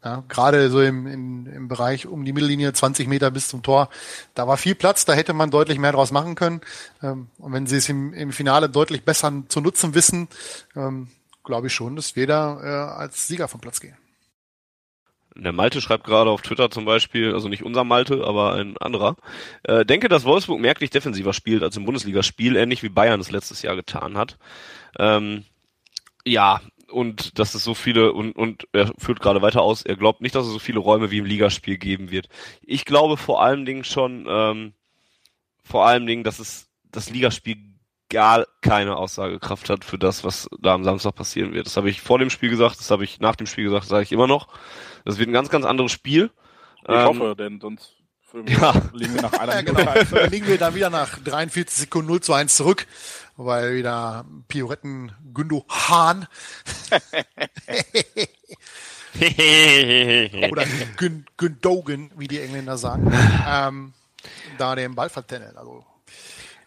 Ja, 0.05 0.23
gerade 0.29 0.71
so 0.71 0.81
im, 0.81 1.07
im, 1.07 1.47
im 1.47 1.69
Bereich 1.69 2.07
um 2.07 2.25
die 2.25 2.33
Mittellinie, 2.33 2.73
20 2.73 3.09
Meter 3.09 3.31
bis 3.31 3.49
zum 3.49 3.63
Tor, 3.63 3.89
da 4.35 4.47
war 4.47 4.57
viel 4.57 4.75
Platz, 4.75 5.05
da 5.05 5.15
hätte 5.15 5.33
man 5.33 5.51
deutlich 5.51 5.79
mehr 5.79 5.93
draus 5.93 6.13
machen 6.13 6.35
können. 6.35 6.61
Ähm, 7.03 7.29
und 7.39 7.53
wenn 7.53 7.67
sie 7.67 7.77
es 7.77 7.89
im, 7.89 8.13
im 8.13 8.33
Finale 8.33 8.69
deutlich 8.69 9.05
besser 9.05 9.33
zu 9.49 9.61
nutzen 9.61 9.95
wissen, 9.95 10.29
ähm, 10.77 11.09
glaube 11.43 11.69
ich 11.69 11.75
schon, 11.75 11.97
dass 11.97 12.15
wir 12.15 12.27
da 12.27 12.61
äh, 12.63 12.99
als 13.01 13.27
Sieger 13.27 13.49
vom 13.49 13.61
Platz 13.61 13.81
gehen. 13.81 13.97
Der 15.39 15.53
Malte 15.53 15.81
schreibt 15.83 16.05
gerade 16.05 16.31
auf 16.31 16.41
Twitter 16.41 16.71
zum 16.71 16.87
Beispiel, 16.87 17.35
also 17.35 17.49
nicht 17.49 17.63
unser 17.63 17.85
Malte, 17.85 18.25
aber 18.25 18.55
ein 18.55 18.77
anderer. 18.79 19.17
Äh, 19.65 19.85
denke, 19.85 20.09
dass 20.09 20.25
Wolfsburg 20.25 20.61
merklich 20.61 20.91
defensiver 20.91 21.35
spielt 21.35 21.63
als 21.63 21.77
im 21.77 21.85
Bundesligaspiel, 21.85 22.57
ähnlich 22.57 22.83
wie 22.83 22.89
Bayern 22.89 23.21
es 23.21 23.31
letztes 23.31 23.61
Jahr 23.61 23.77
getan 23.77 24.17
hat. 24.17 24.39
Ähm, 24.99 25.45
ja, 26.25 26.61
und 26.91 27.39
dass 27.39 27.55
es 27.55 27.65
so 27.65 27.75
viele, 27.75 28.13
und, 28.13 28.33
und 28.33 28.69
er 28.73 28.93
führt 28.99 29.21
gerade 29.21 29.43
weiter 29.43 29.63
aus, 29.63 29.83
er 29.83 29.97
glaubt 29.97 30.21
nicht, 30.21 30.35
dass 30.35 30.47
es 30.47 30.53
so 30.53 30.59
viele 30.59 30.79
Räume 30.79 31.11
wie 31.11 31.19
im 31.19 31.25
Ligaspiel 31.25 31.79
geben 31.79 32.11
wird. 32.11 32.29
Ich 32.63 32.85
glaube 32.85 33.17
vor 33.17 33.43
allen 33.43 33.65
Dingen 33.65 33.85
schon, 33.85 34.27
ähm, 34.29 34.73
vor 35.63 35.87
allen 35.87 36.07
Dingen, 36.07 36.25
dass 36.25 36.39
es 36.39 36.69
das 36.93 37.11
Ligaspiel 37.11 37.57
gar 38.09 38.47
keine 38.61 38.97
Aussagekraft 38.97 39.69
hat 39.69 39.85
für 39.85 39.99
das, 39.99 40.23
was 40.23 40.49
da 40.61 40.75
am 40.75 40.85
Samstag 40.85 41.15
passieren 41.17 41.53
wird. 41.53 41.67
Das 41.67 41.77
habe 41.77 41.91
ich 41.91 42.01
vor 42.01 42.19
dem 42.19 42.31
Spiel 42.31 42.51
gesagt, 42.51 42.79
das 42.79 42.91
habe 42.91 43.05
ich 43.05 43.19
nach 43.19 43.35
dem 43.37 43.49
Spiel 43.49 43.65
gesagt, 43.65 43.83
das 43.83 43.89
sage 43.89 44.05
ich 44.05 44.13
immer 44.13 44.29
noch. 44.29 44.49
Das 45.05 45.19
wird 45.19 45.29
ein 45.29 45.33
ganz, 45.33 45.51
ganz 45.51 45.65
anderes 45.65 45.91
Spiel. 45.91 46.31
Ich 46.83 46.89
Ähm, 46.89 47.05
hoffe, 47.05 47.35
denn 47.37 47.61
sonst 47.61 47.96
Ja. 48.47 48.75
liegen 48.93 49.15
wir 49.15 49.23
nach 49.23 49.33
einer 49.33 49.55
Ja, 49.55 49.63
genau. 49.63 49.85
Dann 49.85 50.31
liegen 50.31 50.47
wir 50.47 50.59
dann 50.59 50.75
wieder 50.75 50.91
nach 50.91 51.19
43 51.19 51.79
Sekunden 51.79 52.11
0 52.11 52.21
zu 52.21 52.35
1 52.35 52.55
zurück, 52.55 52.87
weil 53.37 53.77
wieder 53.77 54.25
Pioretten 54.49 55.13
Gündo 55.33 55.65
Hahn 55.69 56.27
oder 60.51 60.65
Gün, 60.97 61.27
Gündogan, 61.37 62.11
wie 62.17 62.29
die 62.29 62.41
Engländer 62.41 62.79
sagen, 62.79 63.13
ähm, 63.49 63.93
da 64.59 64.75
den 64.75 64.95
Ball 64.95 65.09
vertennelt. 65.09 65.57
Also, 65.57 65.85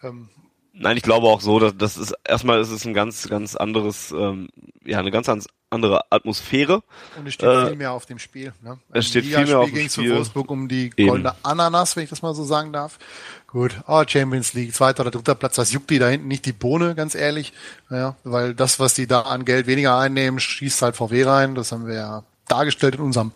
ähm, 0.02 0.28
Nein, 0.72 0.96
ich 0.96 1.02
glaube 1.02 1.26
auch 1.26 1.40
so, 1.40 1.58
dass 1.58 1.76
das 1.76 1.96
ist 1.96 2.14
erstmal 2.26 2.60
ist 2.60 2.70
es 2.70 2.84
ein 2.84 2.94
ganz, 2.94 3.28
ganz 3.28 3.56
anderes, 3.56 4.12
ähm, 4.12 4.48
ja, 4.84 4.98
eine 4.98 5.10
ganz, 5.10 5.26
ganz 5.26 5.46
andere 5.68 6.04
Atmosphäre. 6.10 6.82
Und 7.18 7.26
es 7.26 7.34
steht 7.34 7.48
Äh, 7.48 7.66
viel 7.68 7.76
mehr 7.76 7.92
auf 7.92 8.06
dem 8.06 8.18
Spiel. 8.18 8.52
Ne? 8.62 8.78
es 8.92 9.06
steht 9.06 9.24
viel 9.24 9.46
mehr 9.46 9.58
auf 9.60 9.66
dem 9.66 9.74
ging's 9.74 9.92
zu 9.92 10.00
Spiel. 10.00 10.16
Wolfsburg 10.16 10.50
um 10.50 10.68
die 10.68 10.90
Eben. 10.96 11.08
goldene 11.08 11.34
Ananas, 11.42 11.96
wenn 11.96 12.04
ich 12.04 12.10
das 12.10 12.22
mal 12.22 12.34
so 12.34 12.44
sagen 12.44 12.72
darf. 12.72 12.98
Gut, 13.46 13.80
oh, 13.88 14.02
Champions 14.06 14.54
League, 14.54 14.74
zweiter 14.74 15.02
oder 15.02 15.10
dritter 15.10 15.34
Platz, 15.34 15.56
das 15.56 15.72
juckt 15.72 15.90
die 15.90 15.98
da 15.98 16.08
hinten 16.08 16.28
nicht 16.28 16.46
die 16.46 16.52
Bohne, 16.52 16.94
ganz 16.94 17.14
ehrlich. 17.16 17.52
Ja, 17.90 18.16
weil 18.24 18.54
das, 18.54 18.78
was 18.78 18.94
die 18.94 19.06
da 19.08 19.22
an 19.22 19.44
Geld 19.44 19.66
weniger 19.66 19.98
einnehmen, 19.98 20.38
schießt 20.40 20.82
halt 20.82 20.96
VW 20.96 21.24
rein. 21.24 21.54
Das 21.56 21.72
haben 21.72 21.86
wir 21.86 21.94
ja 21.94 22.24
dargestellt 22.46 22.94
in 22.94 23.00
unserem 23.00 23.32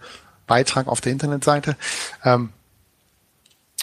Beitrag 0.46 0.86
auf 0.86 1.00
der 1.00 1.12
Internetseite. 1.12 1.76
Ähm, 2.24 2.50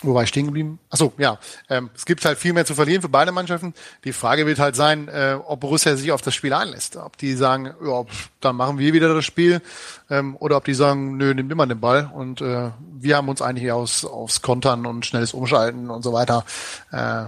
wo 0.04 0.14
war 0.14 0.24
ich 0.24 0.30
stehen 0.30 0.48
geblieben? 0.48 0.80
Achso, 0.90 1.14
ja. 1.18 1.38
Ähm, 1.70 1.90
es 1.96 2.06
gibt 2.06 2.26
halt 2.26 2.38
viel 2.38 2.54
mehr 2.54 2.66
zu 2.66 2.76
verlieren 2.76 3.02
für 3.02 3.10
beide 3.10 3.32
Mannschaften. 3.32 3.74
Die 4.04 4.14
Frage 4.14 4.46
wird 4.46 4.60
halt 4.60 4.76
sein, 4.76 5.08
äh, 5.08 5.38
ob 5.46 5.60
Borussia 5.60 5.96
sich 5.96 6.12
auf 6.12 6.22
das 6.22 6.34
Spiel 6.34 6.54
einlässt. 6.54 6.96
Ob 6.98 7.18
die 7.18 7.34
sagen, 7.36 7.74
ja, 7.86 8.04
dann 8.40 8.56
machen 8.56 8.78
wir 8.78 8.94
wieder 8.94 9.14
das 9.14 9.26
Spiel. 9.26 9.62
Ähm, 10.10 10.36
oder 10.38 10.58
ob 10.58 10.66
die 10.66 10.74
sagen, 10.74 11.18
nö, 11.18 11.34
nimm 11.34 11.52
immer 11.52 11.68
den 11.68 11.80
Ball. 11.80 12.10
Und 12.14 12.42
äh, 12.42 12.72
wir 13.00 13.18
haben 13.18 13.30
uns 13.30 13.42
eigentlich 13.42 13.72
aus, 13.72 14.06
aufs 14.06 14.42
Kontern 14.42 14.86
und 14.86 15.06
schnelles 15.06 15.34
Umschalten 15.34 15.90
und 15.90 16.04
so 16.04 16.14
weiter 16.14 16.46
äh, 16.92 17.26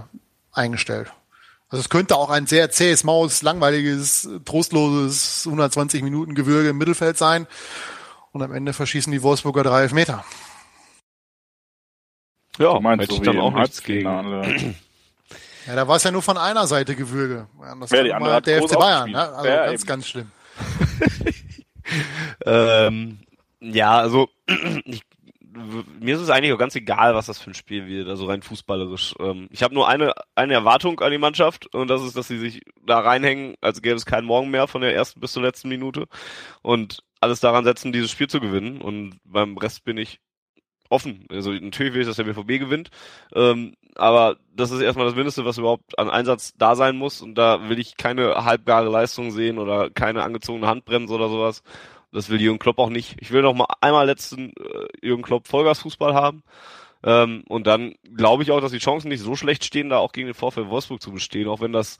eingestellt. 0.52 1.12
Also 1.68 1.80
es 1.80 1.88
könnte 1.88 2.16
auch 2.16 2.30
ein 2.30 2.46
sehr 2.46 2.70
zähes, 2.70 3.04
Maus, 3.04 3.42
langweiliges, 3.42 4.28
trostloses 4.44 5.42
120 5.46 6.02
Minuten 6.02 6.34
Gewürge 6.34 6.70
im 6.70 6.78
Mittelfeld 6.78 7.18
sein. 7.18 7.46
Und 8.32 8.42
am 8.42 8.52
Ende 8.52 8.72
verschießen 8.72 9.12
die 9.12 9.22
Wolfsburger 9.22 9.62
drei 9.62 9.82
Elfmeter. 9.82 10.24
Ja, 12.58 12.74
Du 12.74 12.80
meinst 12.80 13.02
hätte 13.04 13.14
so 13.14 13.20
ich 13.22 13.26
dann 13.26 13.38
auch 13.40 13.52
nichts 13.52 13.82
gegen. 13.82 14.04
Ja, 15.66 15.74
da 15.76 15.88
war 15.88 15.96
es 15.96 16.04
ja 16.04 16.10
nur 16.10 16.22
von 16.22 16.36
einer 16.36 16.66
Seite 16.66 16.94
Gewürge. 16.94 17.48
Ja, 17.60 17.74
das 17.74 17.90
Ja, 17.90 17.96
war 17.98 18.04
die 18.04 18.10
immer 18.10 18.16
andere 18.18 18.34
hat 18.34 18.46
der 18.46 18.62
FC 18.62 18.78
Bayern. 18.78 19.10
Ne? 19.10 19.18
Also 19.28 19.48
Ja, 19.48 19.66
ganz, 19.66 19.80
eben. 19.80 19.88
ganz 19.88 20.08
schlimm. 20.08 20.30
Ähm, 22.46 23.18
ja, 23.60 23.98
also 23.98 24.28
ich, 24.84 25.02
mir 26.00 26.14
ist 26.16 26.22
es 26.22 26.30
eigentlich 26.30 26.52
auch 26.52 26.58
ganz 26.58 26.74
egal, 26.74 27.14
was 27.14 27.26
das 27.26 27.38
für 27.38 27.50
ein 27.50 27.54
Spiel 27.54 27.86
wird, 27.86 28.08
also 28.08 28.26
rein 28.26 28.42
fußballerisch. 28.42 29.14
Ähm, 29.20 29.48
ich 29.50 29.62
habe 29.62 29.74
nur 29.74 29.88
eine, 29.88 30.12
eine 30.34 30.54
Erwartung 30.54 31.00
an 31.00 31.12
die 31.12 31.18
Mannschaft 31.18 31.72
und 31.74 31.88
das 31.88 32.02
ist, 32.02 32.16
dass 32.16 32.28
sie 32.28 32.38
sich 32.38 32.62
da 32.86 33.00
reinhängen, 33.00 33.54
als 33.60 33.82
gäbe 33.82 33.96
es 33.96 34.06
keinen 34.06 34.26
Morgen 34.26 34.50
mehr 34.50 34.66
von 34.66 34.80
der 34.80 34.94
ersten 34.94 35.20
bis 35.20 35.32
zur 35.32 35.42
letzten 35.42 35.68
Minute 35.68 36.06
und 36.62 37.00
alles 37.20 37.40
daran 37.40 37.64
setzen, 37.64 37.92
dieses 37.92 38.10
Spiel 38.10 38.28
zu 38.28 38.40
gewinnen. 38.40 38.80
Und 38.80 39.18
beim 39.24 39.56
Rest 39.58 39.84
bin 39.84 39.96
ich 39.98 40.20
offen. 40.88 41.26
Also 41.30 41.52
natürlich 41.52 41.94
will 41.94 42.02
ich, 42.02 42.06
dass 42.06 42.16
der 42.16 42.24
BVB 42.24 42.60
gewinnt, 42.60 42.90
ähm, 43.34 43.74
aber 43.96 44.36
das 44.54 44.70
ist 44.70 44.80
erstmal 44.80 45.06
das 45.06 45.14
Mindeste, 45.14 45.44
was 45.44 45.58
überhaupt 45.58 45.98
an 45.98 46.10
Einsatz 46.10 46.54
da 46.56 46.74
sein 46.76 46.96
muss 46.96 47.22
und 47.22 47.36
da 47.36 47.68
will 47.68 47.78
ich 47.78 47.96
keine 47.96 48.44
halbgare 48.44 48.88
Leistung 48.88 49.30
sehen 49.30 49.58
oder 49.58 49.90
keine 49.90 50.22
angezogene 50.22 50.66
Handbremse 50.66 51.14
oder 51.14 51.28
sowas. 51.28 51.62
Das 52.12 52.30
will 52.30 52.40
Jürgen 52.40 52.60
Klopp 52.60 52.78
auch 52.78 52.90
nicht. 52.90 53.16
Ich 53.20 53.32
will 53.32 53.42
noch 53.42 53.54
mal 53.54 53.66
einmal 53.80 54.06
letzten 54.06 54.50
äh, 54.50 54.86
Jürgen 55.02 55.22
Klopp 55.22 55.48
Vollgasfußball 55.48 56.14
haben. 56.14 56.44
Ähm, 57.02 57.44
und 57.48 57.66
dann 57.66 57.94
glaube 58.16 58.44
ich 58.44 58.50
auch, 58.50 58.60
dass 58.60 58.72
die 58.72 58.78
Chancen 58.78 59.08
nicht 59.08 59.20
so 59.20 59.36
schlecht 59.36 59.64
stehen, 59.64 59.90
da 59.90 59.98
auch 59.98 60.12
gegen 60.12 60.28
den 60.28 60.34
VfL 60.34 60.68
Wolfsburg 60.68 61.02
zu 61.02 61.12
bestehen, 61.12 61.48
auch 61.48 61.60
wenn 61.60 61.72
das 61.72 61.98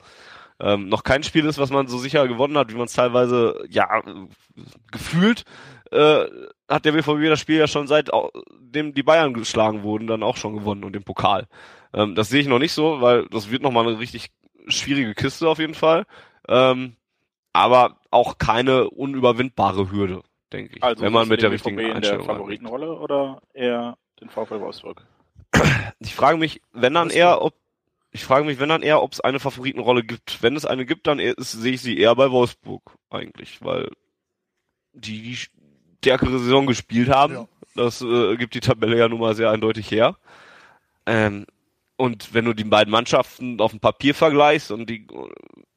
ähm, 0.60 0.88
noch 0.88 1.02
kein 1.02 1.24
Spiel 1.24 1.44
ist, 1.46 1.58
was 1.58 1.70
man 1.70 1.88
so 1.88 1.98
sicher 1.98 2.26
gewonnen 2.28 2.56
hat, 2.56 2.70
wie 2.70 2.76
man 2.76 2.86
es 2.86 2.92
teilweise 2.92 3.64
ja 3.68 4.02
gefühlt 4.92 5.44
äh, 5.90 6.26
hat 6.74 6.84
der 6.84 6.92
BVB 6.92 7.28
das 7.28 7.40
Spiel 7.40 7.58
ja 7.58 7.66
schon 7.66 7.86
seit 7.86 8.12
au- 8.12 8.30
dem 8.58 8.92
die 8.94 9.02
Bayern 9.02 9.32
geschlagen 9.34 9.82
wurden, 9.82 10.06
dann 10.06 10.22
auch 10.22 10.36
schon 10.36 10.54
gewonnen 10.54 10.84
und 10.84 10.92
den 10.94 11.04
Pokal. 11.04 11.46
Ähm, 11.92 12.14
das 12.14 12.28
sehe 12.28 12.40
ich 12.40 12.48
noch 12.48 12.58
nicht 12.58 12.72
so, 12.72 13.00
weil 13.00 13.26
das 13.28 13.50
wird 13.50 13.62
noch 13.62 13.70
mal 13.70 13.86
eine 13.86 13.98
richtig 13.98 14.30
schwierige 14.66 15.14
Kiste 15.14 15.48
auf 15.48 15.58
jeden 15.58 15.74
Fall. 15.74 16.04
Ähm, 16.48 16.96
aber 17.52 18.00
auch 18.10 18.38
keine 18.38 18.90
unüberwindbare 18.90 19.90
Hürde, 19.90 20.22
denke 20.52 20.76
ich. 20.76 20.82
Also 20.82 21.02
wenn 21.04 21.12
man 21.12 21.28
mit 21.28 21.42
der 21.42 21.50
richtigen 21.52 21.76
BVB 21.76 21.94
in 21.94 22.02
der. 22.02 22.20
Favoritenrolle 22.22 22.98
oder 22.98 23.40
eher 23.52 23.96
den 24.20 24.28
VfL 24.28 24.60
Wolfsburg? 24.60 25.06
Ich 26.00 26.14
frage 26.14 26.36
mich, 26.36 26.60
wenn 26.72 26.94
dann 26.94 27.10
eher, 27.10 27.40
ob 27.42 27.54
ich 28.10 28.24
frage 28.24 28.44
mich, 28.44 28.58
wenn 28.60 28.68
dann 28.68 28.82
eher, 28.82 29.02
ob 29.02 29.12
es 29.12 29.20
eine 29.20 29.40
Favoritenrolle 29.40 30.04
gibt. 30.04 30.42
Wenn 30.42 30.56
es 30.56 30.64
eine 30.66 30.86
gibt, 30.86 31.06
dann 31.06 31.20
sehe 31.38 31.72
ich 31.74 31.80
sie 31.82 31.98
eher 31.98 32.14
bei 32.14 32.30
Wolfsburg 32.30 32.82
eigentlich, 33.10 33.62
weil 33.64 33.90
die 34.92 35.22
die 35.22 35.38
stärkere 36.04 36.38
Saison 36.38 36.66
gespielt 36.66 37.08
haben. 37.08 37.34
Ja. 37.34 37.48
Das 37.74 38.02
äh, 38.02 38.36
gibt 38.36 38.54
die 38.54 38.60
Tabelle 38.60 38.98
ja 38.98 39.08
nun 39.08 39.20
mal 39.20 39.34
sehr 39.34 39.50
eindeutig 39.50 39.90
her. 39.90 40.16
Ähm, 41.06 41.46
und 41.96 42.34
wenn 42.34 42.44
du 42.44 42.52
die 42.52 42.64
beiden 42.64 42.90
Mannschaften 42.90 43.60
auf 43.60 43.70
dem 43.70 43.80
Papier 43.80 44.14
vergleichst 44.14 44.70
und 44.70 44.90
die 44.90 45.06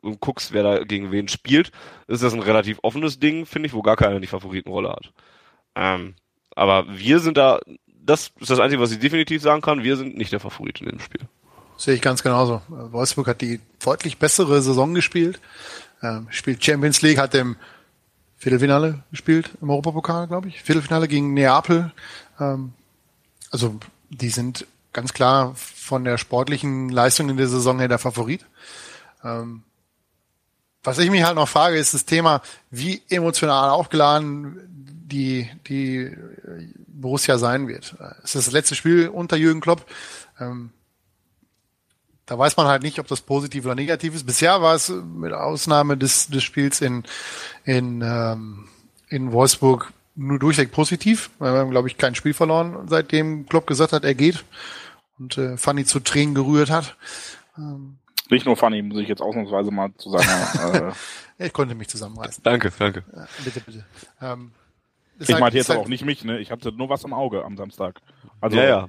und 0.01 0.19
guckst, 0.19 0.51
wer 0.53 0.63
da 0.63 0.83
gegen 0.83 1.11
wen 1.11 1.27
spielt, 1.27 1.71
ist 2.07 2.23
das 2.23 2.33
ein 2.33 2.41
relativ 2.41 2.79
offenes 2.81 3.19
Ding, 3.19 3.45
finde 3.45 3.67
ich, 3.67 3.73
wo 3.73 3.81
gar 3.81 3.95
keiner 3.95 4.19
die 4.19 4.27
Favoritenrolle 4.27 4.89
hat. 4.89 5.11
Ähm, 5.75 6.15
aber 6.55 6.85
wir 6.89 7.19
sind 7.19 7.37
da, 7.37 7.59
das 7.85 8.31
ist 8.39 8.49
das 8.49 8.59
Einzige, 8.59 8.81
was 8.81 8.91
ich 8.91 8.99
definitiv 8.99 9.41
sagen 9.41 9.61
kann, 9.61 9.83
wir 9.83 9.97
sind 9.97 10.17
nicht 10.17 10.31
der 10.31 10.39
Favorit 10.39 10.81
in 10.81 10.87
dem 10.87 10.99
Spiel. 10.99 11.21
Sehe 11.77 11.95
ich 11.95 12.01
ganz 12.01 12.23
genauso. 12.23 12.61
Äh, 12.69 12.91
Wolfsburg 12.91 13.27
hat 13.27 13.41
die 13.41 13.59
deutlich 13.83 14.17
bessere 14.17 14.61
Saison 14.61 14.93
gespielt. 14.93 15.39
Ähm, 16.01 16.27
spielt 16.29 16.63
Champions 16.63 17.01
League, 17.01 17.19
hat 17.19 17.35
im 17.35 17.55
Viertelfinale 18.37 19.03
gespielt, 19.11 19.51
im 19.61 19.69
Europapokal, 19.69 20.27
glaube 20.27 20.47
ich. 20.47 20.61
Viertelfinale 20.61 21.07
gegen 21.07 21.33
Neapel. 21.33 21.91
Ähm, 22.39 22.73
also 23.51 23.79
die 24.09 24.29
sind 24.29 24.67
ganz 24.93 25.13
klar 25.13 25.53
von 25.55 26.03
der 26.03 26.17
sportlichen 26.17 26.89
Leistung 26.89 27.29
in 27.29 27.37
der 27.37 27.47
Saison 27.47 27.79
her 27.79 27.87
der 27.87 27.99
Favorit. 27.99 28.45
Ähm, 29.23 29.63
was 30.83 30.99
ich 30.99 31.09
mich 31.09 31.23
halt 31.23 31.35
noch 31.35 31.49
frage, 31.49 31.77
ist 31.77 31.93
das 31.93 32.05
Thema, 32.05 32.41
wie 32.71 33.01
emotional 33.09 33.71
aufgeladen 33.71 34.61
die, 35.07 35.49
die 35.67 36.15
Borussia 36.87 37.37
sein 37.37 37.67
wird. 37.67 37.95
Es 38.23 38.35
ist 38.35 38.47
das 38.47 38.53
letzte 38.53 38.75
Spiel 38.75 39.07
unter 39.09 39.37
Jürgen 39.37 39.61
Klopp. 39.61 39.85
Ähm, 40.39 40.71
da 42.27 42.37
weiß 42.37 42.55
man 42.57 42.67
halt 42.67 42.83
nicht, 42.83 42.99
ob 42.99 43.07
das 43.07 43.21
positiv 43.21 43.65
oder 43.65 43.73
negativ 43.75 44.13
ist. 44.13 44.25
Bisher 44.25 44.61
war 44.61 44.75
es 44.75 44.89
mit 44.89 45.33
Ausnahme 45.33 45.97
des, 45.97 46.27
des 46.27 46.43
Spiels 46.43 46.81
in, 46.81 47.03
in, 47.63 48.01
ähm, 48.01 48.67
in 49.09 49.31
Wolfsburg 49.31 49.91
nur 50.15 50.37
durchweg 50.37 50.71
positiv. 50.71 51.29
Wir 51.39 51.47
haben, 51.49 51.71
glaube 51.71 51.87
ich, 51.87 51.97
kein 51.97 52.15
Spiel 52.15 52.33
verloren, 52.33 52.87
seitdem 52.87 53.47
Klopp 53.47 53.65
gesagt 53.65 53.93
hat, 53.93 54.03
er 54.03 54.13
geht 54.15 54.43
und 55.17 55.37
äh, 55.37 55.57
Fanny 55.57 55.85
zu 55.85 55.99
Tränen 55.99 56.35
gerührt 56.35 56.69
hat. 56.69 56.95
Nicht 58.29 58.45
nur 58.45 58.57
funny, 58.57 58.81
muss 58.81 58.99
ich 58.99 59.07
jetzt 59.07 59.21
ausnahmsweise 59.21 59.71
mal 59.71 59.89
zu 59.97 60.11
sagen. 60.11 60.27
äh, 60.73 60.91
Ich 61.45 61.53
konnte 61.53 61.75
mich 61.75 61.87
zusammenreißen. 61.87 62.43
Danke, 62.43 62.71
danke. 62.77 63.03
Ja, 63.15 63.27
bitte, 63.43 63.59
bitte. 63.61 63.85
Ähm, 64.21 64.51
ich 65.19 65.29
halt- 65.29 65.39
meinte 65.39 65.57
jetzt 65.57 65.69
halt- 65.69 65.77
aber 65.77 65.85
auch 65.85 65.89
nicht 65.89 66.03
mich, 66.03 66.23
ne? 66.25 66.39
Ich 66.39 66.51
hatte 66.51 66.71
nur 66.71 66.89
was 66.89 67.03
im 67.03 67.13
Auge 67.13 67.45
am 67.45 67.55
Samstag. 67.57 68.01
Also 68.41 68.57
ja, 68.57 68.63
ja. 68.63 68.87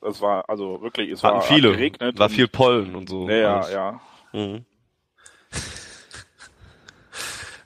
Das 0.00 0.20
war 0.20 0.48
also 0.48 0.80
wirklich, 0.82 1.10
es 1.10 1.22
Hatten 1.22 1.36
war 1.36 1.42
viele. 1.42 1.70
geregnet. 1.72 2.18
War 2.18 2.28
viel 2.28 2.48
Pollen 2.48 2.94
und 2.94 3.08
so. 3.08 3.28
Ja, 3.28 3.36
ja, 3.36 3.56
alles. 3.56 3.72
ja. 3.72 4.00
Mhm. 4.32 4.64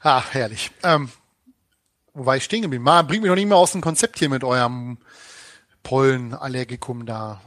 Ah, 0.04 0.22
herrlich. 0.32 0.72
Ähm, 0.82 1.10
wo 2.12 2.26
war 2.26 2.36
ich 2.36 2.42
stehen 2.44 2.62
geblieben? 2.62 2.82
Ma, 2.84 3.02
bringt 3.02 3.22
mich 3.22 3.28
noch 3.28 3.36
nicht 3.36 3.46
mehr 3.46 3.56
aus 3.56 3.70
dem 3.72 3.80
Konzept 3.80 4.18
hier 4.18 4.28
mit 4.28 4.42
eurem 4.42 4.98
Pollenallergikum 5.84 7.06
da. 7.06 7.40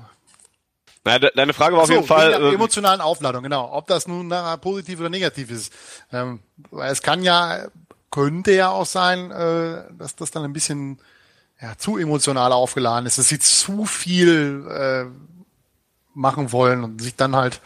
Na, 1.03 1.19
de 1.19 1.31
deine 1.35 1.53
Frage 1.53 1.75
war 1.75 1.81
auf 1.83 1.87
So, 1.87 1.95
jeden 1.95 2.07
Fall. 2.07 2.31
äh, 2.33 2.53
emotionalen 2.53 3.01
Aufladung, 3.01 3.43
genau. 3.43 3.71
Ob 3.73 3.87
das 3.87 4.07
nun 4.07 4.27
nachher 4.29 4.57
positiv 4.57 4.99
oder 5.01 5.09
negativ 5.09 5.51
ist. 5.51 5.73
Ähm, 6.13 6.39
weil 6.71 6.91
es 6.91 7.01
kann 7.01 7.23
ja, 7.23 7.67
könnte 8.09 8.53
ja 8.53 8.69
auch 8.69 8.85
sein, 8.85 9.31
äh, 9.31 9.83
dass 9.97 10.15
das 10.15 10.31
dann 10.31 10.43
ein 10.45 10.53
bisschen 10.53 10.99
ja, 11.65 11.77
zu 11.77 11.97
emotional 11.97 12.51
aufgeladen 12.51 13.07
ist, 13.07 13.17
dass 13.17 13.27
sie 13.27 13.39
zu 13.39 13.85
viel 13.85 14.67
äh, 14.69 15.05
machen 16.13 16.51
wollen 16.51 16.83
und 16.83 17.01
sich 17.01 17.15
dann 17.15 17.35
halt 17.35 17.59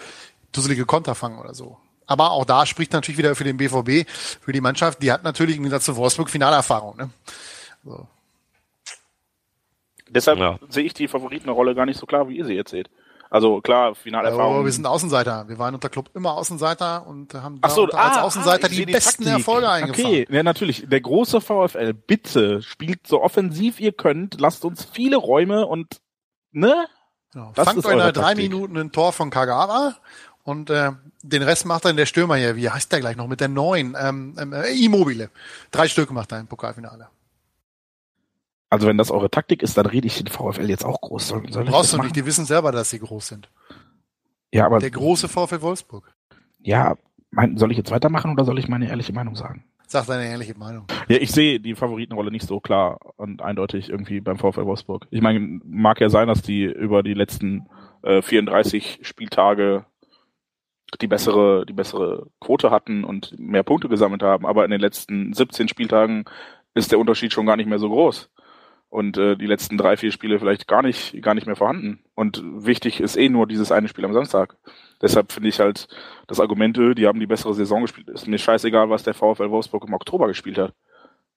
dusselige 0.54 0.86
Konter 0.86 1.16
fangen 1.16 1.38
oder 1.38 1.54
so. 1.54 1.78
Aber 2.08 2.32
auch 2.32 2.46
da 2.46 2.66
spricht 2.66 2.94
natürlich 2.94 3.18
wieder 3.18 3.36
für 3.36 3.44
den 3.44 3.58
BVB, 3.58 4.10
für 4.10 4.54
die 4.54 4.62
Mannschaft, 4.62 5.04
die 5.04 5.12
hat 5.12 5.24
natürlich 5.24 5.58
im 5.58 5.64
Gegensatz 5.64 5.86
zu 5.86 5.98
Wolfsburg 5.98 6.30
Finalerfahrung. 6.30 6.96
Ne? 6.98 7.10
So. 7.84 8.08
Deshalb 10.08 10.40
Ja. 10.40 10.58
sehe 10.70 10.86
ich 10.86 10.94
die 10.94 11.08
Favoritenrolle 11.10 11.76
gar 11.76 11.86
nicht 11.86 12.00
so 12.00 12.06
klar, 12.06 12.30
wie 12.30 12.38
ihr 12.38 12.46
sie 12.46 12.54
jetzt 12.56 12.72
seht. 12.72 12.90
Also 13.30 13.62
klar, 13.62 13.94
Finalerfahrung. 13.94 14.62
Oh, 14.62 14.66
wir 14.66 14.72
sind 14.72 14.88
Außenseiter. 14.88 15.48
Wir 15.48 15.60
waren 15.60 15.76
unter 15.76 15.90
Club 15.90 16.10
immer 16.16 16.34
Außenseiter 16.34 17.06
und 17.06 17.34
haben 17.36 17.62
so, 17.68 17.86
als 17.86 17.94
ah, 17.94 18.22
Außenseiter 18.24 18.66
ah, 18.66 18.70
die 18.70 18.76
sehe 18.76 18.86
besten. 18.88 19.28
Erfolge 19.28 19.70
eingefahren. 19.70 20.06
Okay, 20.06 20.28
ja 20.30 20.42
natürlich. 20.42 20.88
Der 20.90 21.00
große 21.00 21.40
VfL, 21.40 21.94
bitte 21.94 22.64
spielt 22.64 23.06
so 23.06 23.22
offensiv 23.22 23.80
ihr 23.80 23.92
könnt, 23.92 24.42
lasst 24.42 24.66
uns 24.66 24.84
viele 24.92 25.18
Räume 25.18 25.68
und 25.68 26.02
ne? 26.52 26.88
Genau. 27.32 27.52
Das 27.54 27.66
Fangt 27.66 27.86
eure 27.86 28.12
drei. 28.12 28.34
Minuten 28.34 28.76
ein 28.78 28.92
Tor 28.92 29.14
von 29.14 29.30
Kagawa 29.30 29.96
und 30.44 30.72
äh, 30.72 30.94
den 31.22 31.44
Rest 31.44 31.68
macht 31.68 31.86
dann 31.86 31.98
der 31.98 32.08
Stürmer 32.08 32.36
hier. 32.36 32.56
Wie 32.56 32.70
heißt 32.70 32.92
der 32.92 33.00
gleich 33.00 33.16
noch 33.16 33.28
mit 33.28 33.42
der 33.42 33.50
neuen? 33.50 33.96
Ähm, 34.00 34.36
ähm, 34.40 34.54
äh, 34.54 34.74
Immobile. 34.74 35.30
Drei 35.70 35.88
Stück 35.88 36.10
macht 36.10 36.32
er 36.32 36.40
im 36.40 36.48
Pokalfinale. 36.48 37.10
Also 38.70 38.88
wenn 38.88 38.98
das 38.98 39.10
eure 39.12 39.30
Taktik 39.32 39.64
ist, 39.64 39.78
dann 39.78 39.86
rede 39.88 40.08
ich 40.08 40.18
den 40.18 40.28
VfL 40.28 40.70
jetzt 40.70 40.86
auch 40.86 41.02
groß. 41.02 41.28
Soll, 41.28 41.52
soll 41.52 41.66
Brauchst 41.66 41.94
du 41.94 41.98
machen? 41.98 42.08
nicht, 42.08 42.16
die 42.16 42.26
wissen 42.26 42.46
selber, 42.46 42.72
dass 42.72 42.90
sie 42.92 43.00
groß 43.00 43.28
sind. 43.28 43.50
Ja, 44.54 44.66
aber 44.66 44.80
Der 44.80 44.92
große 44.92 45.28
VfL 45.28 45.62
Wolfsburg. 45.62 46.12
Ja, 46.60 46.96
mein, 47.32 47.58
soll 47.58 47.72
ich 47.72 47.78
jetzt 47.78 47.92
weitermachen 47.92 48.32
oder 48.32 48.44
soll 48.46 48.60
ich 48.60 48.68
meine 48.68 48.88
ehrliche 48.88 49.14
Meinung 49.14 49.36
sagen? 49.36 49.64
Sag 49.88 50.06
deine 50.06 50.28
ehrliche 50.28 50.56
Meinung. 50.56 50.86
Ja, 51.08 51.18
ich 51.18 51.32
sehe 51.32 51.60
die 51.60 51.74
Favoritenrolle 51.74 52.30
nicht 52.32 52.46
so 52.46 52.60
klar 52.60 53.00
und 53.18 53.42
eindeutig 53.42 53.90
irgendwie 53.90 54.22
beim 54.22 54.38
VfL 54.38 54.66
Wolfsburg. 54.66 55.08
Ich 55.10 55.22
meine, 55.22 55.40
mag 55.64 56.00
ja 56.00 56.10
sein, 56.10 56.28
dass 56.28 56.44
die 56.44 56.64
über 56.66 57.02
die 57.02 57.16
letzten 57.16 57.68
äh, 58.04 58.22
34 58.22 59.00
Spieltage 59.02 59.86
die 61.02 61.08
bessere, 61.08 61.66
die 61.66 61.74
bessere 61.74 62.28
Quote 62.40 62.72
hatten 62.72 63.04
und 63.04 63.38
mehr 63.40 63.64
Punkte 63.64 63.90
gesammelt 63.90 64.24
haben, 64.24 64.46
aber 64.46 64.66
in 64.66 64.72
den 64.72 64.82
letzten 64.82 65.34
17 65.34 65.68
Spieltagen 65.68 66.26
ist 66.74 66.92
der 66.92 67.00
Unterschied 67.00 67.34
schon 67.34 67.46
gar 67.46 67.58
nicht 67.58 67.68
mehr 67.70 67.80
so 67.80 67.90
groß. 67.90 68.30
Und 68.90 69.18
äh, 69.18 69.36
die 69.36 69.46
letzten 69.46 69.78
drei, 69.78 69.98
vier 69.98 70.12
Spiele 70.12 70.40
vielleicht 70.40 70.68
gar 70.68 70.82
nicht, 70.82 71.22
gar 71.22 71.36
nicht 71.36 71.46
mehr 71.46 71.56
vorhanden. 71.56 72.04
Und 72.16 72.42
wichtig 72.44 73.00
ist 73.00 73.18
eh 73.18 73.30
nur 73.30 73.46
dieses 73.46 73.72
eine 73.72 73.88
Spiel 73.88 74.06
am 74.06 74.14
Samstag. 74.14 74.58
Deshalb 75.02 75.32
finde 75.32 75.50
ich 75.50 75.60
halt 75.60 75.88
das 76.28 76.40
Argument, 76.40 76.78
äh, 76.78 76.96
die 76.96 77.06
haben 77.06 77.20
die 77.20 77.28
bessere 77.28 77.54
Saison 77.54 77.84
gespielt. 77.84 78.10
Ist 78.10 78.28
mir 78.28 78.40
scheißegal, 78.40 78.90
was 78.90 79.04
der 79.04 79.14
VfL 79.14 79.52
Wolfsburg 79.52 79.86
im 79.88 79.94
Oktober 79.94 80.28
gespielt 80.28 80.58
hat. 80.58 80.74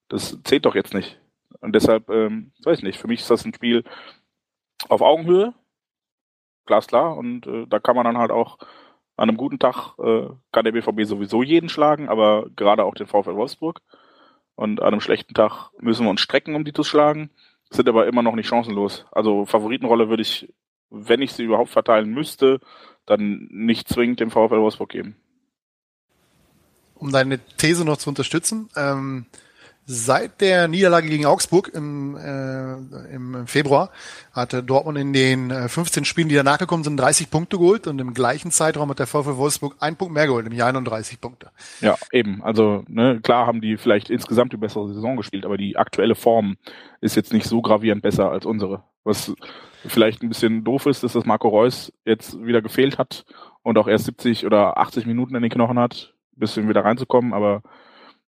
Das 0.08 0.38
zählt 0.44 0.64
doch 0.64 0.74
jetzt 0.74 0.94
nicht. 0.94 1.20
Und 1.60 1.74
deshalb, 1.74 2.08
ähm, 2.08 2.52
weiß 2.64 2.78
ich 2.78 2.84
nicht, 2.84 2.98
für 2.98 3.08
mich 3.08 3.20
ist 3.20 3.30
das 3.30 3.44
ein 3.44 3.54
Spiel 3.54 3.84
auf 4.88 5.02
Augenhöhe, 5.02 5.52
glasklar. 6.66 7.16
Und 7.16 7.46
äh, 7.46 7.66
da 7.68 7.78
kann 7.80 7.96
man 7.96 8.04
dann 8.06 8.18
halt 8.18 8.30
auch 8.30 8.58
an 9.16 9.28
einem 9.28 9.36
guten 9.36 9.58
Tag, 9.58 9.98
äh, 9.98 10.28
kann 10.52 10.64
der 10.64 10.72
BVB 10.72 11.04
sowieso 11.04 11.42
jeden 11.42 11.68
schlagen, 11.68 12.08
aber 12.08 12.46
gerade 12.56 12.84
auch 12.84 12.94
den 12.94 13.06
VfL 13.06 13.36
Wolfsburg. 13.36 13.80
Und 14.54 14.80
an 14.80 14.88
einem 14.88 15.00
schlechten 15.00 15.34
Tag 15.34 15.70
müssen 15.80 16.04
wir 16.04 16.10
uns 16.10 16.20
strecken, 16.20 16.54
um 16.54 16.64
die 16.64 16.72
zu 16.72 16.84
schlagen, 16.84 17.30
sind 17.70 17.88
aber 17.88 18.06
immer 18.06 18.22
noch 18.22 18.34
nicht 18.34 18.48
chancenlos. 18.48 19.06
Also 19.10 19.46
Favoritenrolle 19.46 20.08
würde 20.08 20.22
ich, 20.22 20.52
wenn 20.90 21.22
ich 21.22 21.32
sie 21.32 21.44
überhaupt 21.44 21.70
verteilen 21.70 22.10
müsste, 22.10 22.60
dann 23.06 23.48
nicht 23.50 23.88
zwingend 23.88 24.20
dem 24.20 24.30
VfL 24.30 24.60
Wolfsburg 24.60 24.90
geben. 24.90 25.16
Um 26.94 27.10
deine 27.10 27.40
These 27.56 27.84
noch 27.84 27.96
zu 27.96 28.10
unterstützen, 28.10 28.68
ähm, 28.76 29.26
Seit 29.84 30.40
der 30.40 30.68
Niederlage 30.68 31.08
gegen 31.08 31.26
Augsburg 31.26 31.72
im, 31.74 32.16
äh, 32.16 32.74
im 33.12 33.48
Februar 33.48 33.90
hatte 34.32 34.62
Dortmund 34.62 34.96
in 34.96 35.12
den 35.12 35.50
15 35.50 36.02
äh, 36.02 36.06
Spielen, 36.06 36.28
die 36.28 36.36
danach 36.36 36.58
gekommen 36.58 36.84
sind, 36.84 36.96
30 36.96 37.30
Punkte 37.30 37.58
geholt 37.58 37.88
und 37.88 37.98
im 37.98 38.14
gleichen 38.14 38.52
Zeitraum 38.52 38.90
hat 38.90 39.00
der 39.00 39.08
VfL 39.08 39.36
Wolfsburg 39.36 39.74
einen 39.80 39.96
Punkt 39.96 40.14
mehr 40.14 40.26
geholt, 40.26 40.44
nämlich 40.44 40.62
31 40.62 41.20
Punkte. 41.20 41.50
Ja, 41.80 41.96
eben. 42.12 42.44
Also 42.44 42.84
ne, 42.86 43.20
klar 43.20 43.48
haben 43.48 43.60
die 43.60 43.76
vielleicht 43.76 44.08
insgesamt 44.08 44.52
die 44.52 44.56
bessere 44.56 44.86
Saison 44.86 45.16
gespielt, 45.16 45.44
aber 45.44 45.56
die 45.56 45.76
aktuelle 45.76 46.14
Form 46.14 46.58
ist 47.00 47.16
jetzt 47.16 47.32
nicht 47.32 47.46
so 47.46 47.60
gravierend 47.60 48.02
besser 48.02 48.30
als 48.30 48.46
unsere. 48.46 48.84
Was 49.02 49.34
vielleicht 49.84 50.22
ein 50.22 50.28
bisschen 50.28 50.62
doof 50.62 50.86
ist, 50.86 51.02
ist, 51.02 51.16
dass 51.16 51.26
Marco 51.26 51.48
Reus 51.48 51.92
jetzt 52.04 52.40
wieder 52.40 52.62
gefehlt 52.62 52.98
hat 52.98 53.24
und 53.62 53.76
auch 53.78 53.88
erst 53.88 54.04
70 54.04 54.46
oder 54.46 54.78
80 54.78 55.06
Minuten 55.06 55.34
in 55.34 55.42
den 55.42 55.50
Knochen 55.50 55.80
hat, 55.80 56.14
bis 56.36 56.56
wieder 56.56 56.84
reinzukommen, 56.84 57.34
aber 57.34 57.62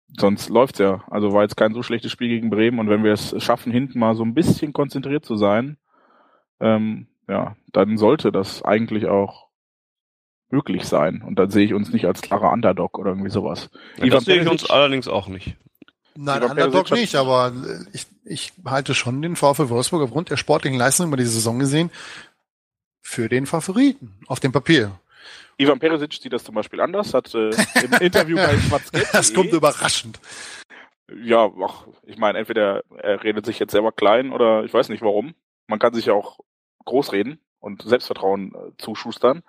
sonst 0.09 0.49
läuft's 0.49 0.79
ja. 0.79 1.05
Also 1.11 1.33
war 1.33 1.43
jetzt 1.43 1.57
kein 1.57 1.75
so 1.75 1.83
schlechtes 1.83 2.13
Spiel 2.13 2.29
gegen 2.29 2.51
Bremen 2.51 2.79
und 2.79 2.89
wenn 2.89 3.05
wir 3.05 3.13
es 3.13 3.35
schaffen, 3.43 3.73
hinten 3.73 3.99
mal 3.99 4.15
so 4.15 4.25
ein 4.25 4.35
bisschen 4.35 4.73
konzentriert 4.73 5.25
zu 5.25 5.37
sein, 5.37 5.77
ähm, 6.61 7.09
ja, 7.29 7.57
dann 7.73 7.97
sollte 7.97 8.33
das 8.33 8.63
eigentlich 8.63 9.07
auch 9.07 9.49
möglich 10.51 10.85
sein. 10.85 11.23
Und 11.23 11.39
dann 11.39 11.51
sehe 11.51 11.65
ich 11.65 11.75
uns 11.75 11.93
nicht 11.93 12.07
als 12.07 12.21
klarer 12.21 12.53
Underdog 12.53 12.99
oder 12.99 13.11
irgendwie 13.11 13.31
sowas. 13.31 13.71
Ja, 13.99 14.07
das 14.07 14.25
sehe 14.25 14.43
ich 14.43 14.49
uns 14.49 14.69
allerdings 14.71 15.09
auch 15.09 15.29
nicht. 15.29 15.57
Nein, 16.17 16.39
Ivan 16.39 16.51
Underdog 16.53 16.93
nicht, 16.93 17.17
aber 17.17 17.53
ich, 17.93 18.07
ich 18.25 18.53
halte 18.65 18.95
schon 18.95 19.21
den 19.21 19.37
VfL 19.37 19.69
Wolfsburg 19.69 20.03
aufgrund 20.03 20.31
der 20.31 20.37
sportlichen 20.37 20.79
Leistung 20.79 21.09
über 21.09 21.17
die 21.17 21.25
Saison 21.25 21.59
gesehen 21.59 21.91
für 23.01 23.29
den 23.29 23.47
Favoriten 23.47 24.15
auf 24.27 24.41
dem 24.41 24.53
Papier. 24.53 24.99
Ivan 25.57 25.79
Perisic 25.79 26.13
sieht 26.15 26.33
das 26.33 26.45
zum 26.45 26.55
Beispiel 26.55 26.81
anders, 26.81 27.15
hat 27.15 27.35
äh, 27.35 27.51
im 27.51 27.93
Interview 28.01 28.37
bei 28.37 28.57
schwarz 28.59 28.91
Das 29.13 29.33
kommt 29.33 29.53
überraschend. 29.53 30.21
Ja, 31.23 31.51
ach, 31.63 31.87
ich 32.05 32.19
meine, 32.19 32.39
entweder 32.39 32.83
er 32.97 33.23
redet 33.23 33.45
sich 33.47 33.59
jetzt 33.59 33.73
selber 33.73 33.93
klein 33.93 34.33
oder 34.33 34.65
ich 34.65 34.73
weiß 34.73 34.89
nicht 34.89 35.03
warum. 35.03 35.35
Man 35.67 35.79
kann 35.79 35.95
sich 35.95 36.07
ja 36.07 36.15
auch 36.15 36.39
groß 36.85 37.13
reden 37.13 37.39
und 37.61 37.83
Selbstvertrauen 37.83 38.53
äh, 38.55 38.77
zuschustern. 38.79 39.43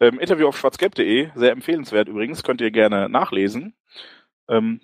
Ähm, 0.00 0.18
Interview 0.18 0.48
auf 0.48 0.58
schwarzgelb.de, 0.58 1.30
sehr 1.34 1.52
empfehlenswert 1.52 2.08
übrigens, 2.08 2.42
könnt 2.42 2.60
ihr 2.60 2.70
gerne 2.70 3.08
nachlesen. 3.08 3.74
Ähm, 4.48 4.80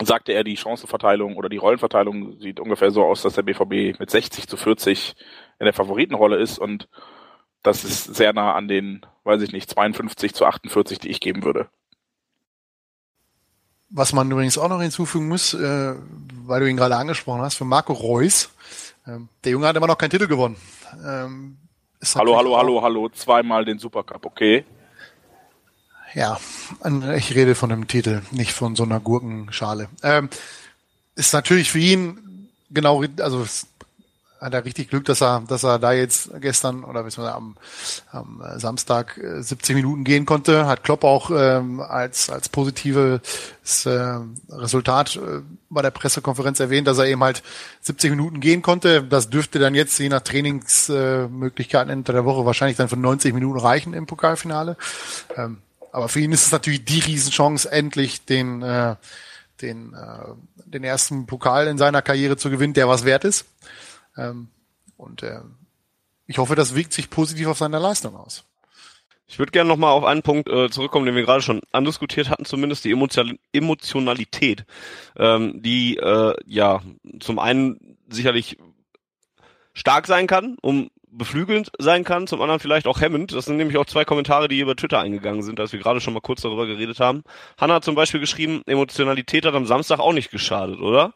sagte 0.00 0.32
er, 0.32 0.44
die 0.44 0.56
Chancenverteilung 0.56 1.36
oder 1.36 1.48
die 1.48 1.58
Rollenverteilung 1.58 2.38
sieht 2.38 2.60
ungefähr 2.60 2.90
so 2.90 3.04
aus, 3.04 3.22
dass 3.22 3.34
der 3.34 3.42
BVB 3.42 3.98
mit 3.98 4.10
60 4.10 4.48
zu 4.48 4.56
40 4.56 5.14
in 5.58 5.64
der 5.64 5.74
Favoritenrolle 5.74 6.36
ist 6.36 6.58
und 6.58 6.88
das 7.62 7.84
ist 7.84 8.14
sehr 8.14 8.32
nah 8.32 8.54
an 8.54 8.68
den, 8.68 9.06
weiß 9.24 9.42
ich 9.42 9.52
nicht, 9.52 9.70
52 9.70 10.34
zu 10.34 10.44
48, 10.44 10.98
die 10.98 11.08
ich 11.08 11.20
geben 11.20 11.44
würde. 11.44 11.68
Was 13.90 14.12
man 14.12 14.30
übrigens 14.30 14.58
auch 14.58 14.68
noch 14.68 14.80
hinzufügen 14.80 15.28
muss, 15.28 15.54
äh, 15.54 15.94
weil 16.44 16.60
du 16.60 16.68
ihn 16.68 16.76
gerade 16.76 16.96
angesprochen 16.96 17.42
hast, 17.42 17.56
für 17.56 17.64
Marco 17.64 17.92
Reus, 17.92 18.50
ähm, 19.06 19.28
der 19.44 19.52
Junge 19.52 19.66
hat 19.66 19.76
immer 19.76 19.86
noch 19.86 19.98
keinen 19.98 20.10
Titel 20.10 20.26
gewonnen. 20.26 20.56
Ähm, 21.04 21.58
hallo, 22.14 22.36
hallo, 22.36 22.56
hallo, 22.56 22.82
hallo, 22.82 23.08
zweimal 23.10 23.64
den 23.64 23.78
Supercup, 23.78 24.24
okay. 24.24 24.64
Ja, 26.14 26.38
ich 27.16 27.34
rede 27.34 27.54
von 27.54 27.70
dem 27.70 27.86
Titel, 27.86 28.22
nicht 28.32 28.52
von 28.52 28.76
so 28.76 28.82
einer 28.82 29.00
Gurkenschale. 29.00 29.88
Ähm, 30.02 30.28
ist 31.14 31.32
natürlich 31.32 31.70
für 31.70 31.78
ihn 31.78 32.48
genau, 32.70 33.02
also 33.20 33.46
hat 34.42 34.54
er 34.54 34.64
richtig 34.64 34.90
Glück, 34.90 35.04
dass 35.04 35.22
er, 35.22 35.42
dass 35.46 35.62
er 35.62 35.78
da 35.78 35.92
jetzt 35.92 36.30
gestern 36.40 36.82
oder 36.84 37.04
beziehungsweise 37.04 37.36
am, 37.36 37.56
am 38.10 38.42
Samstag 38.56 39.20
70 39.38 39.70
äh, 39.70 39.74
Minuten 39.74 40.04
gehen 40.04 40.26
konnte. 40.26 40.66
Hat 40.66 40.82
Klopp 40.82 41.04
auch 41.04 41.30
ähm, 41.30 41.80
als, 41.80 42.28
als 42.28 42.48
positives 42.48 43.86
äh, 43.86 44.18
Resultat 44.50 45.16
äh, 45.16 45.42
bei 45.70 45.82
der 45.82 45.92
Pressekonferenz 45.92 46.58
erwähnt, 46.58 46.88
dass 46.88 46.98
er 46.98 47.06
eben 47.06 47.22
halt 47.22 47.42
70 47.82 48.10
Minuten 48.10 48.40
gehen 48.40 48.62
konnte. 48.62 49.04
Das 49.04 49.30
dürfte 49.30 49.60
dann 49.60 49.74
jetzt 49.74 49.98
je 49.98 50.08
nach 50.08 50.22
Trainingsmöglichkeiten 50.22 51.90
äh, 51.90 51.92
Ende 51.92 52.12
der 52.12 52.24
Woche 52.24 52.44
wahrscheinlich 52.44 52.76
dann 52.76 52.88
für 52.88 52.96
90 52.96 53.32
Minuten 53.34 53.60
reichen 53.60 53.94
im 53.94 54.06
Pokalfinale. 54.06 54.76
Ähm, 55.36 55.58
aber 55.92 56.08
für 56.08 56.20
ihn 56.20 56.32
ist 56.32 56.46
es 56.46 56.52
natürlich 56.52 56.84
die 56.84 57.00
Riesenchance, 57.00 57.70
endlich 57.70 58.24
den, 58.24 58.62
äh, 58.62 58.96
den, 59.60 59.94
äh, 59.94 60.34
den 60.66 60.82
ersten 60.82 61.26
Pokal 61.26 61.68
in 61.68 61.78
seiner 61.78 62.02
Karriere 62.02 62.36
zu 62.36 62.50
gewinnen, 62.50 62.74
der 62.74 62.88
was 62.88 63.04
wert 63.04 63.24
ist. 63.24 63.44
Ähm, 64.16 64.48
und 64.96 65.22
äh, 65.22 65.40
ich 66.26 66.38
hoffe, 66.38 66.54
das 66.54 66.74
wirkt 66.74 66.92
sich 66.92 67.10
positiv 67.10 67.48
auf 67.48 67.58
seine 67.58 67.78
Leistung 67.78 68.16
aus. 68.16 68.44
Ich 69.26 69.38
würde 69.38 69.52
gerne 69.52 69.68
nochmal 69.68 69.92
auf 69.92 70.04
einen 70.04 70.22
Punkt 70.22 70.48
äh, 70.50 70.68
zurückkommen, 70.68 71.06
den 71.06 71.14
wir 71.14 71.22
gerade 71.22 71.42
schon 71.42 71.62
andiskutiert 71.72 72.28
hatten, 72.28 72.44
zumindest 72.44 72.84
die 72.84 72.90
Emotion 72.90 73.38
Emotionalität, 73.52 74.66
ähm, 75.16 75.62
die 75.62 75.96
äh, 75.96 76.34
ja 76.44 76.82
zum 77.18 77.38
einen 77.38 77.96
sicherlich 78.08 78.58
stark 79.72 80.06
sein 80.06 80.26
kann, 80.26 80.56
um 80.60 80.90
beflügelnd 81.12 81.70
sein 81.78 82.04
kann, 82.04 82.26
zum 82.26 82.40
anderen 82.40 82.60
vielleicht 82.60 82.86
auch 82.86 83.00
hemmend. 83.00 83.32
Das 83.32 83.44
sind 83.44 83.56
nämlich 83.56 83.76
auch 83.76 83.86
zwei 83.86 84.04
Kommentare, 84.04 84.48
die 84.48 84.60
über 84.60 84.76
Twitter 84.76 85.00
eingegangen 85.00 85.42
sind, 85.42 85.60
als 85.60 85.72
wir 85.72 85.80
gerade 85.80 86.00
schon 86.00 86.14
mal 86.14 86.20
kurz 86.20 86.40
darüber 86.40 86.66
geredet 86.66 87.00
haben. 87.00 87.22
Hanna 87.58 87.74
hat 87.74 87.84
zum 87.84 87.94
Beispiel 87.94 88.20
geschrieben, 88.20 88.62
Emotionalität 88.66 89.44
hat 89.44 89.54
am 89.54 89.66
Samstag 89.66 89.98
auch 89.98 90.12
nicht 90.12 90.30
geschadet, 90.30 90.80
oder? 90.80 91.12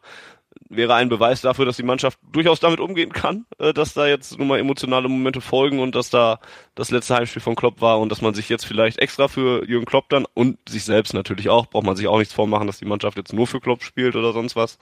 Wäre 0.69 0.95
ein 0.95 1.09
Beweis 1.09 1.41
dafür, 1.41 1.65
dass 1.65 1.77
die 1.77 1.83
Mannschaft 1.83 2.19
durchaus 2.31 2.59
damit 2.59 2.79
umgehen 2.79 3.11
kann, 3.13 3.45
äh, 3.57 3.73
dass 3.73 3.93
da 3.93 4.07
jetzt 4.07 4.37
nun 4.37 4.47
mal 4.47 4.59
emotionale 4.59 5.07
Momente 5.07 5.41
folgen 5.41 5.79
und 5.79 5.95
dass 5.95 6.09
da 6.09 6.39
das 6.75 6.91
letzte 6.91 7.15
Heimspiel 7.15 7.41
von 7.41 7.55
Klopp 7.55 7.81
war 7.81 7.99
und 7.99 8.11
dass 8.11 8.21
man 8.21 8.33
sich 8.33 8.49
jetzt 8.49 8.65
vielleicht 8.65 8.99
extra 8.99 9.27
für 9.27 9.67
Jürgen 9.67 9.85
Klopp 9.85 10.09
dann 10.09 10.25
und 10.33 10.57
sich 10.67 10.83
selbst 10.83 11.13
natürlich 11.13 11.49
auch, 11.49 11.67
braucht 11.67 11.85
man 11.85 11.95
sich 11.95 12.07
auch 12.07 12.19
nichts 12.19 12.33
vormachen, 12.33 12.67
dass 12.67 12.79
die 12.79 12.85
Mannschaft 12.85 13.17
jetzt 13.17 13.33
nur 13.33 13.47
für 13.47 13.59
Klopp 13.59 13.83
spielt 13.83 14.15
oder 14.15 14.33
sonst 14.33 14.55
was, 14.55 14.77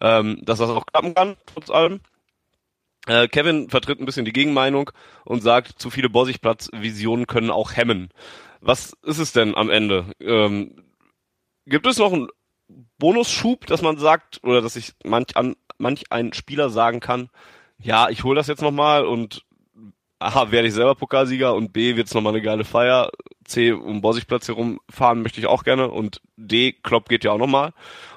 ähm, 0.00 0.40
dass 0.42 0.58
das 0.58 0.70
auch 0.70 0.86
klappen 0.86 1.14
kann, 1.14 1.36
trotz 1.46 1.70
allem. 1.70 2.00
Äh, 3.06 3.28
Kevin 3.28 3.70
vertritt 3.70 4.00
ein 4.00 4.06
bisschen 4.06 4.24
die 4.24 4.32
Gegenmeinung 4.32 4.90
und 5.24 5.42
sagt, 5.42 5.80
zu 5.80 5.90
viele 5.90 6.10
Borsigplatz-Visionen 6.10 7.26
können 7.26 7.50
auch 7.50 7.76
hemmen. 7.76 8.10
Was 8.60 8.94
ist 9.04 9.18
es 9.18 9.32
denn 9.32 9.54
am 9.54 9.70
Ende? 9.70 10.06
Ähm, 10.20 10.82
gibt 11.66 11.86
es 11.86 11.98
noch 11.98 12.12
ein 12.12 12.28
Bonusschub, 12.98 13.66
dass 13.66 13.82
man 13.82 13.98
sagt, 13.98 14.40
oder 14.42 14.60
dass 14.60 14.76
ich 14.76 14.94
manch, 15.04 15.36
an, 15.36 15.56
manch 15.78 16.04
ein 16.10 16.32
Spieler 16.32 16.70
sagen 16.70 17.00
kann, 17.00 17.30
ja, 17.78 18.08
ich 18.08 18.24
hole 18.24 18.36
das 18.36 18.46
jetzt 18.46 18.62
nochmal 18.62 19.04
und 19.04 19.44
A, 20.18 20.50
werde 20.50 20.68
ich 20.68 20.74
selber 20.74 20.94
Pokalsieger 20.94 21.54
und 21.54 21.72
B, 21.72 21.96
wird's 21.96 22.14
nochmal 22.14 22.32
eine 22.32 22.42
geile 22.42 22.64
Feier. 22.64 23.10
C, 23.44 23.72
um 23.72 24.00
Borsigplatz 24.00 24.48
herumfahren 24.48 25.22
möchte 25.22 25.40
ich 25.40 25.46
auch 25.46 25.62
gerne 25.62 25.90
und 25.90 26.20
D, 26.36 26.72
Klopp 26.72 27.08
geht 27.08 27.22
ja 27.24 27.32
auch 27.32 27.38
nochmal. 27.38 27.72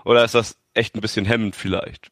Oder 0.05 0.23
ist 0.23 0.33
das 0.33 0.57
echt 0.73 0.95
ein 0.95 1.01
bisschen 1.01 1.25
hemmend 1.25 1.55
vielleicht? 1.55 2.09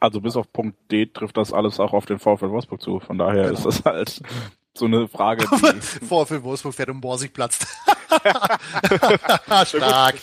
Also 0.00 0.20
bis 0.20 0.36
auf 0.36 0.52
Punkt 0.52 0.78
D 0.92 1.06
trifft 1.06 1.36
das 1.36 1.52
alles 1.52 1.80
auch 1.80 1.92
auf 1.92 2.06
den 2.06 2.20
VfL 2.20 2.50
Wolfsburg 2.50 2.80
zu. 2.80 3.00
Von 3.00 3.18
daher 3.18 3.44
genau. 3.44 3.54
ist 3.54 3.66
das 3.66 3.84
halt 3.84 4.22
so 4.78 4.86
eine 4.86 5.08
Frage. 5.08 5.44
VfL 5.46 6.42
Wolfsburg 6.42 6.74
fährt 6.74 6.90
um 6.90 7.00
Borsig 7.00 7.32
platzt. 7.32 7.66
Stark. 9.66 10.14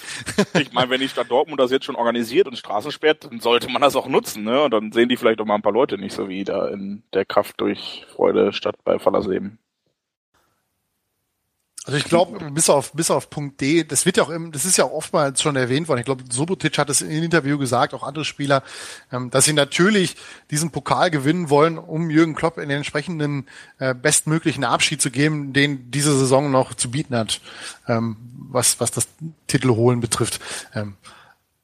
Ich 0.60 0.74
meine, 0.74 0.90
wenn 0.90 1.00
die 1.00 1.10
Stadt 1.10 1.30
Dortmund 1.30 1.60
das 1.60 1.72
jetzt 1.72 1.86
schon 1.86 1.96
organisiert 1.96 2.48
und 2.48 2.58
Straßen 2.58 2.92
sperrt, 2.92 3.26
dann 3.26 3.40
sollte 3.40 3.70
man 3.70 3.82
das 3.82 3.96
auch 3.96 4.08
nutzen, 4.08 4.44
ne? 4.44 4.64
Und 4.64 4.72
dann 4.72 4.92
sehen 4.92 5.10
die 5.10 5.18
vielleicht 5.18 5.40
auch 5.42 5.46
mal 5.46 5.56
ein 5.56 5.62
paar 5.62 5.72
Leute 5.72 5.98
nicht 5.98 6.14
so 6.14 6.28
wie 6.28 6.44
da 6.44 6.68
in 6.68 7.04
der 7.14 7.26
Kraft 7.26 7.62
durch 7.62 8.06
Freude 8.16 8.54
Stadt 8.54 8.84
bei 8.84 9.00
Fallersleben. 9.00 9.60
Also 11.86 12.00
ich 12.00 12.06
glaube, 12.06 12.52
bis 12.52 12.68
auf, 12.70 12.94
bis 12.94 13.12
auf 13.12 13.30
Punkt 13.30 13.62
D, 13.62 13.84
das 13.84 14.08
wird 14.08 14.18
ja 14.18 14.24
auch, 14.24 14.30
im, 14.30 14.52
das 14.52 14.66
ist 14.66 14.76
ja 14.76 14.86
auch 14.86 14.92
oftmals 14.92 15.40
schon 15.40 15.56
erwähnt 15.56 15.88
worden. 15.88 16.00
Ich 16.00 16.06
glaube, 16.06 16.24
Subotic 16.32 16.80
hat 16.80 16.90
es 16.90 17.02
in 17.02 17.24
Interview 17.24 17.60
gesagt, 17.60 17.94
auch 17.94 18.02
andere 18.02 18.26
Spieler, 18.26 18.64
ähm, 19.12 19.30
dass 19.30 19.46
sie 19.46 19.54
natürlich 19.54 20.16
diesen 20.50 20.72
Pokal 20.72 21.12
gewinnen 21.12 21.52
wollen, 21.52 21.78
um 21.78 22.10
Jürgen 22.10 22.34
Klopp 22.34 22.58
in 22.58 22.70
den 22.70 22.78
entsprechenden 22.78 23.46
äh, 23.78 23.94
bestmöglichen 23.94 24.64
Abschied 24.64 25.00
zu 25.00 25.12
geben, 25.12 25.54
den 25.54 25.92
diese 25.92 26.18
Saison 26.18 26.50
noch 26.50 26.74
zu 26.74 26.90
bieten 26.90 27.16
hat, 27.16 27.40
ähm, 27.88 28.18
was, 28.50 28.80
was 28.80 28.90
das 28.90 29.08
Titelholen 29.46 30.00
betrifft. 30.00 30.40
Ähm, 30.74 30.96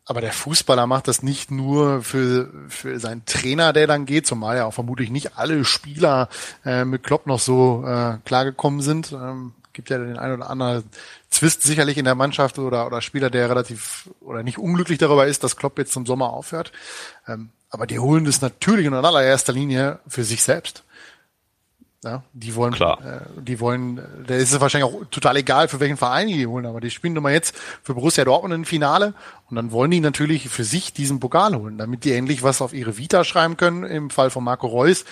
aber 0.05 0.21
der 0.21 0.33
Fußballer 0.33 0.85
macht 0.85 1.07
das 1.07 1.23
nicht 1.23 1.49
nur 1.49 2.03
für, 2.03 2.51
für 2.67 2.99
seinen 2.99 3.25
Trainer, 3.25 3.73
der 3.73 3.87
dann 3.87 4.05
geht, 4.05 4.27
zumal 4.27 4.57
ja 4.57 4.65
auch 4.65 4.73
vermutlich 4.73 5.09
nicht 5.09 5.37
alle 5.37 5.65
Spieler 5.65 6.29
äh, 6.63 6.85
mit 6.85 7.01
Klopp 7.01 7.25
noch 7.25 7.39
so 7.39 7.83
äh, 7.87 8.17
klargekommen 8.25 8.81
sind. 8.81 9.13
Ähm, 9.13 9.53
gibt 9.73 9.89
ja 9.89 9.97
den 9.97 10.17
einen 10.17 10.35
oder 10.35 10.49
anderen 10.49 10.83
Zwist 11.29 11.63
sicherlich 11.63 11.97
in 11.97 12.05
der 12.05 12.15
Mannschaft 12.15 12.59
oder, 12.59 12.85
oder 12.87 13.01
Spieler, 13.01 13.29
der 13.29 13.49
relativ 13.49 14.09
oder 14.21 14.43
nicht 14.43 14.57
unglücklich 14.57 14.97
darüber 14.97 15.27
ist, 15.27 15.43
dass 15.43 15.55
Klopp 15.55 15.77
jetzt 15.77 15.93
zum 15.93 16.05
Sommer 16.05 16.31
aufhört. 16.31 16.71
Ähm, 17.27 17.49
aber 17.69 17.87
die 17.87 17.99
holen 17.99 18.25
das 18.25 18.41
natürlich 18.41 18.85
in 18.85 18.93
allererster 18.93 19.53
Linie 19.53 19.99
für 20.07 20.23
sich 20.23 20.43
selbst. 20.43 20.83
Ja, 22.03 22.23
die 22.33 22.55
wollen, 22.55 22.73
Klar. 22.73 22.99
Äh, 23.05 23.41
die 23.41 23.59
wollen, 23.59 24.01
da 24.25 24.33
ist 24.33 24.51
es 24.51 24.59
wahrscheinlich 24.59 24.91
auch 24.91 25.05
total 25.11 25.37
egal, 25.37 25.67
für 25.67 25.79
welchen 25.79 25.97
Verein 25.97 26.27
die 26.27 26.47
holen, 26.47 26.65
aber 26.65 26.81
die 26.81 26.89
spielen 26.89 27.13
nun 27.13 27.21
mal 27.21 27.31
jetzt 27.31 27.55
für 27.83 27.93
Borussia 27.93 28.25
Dortmund 28.25 28.55
im 28.55 28.65
Finale 28.65 29.13
und 29.49 29.55
dann 29.55 29.71
wollen 29.71 29.91
die 29.91 29.99
natürlich 29.99 30.49
für 30.49 30.63
sich 30.63 30.93
diesen 30.93 31.19
Pokal 31.19 31.55
holen, 31.55 31.77
damit 31.77 32.03
die 32.03 32.13
endlich 32.13 32.41
was 32.41 32.61
auf 32.63 32.73
ihre 32.73 32.97
Vita 32.97 33.23
schreiben 33.23 33.55
können, 33.55 33.83
im 33.83 34.09
Fall 34.09 34.31
von 34.31 34.43
Marco 34.43 34.65
Reus 34.65 35.05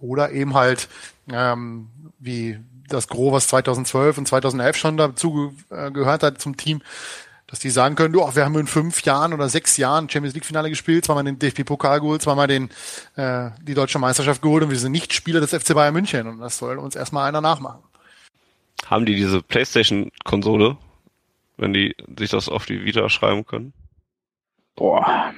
oder 0.00 0.32
eben 0.32 0.54
halt, 0.54 0.88
ähm, 1.30 1.86
wie 2.18 2.58
das 2.92 3.08
Gros, 3.08 3.32
was 3.32 3.48
2012 3.48 4.18
und 4.18 4.28
2011 4.28 4.76
schon 4.76 4.96
dazu 4.96 5.54
äh, 5.70 5.90
gehört 5.90 6.22
hat 6.22 6.40
zum 6.40 6.56
Team, 6.56 6.82
dass 7.46 7.58
die 7.58 7.70
sagen 7.70 7.96
können, 7.96 8.16
oh, 8.16 8.34
wir 8.34 8.44
haben 8.44 8.56
in 8.58 8.66
fünf 8.66 9.02
Jahren 9.02 9.34
oder 9.34 9.48
sechs 9.48 9.76
Jahren 9.76 10.08
Champions 10.08 10.34
League 10.34 10.46
Finale 10.46 10.70
gespielt, 10.70 11.04
zweimal 11.04 11.24
den 11.24 11.38
DFB-Pokal 11.38 12.00
geholt, 12.00 12.22
zweimal 12.22 12.46
den, 12.46 12.70
äh, 13.16 13.50
die 13.60 13.74
deutsche 13.74 13.98
Meisterschaft 13.98 14.40
geholt 14.40 14.64
und 14.64 14.70
wir 14.70 14.78
sind 14.78 14.92
nicht 14.92 15.12
Spieler 15.12 15.40
des 15.40 15.50
FC 15.50 15.74
Bayern 15.74 15.92
München 15.92 16.26
und 16.26 16.38
das 16.38 16.58
soll 16.58 16.78
uns 16.78 16.96
erstmal 16.96 17.28
einer 17.28 17.40
nachmachen. 17.40 17.82
Haben 18.86 19.06
die 19.06 19.14
diese 19.14 19.42
Playstation-Konsole, 19.42 20.76
wenn 21.58 21.72
die 21.72 21.94
sich 22.18 22.30
das 22.30 22.48
auf 22.48 22.66
die 22.66 22.84
Vita 22.84 23.08
schreiben 23.08 23.44
können? 23.46 23.72
Boah. 24.74 25.32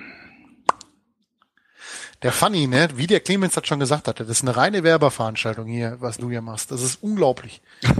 Der 2.24 2.32
Funny, 2.32 2.66
ne, 2.66 2.88
wie 2.94 3.06
der 3.06 3.20
Clemens 3.20 3.54
hat 3.54 3.66
schon 3.66 3.80
gesagt 3.80 4.08
hatte, 4.08 4.24
das 4.24 4.38
ist 4.38 4.42
eine 4.44 4.56
reine 4.56 4.82
Werbeveranstaltung 4.82 5.66
hier, 5.66 5.98
was 6.00 6.16
du 6.16 6.30
hier 6.30 6.40
machst. 6.40 6.70
Das 6.70 6.80
ist 6.80 7.02
unglaublich. 7.02 7.60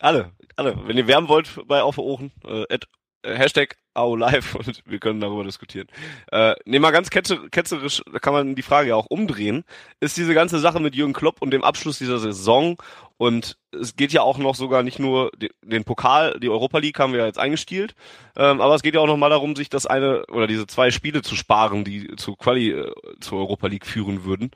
alle, 0.00 0.32
alle. 0.56 0.88
Wenn 0.88 0.98
ihr 0.98 1.06
werben 1.06 1.28
wollt 1.28 1.48
bei 1.68 1.84
Auf 1.84 1.98
Ohren, 1.98 2.32
äh, 2.44 2.64
äh, 2.64 2.78
Hashtag 3.22 3.76
live 4.16 4.54
und 4.54 4.82
wir 4.84 4.98
können 4.98 5.20
darüber 5.20 5.44
diskutieren. 5.44 5.88
Äh, 6.30 6.54
nehmen 6.64 6.82
mal 6.82 6.90
ganz 6.90 7.10
ketzerisch, 7.10 8.02
da 8.12 8.18
kann 8.18 8.32
man 8.32 8.54
die 8.54 8.62
Frage 8.62 8.90
ja 8.90 8.96
auch 8.96 9.06
umdrehen. 9.06 9.64
Ist 10.00 10.16
diese 10.16 10.34
ganze 10.34 10.58
Sache 10.58 10.80
mit 10.80 10.94
Jürgen 10.94 11.12
Klopp 11.12 11.40
und 11.40 11.50
dem 11.50 11.64
Abschluss 11.64 11.98
dieser 11.98 12.18
Saison 12.18 12.76
und 13.18 13.56
es 13.72 13.96
geht 13.96 14.12
ja 14.12 14.22
auch 14.22 14.38
noch 14.38 14.54
sogar 14.54 14.82
nicht 14.82 14.98
nur 14.98 15.30
den 15.62 15.84
Pokal, 15.84 16.38
die 16.38 16.50
Europa 16.50 16.78
League 16.78 16.98
haben 16.98 17.12
wir 17.12 17.20
ja 17.20 17.26
jetzt 17.26 17.38
eingestielt, 17.38 17.94
ähm, 18.36 18.60
aber 18.60 18.74
es 18.74 18.82
geht 18.82 18.94
ja 18.94 19.00
auch 19.00 19.06
noch 19.06 19.16
mal 19.16 19.30
darum, 19.30 19.56
sich 19.56 19.70
das 19.70 19.86
eine 19.86 20.26
oder 20.26 20.46
diese 20.46 20.66
zwei 20.66 20.90
Spiele 20.90 21.22
zu 21.22 21.34
sparen, 21.34 21.84
die 21.84 22.14
zu 22.16 22.36
Quali 22.36 22.70
äh, 22.70 22.92
zur 23.20 23.38
Europa 23.38 23.68
League 23.68 23.86
führen 23.86 24.24
würden, 24.24 24.50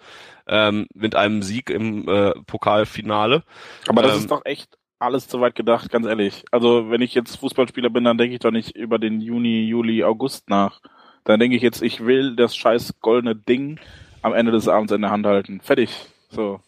ähm, 0.47 0.87
mit 0.95 1.15
einem 1.15 1.43
Sieg 1.43 1.71
im 1.71 2.07
äh, 2.09 2.33
Pokalfinale. 2.47 3.45
Aber 3.89 4.03
das 4.03 4.17
Ähm, 4.17 4.19
ist 4.21 4.31
doch 4.31 4.45
echt 4.45 4.77
alles 5.01 5.27
zu 5.27 5.40
weit 5.40 5.55
gedacht, 5.55 5.90
ganz 5.90 6.06
ehrlich. 6.06 6.44
Also 6.51 6.90
wenn 6.90 7.01
ich 7.01 7.14
jetzt 7.14 7.36
Fußballspieler 7.36 7.90
bin, 7.90 8.05
dann 8.05 8.18
denke 8.18 8.35
ich 8.35 8.40
doch 8.40 8.51
nicht 8.51 8.77
über 8.77 8.98
den 8.98 9.20
Juni, 9.20 9.62
Juli, 9.64 10.05
August 10.05 10.48
nach. 10.48 10.81
Dann 11.24 11.40
denke 11.40 11.56
ich 11.56 11.62
jetzt, 11.62 11.82
ich 11.82 12.05
will 12.05 12.36
das 12.36 12.56
scheiß 12.56 13.01
goldene 13.01 13.35
Ding 13.35 13.81
am 14.22 14.35
Ende 14.35 14.52
des 14.52 14.68
Abends 14.68 14.93
in 14.93 15.01
der 15.01 15.10
Hand 15.10 15.27
halten. 15.27 15.60
Fertig. 15.60 15.90
So. 16.28 16.60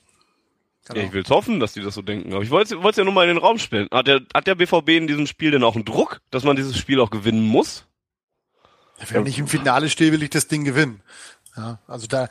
Genau. 0.89 1.01
Ja, 1.01 1.07
ich 1.07 1.13
will's 1.13 1.31
hoffen, 1.31 1.61
dass 1.61 1.75
die 1.75 1.83
das 1.83 1.95
so 1.95 2.03
denken. 2.03 2.33
Aber 2.33 2.43
ich 2.43 2.51
wollte 2.51 2.77
es 2.77 2.97
ja 2.97 3.05
nur 3.05 3.13
mal 3.13 3.29
in 3.29 3.37
den 3.37 3.39
Raum 3.39 3.59
stellen. 3.59 3.89
Hat 3.93 4.09
der, 4.09 4.23
hat 4.35 4.47
der 4.47 4.57
BVB 4.57 4.89
in 4.91 5.07
diesem 5.07 5.27
Spiel 5.27 5.53
denn 5.53 5.63
auch 5.63 5.77
einen 5.77 5.85
Druck, 5.85 6.21
dass 6.31 6.43
man 6.43 6.57
dieses 6.57 6.77
Spiel 6.77 7.01
auch 7.01 7.11
gewinnen 7.11 7.47
muss? 7.47 7.87
Wenn 9.09 9.27
ich 9.27 9.39
im 9.39 9.49
Finale 9.49 9.89
stehe, 9.89 10.13
will 10.13 10.23
ich 10.23 10.31
das 10.31 10.49
Ding 10.49 10.65
gewinnen. 10.65 11.03
Ja, 11.55 11.79
also 11.87 12.07
da 12.07 12.29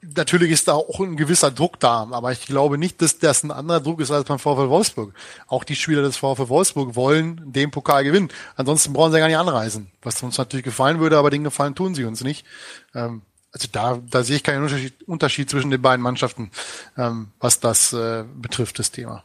natürlich 0.00 0.50
ist 0.50 0.66
da 0.66 0.72
auch 0.72 0.98
ein 0.98 1.16
gewisser 1.16 1.50
Druck 1.50 1.78
da, 1.78 2.08
aber 2.10 2.32
ich 2.32 2.46
glaube 2.46 2.78
nicht, 2.78 3.02
dass 3.02 3.18
das 3.18 3.42
ein 3.42 3.50
anderer 3.50 3.80
Druck 3.80 4.00
ist 4.00 4.10
als 4.10 4.26
beim 4.26 4.38
VfL 4.38 4.70
Wolfsburg. 4.70 5.14
Auch 5.46 5.64
die 5.64 5.76
Spieler 5.76 6.00
des 6.00 6.16
VfL 6.16 6.48
Wolfsburg 6.48 6.96
wollen 6.96 7.52
den 7.52 7.70
Pokal 7.70 8.02
gewinnen. 8.02 8.30
Ansonsten 8.56 8.94
brauchen 8.94 9.12
sie 9.12 9.18
ja 9.18 9.20
gar 9.20 9.28
nicht 9.28 9.36
anreisen, 9.36 9.90
was 10.00 10.22
uns 10.22 10.38
natürlich 10.38 10.64
gefallen 10.64 11.00
würde, 11.00 11.18
aber 11.18 11.28
den 11.28 11.44
Gefallen 11.44 11.74
tun 11.74 11.94
sie 11.94 12.04
uns 12.04 12.24
nicht. 12.24 12.46
Ähm, 12.94 13.20
also 13.52 13.68
da, 13.70 14.00
da 14.08 14.22
sehe 14.22 14.36
ich 14.36 14.42
keinen 14.42 14.62
Unterschied, 14.62 15.02
Unterschied 15.06 15.50
zwischen 15.50 15.70
den 15.70 15.82
beiden 15.82 16.02
Mannschaften, 16.02 16.50
ähm, 16.96 17.28
was 17.40 17.60
das 17.60 17.92
äh, 17.92 18.24
betrifft, 18.36 18.78
das 18.78 18.90
Thema. 18.90 19.22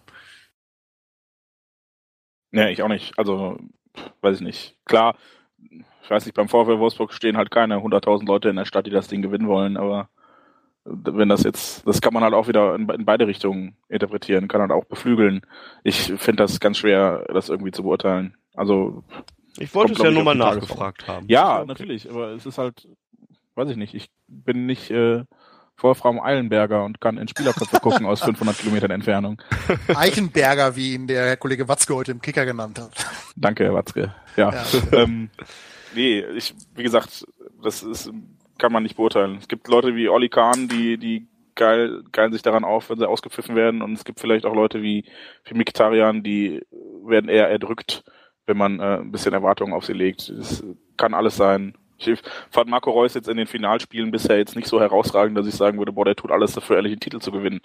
Nee, 2.51 2.71
ich 2.71 2.83
auch 2.83 2.89
nicht. 2.89 3.17
Also, 3.17 3.57
weiß 4.19 4.37
ich 4.37 4.41
nicht. 4.41 4.75
Klar, 4.83 5.17
ich 6.03 6.09
weiß 6.09 6.25
nicht, 6.25 6.35
beim 6.35 6.47
VfL 6.47 6.79
Wolfsburg 6.79 7.13
stehen 7.13 7.37
halt 7.37 7.51
keine 7.51 7.75
100.000 7.77 8.25
Leute 8.25 8.49
in 8.49 8.55
der 8.55 8.65
Stadt, 8.65 8.85
die 8.85 8.91
das 8.91 9.07
Ding 9.07 9.21
gewinnen 9.21 9.47
wollen, 9.47 9.77
aber 9.77 10.09
wenn 10.85 11.27
das 11.29 11.43
jetzt, 11.43 11.85
das 11.85 11.99
kann 11.99 12.13
man 12.13 12.23
halt 12.23 12.33
auch 12.33 12.47
wieder 12.47 12.73
in, 12.75 12.87
in 12.89 13.05
beide 13.05 13.27
Richtungen 13.27 13.75
interpretieren, 13.89 14.47
kann 14.47 14.61
halt 14.61 14.71
auch 14.71 14.85
beflügeln. 14.85 15.41
Ich 15.83 16.13
finde 16.17 16.43
das 16.43 16.59
ganz 16.59 16.77
schwer, 16.77 17.25
das 17.33 17.49
irgendwie 17.49 17.71
zu 17.71 17.83
beurteilen. 17.83 18.35
Also. 18.55 19.03
Ich 19.59 19.73
wollte 19.75 19.93
es 19.93 19.97
Kommt, 19.97 20.05
ja 20.07 20.11
glaub 20.13 20.23
nur 20.23 20.35
mal 20.35 20.35
nachgefragt 20.35 21.07
haben. 21.07 21.25
Ja, 21.27 21.57
Okay. 21.57 21.67
natürlich, 21.67 22.09
aber 22.09 22.29
es 22.29 22.45
ist 22.45 22.57
halt, 22.57 22.87
weiß 23.55 23.69
ich 23.69 23.77
nicht, 23.77 23.95
ich 23.95 24.09
bin 24.27 24.65
nicht 24.65 24.89
äh, 24.91 25.23
Wolfram 25.77 26.19
Eilenberger 26.19 26.83
und 26.83 26.99
kann 26.99 27.17
in 27.17 27.27
Spielerköpfe 27.27 27.79
gucken 27.81 28.05
aus 28.05 28.21
500 28.21 28.57
Kilometern 28.57 28.91
Entfernung. 28.91 29.41
Eichenberger, 29.87 30.75
wie 30.75 30.93
ihn 30.93 31.07
der 31.07 31.25
Herr 31.25 31.37
Kollege 31.37 31.67
Watzke 31.67 31.95
heute 31.95 32.11
im 32.11 32.21
Kicker 32.21 32.45
genannt 32.45 32.79
hat. 32.79 32.91
Danke, 33.35 33.63
Herr 33.63 33.73
Watzke. 33.73 34.13
Ja. 34.35 34.51
Ja. 34.51 34.63
ähm, 34.91 35.29
nee, 35.95 36.21
ich, 36.35 36.55
wie 36.75 36.83
gesagt, 36.83 37.25
das 37.63 37.83
ist, 37.83 38.11
kann 38.57 38.71
man 38.71 38.83
nicht 38.83 38.97
beurteilen. 38.97 39.37
Es 39.39 39.47
gibt 39.47 39.67
Leute 39.67 39.95
wie 39.95 40.09
Olli 40.09 40.29
Kahn, 40.29 40.67
die, 40.67 40.97
die 40.97 41.27
geil, 41.57 42.03
geilen 42.11 42.31
sich 42.31 42.41
daran 42.41 42.63
auf, 42.63 42.89
wenn 42.89 42.97
sie 42.97 43.07
ausgepfiffen 43.07 43.55
werden. 43.55 43.81
Und 43.81 43.93
es 43.93 44.05
gibt 44.05 44.19
vielleicht 44.19 44.45
auch 44.45 44.55
Leute 44.55 44.81
wie, 44.81 45.05
wie 45.45 45.57
Mikitarian, 45.57 46.23
die 46.23 46.61
werden 47.05 47.29
eher 47.29 47.49
erdrückt, 47.49 48.03
wenn 48.45 48.57
man 48.57 48.79
äh, 48.79 48.99
ein 48.99 49.11
bisschen 49.11 49.33
Erwartungen 49.33 49.73
auf 49.73 49.85
sie 49.85 49.93
legt. 49.93 50.29
Es 50.29 50.63
kann 50.95 51.13
alles 51.13 51.35
sein. 51.35 51.75
Ich 51.97 52.19
fand 52.51 52.69
Marco 52.69 52.91
Reus 52.91 53.13
jetzt 53.13 53.27
in 53.27 53.37
den 53.37 53.47
Finalspielen 53.47 54.11
bisher 54.11 54.37
jetzt 54.37 54.55
nicht 54.55 54.67
so 54.67 54.79
herausragend, 54.79 55.37
dass 55.37 55.47
ich 55.47 55.55
sagen 55.55 55.77
würde, 55.77 55.91
boah, 55.91 56.05
der 56.05 56.15
tut 56.15 56.31
alles 56.31 56.53
dafür, 56.53 56.77
ehrlich 56.77 56.93
den 56.93 56.99
Titel 56.99 57.19
zu 57.19 57.31
gewinnen. 57.31 57.61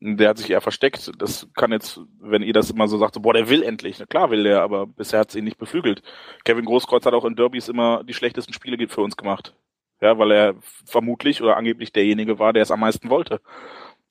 Der 0.00 0.30
hat 0.30 0.38
sich 0.38 0.50
eher 0.50 0.60
versteckt. 0.60 1.10
Das 1.18 1.48
kann 1.54 1.72
jetzt, 1.72 2.00
wenn 2.20 2.42
ihr 2.42 2.52
das 2.52 2.70
immer 2.70 2.86
so 2.88 2.98
sagt, 2.98 3.14
so, 3.14 3.20
boah, 3.20 3.34
der 3.34 3.48
will 3.48 3.62
endlich. 3.62 3.98
Na 3.98 4.06
klar 4.06 4.30
will 4.30 4.44
der, 4.44 4.62
aber 4.62 4.86
bisher 4.86 5.20
hat 5.20 5.30
es 5.30 5.34
ihn 5.34 5.44
nicht 5.44 5.58
beflügelt. 5.58 6.02
Kevin 6.44 6.64
Großkreuz 6.64 7.04
hat 7.04 7.14
auch 7.14 7.24
in 7.24 7.36
Derbys 7.36 7.68
immer 7.68 8.04
die 8.04 8.14
schlechtesten 8.14 8.52
Spiele 8.52 8.88
für 8.88 9.02
uns 9.02 9.16
gemacht. 9.16 9.54
Ja, 10.00 10.16
weil 10.18 10.30
er 10.30 10.54
vermutlich 10.86 11.42
oder 11.42 11.56
angeblich 11.56 11.92
derjenige 11.92 12.38
war, 12.38 12.52
der 12.52 12.62
es 12.62 12.70
am 12.70 12.80
meisten 12.80 13.10
wollte. 13.10 13.40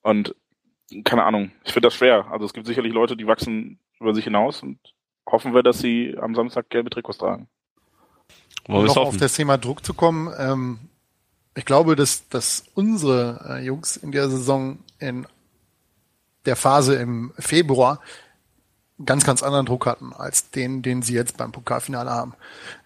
Und 0.02 0.34
keine 1.04 1.24
Ahnung, 1.24 1.52
ich 1.64 1.72
finde 1.72 1.86
das 1.86 1.94
schwer. 1.94 2.26
Also 2.30 2.44
es 2.44 2.52
gibt 2.52 2.66
sicherlich 2.66 2.92
Leute, 2.92 3.16
die 3.16 3.26
wachsen 3.26 3.78
über 4.00 4.14
sich 4.14 4.24
hinaus 4.24 4.62
und 4.62 4.78
hoffen 5.26 5.54
wir, 5.54 5.62
dass 5.62 5.78
sie 5.78 6.16
am 6.18 6.34
Samstag 6.34 6.70
gelbe 6.70 6.90
Trikots 6.90 7.18
tragen. 7.18 7.48
Wollen 8.68 8.86
noch 8.86 8.96
auf 8.96 9.16
das 9.16 9.34
Thema 9.34 9.58
Druck 9.58 9.84
zu 9.84 9.94
kommen, 9.94 10.32
ähm, 10.38 10.78
ich 11.54 11.64
glaube, 11.64 11.96
dass, 11.96 12.28
dass 12.28 12.64
unsere 12.74 13.44
äh, 13.48 13.64
Jungs 13.64 13.96
in 13.96 14.12
der 14.12 14.30
Saison 14.30 14.78
in 15.00 15.26
der 16.46 16.54
Phase 16.54 16.94
im 16.94 17.32
Februar 17.36 18.00
ganz, 19.04 19.24
ganz 19.24 19.42
anderen 19.42 19.66
Druck 19.66 19.86
hatten 19.86 20.12
als 20.12 20.50
den, 20.50 20.82
den 20.82 21.02
sie 21.02 21.14
jetzt 21.14 21.36
beim 21.36 21.50
Pokalfinale 21.50 22.10
haben. 22.10 22.34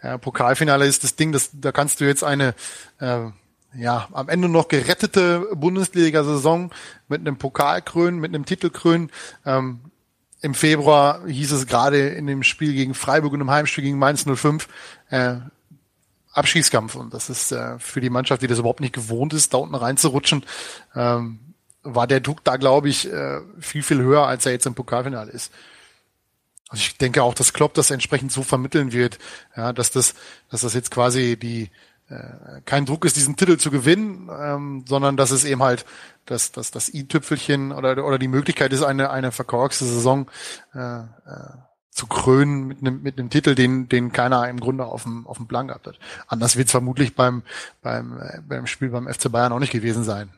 Ja, 0.02 0.16
Pokalfinale 0.16 0.86
ist 0.86 1.04
das 1.04 1.16
Ding, 1.16 1.32
das, 1.32 1.50
da 1.52 1.70
kannst 1.70 2.00
du 2.00 2.06
jetzt 2.06 2.24
eine 2.24 2.54
äh, 2.98 3.26
ja, 3.74 4.09
am 4.12 4.28
Ende 4.28 4.48
noch 4.48 4.68
gerettete 4.68 5.48
Bundesliga-Saison 5.54 6.70
mit 7.09 7.20
einem 7.20 7.36
Pokal 7.36 7.82
krönen, 7.82 8.20
mit 8.20 8.34
einem 8.34 8.44
Titel 8.44 8.70
krönen. 8.70 9.10
Ähm, 9.46 9.80
Im 10.40 10.54
Februar 10.54 11.26
hieß 11.26 11.52
es 11.52 11.66
gerade 11.66 12.09
in 12.09 12.26
dem 12.26 12.42
Spiel 12.42 12.74
gegen 12.74 12.94
Freiburg 12.94 13.32
und 13.32 13.40
im 13.40 13.50
Heimspiel 13.50 13.84
gegen 13.84 13.98
Mainz 13.98 14.24
05, 14.26 14.68
äh, 15.10 15.36
Abschießkampf. 16.32 16.94
Und 16.94 17.14
das 17.14 17.30
ist 17.30 17.52
äh, 17.52 17.78
für 17.78 18.00
die 18.00 18.10
Mannschaft, 18.10 18.42
die 18.42 18.46
das 18.46 18.59
überhaupt 18.59 18.80
nicht 18.80 18.94
gewohnt 18.94 19.34
ist, 19.34 19.54
da 19.54 19.59
unten 19.59 19.74
reinzurutschen, 19.74 20.44
ähm, 20.94 21.54
war 21.82 22.06
der 22.06 22.20
Druck 22.20 22.44
da, 22.44 22.56
glaube 22.56 22.88
ich, 22.88 23.12
äh, 23.12 23.40
viel, 23.59 23.82
viel 23.82 24.00
höher, 24.00 24.26
als 24.26 24.46
er 24.46 24.52
jetzt 24.52 24.66
im 24.66 24.74
Pokalfinale 24.74 25.30
ist. 25.30 25.52
Also 26.68 26.80
ich 26.80 26.96
denke 26.96 27.22
auch, 27.22 27.34
dass 27.34 27.52
Klopp 27.52 27.74
das 27.74 27.90
entsprechend 27.90 28.32
so 28.32 28.42
vermitteln 28.42 28.92
wird, 28.92 29.18
ja, 29.56 29.72
dass 29.72 29.90
das, 29.90 30.14
dass 30.50 30.62
das 30.62 30.72
jetzt 30.72 30.90
quasi 30.90 31.36
die 31.36 31.70
äh, 32.09 32.60
kein 32.64 32.86
Druck 32.86 33.04
ist, 33.04 33.16
diesen 33.16 33.36
Titel 33.36 33.59
zu 33.59 33.70
gewinnen, 33.70 34.30
ähm, 34.32 34.84
sondern 34.86 35.16
dass 35.16 35.32
es 35.32 35.44
eben 35.44 35.62
halt 35.62 35.84
das, 36.24 36.52
das, 36.52 36.70
das 36.70 36.92
i-Tüpfelchen 36.92 37.72
oder, 37.72 38.04
oder 38.04 38.18
die 38.18 38.28
Möglichkeit 38.28 38.72
ist, 38.72 38.82
eine, 38.82 39.10
eine 39.10 39.32
verkorkste 39.32 39.84
Saison 39.84 40.30
äh, 40.74 40.78
äh, 40.78 41.04
zu 41.93 42.06
krönen 42.06 42.66
mit 42.66 42.81
einem, 42.81 43.02
mit 43.02 43.19
einem 43.19 43.28
Titel, 43.28 43.55
den, 43.55 43.86
den 43.89 44.12
keiner 44.12 44.48
im 44.48 44.59
Grunde 44.59 44.86
auf 44.86 45.02
dem, 45.02 45.27
auf 45.27 45.36
dem 45.36 45.47
Plan 45.47 45.69
gehabt 45.69 45.86
hat. 45.86 45.98
Anders 46.27 46.56
wird 46.56 46.66
es 46.66 46.73
vermutlich 46.73 47.14
beim, 47.14 47.43
beim, 47.82 48.19
äh, 48.19 48.40
beim 48.48 48.66
Spiel 48.66 48.89
beim 48.89 49.06
FC 49.06 49.31
Bayern 49.31 49.52
auch 49.52 49.59
nicht 49.59 49.73
gewesen 49.73 50.02
sein. 50.02 50.32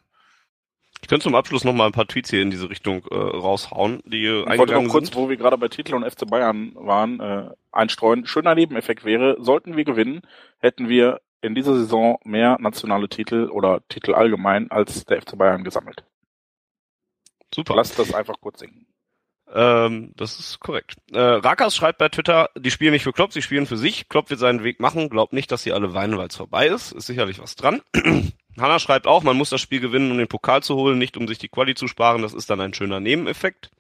Ich 1.01 1.09
könnte 1.09 1.25
zum 1.25 1.35
Abschluss 1.35 1.65
noch 1.65 1.73
mal 1.73 1.87
ein 1.87 1.93
paar 1.93 2.09
Tweets 2.09 2.31
hier 2.31 2.43
in 2.43 2.51
diese 2.51 2.69
Richtung 2.69 3.05
äh, 3.11 3.15
raushauen, 3.15 4.03
die 4.05 4.25
äh, 4.25 4.53
Ich 4.53 4.59
wollte 4.59 4.73
noch 4.73 4.89
kurz, 4.89 5.09
sind. 5.09 5.17
wo 5.17 5.29
wir 5.29 5.37
gerade 5.37 5.57
bei 5.57 5.69
Titel 5.69 5.95
und 5.95 6.05
FC 6.11 6.27
Bayern 6.27 6.73
waren, 6.75 7.21
äh, 7.21 7.51
einstreuen. 7.71 8.27
Schöner 8.27 8.55
Nebeneffekt 8.55 9.05
wäre, 9.05 9.37
sollten 9.39 9.77
wir 9.77 9.85
gewinnen, 9.85 10.23
hätten 10.59 10.89
wir 10.89 11.21
in 11.41 11.55
dieser 11.55 11.75
Saison 11.77 12.19
mehr 12.25 12.57
nationale 12.59 13.09
Titel 13.09 13.49
oder 13.51 13.87
Titel 13.89 14.15
allgemein 14.15 14.71
als 14.71 15.05
der 15.05 15.21
FC 15.21 15.37
Bayern 15.37 15.63
gesammelt. 15.63 16.05
Super. 17.55 17.77
Lasst 17.77 17.99
das 17.99 18.13
einfach 18.13 18.41
kurz 18.41 18.61
singen. 18.61 18.87
Ähm, 19.53 20.13
das 20.17 20.39
ist 20.39 20.61
korrekt. 20.61 20.97
Äh, 21.13 21.19
Rakas 21.19 21.77
schreibt 21.77 21.99
bei 21.99 22.09
Twitter, 22.09 22.51
die 22.57 22.71
spielen 22.71 22.93
nicht 22.93 23.05
für 23.05 23.13
Klopp, 23.13 23.33
sie 23.33 23.43
spielen 23.43 23.67
für 23.67 23.77
sich. 23.77 24.09
Klopp 24.09 24.31
wird 24.31 24.41
seinen 24.41 24.65
Weg 24.65 24.81
machen, 24.81 25.11
glaubt 25.11 25.33
nicht, 25.33 25.53
dass 25.53 25.63
sie 25.63 25.73
alle 25.73 25.95
weinen, 25.95 26.17
weil 26.17 26.29
es 26.29 26.37
vorbei 26.37 26.67
ist. 26.67 26.93
Ist 26.93 27.07
sicherlich 27.07 27.39
was 27.41 27.55
dran. 27.55 27.83
Hanna 28.59 28.79
schreibt 28.79 29.07
auch, 29.07 29.23
man 29.23 29.37
muss 29.37 29.51
das 29.51 29.61
Spiel 29.61 29.81
gewinnen, 29.81 30.11
um 30.11 30.19
den 30.19 30.29
Pokal 30.29 30.63
zu 30.63 30.77
holen, 30.77 30.99
nicht 30.99 31.17
um 31.17 31.29
sich 31.29 31.39
die 31.39 31.49
Quali 31.49 31.75
zu 31.75 31.89
sparen. 31.89 32.23
Das 32.23 32.35
ist 32.35 32.51
dann 32.51 32.61
ein 32.61 32.75
schöner 32.75 33.01
Nebeneffekt. 33.01 33.71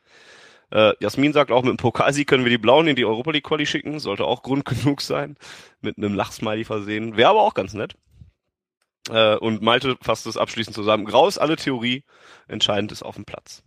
Äh, 0.70 0.92
Jasmin 1.00 1.32
sagt 1.32 1.50
auch, 1.50 1.62
mit 1.62 1.70
dem 1.70 1.76
Pokalsieg 1.78 2.28
können 2.28 2.44
wir 2.44 2.50
die 2.50 2.58
Blauen 2.58 2.86
in 2.86 2.96
die 2.96 3.04
Europa 3.04 3.32
League 3.32 3.44
Quali 3.44 3.66
schicken. 3.66 3.98
Sollte 3.98 4.26
auch 4.26 4.42
Grund 4.42 4.64
genug 4.66 5.00
sein. 5.00 5.36
Mit 5.80 5.96
einem 5.96 6.14
Lachsmiley 6.14 6.64
versehen. 6.64 7.16
Wäre 7.16 7.30
aber 7.30 7.42
auch 7.42 7.54
ganz 7.54 7.74
nett. 7.74 7.96
Äh, 9.10 9.36
und 9.36 9.60
Malte 9.60 9.96
fasst 10.00 10.26
es 10.26 10.36
abschließend 10.36 10.76
zusammen. 10.76 11.04
Grau 11.04 11.26
ist 11.26 11.38
alle 11.38 11.56
Theorie. 11.56 12.04
Entscheidend 12.46 12.92
ist 12.92 13.02
auf 13.02 13.16
dem 13.16 13.24
Platz. 13.24 13.63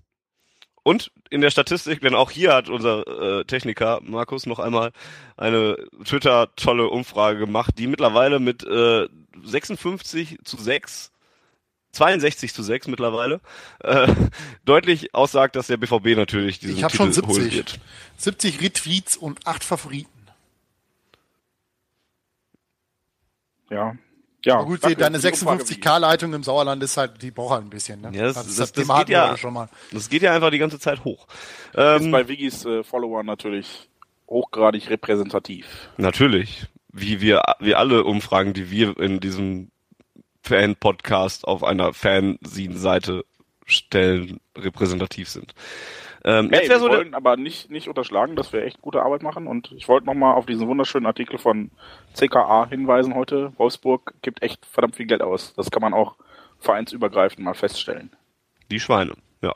Und 0.88 1.12
in 1.30 1.42
der 1.42 1.50
Statistik, 1.50 2.00
denn 2.00 2.16
auch 2.16 2.32
hier 2.32 2.54
hat 2.54 2.70
unser 2.70 3.40
äh, 3.40 3.44
Techniker 3.44 4.00
Markus 4.04 4.46
noch 4.46 4.58
einmal 4.58 4.94
eine 5.36 5.76
Twitter-tolle 6.06 6.88
Umfrage 6.88 7.40
gemacht, 7.40 7.74
die 7.78 7.88
mittlerweile 7.88 8.40
mit 8.40 8.64
äh, 8.64 9.10
56 9.44 10.38
zu 10.46 10.56
6 10.56 11.12
62 11.92 12.54
zu 12.54 12.64
6 12.64 12.88
mittlerweile, 12.88 13.42
äh, 13.80 14.08
deutlich 14.64 15.14
aussagt, 15.14 15.58
dass 15.58 15.68
der 15.68 15.76
BVB 15.76 16.16
natürlich 16.16 16.60
diesen 16.60 16.78
ich 16.78 16.84
hab 16.86 16.92
Titel 16.92 17.04
schon 17.04 17.12
70. 17.12 17.36
holen 17.36 17.52
wird. 17.52 17.80
70 18.16 18.62
Retweets 18.62 19.18
und 19.18 19.46
8 19.46 19.66
Favoriten. 19.66 20.10
Ja, 23.70 23.98
ja, 24.48 24.62
gut, 24.62 24.82
danke, 24.82 24.98
deine 24.98 25.18
56K-Leitung 25.18 26.34
im 26.34 26.42
Sauerland 26.42 26.82
ist 26.82 26.96
halt, 26.96 27.22
die 27.22 27.32
braucht 27.32 27.52
halt 27.52 27.66
ein 27.66 27.70
bisschen. 27.70 28.00
Ne? 28.00 28.12
Ja, 28.14 28.24
das, 28.24 28.36
das, 28.36 28.56
das, 28.56 28.72
das 28.72 28.98
geht 29.00 29.10
ja, 29.10 29.36
schon 29.36 29.54
mal. 29.54 29.68
das 29.92 30.08
geht 30.08 30.22
ja 30.22 30.34
einfach 30.34 30.52
die 30.52 30.58
ganze 30.58 30.80
Zeit 30.80 31.04
hoch. 31.04 31.28
Ähm, 31.76 32.04
ist 32.04 32.12
bei 32.12 32.30
Wiggis 32.30 32.64
äh, 32.64 32.84
Followern 32.86 33.26
natürlich 33.26 33.90
hochgradig 34.30 34.90
repräsentativ. 34.90 35.90
Natürlich. 35.98 36.66
Wie 36.94 37.20
wir, 37.20 37.44
wie 37.60 37.76
alle 37.76 38.06
Umfragen, 38.06 38.54
die 38.54 38.72
wir 38.72 38.98
in 38.98 39.20
diesem 39.20 39.70
Fan-Podcast 40.44 41.46
auf 41.46 41.66
einer 41.66 41.94
Fanzine-Seite 41.94 43.26
stellen, 43.66 44.40
repräsentativ 44.58 45.28
sind. 45.28 45.54
Ähm, 46.28 46.50
hey, 46.52 46.68
wir 46.68 46.80
so 46.80 46.90
wollen 46.90 47.14
aber 47.14 47.38
nicht, 47.38 47.72
nicht 47.72 47.88
unterschlagen, 47.88 48.36
dass 48.36 48.52
wir 48.52 48.62
echt 48.66 48.82
gute 48.82 49.02
Arbeit 49.02 49.24
machen 49.24 49.48
und 49.48 49.72
ich 49.72 49.88
wollte 49.88 50.08
nochmal 50.08 50.36
auf 50.36 50.46
diesen 50.46 50.68
wunderschönen 50.68 51.06
Artikel 51.06 51.38
von 51.38 51.72
CKA 52.14 52.68
hinweisen 52.70 53.16
heute. 53.16 53.54
Wolfsburg 53.56 54.14
gibt 54.22 54.44
echt 54.44 54.66
verdammt 54.66 54.98
viel 54.98 55.06
Geld 55.06 55.22
aus. 55.22 55.54
Das 55.56 55.72
kann 55.72 55.82
man 55.82 55.94
auch 55.94 56.18
vereinsübergreifend 56.60 57.46
mal 57.46 57.54
feststellen. 57.54 58.12
Die 58.70 58.82
Schweine, 58.82 59.14
ja. 59.42 59.54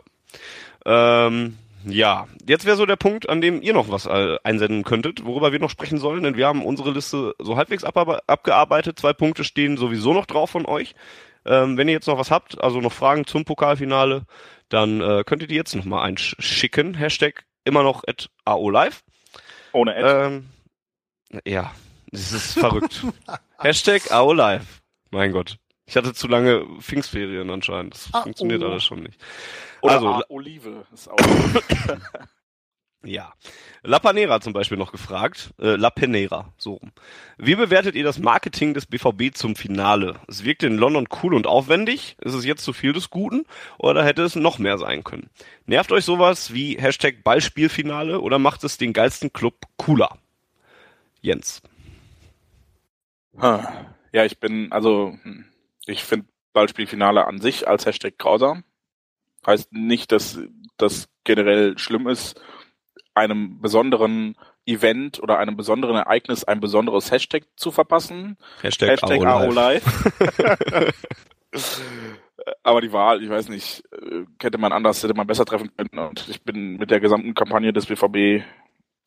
Ähm, 0.85 1.57
ja, 1.83 2.29
jetzt 2.47 2.65
wäre 2.65 2.77
so 2.77 2.85
der 2.85 2.95
Punkt, 2.95 3.27
an 3.27 3.41
dem 3.41 3.61
ihr 3.61 3.73
noch 3.73 3.91
was 3.91 4.05
äh, 4.05 4.37
einsenden 4.45 4.85
könntet, 4.85 5.25
worüber 5.25 5.51
wir 5.51 5.59
noch 5.59 5.69
sprechen 5.69 5.97
sollen, 5.97 6.23
denn 6.23 6.37
wir 6.37 6.47
haben 6.47 6.63
unsere 6.63 6.91
Liste 6.91 7.35
so 7.37 7.57
halbwegs 7.57 7.83
ab 7.83 7.97
abgearbeitet. 8.27 8.97
Zwei 8.97 9.11
Punkte 9.11 9.43
stehen 9.43 9.75
sowieso 9.75 10.13
noch 10.13 10.25
drauf 10.25 10.51
von 10.51 10.65
euch. 10.65 10.95
Ähm, 11.45 11.77
wenn 11.77 11.87
ihr 11.87 11.93
jetzt 11.93 12.07
noch 12.07 12.17
was 12.17 12.31
habt, 12.31 12.61
also 12.61 12.81
noch 12.81 12.91
Fragen 12.91 13.25
zum 13.25 13.45
Pokalfinale, 13.45 14.25
dann 14.69 15.01
äh, 15.01 15.23
könnt 15.25 15.41
ihr 15.41 15.47
die 15.47 15.55
jetzt 15.55 15.75
nochmal 15.75 16.07
einschicken. 16.07 16.93
Hashtag 16.93 17.45
immer 17.63 17.83
noch 17.83 18.03
at 18.07 18.29
AOLive. 18.45 18.97
Ohne 19.73 19.95
Ad. 19.95 20.27
Ähm, 20.27 20.49
ja, 21.45 21.73
das 22.11 22.31
ist 22.31 22.53
verrückt. 22.53 23.05
Hashtag 23.57 24.11
AOLive. 24.11 24.65
Mein 25.09 25.31
Gott. 25.31 25.57
Ich 25.85 25.97
hatte 25.97 26.13
zu 26.13 26.27
lange 26.27 26.65
Pfingstferien 26.79 27.49
anscheinend. 27.49 27.95
Das 27.95 28.09
ah, 28.13 28.21
funktioniert 28.21 28.63
oh. 28.63 28.67
alles 28.67 28.83
schon 28.83 29.03
nicht. 29.03 29.19
Oder 29.81 29.93
also, 29.93 30.23
Olive 30.29 30.85
ist 30.93 31.07
auch. 31.11 31.17
Ja. 33.03 33.33
La 33.81 33.97
Panera 33.97 34.41
zum 34.41 34.53
Beispiel 34.53 34.77
noch 34.77 34.91
gefragt, 34.91 35.53
äh, 35.59 35.75
La 35.75 35.89
Penera, 35.89 36.53
so 36.57 36.73
rum. 36.73 36.91
Wie 37.37 37.55
bewertet 37.55 37.95
ihr 37.95 38.03
das 38.03 38.19
Marketing 38.19 38.75
des 38.75 38.85
BVB 38.85 39.33
zum 39.33 39.55
Finale? 39.55 40.19
Es 40.27 40.43
wirkte 40.43 40.67
in 40.67 40.77
London 40.77 41.07
cool 41.23 41.33
und 41.33 41.47
aufwendig. 41.47 42.15
Ist 42.19 42.35
es 42.35 42.45
jetzt 42.45 42.63
zu 42.63 42.73
viel 42.73 42.93
des 42.93 43.09
Guten 43.09 43.45
oder 43.79 44.05
hätte 44.05 44.21
es 44.21 44.35
noch 44.35 44.59
mehr 44.59 44.77
sein 44.77 45.03
können? 45.03 45.31
Nervt 45.65 45.91
euch 45.91 46.05
sowas 46.05 46.53
wie 46.53 46.77
Hashtag 46.79 47.23
Ballspielfinale 47.23 48.21
oder 48.21 48.37
macht 48.37 48.63
es 48.63 48.77
den 48.77 48.93
geilsten 48.93 49.33
Club 49.33 49.55
cooler? 49.77 50.19
Jens. 51.21 51.63
Ja, 53.41 54.25
ich 54.25 54.39
bin, 54.39 54.71
also, 54.71 55.17
hm, 55.23 55.45
ich 55.87 56.03
finde 56.03 56.27
Ballspielfinale 56.53 57.25
an 57.25 57.41
sich 57.41 57.67
als 57.67 57.87
Hashtag 57.87 58.19
grausam. 58.19 58.63
Heißt 59.47 59.73
nicht, 59.73 60.11
dass 60.11 60.37
das 60.77 61.09
generell 61.23 61.79
schlimm 61.79 62.07
ist 62.07 62.39
einem 63.13 63.61
besonderen 63.61 64.35
Event 64.65 65.21
oder 65.21 65.39
einem 65.39 65.57
besonderen 65.57 65.95
Ereignis 65.95 66.43
ein 66.43 66.59
besonderes 66.59 67.11
Hashtag 67.11 67.43
zu 67.55 67.71
verpassen. 67.71 68.37
Hashtag, 68.61 68.89
Hashtag 68.91 69.25
AOLive. 69.25 69.81
Aber 72.63 72.81
die 72.81 72.93
Wahl, 72.93 73.23
ich 73.23 73.29
weiß 73.29 73.49
nicht, 73.49 73.83
hätte 74.41 74.57
man 74.57 74.71
anders, 74.71 75.03
hätte 75.03 75.13
man 75.13 75.27
besser 75.27 75.45
treffen 75.45 75.71
können. 75.75 76.07
Und 76.07 76.27
ich 76.29 76.43
bin 76.43 76.77
mit 76.77 76.91
der 76.91 76.99
gesamten 76.99 77.33
Kampagne 77.33 77.73
des 77.73 77.85
BVB 77.85 78.43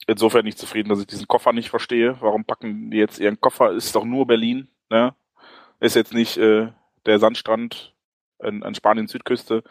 insofern 0.06 0.44
nicht 0.44 0.59
zufrieden, 0.59 0.89
dass 0.89 1.01
ich 1.01 1.06
diesen 1.06 1.26
Koffer 1.26 1.52
nicht 1.52 1.70
verstehe. 1.70 2.16
Warum 2.20 2.44
packen 2.44 2.90
die 2.90 2.98
jetzt 2.98 3.18
ihren 3.18 3.40
Koffer? 3.40 3.72
Ist 3.72 3.94
doch 3.97 4.05
nur 4.05 4.26
Berlin, 4.26 4.68
ne? 4.90 5.14
Ist 5.81 5.97
jetzt 5.97 6.14
nicht 6.14 6.36
äh, 6.36 6.68
der 7.06 7.18
Sandstrand 7.18 7.94
an, 8.39 8.62
an 8.62 8.74
Spaniens 8.74 9.12
Südküste. 9.12 9.62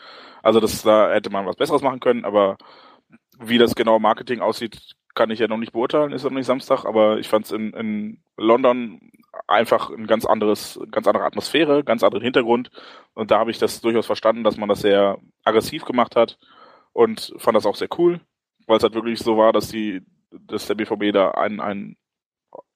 Also 0.41 0.59
das 0.59 0.81
da 0.83 1.11
hätte 1.11 1.29
man 1.29 1.45
was 1.45 1.55
Besseres 1.55 1.81
machen 1.81 1.99
können, 1.99 2.25
aber 2.25 2.57
wie 3.39 3.57
das 3.57 3.75
genaue 3.75 3.99
Marketing 3.99 4.41
aussieht, 4.41 4.95
kann 5.15 5.29
ich 5.29 5.39
ja 5.39 5.47
noch 5.47 5.57
nicht 5.57 5.73
beurteilen, 5.73 6.11
ist 6.11 6.23
noch 6.23 6.31
nicht 6.31 6.45
Samstag, 6.45 6.85
aber 6.85 7.19
ich 7.19 7.27
fand 7.29 7.45
es 7.45 7.51
in, 7.51 7.73
in 7.73 8.23
London 8.37 9.11
einfach 9.47 9.89
ein 9.89 10.07
ganz 10.07 10.25
anderes, 10.25 10.79
ganz 10.91 11.07
andere 11.07 11.25
Atmosphäre, 11.25 11.83
ganz 11.83 12.03
anderen 12.03 12.23
Hintergrund. 12.23 12.71
Und 13.13 13.31
da 13.31 13.39
habe 13.39 13.51
ich 13.51 13.59
das 13.59 13.81
durchaus 13.81 14.05
verstanden, 14.05 14.43
dass 14.43 14.57
man 14.57 14.69
das 14.69 14.81
sehr 14.81 15.19
aggressiv 15.43 15.85
gemacht 15.85 16.15
hat 16.15 16.37
und 16.93 17.33
fand 17.37 17.55
das 17.55 17.65
auch 17.65 17.75
sehr 17.75 17.89
cool, 17.97 18.21
weil 18.67 18.77
es 18.77 18.83
halt 18.83 18.95
wirklich 18.95 19.19
so 19.19 19.37
war, 19.37 19.53
dass 19.53 19.69
die, 19.69 20.01
dass 20.31 20.67
der 20.67 20.75
BVB 20.75 21.13
da 21.13 21.31
einen, 21.31 21.59
einen 21.59 21.97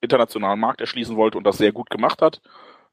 internationalen 0.01 0.59
Markt 0.59 0.81
erschließen 0.81 1.15
wollte 1.15 1.37
und 1.37 1.43
das 1.43 1.57
sehr 1.57 1.71
gut 1.71 1.89
gemacht 1.89 2.21
hat. 2.21 2.41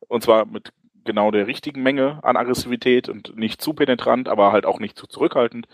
Und 0.08 0.22
zwar 0.22 0.46
mit 0.46 0.72
genau 1.04 1.30
der 1.30 1.46
richtigen 1.46 1.82
Menge 1.82 2.20
an 2.22 2.36
Aggressivität 2.36 3.08
und 3.08 3.36
nicht 3.36 3.60
zu 3.60 3.74
penetrant, 3.74 4.28
aber 4.28 4.52
halt 4.52 4.66
auch 4.66 4.80
nicht 4.80 4.98
zu 4.98 5.06
zurückhaltend. 5.06 5.66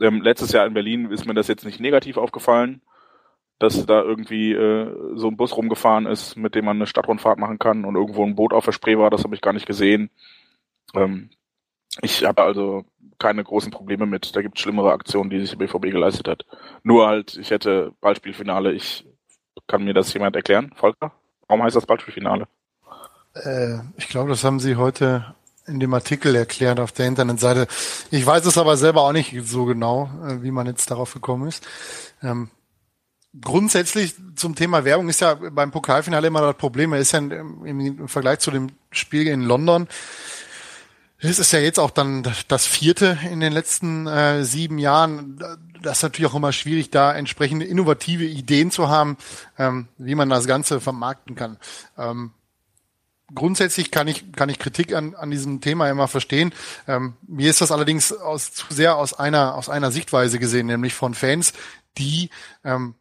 Ähm, 0.00 0.22
letztes 0.22 0.52
Jahr 0.52 0.66
in 0.66 0.74
Berlin 0.74 1.10
ist 1.10 1.26
mir 1.26 1.34
das 1.34 1.48
jetzt 1.48 1.64
nicht 1.64 1.80
negativ 1.80 2.16
aufgefallen, 2.16 2.82
dass 3.58 3.86
da 3.86 4.02
irgendwie 4.02 4.52
äh, 4.52 4.92
so 5.14 5.28
ein 5.28 5.36
Bus 5.36 5.56
rumgefahren 5.56 6.06
ist, 6.06 6.36
mit 6.36 6.54
dem 6.54 6.64
man 6.64 6.76
eine 6.76 6.86
Stadtrundfahrt 6.86 7.38
machen 7.38 7.58
kann 7.58 7.84
und 7.84 7.94
irgendwo 7.96 8.24
ein 8.24 8.34
Boot 8.34 8.52
auf 8.52 8.64
der 8.64 8.72
Spree 8.72 8.98
war, 8.98 9.10
das 9.10 9.24
habe 9.24 9.34
ich 9.34 9.40
gar 9.40 9.52
nicht 9.52 9.66
gesehen. 9.66 10.10
Ähm, 10.94 11.30
ich 12.02 12.24
habe 12.24 12.42
also 12.42 12.84
keine 13.18 13.44
großen 13.44 13.70
Probleme 13.70 14.06
mit. 14.06 14.34
Da 14.34 14.42
gibt 14.42 14.58
es 14.58 14.62
schlimmere 14.62 14.92
Aktionen, 14.92 15.30
die 15.30 15.40
sich 15.40 15.50
der 15.50 15.58
BVB 15.58 15.92
geleistet 15.92 16.28
hat. 16.28 16.44
Nur 16.82 17.06
halt, 17.06 17.36
ich 17.36 17.50
hätte 17.50 17.92
Ballspielfinale. 18.00 18.72
Ich 18.72 19.06
kann 19.66 19.84
mir 19.84 19.94
das 19.94 20.12
jemand 20.12 20.36
erklären, 20.36 20.72
Volker? 20.74 21.12
Warum 21.46 21.62
heißt 21.62 21.76
das 21.76 21.86
Ballspielfinale? 21.86 22.48
Äh, 23.34 23.78
ich 23.96 24.08
glaube, 24.08 24.30
das 24.30 24.44
haben 24.44 24.60
Sie 24.60 24.76
heute 24.76 25.34
in 25.66 25.80
dem 25.80 25.94
Artikel 25.94 26.34
erklärt 26.34 26.78
auf 26.78 26.92
der 26.92 27.06
Internetseite. 27.06 27.66
Ich 28.10 28.24
weiß 28.24 28.44
es 28.46 28.58
aber 28.58 28.76
selber 28.76 29.02
auch 29.02 29.12
nicht 29.12 29.34
so 29.44 29.64
genau, 29.64 30.10
äh, 30.26 30.42
wie 30.42 30.50
man 30.50 30.66
jetzt 30.66 30.90
darauf 30.90 31.14
gekommen 31.14 31.48
ist. 31.48 31.66
Ähm, 32.22 32.50
grundsätzlich 33.40 34.14
zum 34.36 34.54
Thema 34.54 34.84
Werbung 34.84 35.08
ist 35.08 35.20
ja 35.20 35.34
beim 35.34 35.70
Pokalfinale 35.70 36.26
immer 36.26 36.42
das 36.42 36.56
Problem. 36.56 36.92
Er 36.92 37.00
ist 37.00 37.12
ja 37.12 37.18
im, 37.18 38.08
Vergleich 38.08 38.40
zu 38.40 38.50
dem 38.50 38.70
Spiel 38.90 39.26
in 39.26 39.42
London. 39.42 39.88
Es 41.18 41.38
ist 41.38 41.52
ja 41.52 41.58
jetzt 41.58 41.80
auch 41.80 41.90
dann 41.90 42.26
das 42.48 42.66
vierte 42.66 43.18
in 43.30 43.40
den 43.40 43.52
letzten 43.52 44.06
äh, 44.06 44.44
sieben 44.44 44.78
Jahren. 44.78 45.38
Das 45.80 45.98
ist 45.98 46.02
natürlich 46.02 46.30
auch 46.30 46.36
immer 46.36 46.52
schwierig, 46.52 46.90
da 46.90 47.14
entsprechende 47.14 47.64
innovative 47.64 48.24
Ideen 48.24 48.70
zu 48.70 48.88
haben, 48.88 49.16
ähm, 49.58 49.88
wie 49.96 50.14
man 50.14 50.28
das 50.28 50.46
Ganze 50.46 50.80
vermarkten 50.80 51.34
kann. 51.34 51.56
Ähm, 51.96 52.32
grundsätzlich 53.34 53.90
kann 53.90 54.08
ich, 54.08 54.32
kann 54.32 54.48
ich 54.48 54.58
Kritik 54.58 54.94
an, 54.94 55.14
an 55.14 55.30
diesem 55.30 55.60
Thema 55.60 55.88
immer 55.88 56.08
verstehen. 56.08 56.52
Ähm, 56.86 57.14
mir 57.26 57.50
ist 57.50 57.60
das 57.60 57.72
allerdings 57.72 58.12
aus, 58.12 58.52
zu 58.52 58.66
sehr 58.70 58.96
aus 58.96 59.14
einer, 59.14 59.54
aus 59.54 59.68
einer 59.68 59.90
Sichtweise 59.90 60.38
gesehen, 60.38 60.66
nämlich 60.66 60.94
von 60.94 61.14
Fans, 61.14 61.52
die 61.98 62.30
ähm, 62.64 62.94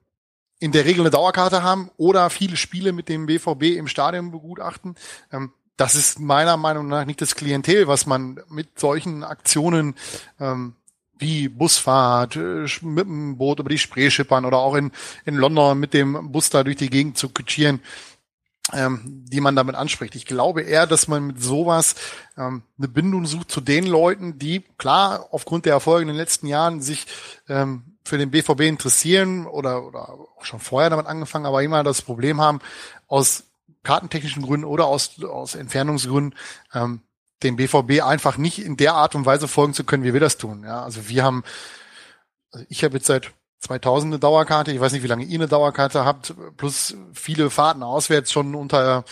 in 0.60 0.72
der 0.72 0.85
Regel 0.85 1.01
eine 1.01 1.11
Dauerkarte 1.11 1.64
haben 1.64 1.91
oder 1.97 2.30
viele 2.30 2.55
Spiele 2.55 2.93
mit 2.93 3.10
dem 3.10 3.26
BVB 3.26 3.77
im 3.77 3.88
Stadion 3.88 4.31
begutachten. 4.31 4.95
Ähm, 5.31 5.51
das 5.77 5.95
ist 5.95 6.19
meiner 6.19 6.57
Meinung 6.57 6.88
nach 6.88 7.05
nicht 7.05 7.22
das 7.22 7.35
Klientel, 7.35 7.88
was 7.88 8.05
man 8.05 8.39
mit 8.49 8.80
solchen 8.80 9.23
Aktionen 9.23 9.95
ähm, 10.39 10.76
wie 11.18 11.49
Busfahrt, 11.49 12.35
äh, 12.35 12.65
mit 12.81 13.05
dem 13.05 13.38
Boot 13.38 13.60
über 13.60 13.69
die 13.69 13.77
Spree 13.77 14.10
schippern 14.10 14.45
oder 14.45 14.57
auch 14.57 14.76
in, 14.76 14.91
in 15.26 15.35
London 15.35 15.80
mit 15.80 15.93
dem 15.93 16.31
Bus 16.31 16.49
da 16.49 16.64
durch 16.64 16.77
die 16.77 16.89
Gegend 16.89 17.18
zu 17.18 17.30
kutschieren, 17.30 17.80
ähm, 18.72 19.26
die 19.27 19.41
man 19.41 19.56
damit 19.56 19.76
anspricht. 19.76 20.15
Ich 20.15 20.26
glaube 20.26 20.61
eher, 20.61 20.88
dass 20.88 21.07
man 21.07 21.27
mit 21.27 21.44
sowas 21.44 21.95
ähm, 22.38 22.64
eine 22.77 22.88
Bindung 22.88 23.26
sucht 23.26 23.52
zu 23.52 23.60
den 23.60 23.85
Leuten, 23.85 24.40
die 24.40 24.64
klar 24.77 25.27
aufgrund 25.31 25.65
der 25.65 25.73
Erfolge 25.73 26.03
in 26.03 26.07
den 26.07 26.18
letzten 26.18 26.48
Jahren 26.48 26.81
sich 26.81 27.06
ähm, 27.49 27.98
für 28.06 28.18
den 28.18 28.31
BVB 28.31 28.61
interessieren 28.61 29.45
oder, 29.45 29.85
oder 29.85 30.10
auch 30.10 30.45
schon 30.45 30.60
vorher 30.60 30.90
damit 30.90 31.07
angefangen, 31.07 31.45
aber 31.45 31.64
immer 31.64 31.84
das 31.84 32.02
Problem 32.02 32.40
haben, 32.40 32.60
aus 33.07 33.44
kartentechnischen 33.84 34.44
Gründen 34.44 34.65
oder 34.65 34.85
aus, 34.85 35.22
aus 35.23 35.56
Entfernungsgründen 35.56 36.38
ähm, 36.73 37.02
dem 37.44 37.57
BVB 37.57 38.02
einfach 38.02 38.38
nicht 38.38 38.60
in 38.60 38.77
der 38.77 38.94
Art 38.94 39.15
und 39.15 39.26
Weise 39.26 39.49
folgen 39.49 39.73
zu 39.73 39.84
können, 39.84 40.06
wie 40.06 40.14
wir 40.14 40.22
das 40.22 40.38
tun. 40.38 40.64
Ja, 40.64 40.84
also 40.84 41.10
wir 41.10 41.23
haben, 41.23 41.44
also 42.52 42.65
ich 42.69 42.85
habe 42.85 42.95
jetzt 42.95 43.07
seit 43.07 43.31
2000 43.64 44.14
eine 44.14 44.19
Dauerkarte. 44.19 44.72
Ich 44.72 44.80
weiß 44.80 44.91
nicht, 44.91 45.03
wie 45.03 45.07
lange 45.07 45.23
ihr 45.23 45.40
eine 45.40 45.48
Dauerkarte 45.48 46.06
habt, 46.06 46.34
plus 46.57 46.95
viele 47.14 47.49
Fahrten 47.49 47.81
auswärts 47.81 48.31
schon 48.31 48.56
unter 48.56 49.06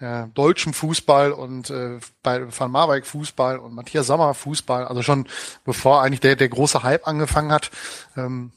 äh, 0.00 0.26
deutschem 0.34 0.72
Fußball 0.72 1.32
und 1.32 1.70
äh, 1.70 1.98
bei 2.22 2.46
Van 2.56 2.70
Marwijk 2.70 3.06
Fußball 3.06 3.58
und 3.58 3.74
Matthias 3.74 4.06
Sommer 4.06 4.32
Fußball, 4.34 4.86
also 4.86 5.02
schon 5.02 5.28
bevor 5.64 6.02
eigentlich 6.02 6.20
der, 6.20 6.36
der 6.36 6.48
große 6.48 6.82
Hype 6.82 7.06
angefangen 7.06 7.52
hat. 7.52 7.70
Ähm, 8.16 8.52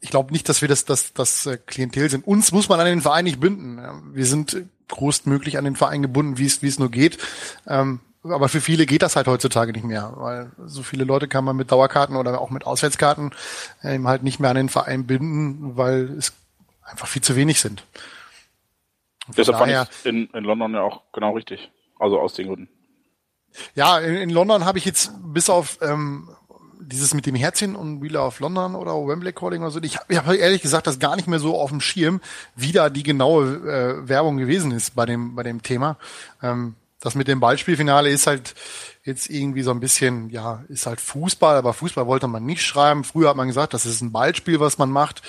ich 0.00 0.10
glaube 0.10 0.32
nicht, 0.32 0.48
dass 0.48 0.60
wir 0.60 0.68
das, 0.68 0.84
das, 0.84 1.14
das 1.14 1.46
äh, 1.46 1.56
Klientel 1.56 2.10
sind. 2.10 2.26
Uns 2.26 2.52
muss 2.52 2.68
man 2.68 2.80
an 2.80 2.86
den 2.86 3.00
Verein 3.00 3.24
nicht 3.24 3.40
binden. 3.40 3.80
Wir 4.12 4.26
sind 4.26 4.64
größtmöglich 4.88 5.56
an 5.56 5.64
den 5.64 5.76
Verein 5.76 6.02
gebunden, 6.02 6.36
wie 6.36 6.46
es, 6.46 6.62
wie 6.62 6.68
es 6.68 6.78
nur 6.78 6.90
geht. 6.90 7.18
Ähm, 7.66 8.00
aber 8.22 8.48
für 8.48 8.60
viele 8.60 8.86
geht 8.86 9.02
das 9.02 9.16
halt 9.16 9.26
heutzutage 9.26 9.72
nicht 9.72 9.84
mehr, 9.84 10.12
weil 10.16 10.52
so 10.66 10.82
viele 10.82 11.04
Leute 11.04 11.28
kann 11.28 11.44
man 11.44 11.56
mit 11.56 11.72
Dauerkarten 11.72 12.16
oder 12.16 12.40
auch 12.40 12.50
mit 12.50 12.66
Auswärtskarten 12.66 13.30
eben 13.82 14.06
halt 14.06 14.22
nicht 14.22 14.40
mehr 14.40 14.50
an 14.50 14.56
den 14.56 14.68
Verein 14.68 15.06
binden, 15.06 15.76
weil 15.76 16.10
es 16.18 16.32
einfach 16.82 17.06
viel 17.06 17.22
zu 17.22 17.36
wenig 17.36 17.60
sind. 17.60 17.84
Deshalb 19.36 19.58
daher, 19.58 19.86
fand 19.86 19.96
ich 20.00 20.06
in, 20.06 20.26
in 20.30 20.44
London 20.44 20.74
ja 20.74 20.82
auch 20.82 21.02
genau 21.12 21.34
richtig. 21.34 21.70
Also 21.98 22.18
aus 22.18 22.34
den 22.34 22.48
Gründen. 22.48 22.68
Ja, 23.74 23.98
in, 23.98 24.16
in 24.16 24.30
London 24.30 24.64
habe 24.64 24.78
ich 24.78 24.84
jetzt 24.84 25.12
bis 25.22 25.50
auf 25.50 25.78
ähm, 25.82 26.28
dieses 26.80 27.14
mit 27.14 27.26
dem 27.26 27.34
Herzchen 27.34 27.76
und 27.76 28.02
Wheeler 28.02 28.26
of 28.26 28.40
London 28.40 28.74
oder 28.74 28.94
Wembley 28.94 29.32
Calling 29.32 29.62
oder 29.62 29.70
so, 29.70 29.80
ich 29.82 29.98
habe 29.98 30.16
hab 30.16 30.34
ehrlich 30.34 30.62
gesagt 30.62 30.86
das 30.86 30.98
gar 30.98 31.16
nicht 31.16 31.28
mehr 31.28 31.38
so 31.38 31.56
auf 31.58 31.70
dem 31.70 31.80
Schirm, 31.80 32.20
wie 32.56 32.72
da 32.72 32.90
die 32.90 33.02
genaue 33.02 33.46
äh, 33.46 34.08
Werbung 34.08 34.38
gewesen 34.38 34.72
ist 34.72 34.94
bei 34.94 35.06
dem, 35.06 35.34
bei 35.34 35.42
dem 35.42 35.62
Thema. 35.62 35.96
Ähm, 36.42 36.74
das 37.00 37.14
mit 37.14 37.28
dem 37.28 37.40
Ballspielfinale 37.40 38.10
ist 38.10 38.26
halt 38.26 38.54
jetzt 39.04 39.30
irgendwie 39.30 39.62
so 39.62 39.70
ein 39.70 39.80
bisschen, 39.80 40.28
ja, 40.28 40.64
ist 40.68 40.86
halt 40.86 41.00
Fußball, 41.00 41.56
aber 41.56 41.72
Fußball 41.72 42.06
wollte 42.06 42.28
man 42.28 42.44
nicht 42.44 42.62
schreiben. 42.62 43.04
Früher 43.04 43.30
hat 43.30 43.36
man 43.36 43.48
gesagt, 43.48 43.72
das 43.72 43.86
ist 43.86 44.02
ein 44.02 44.12
Ballspiel, 44.12 44.60
was 44.60 44.76
man 44.76 44.90
macht. 44.90 45.22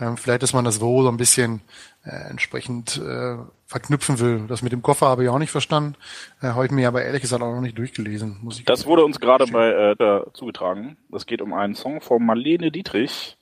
Ähm, 0.00 0.16
vielleicht, 0.16 0.42
dass 0.42 0.52
man 0.52 0.64
das 0.64 0.76
so 0.76 1.02
so 1.02 1.08
ein 1.08 1.16
bisschen 1.16 1.60
äh, 2.04 2.30
entsprechend 2.30 2.98
äh, 2.98 3.36
verknüpfen 3.66 4.18
will. 4.18 4.46
Das 4.48 4.62
mit 4.62 4.72
dem 4.72 4.82
Koffer 4.82 5.06
habe 5.06 5.22
ich 5.22 5.30
auch 5.30 5.38
nicht 5.38 5.52
verstanden. 5.52 5.94
Äh, 6.40 6.48
habe 6.48 6.66
ich 6.66 6.72
mir 6.72 6.88
aber 6.88 7.04
ehrlich 7.04 7.22
gesagt 7.22 7.42
auch 7.42 7.54
noch 7.54 7.60
nicht 7.60 7.78
durchgelesen. 7.78 8.38
Muss 8.42 8.58
ich 8.58 8.64
das 8.64 8.86
wurde 8.86 9.04
uns 9.04 9.20
gerade 9.20 9.46
bei 9.46 9.68
äh, 9.68 9.96
da 9.96 10.26
zugetragen. 10.34 10.96
Das 11.08 11.26
geht 11.26 11.40
um 11.40 11.52
einen 11.54 11.76
Song 11.76 12.00
von 12.00 12.24
Marlene 12.24 12.72
Dietrich, 12.72 13.36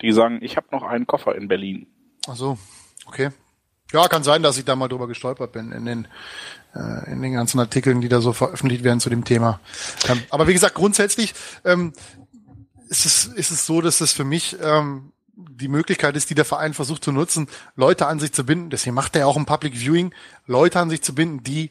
die 0.00 0.12
sagen, 0.12 0.38
ich 0.40 0.56
habe 0.56 0.68
noch 0.72 0.82
einen 0.82 1.06
Koffer 1.06 1.34
in 1.34 1.48
Berlin. 1.48 1.86
Ach 2.26 2.36
so, 2.36 2.56
okay. 3.06 3.30
Ja, 3.92 4.08
kann 4.08 4.24
sein, 4.24 4.42
dass 4.42 4.58
ich 4.58 4.64
da 4.64 4.76
mal 4.76 4.88
drüber 4.88 5.06
gestolpert 5.06 5.52
bin 5.52 5.72
in 5.72 5.84
den 5.84 6.08
äh, 6.74 7.10
in 7.10 7.22
den 7.22 7.32
ganzen 7.32 7.60
Artikeln, 7.60 8.00
die 8.00 8.08
da 8.08 8.20
so 8.20 8.32
veröffentlicht 8.32 8.84
werden 8.84 9.00
zu 9.00 9.10
dem 9.10 9.24
Thema. 9.24 9.60
Ähm, 10.08 10.22
aber 10.30 10.48
wie 10.48 10.52
gesagt, 10.52 10.74
grundsätzlich 10.74 11.34
ähm, 11.64 11.92
ist, 12.88 13.06
es, 13.06 13.26
ist 13.26 13.50
es 13.50 13.66
so, 13.66 13.80
dass 13.80 14.00
es 14.00 14.12
für 14.12 14.24
mich 14.24 14.56
ähm, 14.60 15.12
die 15.36 15.68
Möglichkeit 15.68 16.16
ist, 16.16 16.30
die 16.30 16.34
der 16.34 16.44
Verein 16.44 16.74
versucht 16.74 17.04
zu 17.04 17.12
nutzen, 17.12 17.48
Leute 17.76 18.06
an 18.06 18.18
sich 18.18 18.32
zu 18.32 18.44
binden. 18.44 18.70
Deswegen 18.70 18.94
macht 18.94 19.14
er 19.14 19.20
ja 19.20 19.26
auch 19.26 19.36
ein 19.36 19.46
Public 19.46 19.74
Viewing, 19.76 20.14
Leute 20.46 20.80
an 20.80 20.90
sich 20.90 21.02
zu 21.02 21.14
binden, 21.14 21.42
die 21.42 21.70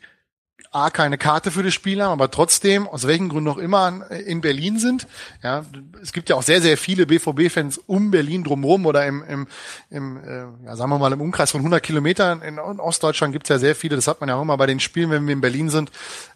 A, 0.76 0.90
keine 0.90 1.18
Karte 1.18 1.52
für 1.52 1.64
das 1.64 1.74
Spiel 1.74 2.04
haben, 2.04 2.12
aber 2.12 2.30
trotzdem, 2.30 2.88
aus 2.88 3.08
welchen 3.08 3.30
Gründen 3.30 3.50
auch 3.50 3.58
immer, 3.58 4.12
in 4.12 4.42
Berlin 4.42 4.78
sind. 4.78 5.08
Ja, 5.42 5.66
es 6.02 6.12
gibt 6.12 6.30
ja 6.30 6.36
auch 6.36 6.44
sehr, 6.44 6.62
sehr 6.62 6.78
viele 6.78 7.06
BVB-Fans 7.08 7.78
um 7.88 8.12
Berlin 8.12 8.44
drumherum 8.44 8.86
oder 8.86 9.06
im, 9.06 9.24
im, 9.24 9.48
im 9.90 10.18
äh, 10.18 10.66
ja, 10.66 10.76
sagen 10.76 10.92
wir 10.92 11.00
mal, 11.00 11.14
im 11.14 11.22
Umkreis 11.22 11.52
von 11.52 11.62
100 11.62 11.82
Kilometern. 11.82 12.42
In 12.42 12.60
Ostdeutschland 12.60 13.32
gibt 13.32 13.46
es 13.46 13.50
ja 13.50 13.58
sehr 13.58 13.74
viele, 13.74 13.96
das 13.96 14.08
hat 14.08 14.20
man 14.20 14.28
ja 14.28 14.36
auch 14.36 14.42
immer 14.42 14.58
bei 14.58 14.66
den 14.66 14.82
Spielen, 14.82 15.10
wenn 15.12 15.26
wir 15.26 15.34
in 15.34 15.42
Berlin 15.42 15.70
sind. 15.70 15.92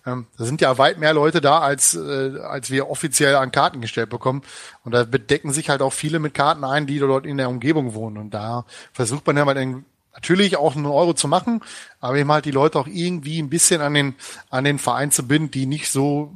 Ähm, 0.06 0.28
da 0.38 0.45
sind 0.45 0.61
ja 0.61 0.78
weit 0.78 0.99
mehr 0.99 1.14
Leute 1.14 1.41
da, 1.41 1.60
als, 1.60 1.95
äh, 1.95 2.40
als 2.40 2.72
wir 2.72 2.90
offiziell 2.90 3.36
an 3.36 3.52
Karten 3.52 3.82
gestellt 3.82 4.10
bekommen. 4.10 4.44
Und 4.86 4.94
da 4.94 5.03
bedecken 5.03 5.52
sich 5.52 5.70
halt 5.70 5.82
auch 5.82 5.94
viele 5.94 6.20
mit 6.20 6.34
Karten 6.34 6.64
ein, 6.64 6.88
die 6.88 6.99
dort 6.99 7.26
in 7.26 7.38
der 7.38 7.49
Umgebung 7.49 7.94
wohnen. 7.94 8.18
Und 8.18 8.34
da 8.34 8.66
versucht 8.94 9.28
man 9.28 9.36
ja 9.36 9.44
mal 9.44 9.53
den 9.53 9.86
natürlich 10.22 10.58
auch 10.58 10.76
einen 10.76 10.86
Euro 10.86 11.14
zu 11.14 11.28
machen, 11.28 11.62
aber 12.00 12.18
eben 12.18 12.32
halt 12.32 12.46
die 12.46 12.52
Leute 12.52 12.80
auch 12.80 12.88
irgendwie 12.88 13.41
ein 13.41 13.50
bisschen 13.50 13.82
an 13.82 13.94
den, 13.94 14.16
an 14.50 14.64
den 14.64 14.80
Verein 14.80 15.12
zu 15.12 15.28
binden, 15.28 15.52
die 15.52 15.66
nicht 15.66 15.90
so, 15.90 16.34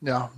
ja, 0.00 0.30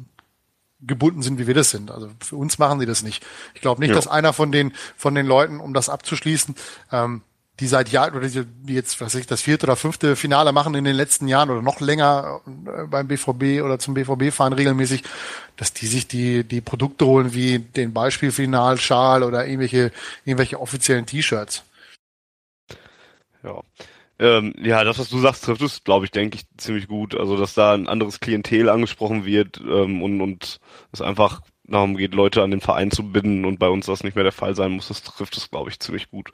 gebunden 0.82 1.22
sind, 1.22 1.38
wie 1.38 1.46
wir 1.46 1.54
das 1.54 1.70
sind. 1.70 1.90
Also 1.90 2.10
für 2.20 2.36
uns 2.36 2.58
machen 2.58 2.80
sie 2.80 2.86
das 2.86 3.02
nicht. 3.02 3.24
Ich 3.54 3.60
glaube 3.60 3.80
nicht, 3.80 3.90
ja. 3.90 3.96
dass 3.96 4.08
einer 4.08 4.32
von 4.32 4.50
den, 4.50 4.72
von 4.96 5.14
den 5.14 5.26
Leuten, 5.26 5.60
um 5.60 5.74
das 5.74 5.88
abzuschließen, 5.88 6.54
ähm, 6.90 7.22
die 7.60 7.66
seit 7.66 7.90
Jahren 7.90 8.14
oder 8.14 8.26
die, 8.26 8.44
die 8.62 8.72
jetzt, 8.72 9.00
was 9.00 9.14
weiß 9.14 9.20
ich, 9.20 9.26
das 9.26 9.42
vierte 9.42 9.66
oder 9.66 9.76
fünfte 9.76 10.16
Finale 10.16 10.52
machen 10.52 10.74
in 10.74 10.84
den 10.84 10.96
letzten 10.96 11.28
Jahren 11.28 11.50
oder 11.50 11.60
noch 11.60 11.80
länger 11.80 12.40
äh, 12.46 12.86
beim 12.86 13.06
BVB 13.06 13.62
oder 13.62 13.78
zum 13.78 13.92
BVB 13.92 14.32
fahren 14.32 14.54
regelmäßig, 14.54 15.04
dass 15.58 15.74
die 15.74 15.86
sich 15.86 16.08
die, 16.08 16.44
die 16.44 16.62
Produkte 16.62 17.04
holen 17.04 17.34
wie 17.34 17.58
den 17.58 17.92
Beispielfinalschal 17.92 19.22
oder 19.22 19.46
irgendwelche, 19.46 19.92
irgendwelche 20.24 20.58
offiziellen 20.58 21.04
T-Shirts. 21.04 21.64
Ja. 23.42 23.62
Ähm, 24.18 24.52
ja, 24.58 24.84
das, 24.84 24.98
was 24.98 25.08
du 25.08 25.18
sagst, 25.18 25.44
trifft 25.44 25.62
es, 25.62 25.82
glaube 25.82 26.04
ich, 26.04 26.10
denke 26.10 26.36
ich, 26.36 26.44
ziemlich 26.58 26.88
gut. 26.88 27.14
Also, 27.14 27.38
dass 27.38 27.54
da 27.54 27.72
ein 27.72 27.88
anderes 27.88 28.20
Klientel 28.20 28.68
angesprochen 28.68 29.24
wird 29.24 29.60
ähm, 29.60 30.02
und, 30.02 30.20
und 30.20 30.60
es 30.92 31.00
einfach 31.00 31.40
darum 31.70 31.96
geht, 31.96 32.14
Leute 32.14 32.42
an 32.42 32.50
den 32.50 32.60
Verein 32.60 32.90
zu 32.90 33.12
binden 33.12 33.44
und 33.44 33.58
bei 33.58 33.68
uns 33.68 33.86
das 33.86 34.02
nicht 34.02 34.16
mehr 34.16 34.24
der 34.24 34.32
Fall 34.32 34.54
sein 34.54 34.72
muss, 34.72 34.88
das 34.88 35.02
trifft 35.02 35.36
es, 35.36 35.50
glaube 35.50 35.70
ich, 35.70 35.78
ziemlich 35.78 36.10
gut. 36.10 36.32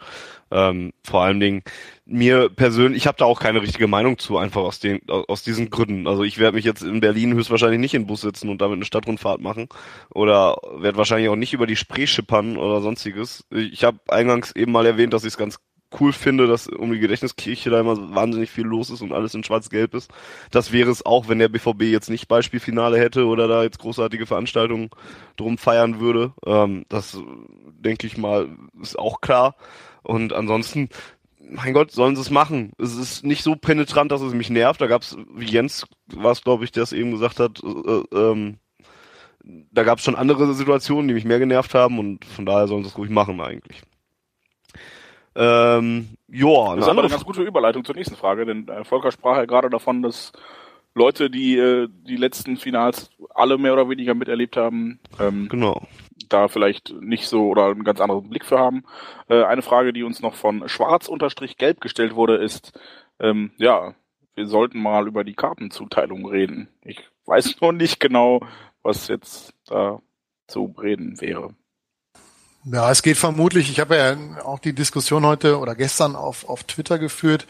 Ähm, 0.51 0.93
vor 1.05 1.23
allen 1.23 1.41
Dingen, 1.41 1.63
mir 2.07 2.49
persönlich, 2.49 3.03
ich 3.03 3.07
habe 3.07 3.19
da 3.19 3.27
auch 3.27 3.41
keine 3.41 3.63
richtige 3.63 3.87
Meinung 3.87 4.19
zu, 4.19 4.39
einfach 4.39 4.63
aus 4.63 4.81
den 4.81 5.01
aus 5.09 5.43
diesen 5.43 5.71
Gründen. 5.71 6.07
Also 6.07 6.25
ich 6.25 6.39
werde 6.39 6.57
mich 6.57 6.65
jetzt 6.65 6.83
in 6.83 7.01
Berlin 7.01 7.35
höchstwahrscheinlich 7.35 7.81
nicht 7.81 7.95
in 7.95 8.03
den 8.03 8.09
Bus 8.09 8.23
sitzen 8.23 8.49
und 8.49 8.61
damit 8.61 8.77
eine 8.77 8.85
Stadtrundfahrt 8.85 9.41
machen 9.41 9.69
oder 10.11 10.57
werde 10.77 10.99
wahrscheinlich 10.99 11.29
auch 11.29 11.37
nicht 11.37 11.53
über 11.53 11.67
die 11.67 11.77
Spree 11.77 12.07
schippern 12.07 12.57
oder 12.57 12.81
sonstiges. 12.81 13.45
Ich 13.51 13.85
habe 13.85 13.99
eingangs 14.09 14.53
eben 14.53 14.73
mal 14.73 14.87
erwähnt, 14.87 15.13
dass 15.13 15.25
ich 15.25 15.35
es 15.35 15.39
ganz 15.39 15.59
cool 16.01 16.13
finde, 16.13 16.47
dass 16.47 16.69
um 16.69 16.93
die 16.93 16.99
Gedächtniskirche 16.99 17.71
da 17.71 17.81
immer 17.81 18.15
wahnsinnig 18.15 18.51
viel 18.51 18.65
los 18.65 18.91
ist 18.91 19.03
und 19.03 19.13
alles 19.13 19.35
in 19.35 19.45
schwarz-gelb 19.45 19.95
ist. 19.95 20.11
Das 20.51 20.73
wäre 20.73 20.91
es 20.91 21.05
auch, 21.05 21.29
wenn 21.29 21.39
der 21.39 21.49
BVB 21.49 21.83
jetzt 21.83 22.11
nicht 22.11 22.29
Beispielfinale 22.29 22.99
hätte 22.99 23.27
oder 23.27 23.49
da 23.49 23.63
jetzt 23.63 23.79
großartige 23.79 24.27
Veranstaltungen 24.27 24.91
drum 25.37 25.59
feiern 25.59 26.01
würde. 26.01 26.33
Ähm, 26.45 26.85
das 26.89 27.19
denke 27.79 28.07
ich 28.07 28.17
mal 28.17 28.49
ist 28.81 28.99
auch 28.99 29.21
klar. 29.21 29.57
Und 30.03 30.33
ansonsten, 30.33 30.89
mein 31.41 31.73
Gott, 31.73 31.91
sollen 31.91 32.17
sie 32.17 32.23
es 32.23 32.31
machen. 32.31 32.73
Es 32.79 32.97
ist 32.97 33.25
nicht 33.25 33.43
so 33.43 33.57
penetrant, 33.57 34.13
dass 34.13 34.21
es 34.21 34.35
mich 34.35 34.51
nervt. 34.51 34.81
Da 34.81 34.87
gab 34.87 35.03
es, 35.03 35.17
wie 35.35 35.47
Jens 35.47 35.87
war 36.07 36.33
es, 36.33 36.43
glaube 36.43 36.65
ich, 36.65 36.73
der 36.73 36.85
es 36.85 36.93
eben 36.93 37.11
gesagt 37.11 37.41
hat, 37.41 37.63
äh, 37.63 38.17
ähm, 38.17 38.59
da 39.73 39.85
gab 39.85 39.99
es 39.99 40.05
schon 40.05 40.17
andere 40.17 40.53
Situationen, 40.55 41.09
die 41.09 41.15
mich 41.15 41.25
mehr 41.25 41.39
genervt 41.39 41.75
haben 41.75 41.99
und 41.99 42.25
von 42.25 42.47
daher 42.47 42.67
sollen 42.67 42.83
sie 42.83 42.91
es 42.91 42.99
ruhig 42.99 43.11
machen 43.11 43.41
eigentlich. 43.41 43.83
Ähm, 45.37 46.09
ja, 46.29 46.75
das 46.75 46.87
ist 46.87 46.91
aber 46.91 47.03
eine 47.03 47.11
ganz 47.11 47.25
gute 47.25 47.43
Überleitung 47.43 47.85
zur 47.85 47.95
nächsten 47.95 48.17
Frage, 48.17 48.47
denn 48.47 48.69
äh, 48.69 48.85
Volker 48.85 49.13
sprach 49.13 49.37
ja 49.37 49.45
gerade 49.45 49.69
davon, 49.69 50.03
dass 50.03 50.33
Leute, 50.95 51.29
die 51.29 51.59
äh, 51.59 51.89
die 51.91 52.17
letzten 52.17 52.57
Finals 52.57 53.11
alle 53.35 53.59
mehr 53.59 53.75
oder 53.75 53.91
weniger 53.91 54.15
miterlebt 54.15 54.57
haben, 54.57 54.99
ähm, 55.21 55.47
genau. 55.51 55.87
da 56.31 56.49
vielleicht 56.49 56.95
nicht 57.01 57.29
so 57.29 57.49
oder 57.49 57.67
einen 57.67 57.85
ganz 57.85 58.01
anderen 58.01 58.31
Blick 58.31 58.47
für 58.47 58.59
haben. 58.59 58.85
Äh, 59.29 59.45
eine 59.45 59.61
Frage, 59.61 59.93
die 59.93 60.05
uns 60.05 60.23
noch 60.23 60.35
von 60.35 60.67
Schwarz-Gelb 60.67 61.83
gestellt 61.83 62.15
wurde, 62.15 62.37
ist, 62.37 62.79
ähm, 63.21 63.53
ja, 63.59 63.95
wir 64.35 64.47
sollten 64.47 64.81
mal 64.81 65.07
über 65.07 65.23
die 65.23 65.35
Kartenzuteilung 65.35 66.27
reden. 66.27 66.69
Ich 66.83 67.07
weiß 67.27 67.57
noch 67.61 67.73
nicht 67.73 68.01
genau, 68.01 68.41
was 68.83 69.09
jetzt 69.09 69.53
da 69.67 70.01
zu 70.47 70.75
reden 70.81 71.21
wäre. 71.21 71.55
Ja, 72.69 72.91
es 72.91 73.03
geht 73.03 73.17
vermutlich, 73.17 73.71
ich 73.71 73.79
habe 73.79 73.97
ja 73.97 74.45
auch 74.45 74.59
die 74.59 74.73
Diskussion 74.73 75.25
heute 75.25 75.61
oder 75.61 75.77
gestern 75.77 76.17
auf, 76.17 76.49
auf 76.49 76.65
Twitter 76.65 76.99
geführt. 76.99 77.47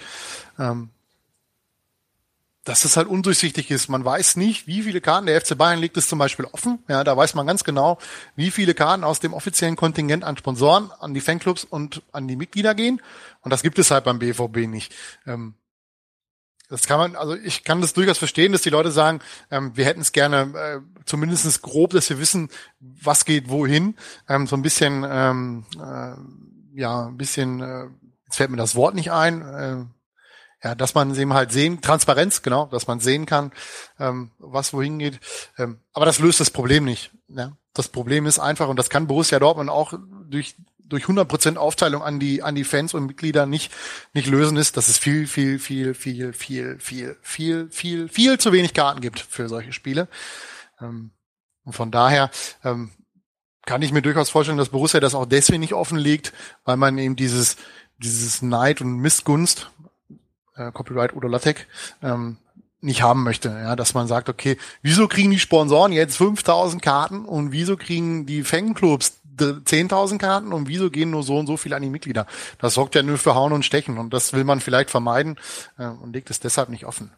Ähm, 0.58 0.90
dass 2.64 2.84
es 2.84 2.96
halt 2.96 3.06
undurchsichtig 3.06 3.70
ist. 3.70 3.88
Man 3.88 4.04
weiß 4.04 4.36
nicht, 4.36 4.66
wie 4.66 4.82
viele 4.82 5.00
Karten, 5.00 5.26
der 5.26 5.40
FC 5.40 5.56
Bayern 5.56 5.78
legt 5.78 5.96
es 5.96 6.08
zum 6.08 6.18
Beispiel 6.18 6.46
offen. 6.46 6.80
Ja, 6.88 7.04
da 7.04 7.16
weiß 7.16 7.34
man 7.34 7.46
ganz 7.46 7.62
genau, 7.62 7.98
wie 8.34 8.50
viele 8.50 8.74
Karten 8.74 9.04
aus 9.04 9.20
dem 9.20 9.34
offiziellen 9.34 9.76
Kontingent 9.76 10.24
an 10.24 10.36
Sponsoren, 10.36 10.90
an 10.98 11.14
die 11.14 11.20
Fanclubs 11.20 11.62
und 11.62 12.02
an 12.10 12.26
die 12.26 12.34
Mitglieder 12.34 12.74
gehen. 12.74 13.00
Und 13.42 13.52
das 13.52 13.62
gibt 13.62 13.78
es 13.78 13.92
halt 13.92 14.04
beim 14.04 14.18
BVB 14.18 14.66
nicht. 14.66 14.92
Ähm, 15.26 15.54
das 16.68 16.86
kann 16.86 16.98
man, 16.98 17.16
also 17.16 17.34
ich 17.34 17.64
kann 17.64 17.80
das 17.80 17.92
durchaus 17.92 18.18
verstehen, 18.18 18.52
dass 18.52 18.62
die 18.62 18.70
Leute 18.70 18.90
sagen, 18.90 19.20
ähm, 19.50 19.76
wir 19.76 19.84
hätten 19.84 20.00
es 20.00 20.12
gerne 20.12 20.52
äh, 20.54 21.02
zumindest 21.04 21.62
grob, 21.62 21.90
dass 21.90 22.10
wir 22.10 22.18
wissen, 22.18 22.48
was 22.80 23.24
geht 23.24 23.48
wohin. 23.48 23.96
Ähm, 24.28 24.46
so 24.46 24.56
ein 24.56 24.62
bisschen, 24.62 25.04
ähm, 25.08 25.64
äh, 25.76 26.80
ja, 26.80 27.06
ein 27.06 27.16
bisschen, 27.16 27.60
äh, 27.60 27.86
jetzt 28.24 28.36
fällt 28.36 28.50
mir 28.50 28.56
das 28.56 28.74
Wort 28.74 28.94
nicht 28.94 29.12
ein, 29.12 29.42
äh, 29.42 29.84
ja, 30.66 30.74
dass 30.74 30.94
man 30.94 31.14
eben 31.14 31.34
halt 31.34 31.52
sehen, 31.52 31.80
Transparenz, 31.80 32.42
genau, 32.42 32.66
dass 32.66 32.86
man 32.86 32.98
sehen 32.98 33.26
kann, 33.26 33.52
ähm, 34.00 34.32
was 34.38 34.72
wohin 34.72 34.98
geht. 34.98 35.20
Ähm, 35.58 35.80
aber 35.92 36.06
das 36.06 36.18
löst 36.18 36.40
das 36.40 36.50
Problem 36.50 36.84
nicht. 36.84 37.12
Ja? 37.28 37.52
Das 37.74 37.88
Problem 37.88 38.26
ist 38.26 38.38
einfach, 38.38 38.68
und 38.68 38.76
das 38.76 38.90
kann 38.90 39.06
Borussia 39.06 39.38
Dortmund 39.38 39.70
auch 39.70 39.92
durch 40.28 40.56
durch 40.88 41.04
100% 41.04 41.56
Aufteilung 41.56 42.02
an 42.02 42.20
die 42.20 42.42
an 42.42 42.54
die 42.54 42.64
Fans 42.64 42.94
und 42.94 43.06
Mitglieder 43.06 43.46
nicht 43.46 43.72
nicht 44.12 44.26
lösen 44.26 44.56
ist, 44.56 44.76
dass 44.76 44.88
es 44.88 44.98
viel 44.98 45.26
viel 45.26 45.58
viel 45.58 45.94
viel 45.94 46.32
viel 46.32 46.78
viel 46.78 47.16
viel 47.22 47.68
viel 47.70 48.08
viel 48.08 48.38
zu 48.38 48.52
wenig 48.52 48.74
Karten 48.74 49.00
gibt 49.00 49.20
für 49.20 49.48
solche 49.48 49.72
Spiele. 49.72 50.08
Ähm, 50.80 51.10
und 51.64 51.72
von 51.72 51.90
daher 51.90 52.30
ähm, 52.64 52.90
kann 53.64 53.82
ich 53.82 53.92
mir 53.92 54.02
durchaus 54.02 54.30
vorstellen, 54.30 54.58
dass 54.58 54.68
Borussia 54.68 55.00
das 55.00 55.14
auch 55.14 55.26
deswegen 55.26 55.60
nicht 55.60 55.74
offenlegt, 55.74 56.32
weil 56.64 56.76
man 56.76 56.98
eben 56.98 57.16
dieses 57.16 57.56
dieses 57.98 58.42
Neid 58.42 58.80
und 58.80 58.98
Missgunst 58.98 59.70
äh, 60.56 60.70
Copyright 60.72 61.14
oder 61.14 61.28
LaTeX 61.28 61.62
ähm, 62.02 62.38
nicht 62.80 63.02
haben 63.02 63.24
möchte. 63.24 63.48
Ja, 63.48 63.76
dass 63.76 63.94
man 63.94 64.06
sagt, 64.06 64.28
okay, 64.28 64.56
wieso 64.82 65.08
kriegen 65.08 65.30
die 65.30 65.38
Sponsoren 65.38 65.92
jetzt 65.92 66.16
5000 66.16 66.82
Karten 66.82 67.24
und 67.24 67.52
wieso 67.52 67.76
kriegen 67.76 68.26
die 68.26 68.42
Fanclubs 68.42 69.20
10.000 69.38 70.18
Karten 70.18 70.52
und 70.52 70.68
wieso 70.68 70.90
gehen 70.90 71.10
nur 71.10 71.22
so 71.22 71.38
und 71.38 71.46
so 71.46 71.56
viele 71.56 71.76
an 71.76 71.82
die 71.82 71.90
Mitglieder? 71.90 72.26
Das 72.58 72.74
sorgt 72.74 72.94
ja 72.94 73.02
nur 73.02 73.18
für 73.18 73.34
Hauen 73.34 73.52
und 73.52 73.64
Stechen 73.64 73.98
und 73.98 74.12
das 74.12 74.32
will 74.32 74.44
man 74.44 74.60
vielleicht 74.60 74.90
vermeiden 74.90 75.36
äh, 75.78 75.86
und 75.86 76.12
legt 76.12 76.30
es 76.30 76.40
deshalb 76.40 76.68
nicht 76.68 76.86
offen. 76.86 77.10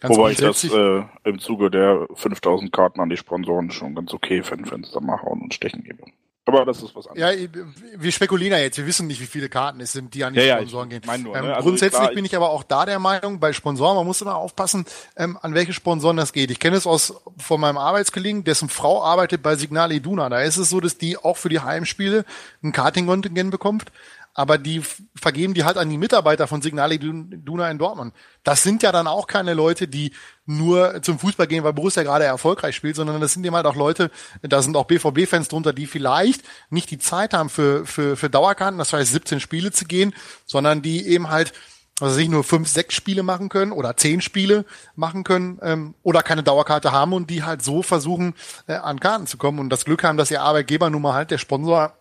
Ganz 0.00 0.16
Wobei 0.16 0.32
ich 0.32 0.38
das 0.38 0.64
äh, 0.64 1.02
im 1.22 1.38
Zuge 1.38 1.70
der 1.70 2.08
5000 2.14 2.72
Karten 2.72 3.00
an 3.00 3.08
die 3.08 3.16
Sponsoren 3.16 3.70
schon 3.70 3.94
ganz 3.94 4.12
okay 4.12 4.42
finde, 4.42 4.70
wenn 4.70 4.82
es 4.82 4.90
da 4.90 5.00
mal 5.00 5.22
Hauen 5.22 5.42
und 5.42 5.54
Stechen 5.54 5.84
gebe. 5.84 6.02
Aber 6.44 6.64
das 6.64 6.82
ist 6.82 6.94
was 6.96 7.06
anderes. 7.06 7.38
Ja, 7.40 7.48
wir 7.96 8.10
spekulieren 8.10 8.52
ja 8.52 8.58
jetzt. 8.58 8.76
Wir 8.76 8.86
wissen 8.86 9.06
nicht, 9.06 9.20
wie 9.20 9.26
viele 9.26 9.48
Karten 9.48 9.80
es 9.80 9.92
sind, 9.92 10.12
die 10.12 10.24
an 10.24 10.34
die 10.34 10.40
ja, 10.40 10.56
Sponsoren 10.56 10.90
ja, 10.90 10.98
gehen. 10.98 11.22
Nur, 11.22 11.34
ne? 11.34 11.38
ähm, 11.38 11.44
also 11.52 11.68
grundsätzlich 11.68 12.00
klar, 12.00 12.14
bin 12.14 12.24
ich 12.24 12.34
aber 12.34 12.50
auch 12.50 12.64
da 12.64 12.84
der 12.84 12.98
Meinung, 12.98 13.38
bei 13.38 13.52
Sponsoren, 13.52 13.96
man 13.96 14.04
muss 14.04 14.20
immer 14.22 14.34
aufpassen, 14.34 14.84
ähm, 15.16 15.38
an 15.40 15.54
welche 15.54 15.72
Sponsoren 15.72 16.16
das 16.16 16.32
geht. 16.32 16.50
Ich 16.50 16.58
kenne 16.58 16.76
es 16.76 16.86
aus 16.86 17.14
von 17.38 17.60
meinem 17.60 17.78
Arbeitskollegen, 17.78 18.42
dessen 18.42 18.68
Frau 18.68 19.04
arbeitet 19.04 19.42
bei 19.42 19.54
Signal 19.54 19.92
Iduna. 19.92 20.28
Da 20.28 20.40
ist 20.40 20.56
es 20.56 20.68
so, 20.68 20.80
dass 20.80 20.98
die 20.98 21.16
auch 21.16 21.36
für 21.36 21.48
die 21.48 21.60
Heimspiele 21.60 22.24
ein 22.62 22.72
Karting-Kontingent 22.72 23.52
bekommt 23.52 23.92
aber 24.34 24.56
die 24.58 24.82
vergeben 25.14 25.54
die 25.54 25.64
halt 25.64 25.76
an 25.76 25.90
die 25.90 25.98
Mitarbeiter 25.98 26.46
von 26.46 26.62
Signal 26.62 26.92
Iduna 26.92 27.70
in 27.70 27.78
Dortmund. 27.78 28.14
Das 28.44 28.62
sind 28.62 28.82
ja 28.82 28.90
dann 28.90 29.06
auch 29.06 29.26
keine 29.26 29.54
Leute, 29.54 29.88
die 29.88 30.12
nur 30.46 31.02
zum 31.02 31.18
Fußball 31.18 31.46
gehen, 31.46 31.64
weil 31.64 31.74
Borussia 31.74 32.02
gerade 32.02 32.24
erfolgreich 32.24 32.74
spielt, 32.74 32.96
sondern 32.96 33.20
das 33.20 33.34
sind 33.34 33.44
eben 33.44 33.54
halt 33.54 33.66
auch 33.66 33.76
Leute, 33.76 34.10
da 34.42 34.62
sind 34.62 34.76
auch 34.76 34.86
BVB-Fans 34.86 35.48
drunter, 35.48 35.72
die 35.72 35.86
vielleicht 35.86 36.42
nicht 36.70 36.90
die 36.90 36.98
Zeit 36.98 37.34
haben 37.34 37.50
für, 37.50 37.84
für, 37.84 38.16
für 38.16 38.30
Dauerkarten, 38.30 38.78
das 38.78 38.92
heißt 38.92 39.12
17 39.12 39.40
Spiele 39.40 39.70
zu 39.70 39.84
gehen, 39.84 40.14
sondern 40.46 40.82
die 40.82 41.06
eben 41.06 41.28
halt 41.28 41.52
also 42.00 42.14
sich 42.14 42.28
nur 42.28 42.42
fünf, 42.42 42.68
sechs 42.68 42.94
Spiele 42.94 43.22
machen 43.22 43.48
können 43.48 43.70
oder 43.70 43.96
zehn 43.96 44.20
Spiele 44.22 44.64
machen 44.96 45.24
können 45.24 45.58
ähm, 45.62 45.94
oder 46.02 46.22
keine 46.22 46.42
Dauerkarte 46.42 46.90
haben 46.90 47.12
und 47.12 47.30
die 47.30 47.44
halt 47.44 47.62
so 47.62 47.82
versuchen, 47.82 48.34
äh, 48.66 48.74
an 48.74 48.98
Karten 48.98 49.26
zu 49.26 49.36
kommen 49.36 49.58
und 49.58 49.68
das 49.68 49.84
Glück 49.84 50.02
haben, 50.02 50.16
dass 50.16 50.30
ihr 50.30 50.42
Arbeitgeber 50.42 50.90
nun 50.90 51.02
mal 51.02 51.12
halt 51.12 51.30
der 51.30 51.38
Sponsor 51.38 51.94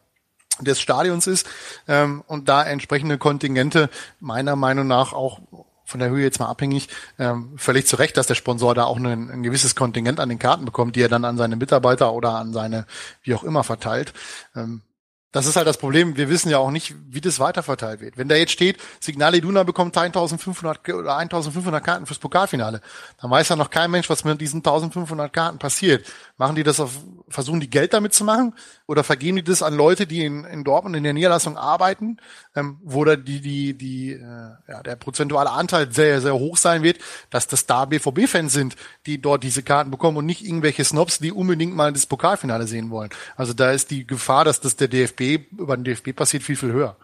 des 0.65 0.79
Stadions 0.79 1.27
ist 1.27 1.47
ähm, 1.87 2.23
und 2.27 2.49
da 2.49 2.63
entsprechende 2.63 3.17
Kontingente 3.17 3.89
meiner 4.19 4.55
Meinung 4.55 4.87
nach 4.87 5.13
auch 5.13 5.39
von 5.91 5.99
der 5.99 6.09
Höhe 6.09 6.23
jetzt 6.23 6.39
mal 6.39 6.47
abhängig, 6.47 6.87
ähm, 7.19 7.53
völlig 7.57 7.85
zu 7.85 7.97
Recht, 7.97 8.17
dass 8.17 8.27
der 8.27 8.35
Sponsor 8.35 8.73
da 8.73 8.85
auch 8.85 8.97
ein, 8.97 9.05
ein 9.05 9.43
gewisses 9.43 9.75
Kontingent 9.75 10.19
an 10.19 10.29
den 10.29 10.39
Karten 10.39 10.65
bekommt, 10.65 10.95
die 10.95 11.01
er 11.01 11.09
dann 11.09 11.25
an 11.25 11.37
seine 11.37 11.57
Mitarbeiter 11.57 12.13
oder 12.13 12.35
an 12.35 12.53
seine, 12.53 12.85
wie 13.23 13.35
auch 13.35 13.43
immer, 13.43 13.63
verteilt. 13.63 14.13
Ähm, 14.55 14.81
das 15.31 15.45
ist 15.45 15.55
halt 15.55 15.67
das 15.67 15.77
Problem. 15.77 16.17
Wir 16.17 16.29
wissen 16.29 16.49
ja 16.49 16.57
auch 16.57 16.71
nicht, 16.71 16.93
wie 17.07 17.21
das 17.21 17.39
weiterverteilt 17.39 18.01
wird. 18.01 18.17
Wenn 18.17 18.27
da 18.27 18.35
jetzt 18.35 18.51
steht, 18.51 18.77
Signale 18.99 19.37
Iduna 19.37 19.63
bekommt 19.63 19.95
1500 19.95 20.89
oder 20.89 21.15
1500 21.15 21.83
Karten 21.83 22.05
fürs 22.05 22.19
Pokalfinale, 22.19 22.81
dann 23.21 23.31
weiß 23.31 23.47
ja 23.47 23.55
noch 23.55 23.69
kein 23.69 23.91
Mensch, 23.91 24.09
was 24.09 24.25
mit 24.25 24.41
diesen 24.41 24.57
1500 24.57 25.31
Karten 25.31 25.57
passiert. 25.57 26.05
Machen 26.37 26.57
die 26.57 26.63
das 26.63 26.81
auf, 26.81 26.99
versuchen 27.29 27.61
die 27.61 27.69
Geld 27.69 27.93
damit 27.93 28.13
zu 28.13 28.25
machen 28.25 28.53
oder 28.91 29.05
vergeben 29.05 29.37
die 29.37 29.43
das 29.43 29.63
an 29.63 29.73
Leute, 29.73 30.05
die 30.05 30.25
in, 30.25 30.43
in 30.43 30.65
Dortmund 30.65 30.97
in 30.97 31.05
der 31.05 31.13
Niederlassung 31.13 31.55
arbeiten, 31.55 32.17
ähm, 32.57 32.77
wo 32.83 33.05
da 33.05 33.15
die, 33.15 33.39
die, 33.39 33.73
die, 33.73 34.11
äh, 34.11 34.17
ja, 34.67 34.83
der 34.83 34.97
prozentuale 34.97 35.49
Anteil 35.49 35.93
sehr, 35.93 36.19
sehr 36.19 36.33
hoch 36.33 36.57
sein 36.57 36.83
wird, 36.83 36.99
dass 37.29 37.47
das 37.47 37.65
da 37.65 37.85
BVB-Fans 37.85 38.51
sind, 38.51 38.75
die 39.05 39.21
dort 39.21 39.43
diese 39.43 39.63
Karten 39.63 39.91
bekommen 39.91 40.17
und 40.17 40.25
nicht 40.25 40.45
irgendwelche 40.45 40.83
Snobs, 40.83 41.19
die 41.19 41.31
unbedingt 41.31 41.73
mal 41.73 41.93
das 41.93 42.05
Pokalfinale 42.05 42.67
sehen 42.67 42.89
wollen. 42.89 43.11
Also 43.37 43.53
da 43.53 43.71
ist 43.71 43.91
die 43.91 44.05
Gefahr, 44.05 44.43
dass 44.43 44.59
das 44.59 44.75
der 44.75 44.89
DFB 44.89 45.39
über 45.57 45.77
den 45.77 45.85
DFB 45.85 46.13
passiert, 46.13 46.43
viel, 46.43 46.57
viel 46.57 46.73
höher. 46.73 46.97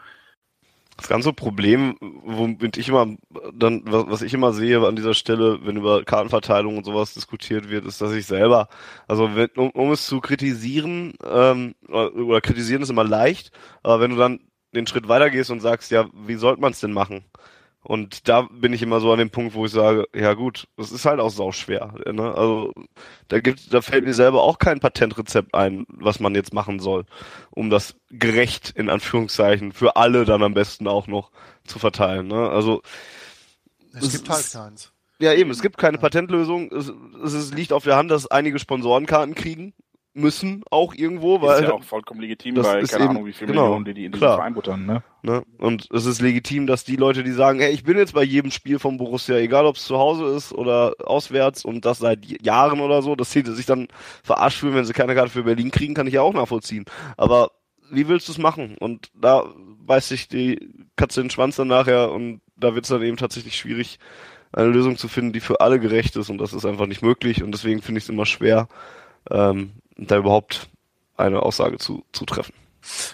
Das 0.97 1.09
ganze 1.09 1.31
Problem, 1.31 1.95
womit 2.01 2.75
ich 2.77 2.89
immer 2.89 3.15
dann, 3.53 3.83
was 3.85 4.23
ich 4.23 4.33
immer 4.33 4.51
sehe 4.51 4.85
an 4.85 4.95
dieser 4.95 5.13
Stelle, 5.13 5.59
wenn 5.63 5.77
über 5.77 6.03
Kartenverteilung 6.03 6.75
und 6.75 6.85
sowas 6.85 7.13
diskutiert 7.13 7.69
wird, 7.69 7.85
ist, 7.85 8.01
dass 8.01 8.13
ich 8.13 8.25
selber, 8.25 8.67
also 9.07 9.35
wenn, 9.35 9.49
um, 9.55 9.69
um 9.69 9.91
es 9.91 10.07
zu 10.07 10.19
kritisieren, 10.21 11.13
ähm, 11.23 11.75
oder, 11.87 12.41
kritisieren 12.41 12.81
ist 12.81 12.89
immer 12.89 13.03
leicht, 13.03 13.51
aber 13.83 13.99
wenn 13.99 14.11
du 14.11 14.17
dann 14.17 14.39
den 14.73 14.87
Schritt 14.87 15.07
weitergehst 15.07 15.51
und 15.51 15.59
sagst, 15.59 15.91
ja, 15.91 16.07
wie 16.13 16.35
sollte 16.35 16.61
man 16.61 16.71
es 16.71 16.79
denn 16.79 16.93
machen? 16.93 17.23
Und 17.87 18.27
da 18.27 18.41
bin 18.41 18.73
ich 18.73 18.81
immer 18.81 18.99
so 18.99 19.13
an 19.13 19.17
dem 19.17 19.29
Punkt, 19.29 19.53
wo 19.53 19.65
ich 19.65 19.71
sage, 19.71 20.09
ja 20.13 20.33
gut, 20.33 20.67
das 20.75 20.91
ist 20.91 21.05
halt 21.05 21.21
auch 21.21 21.29
sauschwer. 21.29 21.93
Ne? 22.05 22.35
Also 22.35 22.73
da 23.29 23.39
gibt, 23.39 23.73
da 23.73 23.81
fällt 23.81 24.03
mir 24.03 24.13
selber 24.13 24.43
auch 24.43 24.59
kein 24.59 24.81
Patentrezept 24.81 25.55
ein, 25.55 25.85
was 25.87 26.19
man 26.19 26.35
jetzt 26.35 26.53
machen 26.53 26.79
soll, 26.79 27.05
um 27.49 27.69
das 27.69 27.95
gerecht 28.09 28.73
in 28.75 28.89
Anführungszeichen 28.89 29.71
für 29.71 29.95
alle 29.95 30.25
dann 30.25 30.43
am 30.43 30.53
besten 30.53 30.85
auch 30.85 31.07
noch 31.07 31.31
zu 31.63 31.79
verteilen. 31.79 32.27
Ne? 32.27 32.49
Also 32.49 32.81
es, 33.93 34.07
es 34.07 34.11
gibt 34.11 34.29
halt 34.29 34.51
keins. 34.51 34.91
Ja, 35.19 35.31
eben, 35.31 35.49
es 35.49 35.61
gibt 35.61 35.77
keine 35.77 35.97
Patentlösung. 35.97 36.69
Es, 36.73 36.91
es 37.23 37.53
liegt 37.53 37.71
auf 37.71 37.85
der 37.85 37.95
Hand, 37.95 38.11
dass 38.11 38.27
einige 38.27 38.59
Sponsorenkarten 38.59 39.33
kriegen 39.33 39.73
müssen 40.17 40.63
auch 40.71 40.93
irgendwo, 40.93 41.41
weil 41.41 41.61
ist 41.61 41.69
ja 41.69 41.73
auch 41.73 41.83
vollkommen 41.83 42.19
legitim, 42.19 42.57
weil 42.57 42.85
keine 42.85 43.03
eben, 43.03 43.11
Ahnung, 43.11 43.25
wie 43.25 43.33
viele 43.33 43.51
genau, 43.51 43.65
Millionen 43.65 43.85
die, 43.85 43.93
die 43.93 44.05
in 44.05 44.11
diesen 44.11 44.27
Verein 44.27 44.53
buttern, 44.53 44.85
ne? 44.85 45.03
ne? 45.21 45.43
Und 45.57 45.89
es 45.91 46.05
ist 46.05 46.21
legitim, 46.21 46.67
dass 46.67 46.83
die 46.83 46.95
Leute, 46.95 47.23
die 47.23 47.31
sagen, 47.31 47.59
hey, 47.59 47.71
ich 47.71 47.83
bin 47.83 47.97
jetzt 47.97 48.13
bei 48.13 48.23
jedem 48.23 48.51
Spiel 48.51 48.79
vom 48.79 48.97
Borussia, 48.97 49.37
egal 49.37 49.65
ob 49.65 49.75
es 49.75 49.85
zu 49.85 49.97
Hause 49.97 50.35
ist 50.35 50.53
oder 50.53 50.95
auswärts 51.05 51.63
und 51.63 51.85
das 51.85 51.99
seit 51.99 52.25
Jahren 52.43 52.79
oder 52.79 53.01
so, 53.01 53.15
dass 53.15 53.31
sie 53.31 53.43
sich 53.45 53.65
dann 53.65 53.87
verarscht 54.23 54.59
fühlen, 54.59 54.75
wenn 54.75 54.85
sie 54.85 54.93
keine 54.93 55.15
Karte 55.15 55.31
für 55.31 55.43
Berlin 55.43 55.71
kriegen, 55.71 55.93
kann 55.93 56.07
ich 56.07 56.13
ja 56.13 56.21
auch 56.21 56.33
nachvollziehen. 56.33 56.85
Aber 57.15 57.51
wie 57.89 58.07
willst 58.07 58.27
du 58.27 58.31
es 58.31 58.37
machen? 58.37 58.75
Und 58.79 59.09
da 59.13 59.45
beißt 59.85 60.09
sich 60.09 60.27
die 60.27 60.69
Katze 60.95 61.21
den 61.21 61.29
Schwanz 61.29 61.55
dann 61.55 61.67
nachher 61.67 62.11
und 62.11 62.41
da 62.57 62.75
wird 62.75 62.85
es 62.85 62.89
dann 62.89 63.03
eben 63.03 63.17
tatsächlich 63.17 63.55
schwierig, 63.55 63.99
eine 64.51 64.69
Lösung 64.69 64.97
zu 64.97 65.07
finden, 65.07 65.33
die 65.33 65.39
für 65.39 65.61
alle 65.61 65.79
gerecht 65.79 66.15
ist 66.15 66.29
und 66.29 66.39
das 66.39 66.53
ist 66.53 66.65
einfach 66.65 66.87
nicht 66.87 67.01
möglich 67.01 67.43
und 67.43 67.51
deswegen 67.51 67.81
finde 67.81 67.99
ich 67.99 68.05
es 68.05 68.09
immer 68.09 68.25
schwer, 68.25 68.67
ähm, 69.29 69.73
da 69.97 70.17
überhaupt 70.17 70.69
eine 71.15 71.41
Aussage 71.41 71.77
zu, 71.77 72.03
zu 72.11 72.25
treffen. 72.25 72.53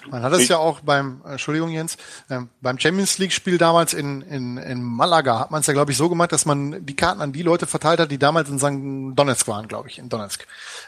Man 0.09 0.21
hat 0.21 0.33
es 0.33 0.47
ja 0.47 0.57
auch 0.57 0.81
beim, 0.81 1.21
Entschuldigung 1.25 1.69
Jens, 1.69 1.97
ähm, 2.29 2.49
beim 2.61 2.77
Champions 2.77 3.17
League 3.17 3.31
Spiel 3.31 3.57
damals 3.57 3.93
in, 3.93 4.21
in, 4.21 4.57
in 4.57 4.83
Malaga 4.83 5.39
hat 5.39 5.51
man 5.51 5.61
es 5.61 5.67
ja 5.67 5.73
glaube 5.73 5.91
ich 5.91 5.97
so 5.97 6.09
gemacht, 6.09 6.31
dass 6.31 6.45
man 6.45 6.85
die 6.85 6.95
Karten 6.95 7.21
an 7.21 7.33
die 7.33 7.41
Leute 7.41 7.65
verteilt 7.65 7.99
hat, 7.99 8.11
die 8.11 8.19
damals 8.19 8.49
in 8.49 8.59
St. 8.59 9.17
Donetsk 9.17 9.47
waren, 9.47 9.67
glaube 9.67 9.89
ich, 9.89 9.97
in 9.97 10.09
Donetsk. 10.09 10.45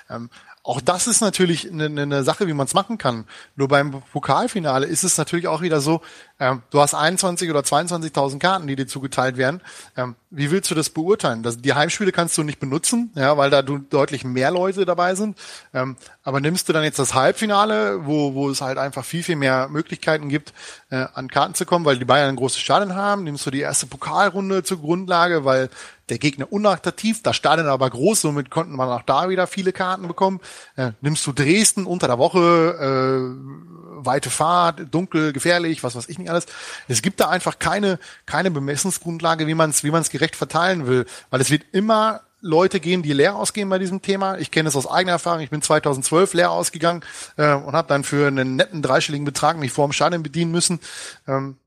Ähm, 0.09 0.29
auch 0.65 0.81
das 0.81 1.05
ist 1.05 1.21
natürlich 1.21 1.71
eine, 1.71 1.85
eine 1.85 2.23
Sache, 2.23 2.47
wie 2.47 2.53
man 2.53 2.65
es 2.65 2.73
machen 2.73 2.97
kann. 2.97 3.25
Nur 3.55 3.67
beim 3.67 4.01
Pokalfinale 4.11 4.87
ist 4.87 5.03
es 5.03 5.15
natürlich 5.15 5.47
auch 5.47 5.61
wieder 5.61 5.79
so, 5.79 6.01
ähm, 6.39 6.63
du 6.71 6.81
hast 6.81 6.95
21 6.95 7.51
oder 7.51 7.59
22.000 7.59 8.39
Karten, 8.39 8.65
die 8.65 8.75
dir 8.75 8.87
zugeteilt 8.87 9.37
werden. 9.37 9.61
Ähm, 9.95 10.15
wie 10.31 10.49
willst 10.49 10.71
du 10.71 10.75
das 10.75 10.89
beurteilen? 10.89 11.43
Das, 11.43 11.61
die 11.61 11.73
Heimspiele 11.73 12.11
kannst 12.11 12.35
du 12.39 12.43
nicht 12.43 12.59
benutzen, 12.59 13.11
ja, 13.15 13.37
weil 13.37 13.51
da 13.51 13.61
du 13.61 13.77
deutlich 13.77 14.25
mehr 14.25 14.49
Leute 14.49 14.85
dabei 14.85 15.13
sind. 15.13 15.37
Ähm, 15.71 15.97
aber 16.23 16.41
nimmst 16.41 16.67
du 16.67 16.73
dann 16.73 16.83
jetzt 16.83 16.97
das 16.97 17.13
Halbfinale, 17.13 18.07
wo, 18.07 18.33
wo 18.33 18.49
es 18.49 18.61
halt 18.61 18.79
einfach 18.79 19.05
viel, 19.05 19.21
viel 19.21 19.35
mehr 19.35 19.67
Möglichkeiten 19.69 20.29
gibt, 20.29 20.51
äh, 20.89 21.05
an 21.13 21.29
Karten 21.29 21.53
zu 21.53 21.67
kommen, 21.67 21.85
weil 21.85 21.99
die 21.99 22.05
Bayern 22.05 22.29
ein 22.29 22.35
großes 22.35 22.59
Stadion 22.59 22.95
haben, 22.95 23.23
nimmst 23.23 23.45
du 23.45 23.51
die 23.51 23.61
erste 23.61 23.85
Pokalrunde 23.85 24.63
zur 24.63 24.81
Grundlage, 24.81 25.45
weil 25.45 25.69
der 26.09 26.19
Gegner 26.19 26.51
unattraktiv, 26.51 27.23
das 27.23 27.35
Stadion 27.35 27.67
aber 27.67 27.89
groß, 27.89 28.21
somit 28.21 28.49
konnten 28.49 28.75
man 28.75 28.89
auch 28.89 29.01
da 29.01 29.29
wieder 29.29 29.47
viele 29.47 29.73
Karten 29.73 30.07
bekommen. 30.07 30.39
Äh, 30.75 30.91
nimmst 31.01 31.25
du 31.25 31.33
Dresden 31.33 31.85
unter 31.85 32.07
der 32.07 32.19
Woche, 32.19 32.39
äh, 32.39 34.05
weite 34.05 34.29
Fahrt, 34.29 34.93
dunkel, 34.93 35.33
gefährlich, 35.33 35.83
was 35.83 35.95
weiß 35.95 36.09
ich 36.09 36.19
nicht 36.19 36.29
alles. 36.29 36.45
Es 36.87 37.01
gibt 37.01 37.19
da 37.19 37.29
einfach 37.29 37.59
keine, 37.59 37.99
keine 38.25 38.51
Bemessungsgrundlage, 38.51 39.47
wie 39.47 39.55
man 39.55 39.71
es 39.71 39.83
wie 39.83 39.91
man's 39.91 40.09
gerecht 40.09 40.35
verteilen 40.35 40.87
will, 40.87 41.05
weil 41.29 41.41
es 41.41 41.49
wird 41.49 41.63
immer 41.71 42.21
Leute 42.41 42.79
geben, 42.79 43.01
die 43.01 43.13
leer 43.13 43.35
ausgehen 43.35 43.69
bei 43.69 43.79
diesem 43.79 44.03
Thema. 44.03 44.37
Ich 44.37 44.51
kenne 44.51 44.69
es 44.69 44.75
aus 44.75 44.85
eigener 44.85 45.13
Erfahrung. 45.13 45.39
Ich 45.41 45.49
bin 45.49 45.63
2012 45.63 46.35
leer 46.35 46.51
ausgegangen 46.51 47.03
äh, 47.37 47.53
und 47.53 47.73
habe 47.73 47.87
dann 47.87 48.03
für 48.03 48.27
einen 48.27 48.55
netten 48.55 48.83
dreistelligen 48.83 49.25
Betrag 49.25 49.57
mich 49.57 49.71
vor 49.71 49.87
dem 49.87 49.93
Stadion 49.93 50.21
bedienen 50.21 50.51
müssen. 50.51 50.79
Ähm, 51.27 51.57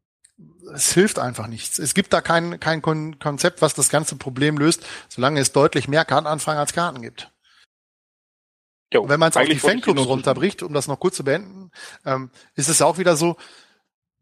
es 0.74 0.92
hilft 0.92 1.18
einfach 1.18 1.46
nichts. 1.46 1.78
Es 1.78 1.94
gibt 1.94 2.12
da 2.12 2.20
kein, 2.20 2.60
kein 2.60 2.82
Kon 2.82 3.18
Konzept, 3.18 3.62
was 3.62 3.74
das 3.74 3.88
ganze 3.88 4.16
Problem 4.16 4.58
löst, 4.58 4.86
solange 5.08 5.40
es 5.40 5.52
deutlich 5.52 5.88
mehr 5.88 6.04
Kartenanfragen 6.04 6.60
als 6.60 6.72
Karten 6.72 7.02
gibt. 7.02 7.30
Jo, 8.92 9.08
wenn 9.08 9.20
man 9.20 9.30
es 9.30 9.36
auf 9.36 9.46
die 9.46 9.58
Fanclubs 9.58 10.06
runterbricht, 10.06 10.62
um 10.62 10.72
das 10.72 10.88
noch 10.88 10.98
kurz 10.98 11.16
zu 11.16 11.24
beenden, 11.24 11.70
ähm, 12.06 12.30
ist 12.54 12.68
es 12.68 12.80
auch 12.80 12.96
wieder 12.96 13.16
so, 13.16 13.36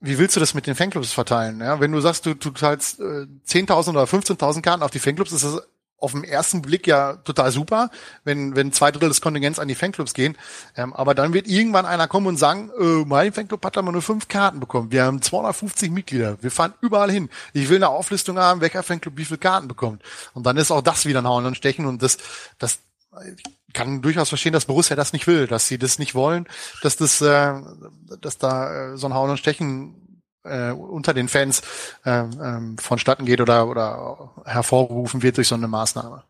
wie 0.01 0.19
willst 0.19 0.37
du 0.37 0.41
das 0.41 0.55
mit 0.55 0.67
den 0.67 0.75
Fanclubs 0.75 1.13
verteilen? 1.13 1.61
Ja, 1.61 1.81
wenn 1.81 1.93
du 1.93 2.01
sagst, 2.01 2.27
du, 2.27 2.35
du 2.35 2.51
zahlst 2.51 3.01
äh, 3.01 3.27
10.000 3.47 3.91
oder 3.91 4.05
15.000 4.05 4.63
Karten 4.63 4.83
auf 4.83 4.91
die 4.91 4.99
Fanclubs, 4.99 5.33
ist 5.33 5.45
das 5.45 5.63
auf 5.99 6.13
den 6.13 6.25
ersten 6.25 6.63
Blick 6.63 6.87
ja 6.87 7.15
total 7.17 7.51
super, 7.51 7.91
wenn, 8.25 8.55
wenn 8.55 8.73
zwei 8.73 8.91
Drittel 8.91 9.09
des 9.09 9.21
Kontingents 9.21 9.59
an 9.59 9.69
die 9.69 9.75
Fanclubs 9.75 10.15
gehen. 10.15 10.37
Ähm, 10.77 10.93
aber 10.93 11.15
dann 11.15 11.33
wird 11.33 11.47
irgendwann 11.47 11.87
einer 11.87 12.07
kommen 12.07 12.27
und 12.27 12.37
sagen, 12.37 12.71
äh, 12.79 13.05
mein 13.07 13.33
Fanclub 13.33 13.65
hat 13.65 13.79
aber 13.79 13.93
nur 13.93 14.03
fünf 14.03 14.29
Karten 14.29 14.61
bekommen. 14.61 14.93
Wir 14.93 15.05
haben 15.05 15.23
250 15.23 15.91
Mitglieder. 15.91 16.37
Wir 16.43 16.51
fahren 16.51 16.75
überall 16.81 17.11
hin. 17.11 17.31
Ich 17.55 17.69
will 17.69 17.77
eine 17.77 17.89
Auflistung 17.89 18.39
haben, 18.39 18.61
welcher 18.61 18.83
Fanclub 18.83 19.17
wie 19.17 19.25
viele 19.25 19.39
Karten 19.39 19.69
bekommt. 19.69 20.03
Und 20.35 20.45
dann 20.45 20.57
ist 20.57 20.71
auch 20.71 20.83
das 20.83 21.07
wieder 21.07 21.21
ein 21.21 21.29
Hauen 21.29 21.47
und 21.47 21.57
Stechen 21.57 21.87
und 21.87 22.03
das, 22.03 22.19
das 22.59 22.79
kann 23.73 24.03
durchaus 24.03 24.29
verstehen, 24.29 24.53
dass 24.53 24.67
Borussia 24.67 24.97
das 24.97 25.13
nicht 25.13 25.27
will, 25.27 25.47
dass 25.47 25.69
sie 25.69 25.79
das 25.79 25.99
nicht 25.99 26.15
wollen, 26.15 26.47
dass 26.83 26.97
das, 26.97 27.21
äh, 27.21 27.55
dass 28.21 28.39
da 28.39 28.93
äh, 28.93 28.97
so 28.97 29.07
ein 29.07 29.15
Hauen 29.15 29.31
und 29.31 29.39
Stechen 29.39 30.06
äh, 30.47 30.73
unter 30.73 31.15
den 31.15 31.29
Fans 31.29 31.63
äh, 32.05 32.21
ähm, 32.21 32.79
vonstatten 32.79 33.27
geht 33.27 33.41
oder, 33.41 33.69
oder 33.69 34.33
hervorgerufen 34.45 35.23
wird 35.23 35.37
durch 35.37 35.49
so 35.49 35.55
eine 35.55 35.69
Maßnahme. 35.69 36.25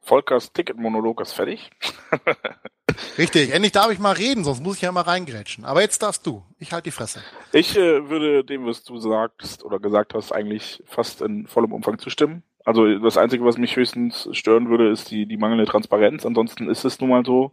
Volkers 0.00 0.52
Ticketmonolog 0.52 1.20
ist 1.20 1.32
fertig. 1.32 1.70
Richtig, 3.18 3.52
endlich 3.52 3.72
darf 3.72 3.90
ich 3.90 3.98
mal 3.98 4.12
reden, 4.12 4.44
sonst 4.44 4.62
muss 4.62 4.76
ich 4.76 4.82
ja 4.82 4.92
mal 4.92 5.02
reingrätschen. 5.02 5.64
Aber 5.64 5.80
jetzt 5.80 6.02
darfst 6.02 6.26
du. 6.26 6.44
Ich 6.58 6.72
halte 6.72 6.84
die 6.84 6.90
Fresse. 6.92 7.22
Ich 7.52 7.76
äh, 7.76 8.08
würde 8.08 8.44
dem, 8.44 8.66
was 8.66 8.84
du 8.84 8.98
sagst 8.98 9.64
oder 9.64 9.80
gesagt 9.80 10.14
hast, 10.14 10.32
eigentlich 10.32 10.82
fast 10.86 11.22
in 11.22 11.46
vollem 11.46 11.72
Umfang 11.72 11.98
zustimmen. 11.98 12.44
Also 12.64 12.98
das 12.98 13.16
Einzige, 13.16 13.44
was 13.44 13.58
mich 13.58 13.76
höchstens 13.76 14.28
stören 14.32 14.68
würde, 14.68 14.90
ist 14.90 15.10
die, 15.10 15.26
die 15.26 15.36
mangelnde 15.36 15.66
Transparenz. 15.66 16.24
Ansonsten 16.24 16.68
ist 16.68 16.84
es 16.84 17.00
nun 17.00 17.10
mal 17.10 17.24
so, 17.24 17.52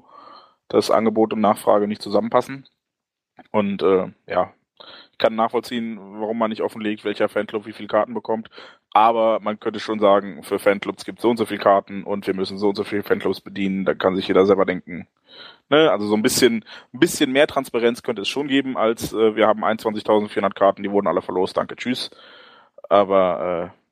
dass 0.70 0.91
Angebot 0.91 1.34
und 1.34 1.41
Nachfrage 1.41 1.88
nicht 1.88 2.02
zusammenpassen. 2.02 2.68
Und 3.52 3.82
äh, 3.82 4.12
ja, 4.28 4.54
ich 5.12 5.18
kann 5.18 5.36
nachvollziehen, 5.36 5.98
warum 6.20 6.38
man 6.38 6.50
nicht 6.50 6.62
offenlegt, 6.62 7.06
welcher 7.06 7.30
Fanclub 7.30 7.66
wie 7.66 7.74
viele 7.74 7.88
Karten 7.88 8.14
bekommt. 8.14 8.50
Aber 8.92 9.40
man 9.40 9.60
könnte 9.60 9.80
schon 9.80 10.00
sagen, 10.00 10.44
für 10.44 10.60
Fanclubs 10.60 11.06
gibt 11.06 11.20
es 11.20 11.24
so 11.24 11.30
und 11.30 11.38
so 11.38 11.46
viele 11.46 11.60
Karten 11.60 12.04
und 12.04 12.28
wir 12.28 12.36
müssen 12.36 12.58
so 12.58 12.70
und 12.70 12.76
so 12.76 12.84
viele 12.84 13.04
Fanclubs 13.04 13.42
bedienen. 13.42 13.86
Da 13.86 13.96
kann 13.96 14.16
sich 14.16 14.28
jeder 14.28 14.46
selber 14.46 14.66
denken. 14.66 15.08
Ne? 15.70 15.90
Also 15.90 16.08
so 16.08 16.16
ein 16.16 16.22
bisschen, 16.22 16.64
ein 16.94 17.00
bisschen 17.00 17.32
mehr 17.32 17.48
Transparenz 17.48 18.04
könnte 18.04 18.22
es 18.22 18.28
schon 18.28 18.48
geben, 18.48 18.78
als 18.78 19.14
äh, 19.14 19.36
wir 19.36 19.48
haben 19.48 19.64
21.400 19.64 20.54
Karten, 20.54 20.84
die 20.84 20.92
wurden 20.92 21.08
alle 21.08 21.22
verlost. 21.22 21.58
Danke, 21.58 21.76
tschüss. 21.76 22.12
Aber 22.90 23.74
äh, 23.74 23.83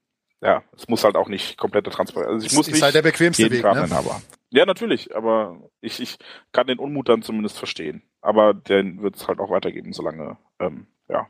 ja, 0.42 0.64
es 0.76 0.88
muss 0.88 1.04
halt 1.04 1.16
auch 1.16 1.30
nicht 1.30 1.58
komplette 1.58 1.92
Transparenz. 1.92 2.30
Also 2.30 2.46
ich 2.46 2.54
muss 2.54 2.68
ist 2.68 2.74
nicht 2.74 2.84
halt 2.84 2.96
der 2.96 3.04
bequemste 3.04 3.50
Weg, 3.52 3.64
ne? 3.64 3.88
Ja, 4.50 4.66
natürlich, 4.66 5.16
aber 5.16 5.70
ich, 5.80 6.00
ich 6.02 6.18
kann 6.52 6.68
den 6.68 6.80
Unmut 6.80 7.08
dann 7.08 7.22
zumindest 7.22 7.58
verstehen. 7.58 8.04
Aber 8.22 8.54
den 8.54 9.02
wird 9.02 9.16
es 9.16 9.28
halt 9.28 9.40
auch 9.40 9.50
weitergeben, 9.50 9.94
solange 9.94 10.38
ähm, 10.60 10.88
ja, 11.08 11.28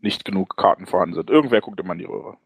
nicht 0.00 0.24
genug 0.24 0.56
Karten 0.56 0.86
vorhanden 0.86 1.14
sind. 1.14 1.30
Irgendwer 1.30 1.60
guckt 1.60 1.80
immer 1.80 1.92
in 1.92 1.98
die 1.98 2.04
Röhre. 2.06 2.38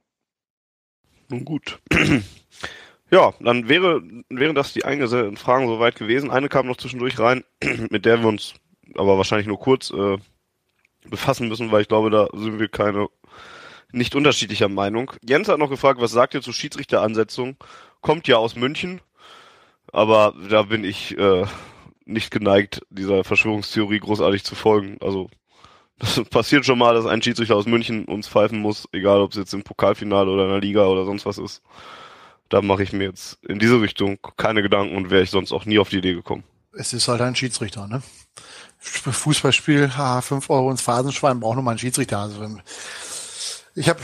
Nun 1.29 1.45
gut. 1.45 1.81
ja, 3.11 3.33
dann 3.39 3.69
wäre, 3.69 4.03
wären 4.29 4.55
das 4.55 4.73
die 4.73 4.85
eingesendeten 4.85 5.37
Fragen 5.37 5.69
soweit 5.69 5.95
gewesen. 5.95 6.31
Eine 6.31 6.49
kam 6.49 6.67
noch 6.67 6.79
zwischendurch 6.79 7.19
rein, 7.19 7.45
mit 7.91 8.05
der 8.05 8.21
wir 8.21 8.29
uns 8.29 8.55
aber 8.97 9.17
wahrscheinlich 9.19 9.47
nur 9.47 9.61
kurz 9.61 9.91
äh, 9.91 10.19
befassen 11.05 11.49
müssen, 11.49 11.71
weil 11.71 11.83
ich 11.83 11.89
glaube, 11.89 12.11
da 12.11 12.29
sind 12.35 12.59
wir 12.59 12.69
keine 12.69 13.09
nicht 13.93 14.15
unterschiedlicher 14.15 14.69
Meinung. 14.69 15.13
Jens 15.23 15.49
hat 15.49 15.59
noch 15.59 15.71
gefragt, 15.71 16.01
was 16.01 16.11
sagt 16.11 16.35
ihr 16.35 16.43
zur 16.43 16.55
Schiedsrichteransetzung? 16.55 17.57
Kommt 18.01 18.27
ja 18.27 18.37
aus 18.37 18.57
München, 18.57 19.01
aber 19.93 20.35
da 20.49 20.63
bin 20.63 20.85
ich 20.85 21.17
äh, 21.17 21.45
nicht 22.05 22.31
geneigt, 22.31 22.83
dieser 22.91 23.25
Verschwörungstheorie 23.25 24.01
großartig 24.01 24.45
zu 24.45 24.55
folgen. 24.55 24.99
Also 25.01 25.31
das 25.99 26.21
passiert 26.29 26.67
schon 26.67 26.79
mal, 26.79 26.95
dass 26.95 27.07
ein 27.07 27.23
Schiedsrichter 27.23 27.55
aus 27.55 27.67
München 27.67 28.07
uns 28.07 28.29
pfeifen 28.29 28.59
muss, 28.59 28.89
egal 28.93 29.21
ob 29.21 29.33
es 29.33 29.37
jetzt 29.37 29.55
im 29.55 29.63
Pokalfinale 29.63 30.31
oder 30.31 30.45
in 30.45 30.51
der 30.51 30.61
Liga 30.61 30.87
oder 30.87 31.05
sonst 31.05 31.27
was 31.27 31.39
ist. 31.39 31.63
Da 32.49 32.61
mache 32.61 32.83
ich 32.83 32.93
mir 32.93 33.05
jetzt 33.05 33.43
in 33.45 33.59
diese 33.59 33.81
Richtung 33.81 34.19
keine 34.37 34.63
Gedanken 34.63 34.97
und 34.97 35.11
wäre 35.11 35.23
ich 35.23 35.31
sonst 35.31 35.53
auch 35.53 35.65
nie 35.65 35.79
auf 35.79 35.89
die 35.89 35.99
Idee 35.99 36.15
gekommen. 36.15 36.45
Es 36.75 36.93
ist 36.93 37.09
halt 37.09 37.21
ein 37.21 37.37
Schiedsrichter, 37.37 37.87
ne? 37.87 38.03
Fußballspiel, 38.79 39.97
ha, 39.97 40.21
fünf 40.23 40.51
Euro 40.51 40.71
ins 40.71 40.83
Phasenschwein, 40.83 41.39
braucht 41.39 41.55
nur 41.55 41.63
mal 41.63 41.73
einen 41.73 41.79
Schiedsrichter. 41.79 42.19
Also 42.19 42.41
wenn, 42.41 42.61
ich 43.75 43.89
habe, 43.89 44.01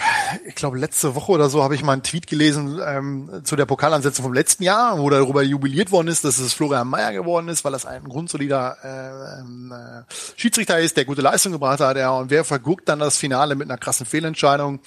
ich 0.47 0.55
glaube, 0.55 0.79
letzte 0.79 1.15
Woche 1.15 1.33
oder 1.33 1.51
so 1.51 1.63
habe 1.63 1.75
ich 1.75 1.83
mal 1.83 1.93
einen 1.93 2.03
Tweet 2.03 2.27
gelesen 2.27 2.81
ähm, 2.85 3.43
zu 3.45 3.55
der 3.55 3.67
Pokalansetzung 3.67 4.25
vom 4.25 4.33
letzten 4.33 4.63
Jahr, 4.63 4.99
wo 4.99 5.11
darüber 5.11 5.43
jubiliert 5.43 5.91
worden 5.91 6.09
ist, 6.09 6.25
dass 6.25 6.39
es 6.39 6.55
Florian 6.55 6.89
Mayer 6.89 7.13
geworden 7.13 7.49
ist, 7.49 7.65
weil 7.65 7.73
das 7.73 7.85
ein 7.85 8.05
grundsolider 8.05 8.77
äh, 8.83 9.41
äh, 9.41 10.05
Schiedsrichter 10.37 10.79
ist, 10.79 10.97
der 10.97 11.05
gute 11.05 11.21
Leistung 11.21 11.53
gebracht 11.53 11.81
hat. 11.81 11.99
Ja, 11.99 12.13
und 12.13 12.31
wer 12.31 12.45
verguckt 12.45 12.89
dann 12.89 12.99
das 12.99 13.19
Finale 13.19 13.57
mit 13.57 13.69
einer 13.69 13.79
krassen 13.79 14.07
Fehlentscheidung? 14.07 14.81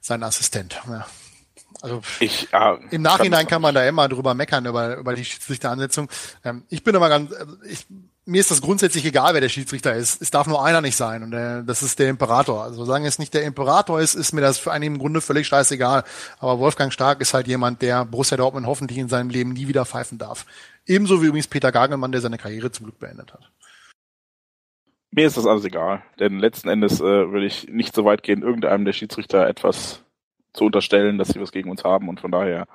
Sein 0.00 0.22
Assistent. 0.22 0.80
Ja. 0.88 1.06
Also 1.80 2.02
ich, 2.20 2.52
äh, 2.52 2.76
im 2.90 3.02
Nachhinein 3.02 3.46
kann 3.46 3.62
man 3.62 3.74
da 3.74 3.86
immer 3.86 4.08
drüber 4.08 4.34
meckern 4.34 4.66
über, 4.66 4.96
über 4.96 5.14
die 5.14 5.24
Schiedsrichteransetzung. 5.24 6.10
Ähm, 6.44 6.64
ich 6.68 6.84
bin 6.84 6.94
aber 6.96 7.08
ganz, 7.08 7.32
also 7.32 7.56
ich 7.64 7.86
mir 8.26 8.40
ist 8.40 8.50
das 8.50 8.60
grundsätzlich 8.60 9.04
egal, 9.04 9.34
wer 9.34 9.40
der 9.40 9.48
Schiedsrichter 9.48 9.94
ist. 9.94 10.20
Es 10.20 10.30
darf 10.30 10.48
nur 10.48 10.64
einer 10.64 10.80
nicht 10.80 10.96
sein 10.96 11.22
und 11.22 11.30
der, 11.30 11.62
das 11.62 11.82
ist 11.82 11.98
der 12.00 12.10
Imperator. 12.10 12.64
Also 12.64 12.84
solange 12.84 13.06
es 13.06 13.20
nicht 13.20 13.32
der 13.32 13.44
Imperator 13.44 14.00
ist, 14.00 14.14
ist 14.14 14.32
mir 14.32 14.40
das 14.40 14.58
für 14.58 14.72
einen 14.72 14.84
im 14.84 14.98
Grunde 14.98 15.20
völlig 15.20 15.46
scheißegal. 15.46 16.02
Aber 16.40 16.58
Wolfgang 16.58 16.92
Stark 16.92 17.20
ist 17.20 17.34
halt 17.34 17.46
jemand, 17.46 17.82
der 17.82 18.04
Borussia 18.04 18.36
Dortmund 18.36 18.66
hoffentlich 18.66 18.98
in 18.98 19.08
seinem 19.08 19.30
Leben 19.30 19.52
nie 19.52 19.68
wieder 19.68 19.86
pfeifen 19.86 20.18
darf. 20.18 20.44
Ebenso 20.86 21.22
wie 21.22 21.26
übrigens 21.26 21.46
Peter 21.46 21.70
Gagelmann, 21.70 22.10
der 22.10 22.20
seine 22.20 22.36
Karriere 22.36 22.72
zum 22.72 22.86
Glück 22.86 22.98
beendet 22.98 23.32
hat. 23.32 23.48
Mir 25.12 25.28
ist 25.28 25.36
das 25.36 25.46
alles 25.46 25.64
egal, 25.64 26.02
denn 26.18 26.40
letzten 26.40 26.68
Endes 26.68 27.00
äh, 27.00 27.04
würde 27.04 27.46
ich 27.46 27.68
nicht 27.68 27.94
so 27.94 28.04
weit 28.04 28.24
gehen, 28.24 28.42
irgendeinem 28.42 28.84
der 28.84 28.92
Schiedsrichter 28.92 29.46
etwas 29.46 30.02
zu 30.52 30.64
unterstellen, 30.64 31.16
dass 31.16 31.28
sie 31.28 31.40
was 31.40 31.52
gegen 31.52 31.70
uns 31.70 31.84
haben 31.84 32.08
und 32.08 32.20
von 32.20 32.32
daher 32.32 32.66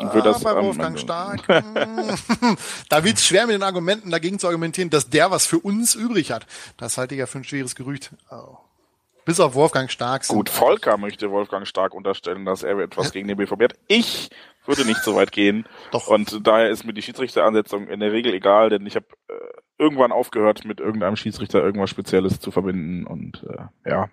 und 0.00 0.14
wird 0.14 0.26
ah, 0.26 0.32
das, 0.32 0.42
bei 0.42 0.54
Wolfgang 0.56 0.98
Stark. 0.98 1.46
da 2.88 3.04
wird 3.04 3.16
es 3.16 3.26
schwer 3.26 3.46
mit 3.46 3.54
den 3.54 3.62
Argumenten 3.62 4.10
dagegen 4.10 4.38
zu 4.38 4.46
argumentieren, 4.46 4.90
dass 4.90 5.10
der 5.10 5.30
was 5.30 5.46
für 5.46 5.58
uns 5.58 5.94
übrig 5.94 6.32
hat. 6.32 6.46
Das 6.76 6.98
halte 6.98 7.14
ich 7.14 7.18
ja 7.18 7.26
für 7.26 7.38
ein 7.38 7.44
schweres 7.44 7.74
Gerücht. 7.74 8.10
Oh. 8.30 8.56
Bis 9.24 9.38
auf 9.38 9.54
Wolfgang 9.54 9.90
Stark. 9.90 10.26
Gut, 10.26 10.48
Volker 10.48 10.96
möchte 10.96 11.30
Wolfgang 11.30 11.66
Stark 11.66 11.94
unterstellen, 11.94 12.44
dass 12.44 12.62
er 12.62 12.78
etwas 12.78 13.12
gegen 13.12 13.28
den 13.28 13.36
BVB 13.36 13.64
hat. 13.64 13.74
Ich 13.86 14.30
würde 14.66 14.84
nicht 14.84 15.02
so 15.02 15.14
weit 15.14 15.32
gehen. 15.32 15.66
Doch. 15.90 16.08
Und 16.08 16.46
daher 16.46 16.70
ist 16.70 16.84
mir 16.84 16.92
die 16.92 17.02
Schiedsrichteransetzung 17.02 17.88
in 17.88 18.00
der 18.00 18.12
Regel 18.12 18.32
egal, 18.34 18.70
denn 18.70 18.86
ich 18.86 18.96
habe 18.96 19.06
äh, 19.28 19.34
irgendwann 19.78 20.12
aufgehört, 20.12 20.64
mit 20.64 20.80
irgendeinem 20.80 21.16
Schiedsrichter 21.16 21.62
irgendwas 21.62 21.90
Spezielles 21.90 22.40
zu 22.40 22.50
verbinden. 22.50 23.06
Und 23.06 23.44
äh, 23.48 23.90
ja, 23.90 24.08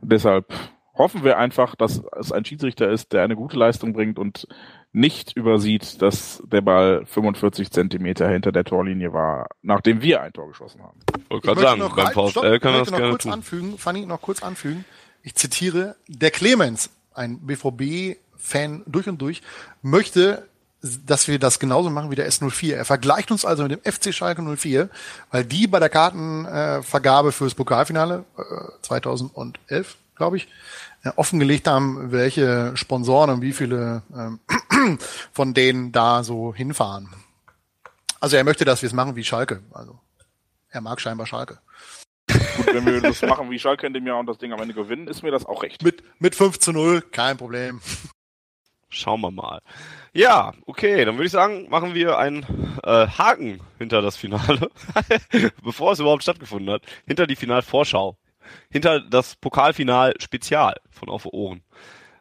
deshalb 0.00 0.52
hoffen 0.96 1.24
wir 1.24 1.38
einfach, 1.38 1.74
dass 1.74 2.02
es 2.18 2.32
ein 2.32 2.44
Schiedsrichter 2.44 2.90
ist, 2.90 3.12
der 3.12 3.22
eine 3.22 3.36
gute 3.36 3.56
Leistung 3.56 3.92
bringt 3.92 4.18
und 4.18 4.48
nicht 4.92 5.36
übersieht, 5.36 6.00
dass 6.00 6.42
der 6.46 6.62
Ball 6.62 7.04
45 7.04 7.70
Zentimeter 7.70 8.28
hinter 8.28 8.50
der 8.50 8.64
Torlinie 8.64 9.12
war, 9.12 9.48
nachdem 9.62 10.00
wir 10.00 10.22
ein 10.22 10.32
Tor 10.32 10.48
geschossen 10.48 10.82
haben. 10.82 10.98
Ich 11.24 11.30
wollte 11.30 11.46
gerade 11.46 11.60
sagen, 11.60 11.92
beim 11.94 12.12
VfL 12.12 12.58
kann 12.60 12.72
das 12.72 12.90
gerne 12.90 13.10
kurz 13.10 13.22
tun. 13.24 13.32
Anfügen, 13.32 13.78
Fanny, 13.78 14.06
noch 14.06 14.22
kurz 14.22 14.42
anfügen. 14.42 14.84
Ich 15.22 15.34
zitiere, 15.34 15.96
der 16.08 16.30
Clemens, 16.30 16.90
ein 17.12 17.40
BVB-Fan 17.40 18.84
durch 18.86 19.08
und 19.08 19.20
durch, 19.20 19.42
möchte 19.82 20.46
dass 20.82 21.26
wir 21.26 21.38
das 21.38 21.58
genauso 21.58 21.90
machen 21.90 22.10
wie 22.10 22.14
der 22.14 22.30
S04. 22.30 22.74
Er 22.74 22.84
vergleicht 22.84 23.30
uns 23.30 23.44
also 23.44 23.64
mit 23.64 23.72
dem 23.72 23.92
FC 23.92 24.14
Schalke 24.14 24.42
04, 24.42 24.88
weil 25.30 25.44
die 25.44 25.66
bei 25.66 25.80
der 25.80 25.88
Kartenvergabe 25.88 27.32
fürs 27.32 27.54
Pokalfinale 27.54 28.24
äh, 28.36 28.82
2011, 28.82 29.96
glaube 30.16 30.38
ich, 30.38 30.48
äh, 31.04 31.10
offengelegt 31.16 31.68
haben, 31.68 32.10
welche 32.10 32.76
Sponsoren 32.76 33.30
und 33.30 33.42
wie 33.42 33.52
viele 33.52 34.02
ähm, 34.14 34.40
von 35.32 35.54
denen 35.54 35.92
da 35.92 36.24
so 36.24 36.54
hinfahren. 36.54 37.08
Also 38.20 38.36
er 38.36 38.44
möchte, 38.44 38.64
dass 38.64 38.82
wir 38.82 38.88
es 38.88 38.92
machen 38.92 39.16
wie 39.16 39.24
Schalke. 39.24 39.62
Also 39.72 39.98
er 40.70 40.80
mag 40.80 41.00
scheinbar 41.00 41.26
Schalke. 41.26 41.58
Gut, 42.28 42.66
wenn 42.66 42.86
wir 42.86 43.00
das 43.00 43.22
machen 43.22 43.50
wie 43.50 43.58
Schalke 43.58 43.86
in 43.86 43.94
dem 43.94 44.06
Jahr 44.06 44.18
und 44.18 44.26
das 44.26 44.38
Ding 44.38 44.52
am 44.52 44.60
Ende 44.60 44.74
gewinnen, 44.74 45.06
ist 45.06 45.22
mir 45.22 45.30
das 45.30 45.46
auch 45.46 45.62
recht. 45.62 45.82
Mit, 45.82 46.02
mit 46.18 46.34
5 46.34 46.58
zu 46.58 46.72
0, 46.72 47.02
kein 47.02 47.36
Problem. 47.36 47.80
Schauen 48.88 49.20
wir 49.20 49.30
mal. 49.30 49.60
Ja, 50.12 50.54
okay, 50.64 51.04
dann 51.04 51.16
würde 51.16 51.26
ich 51.26 51.32
sagen, 51.32 51.68
machen 51.68 51.94
wir 51.94 52.18
einen 52.18 52.44
äh, 52.82 53.06
Haken 53.06 53.60
hinter 53.78 54.00
das 54.00 54.16
Finale, 54.16 54.70
bevor 55.62 55.92
es 55.92 56.00
überhaupt 56.00 56.22
stattgefunden 56.22 56.72
hat, 56.72 56.82
hinter 57.06 57.26
die 57.26 57.36
Finalvorschau, 57.36 58.16
hinter 58.70 59.00
das 59.00 59.36
Pokalfinal 59.36 60.14
Spezial 60.20 60.76
von 60.90 61.08
Auf 61.08 61.26
Ohren. 61.26 61.62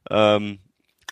Ähm, 0.10 0.60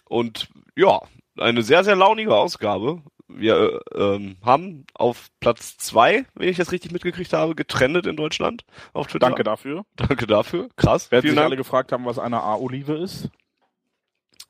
und 0.07 0.49
ja, 0.75 1.01
eine 1.37 1.63
sehr, 1.63 1.83
sehr 1.83 1.95
launige 1.95 2.35
Ausgabe. 2.35 3.01
Wir 3.27 3.81
äh, 3.93 3.97
ähm, 3.97 4.37
haben 4.43 4.85
auf 4.93 5.29
Platz 5.39 5.77
zwei, 5.77 6.25
wenn 6.35 6.49
ich 6.49 6.57
das 6.57 6.71
richtig 6.71 6.91
mitgekriegt 6.91 7.33
habe, 7.33 7.55
getrennt 7.55 8.05
in 8.05 8.15
Deutschland 8.15 8.63
auf 8.93 9.07
Twitter. 9.07 9.27
Danke 9.27 9.43
dafür. 9.43 9.85
Danke 9.95 10.27
dafür. 10.27 10.69
Krass. 10.75 11.09
Werden 11.11 11.25
sich 11.25 11.35
Dank. 11.35 11.45
alle 11.45 11.57
gefragt 11.57 11.91
haben, 11.91 12.05
was 12.05 12.19
eine 12.19 12.41
A-Olive 12.41 12.93
ist? 12.95 13.29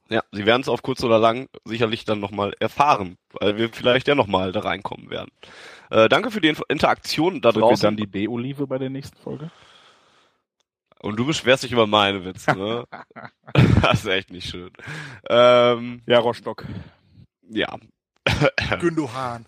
Ja, 0.10 0.22
Sie 0.31 0.45
werden 0.45 0.61
es 0.61 0.69
auf 0.69 0.81
kurz 0.84 1.03
oder 1.03 1.18
lang 1.18 1.48
sicherlich 1.64 2.03
dann 2.03 2.19
nochmal 2.19 2.53
erfahren, 2.60 3.18
weil 3.31 3.57
wir 3.57 3.69
vielleicht 3.69 4.07
ja 4.07 4.15
nochmal 4.15 4.52
da 4.52 4.60
reinkommen 4.60 5.10
werden. 5.10 5.31
Äh, 5.90 6.10
danke 6.10 6.30
für 6.30 6.41
die 6.41 6.53
Interaktion 6.68 7.41
da 7.41 7.52
Sind 7.52 7.61
wir 7.61 7.68
draußen. 7.68 7.84
dann 7.84 7.98
die 7.98 8.06
B-Olive 8.06 8.68
bei 8.68 8.77
der 8.77 8.90
nächsten 8.90 9.18
Folge? 9.18 9.49
Und 11.03 11.17
du 11.17 11.25
beschwerst 11.25 11.63
dich 11.63 11.73
über 11.73 11.85
meine 11.85 12.23
Witze, 12.23 12.55
ne? 12.55 12.85
das 13.81 13.99
ist 13.99 14.07
echt 14.07 14.31
nicht 14.31 14.49
schön. 14.49 14.71
Ähm, 15.30 16.01
Ja, 16.07 16.19
Rostock. 16.19 16.65
ja. 17.49 17.77
Gündogan. 18.80 19.45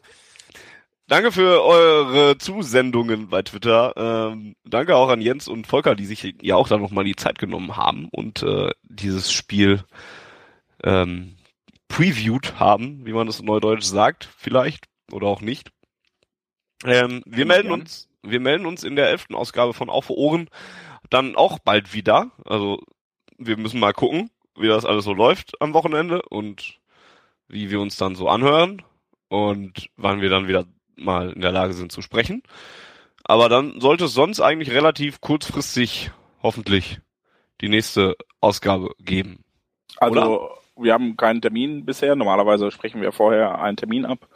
Danke 1.08 1.32
für 1.32 1.64
eure 1.64 2.38
Zusendungen 2.40 3.30
bei 3.30 3.42
Twitter. 3.42 3.94
Ähm, 3.96 4.56
danke 4.66 4.98
auch 4.98 5.08
an 5.08 5.22
Jens 5.22 5.48
und 5.48 5.66
Volker, 5.66 5.96
die 5.96 6.06
sich 6.06 6.36
ja 6.42 6.56
auch 6.56 6.68
da 6.68 6.78
nochmal 6.78 7.06
die 7.06 7.16
Zeit 7.16 7.40
genommen 7.40 7.78
haben 7.78 8.10
und 8.12 8.44
äh, 8.44 8.72
dieses 8.84 9.32
Spiel 9.32 9.82
ähm, 10.84 11.38
previewed 11.88 12.60
haben, 12.60 13.06
wie 13.06 13.14
man 13.14 13.30
es 13.30 13.40
in 13.40 13.46
Neudeutsch 13.46 13.86
sagt, 13.86 14.28
vielleicht 14.38 14.86
oder 15.10 15.28
auch 15.28 15.40
nicht. 15.40 15.70
Ähm, 16.84 17.24
wir 17.26 17.46
melden 17.46 17.72
uns, 17.72 18.10
wir 18.24 18.42
melden 18.42 18.66
uns 18.66 18.84
in 18.84 18.98
der 18.98 19.08
elften 19.10 19.36
Ausgabe 19.36 19.74
von 19.74 19.90
Auf 19.90 20.10
Ohren 20.10 20.50
dann 21.16 21.36
auch 21.36 21.60
bald 21.60 21.94
wieder. 21.94 22.32
Also 22.44 22.82
wir 23.38 23.58
müssen 23.58 23.80
mal 23.80 23.94
gucken, 23.94 24.30
wie 24.58 24.68
das 24.68 24.86
alles 24.86 25.06
so 25.06 25.14
läuft 25.14 25.62
am 25.62 25.74
Wochenende 25.74 26.22
und 26.22 26.80
wie 27.48 27.72
wir 27.72 27.80
uns 27.80 27.96
dann 27.96 28.16
so 28.16 28.28
anhören 28.28 28.82
und 29.30 29.90
wann 29.96 30.22
wir 30.22 30.30
dann 30.30 30.48
wieder 30.48 30.66
mal 30.96 31.32
in 31.32 31.42
der 31.42 31.52
Lage 31.52 31.74
sind 31.74 31.92
zu 31.92 32.02
sprechen. 32.02 32.44
Aber 33.24 33.50
dann 33.50 33.80
sollte 33.80 34.06
es 34.06 34.14
sonst 34.14 34.42
eigentlich 34.42 34.72
relativ 34.72 35.22
kurzfristig 35.22 36.12
hoffentlich 36.44 37.00
die 37.62 37.70
nächste 37.70 38.16
Ausgabe 38.42 38.92
geben. 39.00 39.44
Also, 39.98 40.50
wir 40.76 40.94
haben 40.94 41.16
keinen 41.16 41.42
Termin 41.42 41.86
bisher. 41.86 42.16
Normalerweise 42.16 42.70
sprechen 42.72 43.02
wir 43.02 43.12
vorher 43.14 43.62
einen 43.62 43.78
Termin 43.78 44.06
ab. 44.06 44.28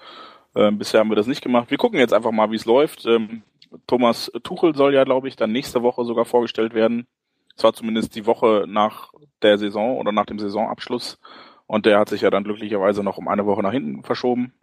Ähm, 0.56 0.78
bisher 0.78 1.02
haben 1.02 1.10
wir 1.10 1.16
das 1.16 1.28
nicht 1.28 1.42
gemacht. 1.42 1.70
Wir 1.70 1.78
gucken 1.78 2.00
jetzt 2.00 2.14
einfach 2.14 2.32
mal, 2.32 2.50
wie 2.52 2.56
es 2.56 2.66
läuft. 2.66 3.06
Ähm, 3.06 3.44
Thomas 3.88 4.32
Tuchel 4.44 4.76
soll 4.76 4.94
ja, 4.94 5.04
glaube 5.04 5.28
ich, 5.28 5.36
dann 5.36 5.52
nächste 5.52 5.84
Woche 5.84 6.04
sogar 6.06 6.26
vorgestellt 6.26 6.74
werden. 6.74 7.08
Zwar 7.56 7.74
zumindest 7.74 8.16
die 8.16 8.26
Woche 8.26 8.66
nach 8.68 9.12
der 9.41 9.58
Saison 9.58 9.98
oder 9.98 10.12
nach 10.12 10.26
dem 10.26 10.40
Saisonabschluss. 10.40 11.20
Und 11.68 11.86
der 11.86 12.00
hat 12.00 12.10
sich 12.10 12.22
ja 12.22 12.30
dann 12.30 12.44
glücklicherweise 12.44 13.04
noch 13.04 13.18
um 13.18 13.28
eine 13.28 13.46
Woche 13.46 13.62
nach 13.62 13.72
hinten 13.72 14.04
verschoben. 14.04 14.54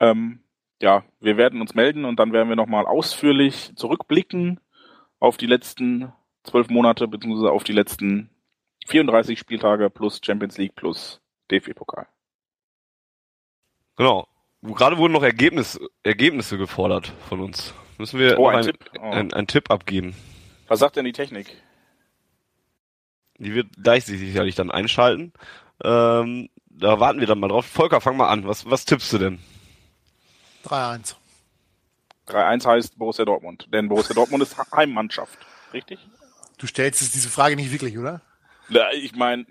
Ähm, 0.00 0.40
ja, 0.80 1.04
wir 1.20 1.36
werden 1.36 1.60
uns 1.60 1.74
melden 1.74 2.04
und 2.04 2.18
dann 2.18 2.32
werden 2.32 2.48
wir 2.48 2.56
nochmal 2.56 2.86
ausführlich 2.86 3.72
zurückblicken 3.76 4.60
auf 5.20 5.36
die 5.36 5.46
letzten 5.46 6.12
zwölf 6.42 6.68
Monate, 6.68 7.06
beziehungsweise 7.06 7.52
auf 7.52 7.64
die 7.64 7.72
letzten 7.72 8.30
34 8.86 9.38
Spieltage 9.38 9.90
plus 9.90 10.20
Champions 10.24 10.58
League 10.58 10.74
plus 10.74 11.20
DFB-Pokal. 11.50 12.06
Genau. 13.96 14.26
Gerade 14.62 14.96
wurden 14.96 15.12
noch 15.12 15.22
Ergebnis, 15.22 15.78
Ergebnisse 16.02 16.56
gefordert 16.56 17.12
von 17.28 17.40
uns. 17.40 17.74
Müssen 18.02 18.18
wir 18.18 18.36
Oh, 18.36 18.50
noch 18.50 18.58
ein 18.58 18.58
ein, 18.58 18.64
Tipp. 18.64 18.90
Oh. 18.98 19.10
ein, 19.10 19.32
ein 19.32 19.46
Tipp 19.46 19.70
abgeben. 19.70 20.12
Was 20.66 20.80
sagt 20.80 20.96
denn 20.96 21.04
die 21.04 21.12
Technik? 21.12 21.56
Die 23.38 23.54
wird 23.54 23.68
gleich 23.80 24.04
sich 24.06 24.18
sicherlich 24.18 24.56
dann 24.56 24.72
einschalten. 24.72 25.32
Ähm, 25.84 26.48
da 26.68 26.98
warten 26.98 27.20
wir 27.20 27.28
dann 27.28 27.38
mal 27.38 27.46
drauf. 27.46 27.64
Volker, 27.64 28.00
fang 28.00 28.16
mal 28.16 28.26
an. 28.28 28.44
Was, 28.44 28.68
was 28.68 28.84
tippst 28.86 29.12
du 29.12 29.18
denn? 29.18 29.38
3-1. 30.64 31.14
3-1 32.26 32.66
heißt 32.66 32.98
Borussia 32.98 33.24
Dortmund, 33.24 33.68
denn 33.72 33.88
Borussia 33.88 34.16
Dortmund 34.16 34.42
ist 34.42 34.56
Heimmannschaft. 34.74 35.38
Richtig? 35.72 36.00
Du 36.58 36.66
stellst 36.66 37.02
jetzt 37.02 37.14
diese 37.14 37.28
Frage 37.28 37.54
nicht 37.54 37.70
wirklich, 37.70 37.96
oder? 37.98 38.20
Ja, 38.68 38.90
ich 38.90 39.14
meine, 39.14 39.46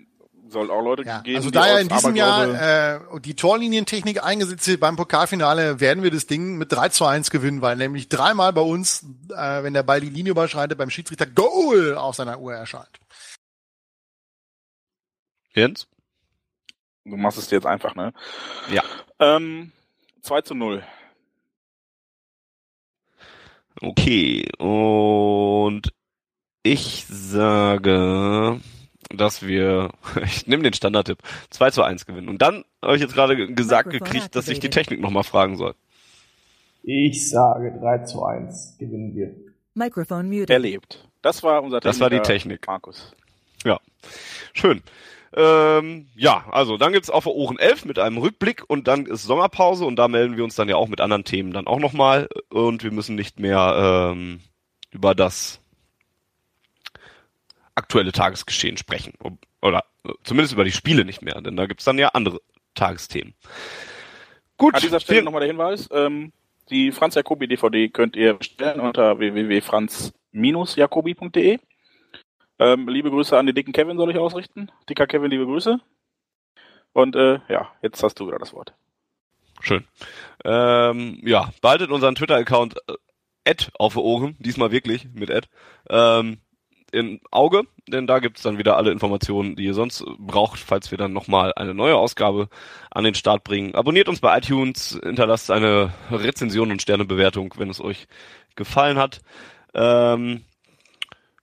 soll 0.48 0.70
auch 0.70 0.82
Leute 0.82 1.02
Ja, 1.04 1.20
geben, 1.20 1.36
also 1.36 1.50
da 1.50 1.66
ja 1.68 1.78
in 1.78 1.88
diesem 1.88 2.16
Jahr 2.16 2.96
äh, 3.14 3.20
die 3.20 3.34
Torlinientechnik 3.34 4.22
eingesetzt 4.22 4.66
wird 4.68 4.80
beim 4.80 4.96
Pokalfinale, 4.96 5.80
werden 5.80 6.02
wir 6.02 6.10
das 6.10 6.26
Ding 6.26 6.58
mit 6.58 6.72
3 6.72 6.88
zu 6.90 7.04
1 7.04 7.30
gewinnen, 7.30 7.62
weil 7.62 7.76
nämlich 7.76 8.08
dreimal 8.08 8.52
bei 8.52 8.60
uns, 8.60 9.04
äh, 9.30 9.62
wenn 9.62 9.74
der 9.74 9.82
Ball 9.82 10.00
die 10.00 10.10
Linie 10.10 10.32
überschreitet, 10.32 10.78
beim 10.78 10.90
Schiedsrichter 10.90 11.26
Goal 11.26 11.96
auf 11.96 12.14
seiner 12.16 12.40
Uhr 12.40 12.54
erscheint. 12.54 13.00
Jens? 15.54 15.86
Du 17.04 17.16
machst 17.16 17.38
es 17.38 17.48
dir 17.48 17.56
jetzt 17.56 17.66
einfach, 17.66 17.94
ne? 17.94 18.12
Ja. 18.70 18.82
Ähm, 19.18 19.72
2 20.22 20.42
zu 20.42 20.54
0. 20.54 20.82
Okay. 23.80 24.48
Und 24.58 25.92
ich 26.62 27.06
sage, 27.08 28.60
dass 29.16 29.42
wir, 29.42 29.90
ich 30.24 30.46
nehme 30.46 30.62
den 30.62 30.72
Standardtipp, 30.72 31.18
2 31.50 31.70
zu 31.70 31.82
1 31.82 32.06
gewinnen. 32.06 32.28
Und 32.28 32.42
dann 32.42 32.64
habe 32.82 32.96
ich 32.96 33.02
jetzt 33.02 33.14
gerade 33.14 33.52
gesagt 33.54 33.90
gekriegt, 33.90 34.34
dass 34.34 34.48
ich 34.48 34.60
die. 34.60 34.70
Technik 34.70 35.00
nochmal 35.00 35.24
fragen 35.24 35.56
soll. 35.56 35.74
Ich 36.82 37.28
sage 37.28 37.72
3 37.78 37.98
zu 37.98 38.24
1 38.24 38.76
gewinnen 38.78 39.14
wir. 39.14 39.34
Microphone 39.74 40.28
muted. 40.28 40.50
Erlebt. 40.50 41.06
Das 41.20 41.42
war 41.42 41.62
unser 41.62 41.80
Das 41.80 42.00
war 42.00 42.10
die 42.10 42.16
Techniker, 42.16 42.32
Technik. 42.32 42.66
Markus. 42.66 43.14
Schön. 44.52 44.82
Ähm, 45.34 46.08
ja, 46.14 46.44
also 46.50 46.76
dann 46.76 46.92
gibt's 46.92 47.08
auf 47.08 47.24
der 47.24 47.32
Ohren 47.32 47.58
11 47.58 47.86
mit 47.86 47.98
einem 47.98 48.18
Rückblick 48.18 48.64
und 48.68 48.86
dann 48.86 49.06
ist 49.06 49.22
Sommerpause 49.22 49.86
und 49.86 49.96
da 49.96 50.06
melden 50.06 50.36
wir 50.36 50.44
uns 50.44 50.56
dann 50.56 50.68
ja 50.68 50.76
auch 50.76 50.88
mit 50.88 51.00
anderen 51.00 51.24
Themen 51.24 51.52
dann 51.52 51.66
auch 51.66 51.78
nochmal 51.78 52.28
und 52.50 52.84
wir 52.84 52.90
müssen 52.90 53.14
nicht 53.14 53.40
mehr 53.40 54.10
ähm, 54.12 54.40
über 54.90 55.14
das 55.14 55.61
aktuelle 57.74 58.12
Tagesgeschehen 58.12 58.76
sprechen. 58.76 59.14
Oder 59.60 59.84
zumindest 60.24 60.54
über 60.54 60.64
die 60.64 60.72
Spiele 60.72 61.04
nicht 61.04 61.22
mehr, 61.22 61.40
denn 61.40 61.56
da 61.56 61.66
gibt's 61.66 61.84
dann 61.84 61.98
ja 61.98 62.08
andere 62.08 62.40
Tagesthemen. 62.74 63.34
Gut, 64.56 64.74
An 64.74 64.82
dieser 64.82 64.98
Stelle 65.00 65.22
nochmal 65.22 65.40
der 65.40 65.48
Hinweis, 65.48 65.88
ähm, 65.92 66.32
die 66.70 66.92
Franz 66.92 67.14
Jacobi 67.14 67.48
DVD 67.48 67.88
könnt 67.88 68.16
ihr 68.16 68.34
bestellen 68.34 68.80
unter 68.80 69.18
www.franz-jacobi.de. 69.18 71.58
Ähm, 72.58 72.88
liebe 72.88 73.10
Grüße 73.10 73.36
an 73.36 73.46
den 73.46 73.54
dicken 73.54 73.72
Kevin 73.72 73.96
soll 73.96 74.10
ich 74.10 74.18
ausrichten. 74.18 74.70
Dicker 74.88 75.06
Kevin, 75.06 75.30
liebe 75.30 75.46
Grüße. 75.46 75.80
Und 76.92 77.16
äh, 77.16 77.40
ja, 77.48 77.72
jetzt 77.82 78.02
hast 78.02 78.20
du 78.20 78.26
wieder 78.26 78.38
das 78.38 78.52
Wort. 78.52 78.74
Schön. 79.60 79.86
Ähm, 80.44 81.20
ja, 81.24 81.50
behaltet 81.60 81.90
unseren 81.90 82.14
Twitter-Account 82.14 82.76
äh, 83.46 83.54
auf 83.74 83.94
die 83.94 84.00
Ohren, 84.00 84.36
diesmal 84.38 84.70
wirklich 84.70 85.08
mit 85.12 85.30
Ad, 85.30 85.48
ähm, 85.88 86.38
im 86.92 87.20
Auge, 87.30 87.62
denn 87.88 88.06
da 88.06 88.18
gibt's 88.18 88.42
dann 88.42 88.58
wieder 88.58 88.76
alle 88.76 88.92
Informationen, 88.92 89.56
die 89.56 89.64
ihr 89.64 89.74
sonst 89.74 90.04
braucht, 90.18 90.60
falls 90.60 90.90
wir 90.90 90.98
dann 90.98 91.12
nochmal 91.12 91.52
eine 91.56 91.74
neue 91.74 91.96
Ausgabe 91.96 92.48
an 92.90 93.04
den 93.04 93.14
Start 93.14 93.44
bringen. 93.44 93.74
Abonniert 93.74 94.08
uns 94.08 94.20
bei 94.20 94.36
iTunes, 94.36 95.00
hinterlasst 95.02 95.50
eine 95.50 95.92
Rezension 96.10 96.70
und 96.70 96.82
Sternebewertung, 96.82 97.54
wenn 97.56 97.70
es 97.70 97.80
euch 97.80 98.06
gefallen 98.54 98.98
hat. 98.98 99.20
Ähm, 99.74 100.44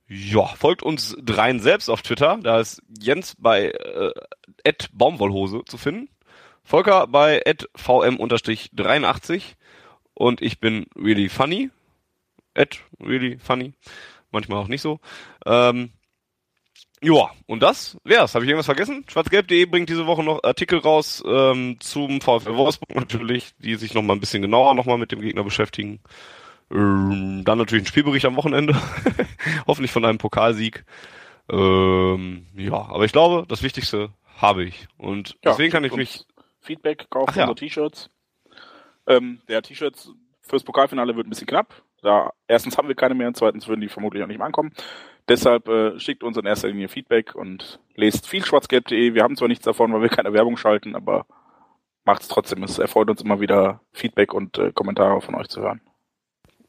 ja, 0.07 0.45
folgt 0.45 0.83
uns 0.83 1.15
dreien 1.21 1.59
selbst 1.59 1.89
auf 1.89 2.01
Twitter. 2.03 2.39
Da 2.41 2.59
ist 2.59 2.81
Jens 2.99 3.35
bei 3.37 3.71
äh, 3.71 4.73
Baumwollhose 4.93 5.63
zu 5.65 5.77
finden. 5.77 6.09
Volker 6.63 7.07
bei 7.07 7.41
vm-83 7.75 9.55
und 10.13 10.41
ich 10.41 10.59
bin 10.59 10.85
really 10.95 11.29
funny. 11.29 11.71
Really 12.99 13.37
funny. 13.37 13.73
Manchmal 14.31 14.59
auch 14.59 14.67
nicht 14.67 14.81
so. 14.81 14.99
Ähm, 15.45 15.91
ja, 17.01 17.29
und 17.45 17.63
das 17.63 17.97
wär's. 18.03 18.35
Habe 18.35 18.43
ich 18.43 18.49
irgendwas 18.49 18.65
vergessen? 18.65 19.05
Schwarzgelb.de 19.07 19.65
bringt 19.65 19.89
diese 19.89 20.05
Woche 20.05 20.23
noch 20.23 20.43
Artikel 20.43 20.79
raus 20.79 21.23
ähm, 21.25 21.77
zum 21.79 22.19
VfL 22.19 22.55
Wolfsburg 22.55 22.95
natürlich, 22.95 23.51
die 23.57 23.75
sich 23.75 23.93
noch 23.93 24.01
mal 24.01 24.13
ein 24.13 24.19
bisschen 24.19 24.41
genauer 24.41 24.75
noch 24.75 24.85
mal 24.85 24.97
mit 24.97 25.11
dem 25.11 25.21
Gegner 25.21 25.43
beschäftigen. 25.43 26.01
Ähm, 26.71 27.43
dann 27.45 27.57
natürlich 27.57 27.83
ein 27.83 27.87
Spielbericht 27.87 28.25
am 28.25 28.35
Wochenende. 28.35 28.75
Hoffentlich 29.67 29.91
von 29.91 30.05
einem 30.05 30.17
Pokalsieg. 30.17 30.83
Ähm, 31.49 32.45
ja, 32.55 32.73
aber 32.73 33.05
ich 33.05 33.11
glaube, 33.11 33.45
das 33.47 33.63
Wichtigste 33.63 34.11
habe 34.37 34.65
ich. 34.65 34.87
Und 34.97 35.37
Ja, 35.43 35.51
deswegen 35.51 35.71
kann 35.71 35.83
ich 35.83 35.93
mich 35.93 36.25
Feedback, 36.59 37.09
kauft 37.09 37.29
Ach 37.31 37.35
ja. 37.35 37.53
T-Shirts. 37.53 38.09
Ähm, 39.07 39.41
der 39.47 39.61
T-Shirts 39.61 40.11
fürs 40.41 40.63
Pokalfinale 40.63 41.15
wird 41.15 41.27
ein 41.27 41.29
bisschen 41.29 41.47
knapp. 41.47 41.81
Da 42.01 42.31
erstens 42.47 42.77
haben 42.77 42.87
wir 42.87 42.95
keine 42.95 43.15
mehr 43.15 43.27
und 43.27 43.37
zweitens 43.37 43.67
würden 43.67 43.81
die 43.81 43.89
vermutlich 43.89 44.23
auch 44.23 44.27
nicht 44.27 44.37
mehr 44.37 44.47
ankommen. 44.47 44.71
Deshalb 45.27 45.67
äh, 45.67 45.99
schickt 45.99 46.23
uns 46.23 46.37
in 46.37 46.45
erster 46.45 46.69
Linie 46.69 46.87
Feedback 46.87 47.35
und 47.35 47.79
lest 47.95 48.27
viel 48.27 48.43
schwarzgelb.de. 48.43 49.13
Wir 49.13 49.23
haben 49.23 49.35
zwar 49.35 49.47
nichts 49.47 49.65
davon, 49.65 49.93
weil 49.93 50.01
wir 50.01 50.09
keine 50.09 50.33
Werbung 50.33 50.57
schalten, 50.57 50.95
aber 50.95 51.25
macht 52.03 52.23
es 52.23 52.27
trotzdem. 52.27 52.63
Es 52.63 52.79
erfreut 52.79 53.09
uns 53.09 53.21
immer 53.21 53.39
wieder 53.39 53.81
Feedback 53.91 54.33
und 54.33 54.57
äh, 54.57 54.71
Kommentare 54.71 55.21
von 55.21 55.35
euch 55.35 55.47
zu 55.47 55.61
hören. 55.61 55.81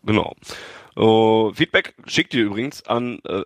Genau. 0.03 0.35
Uh, 0.97 1.53
Feedback 1.55 1.95
schickt 2.07 2.35
ihr 2.35 2.45
übrigens 2.45 2.85
an 2.87 3.21
äh, 3.25 3.43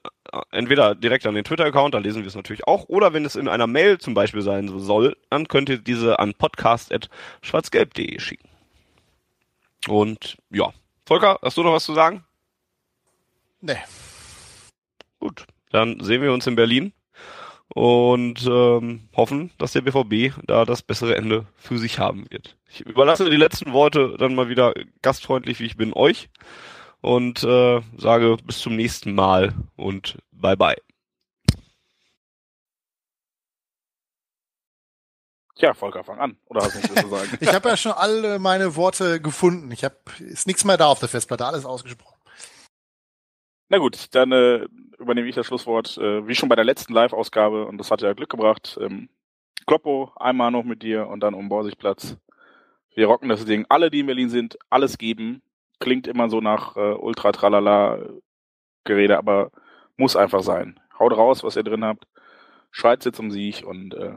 entweder 0.51 0.95
direkt 0.95 1.27
an 1.27 1.35
den 1.35 1.45
Twitter-Account, 1.45 1.95
da 1.95 1.99
lesen 1.99 2.23
wir 2.23 2.29
es 2.29 2.35
natürlich 2.35 2.67
auch, 2.67 2.89
oder 2.89 3.13
wenn 3.13 3.25
es 3.25 3.37
in 3.37 3.49
einer 3.49 3.67
Mail 3.67 3.99
zum 3.99 4.15
Beispiel 4.15 4.41
sein 4.43 4.69
soll, 4.79 5.17
dann 5.31 5.47
könnt 5.49 5.69
ihr 5.69 5.79
diese 5.79 6.19
an 6.19 6.35
podcast.schwarzgelb.de 6.35 8.19
schicken. 8.19 8.49
Und 9.87 10.39
ja, 10.51 10.73
Volker, 11.07 11.39
hast 11.43 11.57
du 11.57 11.63
noch 11.63 11.73
was 11.73 11.85
zu 11.85 11.95
sagen? 11.95 12.25
Nee. 13.61 13.79
Gut, 15.21 15.47
dann 15.71 16.01
sehen 16.01 16.23
wir 16.23 16.33
uns 16.33 16.47
in 16.47 16.57
Berlin 16.57 16.93
und 17.69 18.47
ähm, 18.47 19.09
hoffen, 19.17 19.51
dass 19.59 19.73
der 19.73 19.83
BVB 19.83 20.35
da 20.47 20.65
das 20.65 20.83
bessere 20.83 21.17
Ende 21.17 21.47
für 21.57 21.79
sich 21.79 21.99
haben 21.99 22.27
wird. 22.31 22.57
Ich 22.69 22.81
überlasse 22.81 23.29
die 23.31 23.37
letzten 23.37 23.73
Worte 23.73 24.17
dann 24.19 24.35
mal 24.35 24.49
wieder 24.49 24.75
gastfreundlich, 25.03 25.61
wie 25.61 25.67
ich 25.67 25.77
bin, 25.77 25.93
euch 25.93 26.29
und 27.01 27.43
äh, 27.43 27.81
sage 27.97 28.37
bis 28.45 28.61
zum 28.61 28.77
nächsten 28.77 29.15
Mal 29.15 29.55
und 29.77 30.19
bye 30.33 30.57
bye. 30.57 30.77
Tja, 35.57 35.73
Volker, 35.73 36.03
fang 36.03 36.19
an. 36.19 36.37
Oder 36.47 36.63
hast 36.63 36.75
du 36.75 36.81
nichts 36.81 37.01
zu 37.01 37.09
sagen? 37.09 37.37
ich 37.41 37.55
habe 37.55 37.69
ja 37.69 37.77
schon 37.77 37.93
alle 37.93 38.41
meine 38.41 38.75
Worte 38.75 39.21
gefunden. 39.21 39.71
Ich 39.71 39.85
habe 39.85 39.97
ist 40.19 40.47
nichts 40.47 40.65
mehr 40.65 40.77
da 40.77 40.87
auf 40.87 40.99
der 40.99 41.09
Festplatte, 41.09 41.47
alles 41.47 41.65
ausgesprochen. 41.65 42.19
Na 43.69 43.79
gut, 43.79 44.15
dann 44.15 44.33
äh, 44.33 44.67
übernehme 44.99 45.29
ich 45.29 45.37
das 45.37 45.47
Schlusswort. 45.47 45.97
Äh, 45.99 46.27
wie 46.27 46.35
schon 46.35 46.49
bei 46.49 46.57
der 46.57 46.65
letzten 46.65 46.93
Live-Ausgabe, 46.93 47.67
und 47.67 47.79
das 47.79 47.91
hat 47.91 48.03
ja 48.03 48.13
Glück 48.15 48.31
gebracht. 48.31 48.79
Ähm, 48.81 49.09
Kloppo, 49.67 50.13
einmal 50.17 50.51
noch 50.51 50.65
mit 50.65 50.83
dir 50.83 51.07
und 51.07 51.21
dann 51.21 51.35
um 51.35 51.49
Borsigplatz. 51.49 52.17
Wir 52.95 53.07
rocken 53.07 53.29
das 53.29 53.45
Ding. 53.45 53.67
Alle, 53.69 53.91
die 53.91 54.01
in 54.01 54.07
Berlin 54.07 54.31
sind, 54.31 54.59
alles 54.71 54.99
geben. 54.99 55.43
Klingt 55.81 56.07
immer 56.07 56.31
so 56.31 56.41
nach 56.41 56.77
äh, 56.77 56.95
Ultra-Tralala-Gerede, 56.95 59.19
aber 59.19 59.51
muss 59.97 60.17
einfach 60.17 60.43
sein. 60.43 60.81
Haut 60.99 61.17
raus, 61.17 61.45
was 61.45 61.57
ihr 61.57 61.63
drin 61.63 61.85
habt. 61.85 62.07
Schreit 62.71 63.05
jetzt 63.05 63.21
um 63.21 63.31
Sieg 63.31 63.65
und 63.65 63.95
äh, 63.95 64.15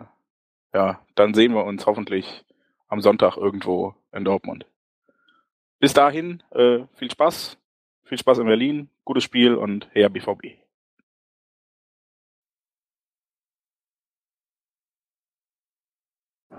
ja, 0.77 0.99
dann 1.15 1.33
sehen 1.33 1.55
wir 1.55 1.65
uns 1.65 1.87
hoffentlich 1.87 2.45
am 2.87 3.01
Sonntag 3.01 3.35
irgendwo 3.35 3.95
in 4.11 4.23
Dortmund. 4.23 4.67
Bis 5.79 5.93
dahin, 5.93 6.43
äh, 6.51 6.85
viel 6.93 7.09
Spaß. 7.09 7.57
Viel 8.03 8.19
Spaß 8.19 8.37
in 8.37 8.45
Berlin, 8.45 8.89
gutes 9.03 9.23
Spiel 9.23 9.55
und 9.55 9.89
her 9.93 10.09
BVB. 10.09 10.59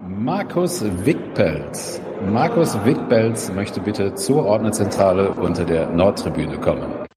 Markus 0.01 0.83
Wickpelz. 1.07 2.03
Markus 2.21 2.85
Wickpelz 2.85 3.53
möchte 3.53 3.81
bitte 3.81 4.15
zur 4.17 4.45
Ordnerzentrale 4.45 5.31
unter 5.31 5.65
der 5.65 5.89
Nordtribüne 5.91 6.59
kommen. 6.59 7.08